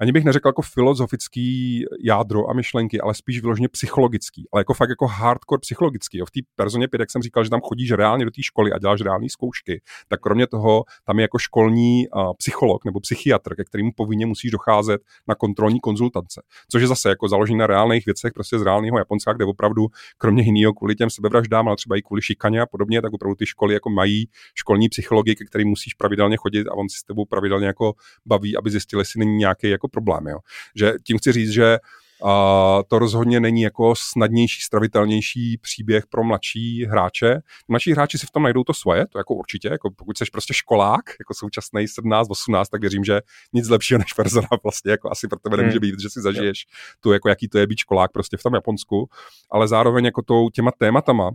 ani 0.00 0.12
bych 0.12 0.24
neřekl 0.24 0.48
jako 0.48 0.62
filozofický 0.62 1.84
jádro 2.04 2.50
a 2.50 2.52
myšlenky, 2.52 3.00
ale 3.00 3.14
spíš 3.14 3.40
vyloženě 3.40 3.68
psychologický, 3.68 4.48
ale 4.52 4.60
jako 4.60 4.74
fakt 4.74 4.88
jako 4.88 5.06
hardcore 5.06 5.60
psychologický. 5.60 6.18
Jo. 6.18 6.26
V 6.26 6.30
té 6.30 6.40
personě 6.56 6.88
5, 6.88 7.00
jak 7.00 7.10
jsem 7.10 7.22
říkal, 7.22 7.44
že 7.44 7.50
tam 7.50 7.60
chodíš 7.60 7.92
reálně 7.92 8.24
do 8.24 8.30
té 8.30 8.42
školy 8.42 8.72
a 8.72 8.78
děláš 8.78 9.00
reální 9.00 9.30
zkoušky, 9.30 9.82
tak 10.08 10.20
kromě 10.20 10.46
toho 10.46 10.84
tam 11.04 11.18
je 11.18 11.22
jako 11.22 11.38
školní 11.38 12.08
uh, 12.08 12.32
psycholog 12.38 12.84
nebo 12.84 13.00
psychiatr, 13.00 13.54
ke 13.54 13.64
kterému 13.64 13.90
povinně 13.96 14.26
musíš 14.26 14.50
docházet 14.50 15.00
na 15.28 15.34
kontrolní 15.34 15.80
konzultance. 15.80 16.42
Což 16.70 16.82
je 16.82 16.88
zase 16.88 17.08
jako 17.08 17.28
založené 17.28 17.58
na 17.58 17.66
reálných 17.66 18.06
věcech, 18.06 18.32
prostě 18.32 18.58
z 18.58 18.62
reálného 18.62 18.98
Japonska, 18.98 19.32
kde 19.32 19.44
opravdu 19.44 19.86
kromě 20.18 20.42
jiného 20.42 20.72
kvůli 20.72 20.94
těm 20.94 21.10
sebevraždám, 21.10 21.68
ale 21.68 21.76
třeba 21.76 21.96
i 21.96 22.02
kvůli 22.02 22.22
šikaně 22.22 22.60
a 22.60 22.66
podobně, 22.66 23.02
tak 23.02 23.12
opravdu 23.12 23.34
ty 23.34 23.46
školy 23.46 23.74
jako 23.74 23.90
mají 23.90 24.28
školní 24.54 24.88
psychologi, 24.88 25.36
ke 25.36 25.44
kterým 25.44 25.68
musíš 25.68 25.94
pravidelně 25.94 26.36
chodit 26.36 26.68
a 26.68 26.74
on 26.74 26.88
si 26.88 26.98
s 26.98 27.02
tebou 27.02 27.24
pravidelně 27.24 27.66
jako 27.66 27.94
baví, 28.26 28.56
aby 28.56 28.70
zjistili, 28.70 29.00
jestli 29.00 29.18
není 29.18 29.36
nějaký 29.36 29.68
jako 29.68 29.88
problém. 29.90 30.26
Jo. 30.26 30.38
Že 30.76 30.92
tím 31.04 31.18
chci 31.18 31.32
říct, 31.32 31.50
že 31.50 31.78
a 32.24 32.82
to 32.88 32.98
rozhodně 32.98 33.40
není 33.40 33.62
jako 33.62 33.94
snadnější, 33.96 34.60
stravitelnější 34.60 35.58
příběh 35.58 36.06
pro 36.06 36.24
mladší 36.24 36.84
hráče. 36.84 37.40
Mladší 37.68 37.92
hráči 37.92 38.18
si 38.18 38.26
v 38.26 38.30
tom 38.30 38.42
najdou 38.42 38.64
to 38.64 38.74
svoje, 38.74 39.06
to 39.06 39.18
jako 39.18 39.34
určitě, 39.34 39.68
jako 39.68 39.90
pokud 39.90 40.18
jsi 40.18 40.24
prostě 40.32 40.54
školák, 40.54 41.00
jako 41.18 41.34
současný 41.34 41.88
17, 41.88 42.30
18, 42.30 42.68
tak 42.68 42.80
věřím, 42.80 43.04
že 43.04 43.20
nic 43.52 43.68
lepšího 43.68 43.98
než 43.98 44.12
persona 44.12 44.48
vlastně 44.62 44.90
jako 44.90 45.10
asi 45.10 45.28
pro 45.28 45.38
tebe 45.38 45.56
nemůže 45.56 45.78
hmm. 45.78 45.80
být, 45.80 46.00
že 46.00 46.10
si 46.10 46.20
zažiješ 46.20 46.66
tu, 47.00 47.12
jako 47.12 47.28
jaký 47.28 47.48
to 47.48 47.58
je 47.58 47.66
být 47.66 47.78
školák 47.78 48.12
prostě 48.12 48.36
v 48.36 48.42
tom 48.42 48.54
Japonsku, 48.54 49.08
ale 49.50 49.68
zároveň 49.68 50.04
jako 50.04 50.22
tou 50.22 50.50
těma 50.50 50.70
tématama, 50.78 51.30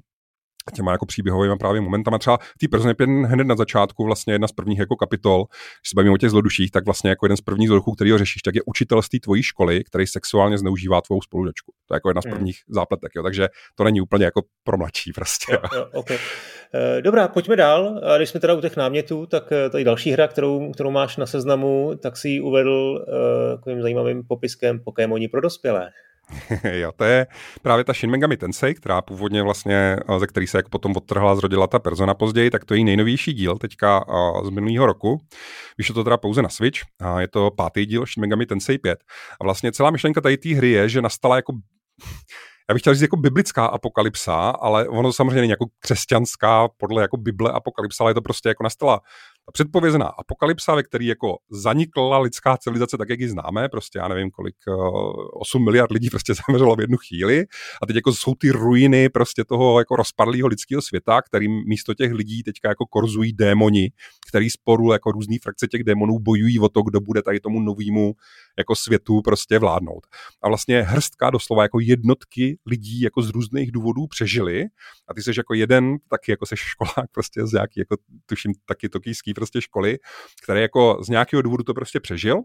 těma 0.71 0.91
jako 0.91 1.05
příběhovými 1.05 1.57
právě 1.57 1.81
momentama. 1.81 2.17
Třeba 2.17 2.37
té 2.37 2.67
Persony 2.67 2.93
5 2.93 3.09
hned 3.09 3.47
na 3.47 3.55
začátku 3.55 4.05
vlastně 4.05 4.33
jedna 4.33 4.47
z 4.47 4.51
prvních 4.51 4.79
jako 4.79 4.95
kapitol, 4.95 5.45
když 5.45 5.89
se 5.89 5.95
bavíme 5.95 6.13
o 6.13 6.17
těch 6.17 6.29
zloduších, 6.29 6.71
tak 6.71 6.85
vlastně 6.85 7.09
jako 7.09 7.25
jeden 7.25 7.37
z 7.37 7.41
prvních 7.41 7.67
zloduchů, 7.67 7.91
který 7.91 8.11
ho 8.11 8.17
řešíš, 8.17 8.41
tak 8.41 8.55
je 8.55 8.61
učitel 8.65 9.01
z 9.01 9.09
té 9.09 9.17
tvojí 9.19 9.43
školy, 9.43 9.83
který 9.83 10.07
sexuálně 10.07 10.57
zneužívá 10.57 11.01
tvou 11.01 11.21
spolužačku. 11.21 11.71
To 11.85 11.93
je 11.93 11.95
jako 11.95 12.09
jedna 12.09 12.21
z 12.21 12.25
hmm. 12.25 12.33
prvních 12.33 12.57
hmm. 12.67 12.73
zápletek, 12.73 13.11
jo. 13.15 13.23
takže 13.23 13.47
to 13.75 13.83
není 13.83 14.01
úplně 14.01 14.25
jako 14.25 14.41
pro 14.63 14.77
mladší 14.77 15.11
prostě. 15.13 15.53
Jo, 15.53 15.59
jo, 15.75 15.87
okay. 15.93 16.17
Eh, 16.73 17.01
dobrá, 17.01 17.27
pojďme 17.27 17.55
dál. 17.55 18.01
A 18.03 18.17
když 18.17 18.29
jsme 18.29 18.39
teda 18.39 18.53
u 18.53 18.61
těch 18.61 18.77
námětů, 18.77 19.25
tak 19.25 19.51
eh, 19.51 19.69
tady 19.69 19.83
další 19.83 20.11
hra, 20.11 20.27
kterou, 20.27 20.71
kterou 20.71 20.91
máš 20.91 21.17
na 21.17 21.25
seznamu, 21.25 21.91
tak 22.01 22.17
si 22.17 22.29
ji 22.29 22.41
uvedl 22.41 23.05
uh, 23.07 23.55
takovým 23.55 23.81
zajímavým 23.81 24.23
popiskem 24.27 24.79
Pokémoni 24.79 25.27
pro 25.27 25.41
dospělé. 25.41 25.89
jo, 26.71 26.91
to 26.95 27.03
je 27.03 27.27
právě 27.61 27.83
ta 27.83 27.93
Shin 27.93 28.11
Megami 28.11 28.37
Tensei, 28.37 28.75
která 28.75 29.01
původně 29.01 29.43
vlastně, 29.43 29.97
ze 30.17 30.27
který 30.27 30.47
se 30.47 30.57
jako 30.57 30.69
potom 30.69 30.93
odtrhla, 30.95 31.35
zrodila 31.35 31.67
ta 31.67 31.79
persona 31.79 32.13
později, 32.13 32.49
tak 32.49 32.65
to 32.65 32.73
je 32.73 32.77
její 32.77 32.83
nejnovější 32.83 33.33
díl 33.33 33.57
teďka 33.57 34.05
z 34.43 34.49
minulého 34.49 34.85
roku. 34.85 35.21
Vyšlo 35.77 35.95
to 35.95 36.03
teda 36.03 36.17
pouze 36.17 36.41
na 36.41 36.49
Switch 36.49 36.79
a 37.01 37.21
je 37.21 37.27
to 37.27 37.51
pátý 37.51 37.85
díl 37.85 38.05
Shin 38.05 38.21
Megami 38.21 38.45
Tensei 38.45 38.77
5. 38.77 38.99
A 39.41 39.43
vlastně 39.43 39.71
celá 39.71 39.91
myšlenka 39.91 40.21
tady 40.21 40.37
té 40.37 40.49
hry 40.49 40.69
je, 40.69 40.89
že 40.89 41.01
nastala 41.01 41.35
jako 41.35 41.53
já 42.69 42.73
bych 42.73 42.81
chtěl 42.81 42.93
říct 42.93 43.01
jako 43.01 43.17
biblická 43.17 43.65
apokalypsa, 43.65 44.49
ale 44.49 44.87
ono 44.87 45.13
samozřejmě 45.13 45.41
není 45.41 45.49
jako 45.49 45.65
křesťanská 45.79 46.67
podle 46.77 47.01
jako 47.01 47.17
Bible 47.17 47.51
apokalypsa, 47.51 48.03
ale 48.03 48.11
je 48.11 48.13
to 48.15 48.21
prostě 48.21 48.49
jako 48.49 48.63
nastala 48.63 49.01
ta 49.45 49.51
předpovězená 49.51 50.05
apokalypsa, 50.05 50.75
ve 50.75 50.83
který 50.83 51.05
jako 51.05 51.37
zanikla 51.49 52.19
lidská 52.19 52.57
civilizace 52.57 52.97
tak, 52.97 53.09
jak 53.09 53.19
ji 53.19 53.29
známe, 53.29 53.69
prostě 53.69 53.99
já 53.99 54.07
nevím 54.07 54.31
kolik, 54.31 54.55
8 55.33 55.61
eh, 55.61 55.65
miliard 55.65 55.91
lidí 55.91 56.09
prostě 56.09 56.33
zemřelo 56.47 56.75
v 56.75 56.81
jednu 56.81 56.97
chvíli 56.97 57.45
a 57.81 57.85
teď 57.85 57.95
jako 57.95 58.13
jsou 58.13 58.35
ty 58.35 58.51
ruiny 58.51 59.09
prostě 59.09 59.43
toho 59.43 59.79
jako 59.79 59.95
rozpadlého 59.95 60.47
lidského 60.47 60.81
světa, 60.81 61.21
kterým 61.21 61.63
místo 61.67 61.93
těch 61.93 62.11
lidí 62.11 62.43
teďka 62.43 62.69
jako 62.69 62.85
korzují 62.85 63.33
démoni, 63.33 63.91
který 64.27 64.49
sporu 64.49 64.91
jako 64.91 65.11
různý 65.11 65.39
frakce 65.39 65.67
těch 65.67 65.83
démonů 65.83 66.19
bojují 66.19 66.59
o 66.59 66.69
to, 66.69 66.81
kdo 66.81 67.01
bude 67.01 67.21
tady 67.21 67.39
tomu 67.39 67.59
novému 67.59 68.13
jako 68.57 68.75
světu 68.75 69.21
prostě 69.21 69.59
vládnout. 69.59 70.07
A 70.41 70.47
vlastně 70.47 70.81
hrstka 70.81 71.29
doslova 71.29 71.63
jako 71.63 71.79
jednotky 71.79 72.57
lidí 72.65 73.01
jako 73.01 73.21
z 73.21 73.29
různých 73.29 73.71
důvodů 73.71 74.07
přežili 74.07 74.65
a 75.07 75.13
ty 75.13 75.23
jsi 75.23 75.31
jako 75.37 75.53
jeden, 75.53 75.97
taky 76.09 76.31
jako 76.31 76.45
seš 76.45 76.59
školák 76.59 77.11
prostě 77.11 77.47
z 77.47 77.51
nějaký, 77.51 77.79
jako 77.79 77.97
tuším 78.25 78.51
taky 78.65 78.89
tokijský 78.89 79.33
prostě 79.35 79.61
školy, 79.61 79.97
který 80.43 80.61
jako 80.61 80.99
z 81.03 81.09
nějakého 81.09 81.41
důvodu 81.41 81.63
to 81.63 81.73
prostě 81.73 81.99
přežil. 81.99 82.35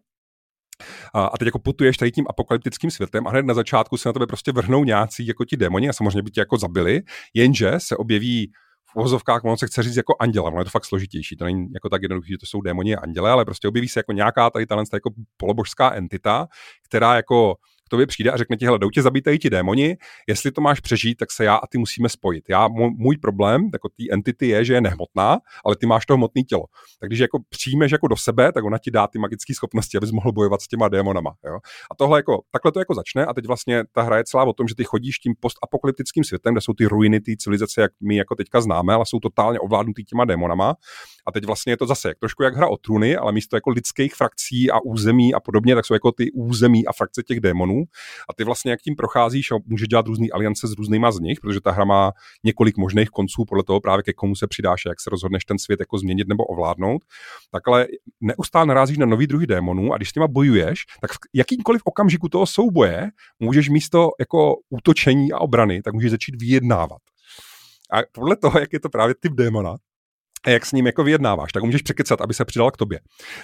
A, 1.15 1.39
teď 1.39 1.47
jako 1.47 1.59
putuješ 1.59 1.97
tady 1.97 2.13
tím 2.13 2.25
apokalyptickým 2.29 2.91
světem 2.91 3.27
a 3.27 3.31
hned 3.31 3.47
na 3.47 3.55
začátku 3.55 3.97
se 3.97 4.09
na 4.09 4.13
tebe 4.13 4.27
prostě 4.27 4.53
vrhnou 4.53 4.85
nějací 4.85 5.27
jako 5.27 5.45
ti 5.45 5.57
démoni 5.57 5.89
a 5.89 5.93
samozřejmě 5.93 6.23
by 6.23 6.31
tě 6.31 6.41
jako 6.41 6.57
zabili, 6.59 7.01
jenže 7.35 7.73
se 7.79 7.97
objeví 7.97 8.53
v 8.93 8.97
uvozovkách, 8.97 9.45
on 9.45 9.57
se 9.57 9.67
chce 9.67 9.83
říct 9.83 9.97
jako 9.97 10.15
anděla, 10.21 10.51
ono 10.51 10.61
je 10.61 10.65
to 10.65 10.71
fakt 10.71 10.85
složitější, 10.85 11.37
to 11.37 11.45
není 11.45 11.67
jako 11.75 11.89
tak 11.89 12.03
jednoduché, 12.03 12.29
že 12.29 12.39
to 12.39 12.47
jsou 12.47 12.61
démoni 12.61 12.97
a 12.97 13.01
anděle, 13.01 13.31
ale 13.31 13.45
prostě 13.45 13.69
objeví 13.69 13.89
se 13.89 14.01
jako 14.01 14.13
nějaká 14.13 14.51
tady 14.51 14.67
talent, 14.67 14.89
jako 14.93 15.11
polobožská 15.37 15.95
entita, 15.95 16.47
která 16.89 17.17
jako 17.17 17.55
tobě 17.91 18.07
přijde 18.07 18.31
a 18.31 18.37
řekne 18.37 18.57
ti, 18.57 18.65
hele, 18.65 18.79
jdou 18.79 18.91
tě 18.91 19.03
zabítají 19.03 19.39
ti 19.39 19.51
démoni, 19.51 19.97
jestli 20.29 20.51
to 20.51 20.61
máš 20.61 20.81
přežít, 20.81 21.19
tak 21.19 21.33
se 21.33 21.45
já 21.45 21.55
a 21.55 21.67
ty 21.67 21.79
musíme 21.79 22.09
spojit. 22.09 22.45
Já, 22.49 22.69
můj 22.99 23.17
problém, 23.17 23.71
jako 23.73 23.89
té 23.89 24.05
entity 24.13 24.49
je, 24.49 24.65
že 24.65 24.75
je 24.75 24.81
nehmotná, 24.81 25.39
ale 25.65 25.77
ty 25.77 25.87
máš 25.87 26.07
to 26.07 26.15
hmotné 26.15 26.43
tělo. 26.43 26.65
Tak 27.01 27.09
když 27.09 27.19
jako 27.19 27.39
přijmeš 27.49 27.93
jako 27.93 28.09
do 28.09 28.17
sebe, 28.17 28.53
tak 28.53 28.65
ona 28.65 28.79
ti 28.79 28.91
dá 28.91 29.07
ty 29.07 29.19
magické 29.19 29.55
schopnosti, 29.55 29.97
abys 29.97 30.11
mohl 30.11 30.33
bojovat 30.33 30.61
s 30.61 30.69
těma 30.69 30.89
démonama. 30.89 31.35
Jo? 31.47 31.59
A 31.91 31.95
tohle 31.95 32.19
jako, 32.19 32.41
takhle 32.51 32.73
to 32.73 32.79
jako 32.79 32.95
začne 32.95 33.27
a 33.27 33.35
teď 33.35 33.47
vlastně 33.47 33.85
ta 33.93 34.03
hra 34.03 34.17
je 34.17 34.25
celá 34.25 34.45
o 34.45 34.53
tom, 34.53 34.69
že 34.69 34.75
ty 34.75 34.85
chodíš 34.85 35.19
tím 35.19 35.35
postapokalyptickým 35.41 36.25
světem, 36.25 36.55
kde 36.55 36.61
jsou 36.61 36.73
ty 36.73 36.87
ruiny 36.87 37.21
té 37.21 37.33
civilizace, 37.39 37.81
jak 37.81 37.93
my 38.03 38.17
jako 38.17 38.35
teďka 38.35 38.61
známe, 38.61 38.95
ale 38.95 39.07
jsou 39.07 39.19
totálně 39.19 39.61
ovládnutý 39.61 40.05
těma 40.05 40.25
démonama. 40.25 40.75
A 41.31 41.33
teď 41.33 41.45
vlastně 41.47 41.73
je 41.73 41.77
to 41.77 41.87
zase 41.87 42.15
trošku 42.19 42.43
jak 42.43 42.57
hra 42.57 42.69
o 42.69 42.77
truny, 42.77 43.17
ale 43.17 43.33
místo 43.33 43.57
jako 43.57 43.71
lidských 43.71 44.15
frakcí 44.15 44.71
a 44.71 44.81
území 44.81 45.35
a 45.35 45.41
podobně, 45.41 45.75
tak 45.75 45.87
jsou 45.87 45.95
jako 45.95 46.13
ty 46.13 46.33
území 46.33 46.87
a 46.87 46.93
frakce 46.93 47.23
těch 47.23 47.41
démonů. 47.41 47.85
A 48.31 48.35
ty 48.35 48.45
vlastně 48.45 48.71
jak 48.71 48.81
tím 48.81 48.97
procházíš 48.97 49.53
a 49.53 49.55
můžeš 49.67 49.89
dělat 49.89 50.07
různé 50.07 50.27
aliance 50.33 50.69
s 50.69 50.73
různýma 50.73 51.13
z 51.13 51.19
nich, 51.21 51.41
protože 51.41 51.61
ta 51.61 51.71
hra 51.71 51.85
má 51.85 52.13
několik 52.45 52.77
možných 52.77 53.09
konců 53.09 53.45
podle 53.49 53.65
toho 53.65 53.81
právě 53.81 54.03
ke 54.03 54.13
komu 54.13 54.37
se 54.37 54.47
přidáš 54.47 54.87
a 54.87 54.89
jak 54.89 55.01
se 55.01 55.11
rozhodneš 55.11 55.45
ten 55.45 55.59
svět 55.59 55.81
jako 55.81 55.99
změnit 55.99 56.29
nebo 56.29 56.45
ovládnout. 56.45 57.05
Tak 57.51 57.69
ale 57.69 57.87
neustále 58.21 58.67
narazíš 58.67 58.99
na 58.99 59.07
nový 59.07 59.27
druhý 59.27 59.47
démonů 59.47 59.93
a 59.93 59.97
když 59.97 60.09
s 60.09 60.13
těma 60.13 60.29
bojuješ, 60.29 60.85
tak 61.01 61.13
v 61.13 61.17
jakýmkoliv 61.35 61.83
okamžiku 61.85 62.29
toho 62.29 62.47
souboje 62.47 63.11
můžeš 63.41 63.69
místo 63.69 64.11
jako 64.21 64.57
útočení 64.71 65.33
a 65.33 65.39
obrany, 65.39 65.83
tak 65.83 65.95
můžeš 65.95 66.11
začít 66.11 66.43
vyjednávat. 66.43 66.99
A 67.93 67.99
podle 68.13 68.37
toho, 68.37 68.59
jak 68.59 68.73
je 68.73 68.81
to 68.81 68.89
právě 68.89 69.15
typ 69.21 69.33
démona, 69.33 69.77
a 70.47 70.51
jak 70.51 70.67
s 70.67 70.73
ním 70.73 70.87
jako 70.87 71.05
vyjednáváš, 71.05 71.53
tak 71.53 71.63
můžeš 71.63 71.83
překecat, 71.83 72.21
aby 72.21 72.35
se 72.35 72.45
přidal 72.45 72.71
k 72.71 72.77
tobě. 72.77 73.01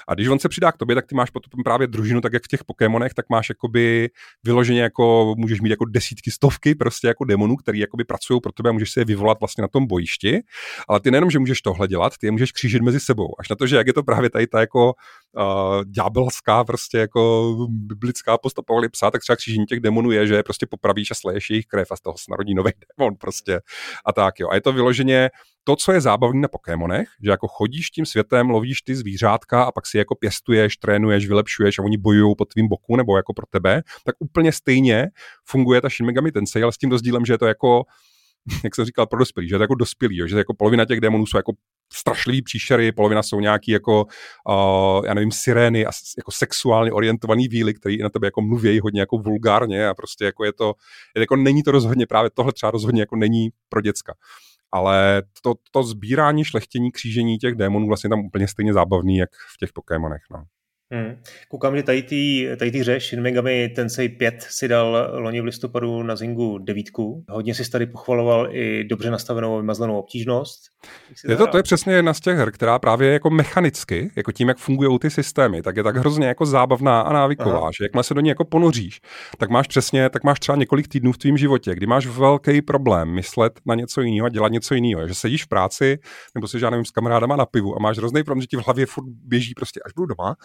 A 0.08 0.14
když 0.14 0.28
on 0.28 0.38
se 0.38 0.48
přidá 0.48 0.72
k 0.72 0.76
tobě, 0.76 0.94
tak 0.94 1.06
ty 1.06 1.14
máš 1.14 1.30
potom 1.30 1.64
právě 1.64 1.86
družinu, 1.86 2.20
tak 2.20 2.32
jak 2.32 2.44
v 2.44 2.48
těch 2.48 2.64
Pokémonech, 2.64 3.14
tak 3.14 3.26
máš 3.30 3.48
jakoby 3.48 4.10
vyloženě 4.44 4.82
jako, 4.82 5.34
můžeš 5.38 5.60
mít 5.60 5.70
jako 5.70 5.84
desítky, 5.84 6.30
stovky 6.30 6.74
prostě 6.74 7.06
jako 7.06 7.24
demonů, 7.24 7.56
který 7.56 7.78
jakoby 7.78 8.04
pracují 8.04 8.40
pro 8.40 8.52
tebe 8.52 8.68
a 8.68 8.72
můžeš 8.72 8.90
si 8.90 9.00
je 9.00 9.04
vyvolat 9.04 9.40
vlastně 9.40 9.62
na 9.62 9.68
tom 9.68 9.86
bojišti. 9.86 10.40
Ale 10.88 11.00
ty 11.00 11.10
nejenom, 11.10 11.30
že 11.30 11.38
můžeš 11.38 11.62
tohle 11.62 11.88
dělat, 11.88 12.12
ty 12.20 12.26
je 12.26 12.30
můžeš 12.30 12.52
křížit 12.52 12.82
mezi 12.82 13.00
sebou. 13.00 13.34
Až 13.40 13.48
na 13.48 13.56
to, 13.56 13.66
že 13.66 13.76
jak 13.76 13.86
je 13.86 13.92
to 13.92 14.02
právě 14.02 14.30
tady 14.30 14.46
ta 14.46 14.60
jako 14.60 14.92
uh, 15.36 15.84
ďábelská 15.84 16.64
prostě 16.64 16.98
jako 16.98 17.54
biblická 17.68 18.38
postapokalypsa, 18.38 19.10
tak 19.10 19.22
třeba 19.22 19.36
křížení 19.36 19.66
těch 19.66 19.80
demonů 19.80 20.10
je, 20.10 20.26
že 20.26 20.42
prostě 20.42 20.66
popravíš 20.66 21.10
a 21.10 21.14
sleješ 21.14 21.50
jejich 21.50 21.66
krev 21.66 21.92
a 21.92 21.96
z 21.96 22.00
toho 22.00 22.18
se 22.18 22.24
narodí 22.30 22.54
nový 22.54 22.72
demon 22.98 23.16
prostě 23.16 23.60
a 24.06 24.12
tak 24.12 24.40
jo. 24.40 24.48
A 24.50 24.54
je 24.54 24.60
to 24.60 24.72
vyloženě 24.72 25.30
to, 25.64 25.76
co 25.76 25.92
je 25.92 26.00
zábavné 26.00 26.40
na 26.40 26.48
Pokémonech, 26.48 27.08
že 27.22 27.30
jako 27.30 27.48
chodíš 27.48 27.90
tím 27.90 28.06
světem, 28.06 28.50
lovíš 28.50 28.82
ty 28.82 28.96
zvířátka 28.96 29.62
a 29.62 29.72
pak 29.72 29.86
si 29.86 29.98
jako 29.98 30.14
pěstuješ, 30.14 30.76
trénuješ, 30.76 31.28
vylepšuješ 31.28 31.78
a 31.78 31.82
oni 31.82 31.98
bojují 31.98 32.34
po 32.38 32.44
tvým 32.44 32.68
boku 32.68 32.96
nebo 32.96 33.16
jako 33.16 33.32
pro 33.34 33.46
tebe, 33.50 33.82
tak 34.04 34.14
úplně 34.18 34.52
stejně 34.52 35.06
funguje 35.44 35.80
ta 35.80 35.88
Shin 35.88 36.06
Megami 36.06 36.32
Tensei, 36.32 36.62
ale 36.62 36.72
s 36.72 36.78
tím 36.78 36.90
rozdílem, 36.90 37.24
že 37.24 37.32
je 37.32 37.38
to 37.38 37.46
jako 37.46 37.84
jak 38.64 38.74
jsem 38.74 38.84
říkal, 38.84 39.06
pro 39.06 39.18
dospělí, 39.18 39.48
že 39.48 39.54
je 39.54 39.58
to 39.58 39.62
jako 39.62 39.74
dospělý, 39.74 40.20
že 40.26 40.38
jako 40.38 40.54
polovina 40.54 40.84
těch 40.84 41.00
démonů 41.00 41.26
jsou 41.26 41.38
jako 41.38 41.52
strašlivý 41.92 42.42
příšery, 42.42 42.92
polovina 42.92 43.22
jsou 43.22 43.40
nějaký 43.40 43.70
jako, 43.70 44.04
uh, 44.48 45.06
já 45.06 45.14
nevím, 45.14 45.32
sirény 45.32 45.86
a 45.86 45.90
jako 46.16 46.32
sexuálně 46.32 46.92
orientovaný 46.92 47.48
víly, 47.48 47.74
který 47.74 47.98
na 47.98 48.08
tebe 48.08 48.26
jako 48.26 48.42
mluví 48.42 48.80
hodně 48.80 49.00
jako 49.00 49.18
vulgárně 49.18 49.88
a 49.88 49.94
prostě 49.94 50.24
jako 50.24 50.44
je 50.44 50.52
to, 50.52 50.74
jako 51.16 51.36
není 51.36 51.62
to 51.62 51.70
rozhodně 51.70 52.06
právě 52.06 52.30
tohle 52.34 52.52
třeba 52.52 52.70
rozhodně 52.70 53.02
jako 53.02 53.16
není 53.16 53.48
pro 53.68 53.80
děcka 53.80 54.14
ale 54.72 55.22
to, 55.42 55.54
to 55.70 55.82
sbírání, 55.82 56.44
šlechtění, 56.44 56.92
křížení 56.92 57.38
těch 57.38 57.54
démonů 57.54 57.86
vlastně 57.86 58.10
tam 58.10 58.20
úplně 58.20 58.48
stejně 58.48 58.72
zábavný, 58.72 59.16
jak 59.16 59.30
v 59.54 59.56
těch 59.58 59.72
Pokémonech. 59.72 60.22
No. 60.30 60.44
Hmm. 60.90 61.16
Koukám, 61.48 61.76
že 61.76 61.82
tady 61.82 62.02
ty, 62.02 62.48
tady 62.58 62.70
ty 62.70 62.78
hře 62.78 63.00
Shin 63.00 63.22
Megami 63.22 63.68
Tensei 63.68 64.08
5 64.08 64.46
si 64.48 64.68
dal 64.68 65.10
loni 65.12 65.40
v 65.40 65.44
listopadu 65.44 66.02
na 66.02 66.16
Zingu 66.16 66.58
devítku. 66.58 67.24
Hodně 67.28 67.54
si 67.54 67.70
tady 67.70 67.86
pochvaloval 67.86 68.48
i 68.50 68.84
dobře 68.84 69.10
nastavenou 69.10 69.56
vymazlenou 69.56 69.98
obtížnost. 69.98 70.60
Je 71.28 71.36
to, 71.36 71.46
to 71.46 71.56
je 71.56 71.62
přesně 71.62 71.94
jedna 71.94 72.14
z 72.14 72.20
těch 72.20 72.36
her, 72.36 72.52
která 72.52 72.78
právě 72.78 73.12
jako 73.12 73.30
mechanicky, 73.30 74.10
jako 74.16 74.32
tím, 74.32 74.48
jak 74.48 74.58
fungují 74.58 74.98
ty 74.98 75.10
systémy, 75.10 75.62
tak 75.62 75.76
je 75.76 75.82
tak 75.82 75.96
hrozně 75.96 76.26
jako 76.26 76.46
zábavná 76.46 77.00
a 77.00 77.12
návyková, 77.12 77.58
Aha. 77.58 77.70
že 77.78 77.84
jakmile 77.84 78.04
se 78.04 78.14
do 78.14 78.20
ní 78.20 78.28
jako 78.28 78.44
ponoříš, 78.44 79.00
tak 79.38 79.50
máš 79.50 79.66
přesně, 79.66 80.10
tak 80.10 80.24
máš 80.24 80.40
třeba 80.40 80.56
několik 80.56 80.88
týdnů 80.88 81.12
v 81.12 81.18
tvém 81.18 81.36
životě, 81.36 81.74
kdy 81.74 81.86
máš 81.86 82.06
velký 82.06 82.62
problém 82.62 83.08
myslet 83.08 83.60
na 83.66 83.74
něco 83.74 84.00
jiného 84.00 84.26
a 84.26 84.28
dělat 84.28 84.52
něco 84.52 84.74
jiného. 84.74 85.08
Že 85.08 85.14
sedíš 85.14 85.44
v 85.44 85.48
práci, 85.48 85.98
nebo 86.34 86.48
se 86.48 86.70
nevím, 86.70 86.84
s 86.84 86.90
kamarádama 86.90 87.36
na 87.36 87.46
pivu 87.46 87.76
a 87.76 87.78
máš 87.78 87.98
hrozný 87.98 88.22
problém, 88.22 88.40
že 88.40 88.46
ti 88.46 88.56
v 88.56 88.66
hlavě 88.66 88.86
furt 88.86 89.04
běží 89.08 89.54
prostě 89.54 89.80
až 89.86 89.92
budu 89.92 90.06
doma, 90.06 90.36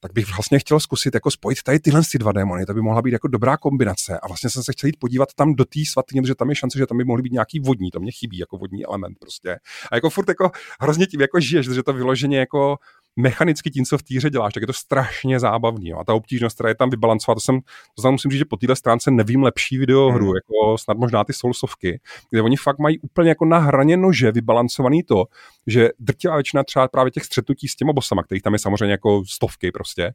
tak 0.00 0.12
bych 0.12 0.26
vlastně 0.36 0.58
chtěl 0.58 0.80
zkusit 0.80 1.14
jako 1.14 1.30
spojit 1.30 1.62
tady 1.62 1.80
tyhle 1.80 2.02
ty 2.12 2.18
dva 2.18 2.32
démony, 2.32 2.66
to 2.66 2.74
by 2.74 2.80
mohla 2.82 3.02
být 3.02 3.12
jako 3.12 3.28
dobrá 3.28 3.56
kombinace. 3.56 4.18
A 4.22 4.28
vlastně 4.28 4.50
jsem 4.50 4.62
se 4.62 4.72
chtěl 4.72 4.88
jít 4.88 4.96
podívat 4.98 5.28
tam 5.34 5.54
do 5.54 5.64
té 5.64 5.80
svatyně, 5.92 6.22
protože 6.22 6.34
tam 6.34 6.50
je 6.50 6.56
šance, 6.56 6.78
že 6.78 6.86
tam 6.86 6.98
by 6.98 7.04
mohly 7.04 7.22
být 7.22 7.32
nějaký 7.32 7.60
vodní, 7.60 7.90
to 7.90 8.00
mě 8.00 8.12
chybí 8.12 8.38
jako 8.38 8.58
vodní 8.58 8.84
element 8.84 9.18
prostě. 9.18 9.56
A 9.92 9.94
jako 9.94 10.10
furt 10.10 10.28
jako 10.28 10.50
hrozně 10.80 11.06
tím 11.06 11.20
jako 11.20 11.40
žiješ, 11.40 11.66
že 11.66 11.82
to 11.82 11.92
vyloženě 11.92 12.38
jako 12.38 12.76
mechanicky 13.16 13.70
tím, 13.70 13.84
co 13.84 13.98
v 13.98 14.02
týře 14.02 14.30
děláš, 14.30 14.52
tak 14.52 14.60
je 14.60 14.66
to 14.66 14.72
strašně 14.72 15.40
zábavný. 15.40 15.88
Jo. 15.88 15.98
A 15.98 16.04
ta 16.04 16.14
obtížnost, 16.14 16.54
která 16.54 16.68
je 16.68 16.74
tam 16.74 16.90
vybalancovat, 16.90 17.36
to 17.36 17.40
jsem, 17.40 17.60
to 17.96 18.02
jsem 18.02 18.12
musím 18.12 18.30
říct, 18.30 18.38
že 18.38 18.44
po 18.44 18.56
téhle 18.56 18.76
stránce 18.76 19.10
nevím 19.10 19.42
lepší 19.42 19.78
videohru, 19.78 20.26
hmm. 20.26 20.34
jako 20.34 20.78
snad 20.78 20.98
možná 20.98 21.24
ty 21.24 21.32
Soulsovky, 21.32 22.00
kde 22.30 22.42
oni 22.42 22.56
fakt 22.56 22.78
mají 22.78 22.98
úplně 22.98 23.28
jako 23.28 23.44
na 23.44 23.58
hraně 23.58 23.96
nože 23.96 24.32
vybalancovaný 24.32 25.02
to, 25.02 25.24
že 25.66 25.90
drtivá 25.98 26.34
většina 26.34 26.64
třeba 26.64 26.88
právě 26.88 27.10
těch 27.10 27.24
střetnutí 27.24 27.68
s 27.68 27.76
těma 27.76 27.92
bosama, 27.92 28.22
kterých 28.22 28.42
tam 28.42 28.52
je 28.52 28.58
samozřejmě 28.58 28.92
jako 28.92 29.22
stovky 29.26 29.72
prostě, 29.72 30.12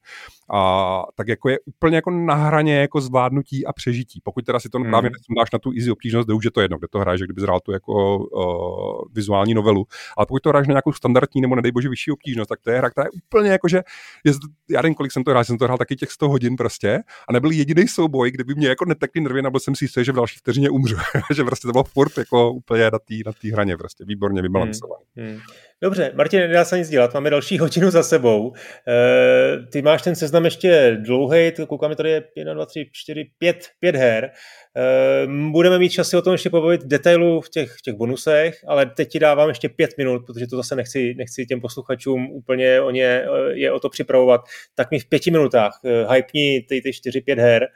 a 0.53 1.03
tak 1.15 1.27
jako 1.27 1.49
je 1.49 1.59
úplně 1.65 1.95
jako 1.95 2.11
na 2.11 2.35
hraně 2.35 2.75
jako 2.75 3.01
zvládnutí 3.01 3.65
a 3.65 3.73
přežití. 3.73 4.21
Pokud 4.23 4.45
teda 4.45 4.59
si 4.59 4.69
to 4.69 4.77
hmm. 4.77 4.89
právě 4.89 5.11
dáš 5.37 5.51
na 5.53 5.59
tu 5.59 5.71
easy 5.71 5.91
obtížnost, 5.91 6.27
kde 6.27 6.33
už 6.33 6.45
je 6.45 6.51
to 6.51 6.61
jedno, 6.61 6.77
kde 6.77 6.87
to 6.87 6.99
hraješ, 6.99 7.21
kdyby 7.21 7.41
zhrál 7.41 7.59
tu 7.59 7.71
jako 7.71 8.17
uh, 8.17 9.13
vizuální 9.13 9.53
novelu. 9.53 9.85
Ale 10.17 10.25
pokud 10.25 10.43
to 10.43 10.49
hraješ 10.49 10.67
na 10.67 10.71
nějakou 10.71 10.93
standardní 10.93 11.41
nebo 11.41 11.55
nedej 11.55 11.71
bože 11.71 11.89
vyšší 11.89 12.11
obtížnost, 12.11 12.49
tak 12.49 12.59
to 12.61 12.71
je 12.71 12.77
hra, 12.77 12.88
která 12.89 13.05
je 13.05 13.11
úplně 13.11 13.51
jako, 13.51 13.67
že 13.67 13.83
je, 14.25 14.33
já 14.69 14.81
nevím, 14.81 14.95
kolik 14.95 15.11
jsem 15.11 15.23
to 15.23 15.31
hrál, 15.31 15.43
jsem 15.43 15.57
to 15.57 15.65
hrál 15.65 15.77
taky 15.77 15.95
těch 15.95 16.11
100 16.11 16.29
hodin 16.29 16.55
prostě 16.55 16.99
a 17.29 17.33
nebyl 17.33 17.51
jediný 17.51 17.87
souboj, 17.87 18.31
kdyby 18.31 18.55
mě 18.55 18.67
jako 18.67 18.85
netekli 18.85 19.21
nervy, 19.21 19.41
nebo 19.41 19.59
jsem 19.59 19.75
si 19.75 19.83
jistý, 19.83 20.05
že 20.05 20.11
v 20.11 20.15
další 20.15 20.39
vteřině 20.39 20.69
umřu. 20.69 20.95
že 21.33 21.43
prostě 21.43 21.67
to 21.67 21.71
bylo 21.71 21.83
furt 21.83 22.17
jako 22.17 22.51
úplně 22.51 22.83
na 22.83 22.99
té 22.99 23.15
na 23.25 23.31
hraně, 23.53 23.77
prostě 23.77 24.05
výborně 24.05 24.41
vybalancovaný. 24.41 25.03
Hmm. 25.15 25.27
Hmm. 25.27 25.39
Dobře, 25.81 26.11
Martin, 26.15 26.39
nedá 26.39 26.65
se 26.65 26.77
nic 26.77 26.89
dělat, 26.89 27.13
máme 27.13 27.29
další 27.29 27.59
hodinu 27.59 27.91
za 27.91 28.03
sebou. 28.03 28.53
E, 28.87 29.67
ty 29.71 29.81
máš 29.81 30.01
ten 30.01 30.15
seznam 30.15 30.45
ještě 30.45 30.97
dlouhý, 31.01 31.51
koukáme 31.67 31.95
tady 31.95 32.09
je 32.09 32.23
1, 32.35 32.53
2, 32.53 32.65
3, 32.65 32.89
4, 32.93 33.25
5, 33.37 33.67
5 33.79 33.95
her. 33.95 34.25
E, 34.25 34.31
budeme 35.51 35.79
mít 35.79 35.89
čas 35.89 36.09
si 36.09 36.17
o 36.17 36.21
tom 36.21 36.33
ještě 36.33 36.49
pobavit 36.49 36.81
detailu 36.85 37.41
v 37.41 37.49
těch, 37.49 37.71
v 37.71 37.81
těch 37.81 37.93
bonusech, 37.95 38.63
ale 38.67 38.85
teď 38.85 39.09
ti 39.09 39.19
dávám 39.19 39.49
ještě 39.49 39.69
pět 39.69 39.97
minut, 39.97 40.25
protože 40.25 40.47
to 40.47 40.57
zase 40.57 40.75
nechci, 40.75 41.15
nechci 41.17 41.45
těm 41.45 41.61
posluchačům 41.61 42.31
úplně 42.31 42.81
o 42.81 42.91
ně, 42.91 43.25
je 43.53 43.71
o 43.71 43.79
to 43.79 43.89
připravovat. 43.89 44.41
Tak 44.75 44.91
mi 44.91 44.99
v 44.99 45.09
pěti 45.09 45.31
minutách 45.31 45.81
hypni 46.13 46.65
ty, 46.69 46.81
ty 46.81 46.91
4-5 46.91 47.39
her 47.39 47.67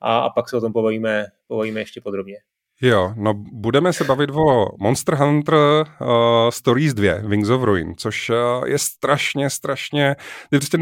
a, 0.00 0.18
a 0.18 0.30
pak 0.30 0.48
se 0.48 0.56
o 0.56 0.60
tom 0.60 0.72
pobavíme, 0.72 1.26
pobavíme 1.46 1.80
ještě 1.80 2.00
podrobně. 2.00 2.36
Jo, 2.82 3.12
no 3.16 3.34
budeme 3.34 3.92
se 3.92 4.04
bavit 4.04 4.30
o 4.30 4.66
Monster 4.78 5.14
Hunter 5.14 5.86
uh, 6.00 6.06
Stories 6.50 6.94
2, 6.94 7.14
Wings 7.22 7.48
of 7.48 7.62
Ruin, 7.62 7.94
což 7.96 8.30
uh, 8.30 8.66
je 8.66 8.78
strašně, 8.78 9.50
strašně, 9.50 10.16
je 10.50 10.58
prostě 10.58 10.78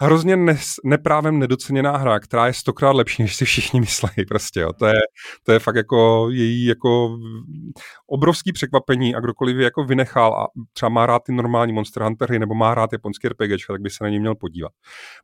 hrozně 0.00 0.36
ne, 0.36 0.58
neprávem 0.84 1.38
nedoceněná 1.38 1.96
hra, 1.96 2.20
která 2.20 2.46
je 2.46 2.52
stokrát 2.52 2.90
lepší, 2.90 3.22
než 3.22 3.36
si 3.36 3.44
všichni 3.44 3.80
myslí. 3.80 4.08
Prostě, 4.28 4.60
jo. 4.60 4.72
To, 4.72 4.86
je, 4.86 5.00
to 5.42 5.52
je 5.52 5.58
fakt 5.58 5.76
jako 5.76 6.28
její 6.30 6.64
jako 6.64 7.18
obrovský 8.06 8.52
překvapení 8.52 9.14
a 9.14 9.20
kdokoliv 9.20 9.56
je 9.56 9.64
jako 9.64 9.84
vynechal 9.84 10.34
a 10.34 10.46
třeba 10.72 10.88
má 10.88 11.06
rád 11.06 11.22
ty 11.26 11.32
normální 11.32 11.72
Monster 11.72 12.02
Huntery 12.02 12.38
nebo 12.38 12.54
má 12.54 12.74
rád 12.74 12.92
japonský 12.92 13.28
RPG, 13.28 13.66
tak 13.68 13.80
by 13.80 13.90
se 13.90 14.04
na 14.04 14.10
ně 14.10 14.20
měl 14.20 14.34
podívat. 14.34 14.72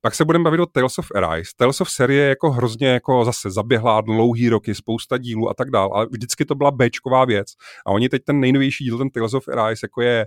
Pak 0.01 0.15
se 0.15 0.25
budeme 0.25 0.45
bavit 0.45 0.61
o 0.61 0.67
Tales 0.67 0.99
of 0.99 1.07
Arise. 1.15 1.51
Tales 1.57 1.81
of 1.81 1.91
série 1.91 2.23
je 2.23 2.29
jako 2.29 2.51
hrozně 2.51 2.89
jako 2.89 3.25
zase 3.25 3.51
zaběhlá 3.51 4.01
dlouhý 4.01 4.49
roky, 4.49 4.75
spousta 4.75 5.19
dílů 5.19 5.51
a 5.51 5.55
tak 5.55 5.71
dál, 5.71 5.91
ale 5.95 6.07
vždycky 6.11 6.45
to 6.45 6.55
byla 6.55 6.71
Bčková 6.71 7.25
věc. 7.25 7.47
A 7.87 7.91
oni 7.91 8.09
teď 8.09 8.23
ten 8.25 8.41
nejnovější 8.41 8.85
díl, 8.85 8.99
ten 8.99 9.11
Tales 9.11 9.35
of 9.35 9.49
Arise, 9.49 9.85
jako 9.85 10.03
je 10.03 10.27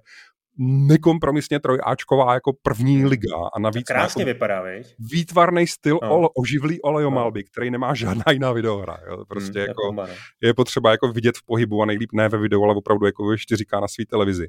nekompromisně 0.57 1.59
trojáčková 1.59 2.33
jako 2.33 2.53
první 2.61 2.97
hmm. 2.97 3.05
liga. 3.05 3.37
A 3.53 3.59
navíc 3.59 3.87
krásně 3.87 4.21
jako 4.21 4.27
vypadá, 4.27 4.61
víš? 4.61 4.95
Výtvarný 4.99 5.67
styl 5.67 5.99
no. 6.03 6.17
ole, 6.17 6.29
oživlý 6.35 6.81
olejomalby, 6.81 7.39
no. 7.39 7.47
který 7.51 7.71
nemá 7.71 7.93
žádná 7.93 8.23
jiná 8.31 8.51
videohra. 8.51 8.97
Jo. 9.09 9.25
Prostě 9.27 9.59
hmm, 9.59 9.67
jako, 9.67 10.13
je 10.41 10.53
potřeba 10.53 10.91
jako 10.91 11.11
vidět 11.11 11.37
v 11.37 11.45
pohybu 11.45 11.81
a 11.81 11.85
nejlíp 11.85 12.09
ne 12.13 12.29
ve 12.29 12.37
videu, 12.37 12.63
ale 12.63 12.75
opravdu 12.75 13.05
jako 13.05 13.25
ve 13.25 13.35
4K 13.35 13.81
na 13.81 13.87
své 13.87 14.05
televizi. 14.05 14.47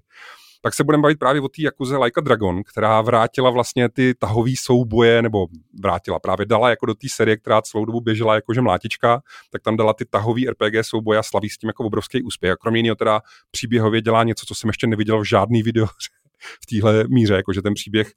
Pak 0.63 0.75
se 0.75 0.85
budeme 0.85 1.03
bavit 1.03 1.19
právě 1.19 1.41
o 1.41 1.49
té 1.49 1.63
Jakuze 1.63 1.97
Like 1.97 2.21
a 2.21 2.21
Dragon, 2.21 2.63
která 2.63 3.03
vrátila 3.03 3.51
vlastně 3.51 3.89
ty 3.89 4.15
tahové 4.15 4.51
souboje, 4.59 5.23
nebo 5.23 5.47
vrátila, 5.83 6.19
právě 6.19 6.47
dala 6.47 6.71
jako 6.71 6.87
do 6.87 6.95
té 6.95 7.07
série, 7.11 7.37
která 7.37 7.63
celou 7.63 7.85
dobu 7.85 8.01
běžela 8.01 8.35
jakože 8.35 8.61
mlátička, 8.61 9.23
tak 9.53 9.63
tam 9.63 9.77
dala 9.77 9.95
ty 9.95 10.05
tahové 10.05 10.41
RPG 10.51 10.75
souboje 10.83 11.19
a 11.19 11.23
slaví 11.23 11.51
s 11.51 11.59
tím 11.59 11.69
jako 11.69 11.85
obrovský 11.85 12.23
úspěch. 12.23 12.53
A 12.53 12.57
kromě 12.57 12.79
jiného 12.79 12.97
teda 12.97 13.21
příběhově 13.51 14.03
dělá 14.03 14.25
něco, 14.25 14.47
co 14.47 14.55
jsem 14.55 14.69
ještě 14.69 14.87
neviděl 14.87 15.21
v 15.21 15.29
žádný 15.29 15.63
video 15.63 15.87
v 16.63 16.67
téhle 16.67 17.05
míře, 17.09 17.35
jakože 17.35 17.63
ten 17.63 17.75
příběh 17.75 18.13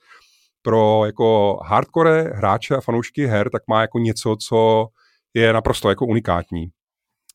pro 0.61 1.05
jako 1.05 1.59
hardcore 1.65 2.21
hráče 2.21 2.75
a 2.75 2.81
fanoušky 2.81 3.25
her, 3.25 3.49
tak 3.49 3.63
má 3.67 3.81
jako 3.81 3.99
něco, 3.99 4.35
co 4.35 4.87
je 5.33 5.53
naprosto 5.53 5.89
jako 5.89 6.05
unikátní. 6.05 6.67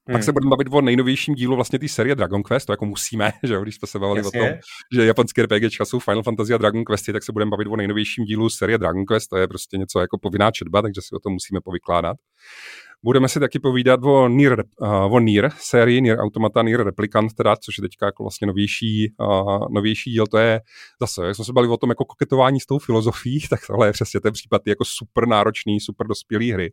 Hmm. 0.09 0.15
Pak 0.15 0.23
se 0.23 0.33
budeme 0.33 0.51
bavit 0.51 0.69
o 0.71 0.81
nejnovějším 0.81 1.35
dílu 1.35 1.55
vlastně 1.55 1.79
té 1.79 1.89
série 1.89 2.15
Dragon 2.15 2.43
Quest, 2.43 2.67
to 2.67 2.73
jako 2.73 2.87
musíme, 2.87 3.33
že 3.43 3.55
jo, 3.55 3.63
když 3.63 3.75
jsme 3.75 3.89
se 3.89 3.99
bavili 3.99 4.19
Jasně. 4.19 4.41
o 4.41 4.45
tom, 4.45 4.55
že 4.95 5.07
japonské 5.07 5.43
RPGčka 5.43 5.85
jsou 5.85 5.99
Final 5.99 6.23
Fantasy 6.23 6.55
a 6.55 6.59
Dragon 6.59 6.85
Questy, 6.85 7.13
tak 7.13 7.23
se 7.23 7.33
budeme 7.33 7.51
bavit 7.51 7.69
o 7.69 7.77
nejnovějším 7.77 8.25
dílu 8.25 8.51
série 8.51 8.79
Dragon 8.79 9.05
Quest, 9.05 9.31
to 9.31 9.37
je 9.37 9.49
prostě 9.49 9.79
něco 9.79 10.01
jako 10.01 10.19
povinná 10.19 10.51
četba, 10.51 10.83
takže 10.83 11.01
si 11.01 11.17
o 11.17 11.19
tom 11.19 11.33
musíme 11.33 11.61
povykládat. 11.65 12.17
Budeme 13.03 13.29
si 13.29 13.41
taky 13.41 13.59
povídat 13.59 14.01
o 14.05 14.29
Nier, 14.29 14.65
uh, 14.81 15.15
o 15.15 15.21
Nier 15.21 15.51
sérii, 15.59 16.01
Nier 16.01 16.19
Automata, 16.19 16.63
Nier 16.63 16.85
Replicant, 16.85 17.35
teda, 17.35 17.57
což 17.57 17.79
je 17.79 17.83
teďka 17.83 18.07
jako 18.07 18.23
vlastně 18.23 18.47
novější, 18.47 19.15
uh, 19.21 19.69
novější 19.71 20.11
díl, 20.11 20.27
to 20.27 20.39
je 20.39 20.61
zase, 21.01 21.27
jak 21.27 21.37
jsme 21.37 21.45
se 21.45 21.53
bavili 21.53 21.73
o 21.73 21.77
tom 21.77 21.91
jako 21.91 22.05
koketování 22.05 22.61
s 22.61 22.67
tou 22.67 22.79
filozofií, 22.79 23.41
tak 23.51 23.61
tohle 23.67 23.89
je 23.89 23.93
přesně 23.93 24.21
ten 24.21 24.33
případ 24.33 24.63
jako 24.67 24.85
super 24.85 25.29
náročný, 25.29 25.81
super 25.81 26.07
dospělý 26.07 26.53
hry. 26.53 26.73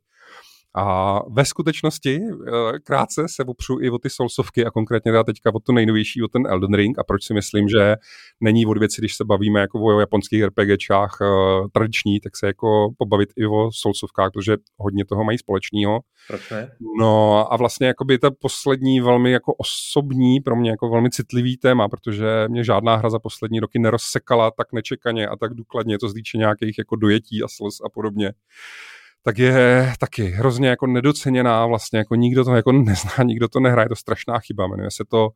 A 0.76 1.20
ve 1.30 1.46
skutečnosti 1.46 2.20
eh, 2.22 2.80
krátce 2.80 3.26
se 3.28 3.44
opřu 3.44 3.78
i 3.82 3.90
o 3.90 3.98
ty 3.98 4.10
Soulsovky 4.10 4.66
a 4.66 4.72
konkrétně 4.72 5.12
teda 5.12 5.24
teďka 5.24 5.56
o 5.56 5.60
to 5.60 5.72
nejnovější, 5.72 6.24
o 6.24 6.28
ten 6.28 6.48
Elden 6.48 6.74
Ring 6.74 7.00
a 7.00 7.04
proč 7.04 7.24
si 7.24 7.34
myslím, 7.34 7.68
že 7.70 7.96
není 8.42 8.66
od 8.66 8.78
věci, 8.78 9.02
když 9.02 9.16
se 9.16 9.26
bavíme 9.26 9.60
jako 9.60 9.80
o 9.80 10.00
japonských 10.00 10.44
RPGčkách 10.44 11.18
uh, 11.22 11.68
tradiční, 11.72 12.20
tak 12.20 12.38
se 12.38 12.48
jako 12.48 12.90
pobavit 12.98 13.30
i 13.38 13.46
o 13.46 13.70
Soulsovkách, 13.72 14.32
protože 14.34 14.58
hodně 14.78 15.06
toho 15.06 15.24
mají 15.24 15.38
společného. 15.38 16.00
Proč 16.28 16.50
ne? 16.50 16.72
No 17.00 17.54
a 17.54 17.58
vlastně 17.58 17.88
jako 17.88 18.06
by 18.06 18.20
ta 18.20 18.32
poslední 18.42 19.02
velmi 19.02 19.32
jako 19.32 19.54
osobní, 19.54 20.40
pro 20.40 20.56
mě 20.56 20.70
jako 20.70 20.90
velmi 20.90 21.10
citlivý 21.10 21.58
téma, 21.58 21.90
protože 21.90 22.26
mě 22.48 22.64
žádná 22.64 22.96
hra 22.96 23.10
za 23.10 23.20
poslední 23.20 23.60
roky 23.60 23.80
nerozsekala 23.80 24.52
tak 24.52 24.74
nečekaně 24.74 25.28
a 25.28 25.36
tak 25.36 25.54
důkladně, 25.54 26.00
to 26.00 26.10
zdíče 26.10 26.38
nějakých 26.38 26.78
jako 26.78 26.96
dojetí 26.96 27.44
a 27.44 27.48
slz 27.48 27.82
a 27.86 27.90
podobně 27.90 28.34
tak 29.24 29.38
je 29.38 29.94
taky 30.00 30.24
hrozně 30.24 30.68
jako 30.68 30.88
nedoceněná, 30.88 31.66
vlastně 31.66 32.00
jako 32.00 32.16
nikdo 32.16 32.46
to 32.46 32.56
jako 32.56 32.72
nezná, 32.72 33.12
nikdo 33.24 33.48
to 33.48 33.60
nehraje, 33.60 33.86
je 33.86 33.90
to 33.90 33.96
strašná 33.96 34.40
chyba, 34.40 34.68
jmenuje 34.68 34.92
se 34.92 35.06
to 35.06 35.30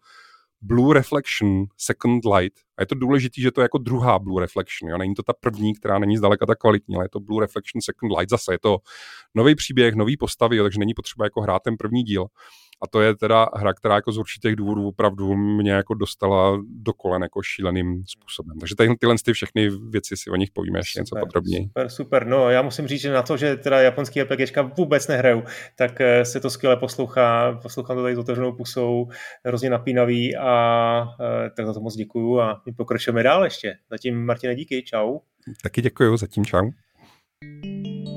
Blue 0.62 0.94
Reflection 0.94 1.66
Second 1.78 2.26
Light. 2.26 2.60
A 2.78 2.82
je 2.82 2.86
to 2.86 2.96
důležité, 2.96 3.42
že 3.42 3.52
to 3.52 3.62
je 3.62 3.64
jako 3.64 3.78
druhá 3.78 4.20
Blue 4.20 4.42
Reflection. 4.42 4.92
Jo? 4.92 4.98
Není 4.98 5.16
to 5.16 5.24
ta 5.24 5.34
první, 5.34 5.76
která 5.76 6.00
není 6.00 6.18
zdaleka 6.18 6.46
tak 6.46 6.60
kvalitní, 6.60 6.96
ale 6.96 7.06
je 7.06 7.10
to 7.10 7.20
Blue 7.20 7.42
Reflection 7.42 7.82
Second 7.82 8.18
Light. 8.18 8.30
Zase 8.30 8.54
je 8.54 8.60
to 8.60 8.78
nový 9.36 9.56
příběh, 9.56 9.96
nový 9.96 10.18
postavy, 10.18 10.58
jo? 10.58 10.64
takže 10.64 10.80
není 10.80 10.94
potřeba 10.94 11.26
jako 11.26 11.42
hrát 11.42 11.64
ten 11.64 11.78
první 11.78 12.04
díl. 12.04 12.26
A 12.84 12.88
to 12.88 13.02
je 13.02 13.16
teda 13.16 13.48
hra, 13.56 13.74
která 13.74 13.96
jako 13.96 14.12
z 14.12 14.18
určitých 14.18 14.56
důvodů 14.56 14.88
opravdu 14.88 15.36
mě 15.36 15.72
jako 15.72 15.94
dostala 15.94 16.62
do 16.70 16.94
kolen 16.94 17.22
jako 17.22 17.42
šíleným 17.42 18.04
způsobem. 18.06 18.60
Takže 18.60 18.76
tyhle, 18.76 18.96
tyhle 19.00 19.16
ty 19.26 19.34
všechny 19.34 19.70
věci 19.70 20.18
si 20.18 20.30
o 20.30 20.36
nich 20.36 20.52
povíme 20.52 20.80
ještě 20.80 21.00
něco 21.00 21.16
podrobněji. 21.20 21.64
Super, 21.64 21.90
super. 21.90 22.28
No 22.28 22.50
já 22.50 22.62
musím 22.62 22.88
říct, 22.88 23.02
že 23.02 23.14
na 23.14 23.22
to, 23.22 23.38
že 23.38 23.56
teda 23.56 23.82
japonský 23.82 24.24
RPGčka 24.24 24.62
vůbec 24.62 25.08
nehraju, 25.08 25.44
tak 25.76 26.02
eh, 26.02 26.26
se 26.26 26.40
to 26.40 26.50
skvěle 26.50 26.78
poslouchá. 26.78 27.60
Poslouchám 27.62 27.98
to 27.98 28.04
tady 28.04 28.16
s 28.16 28.20
otevřenou 28.20 28.52
pusou, 28.52 29.10
hrozně 29.46 29.70
napínavý 29.70 30.36
a 30.36 31.04
eh, 31.22 31.50
tak 31.50 31.66
za 31.66 31.74
to 31.74 31.80
moc 31.80 31.96
děkuju 31.96 32.40
a 32.40 32.62
my 32.66 32.74
pokračujeme 32.74 33.24
dál 33.24 33.44
ještě. 33.44 33.74
Zatím 33.90 34.26
Martine 34.26 34.56
díky, 34.56 34.84
čau. 34.84 35.20
Taky 35.64 35.82
děkuju, 35.82 36.18
zatím 36.18 36.46
čau. 36.46 36.72
thank 37.40 38.08
you 38.08 38.17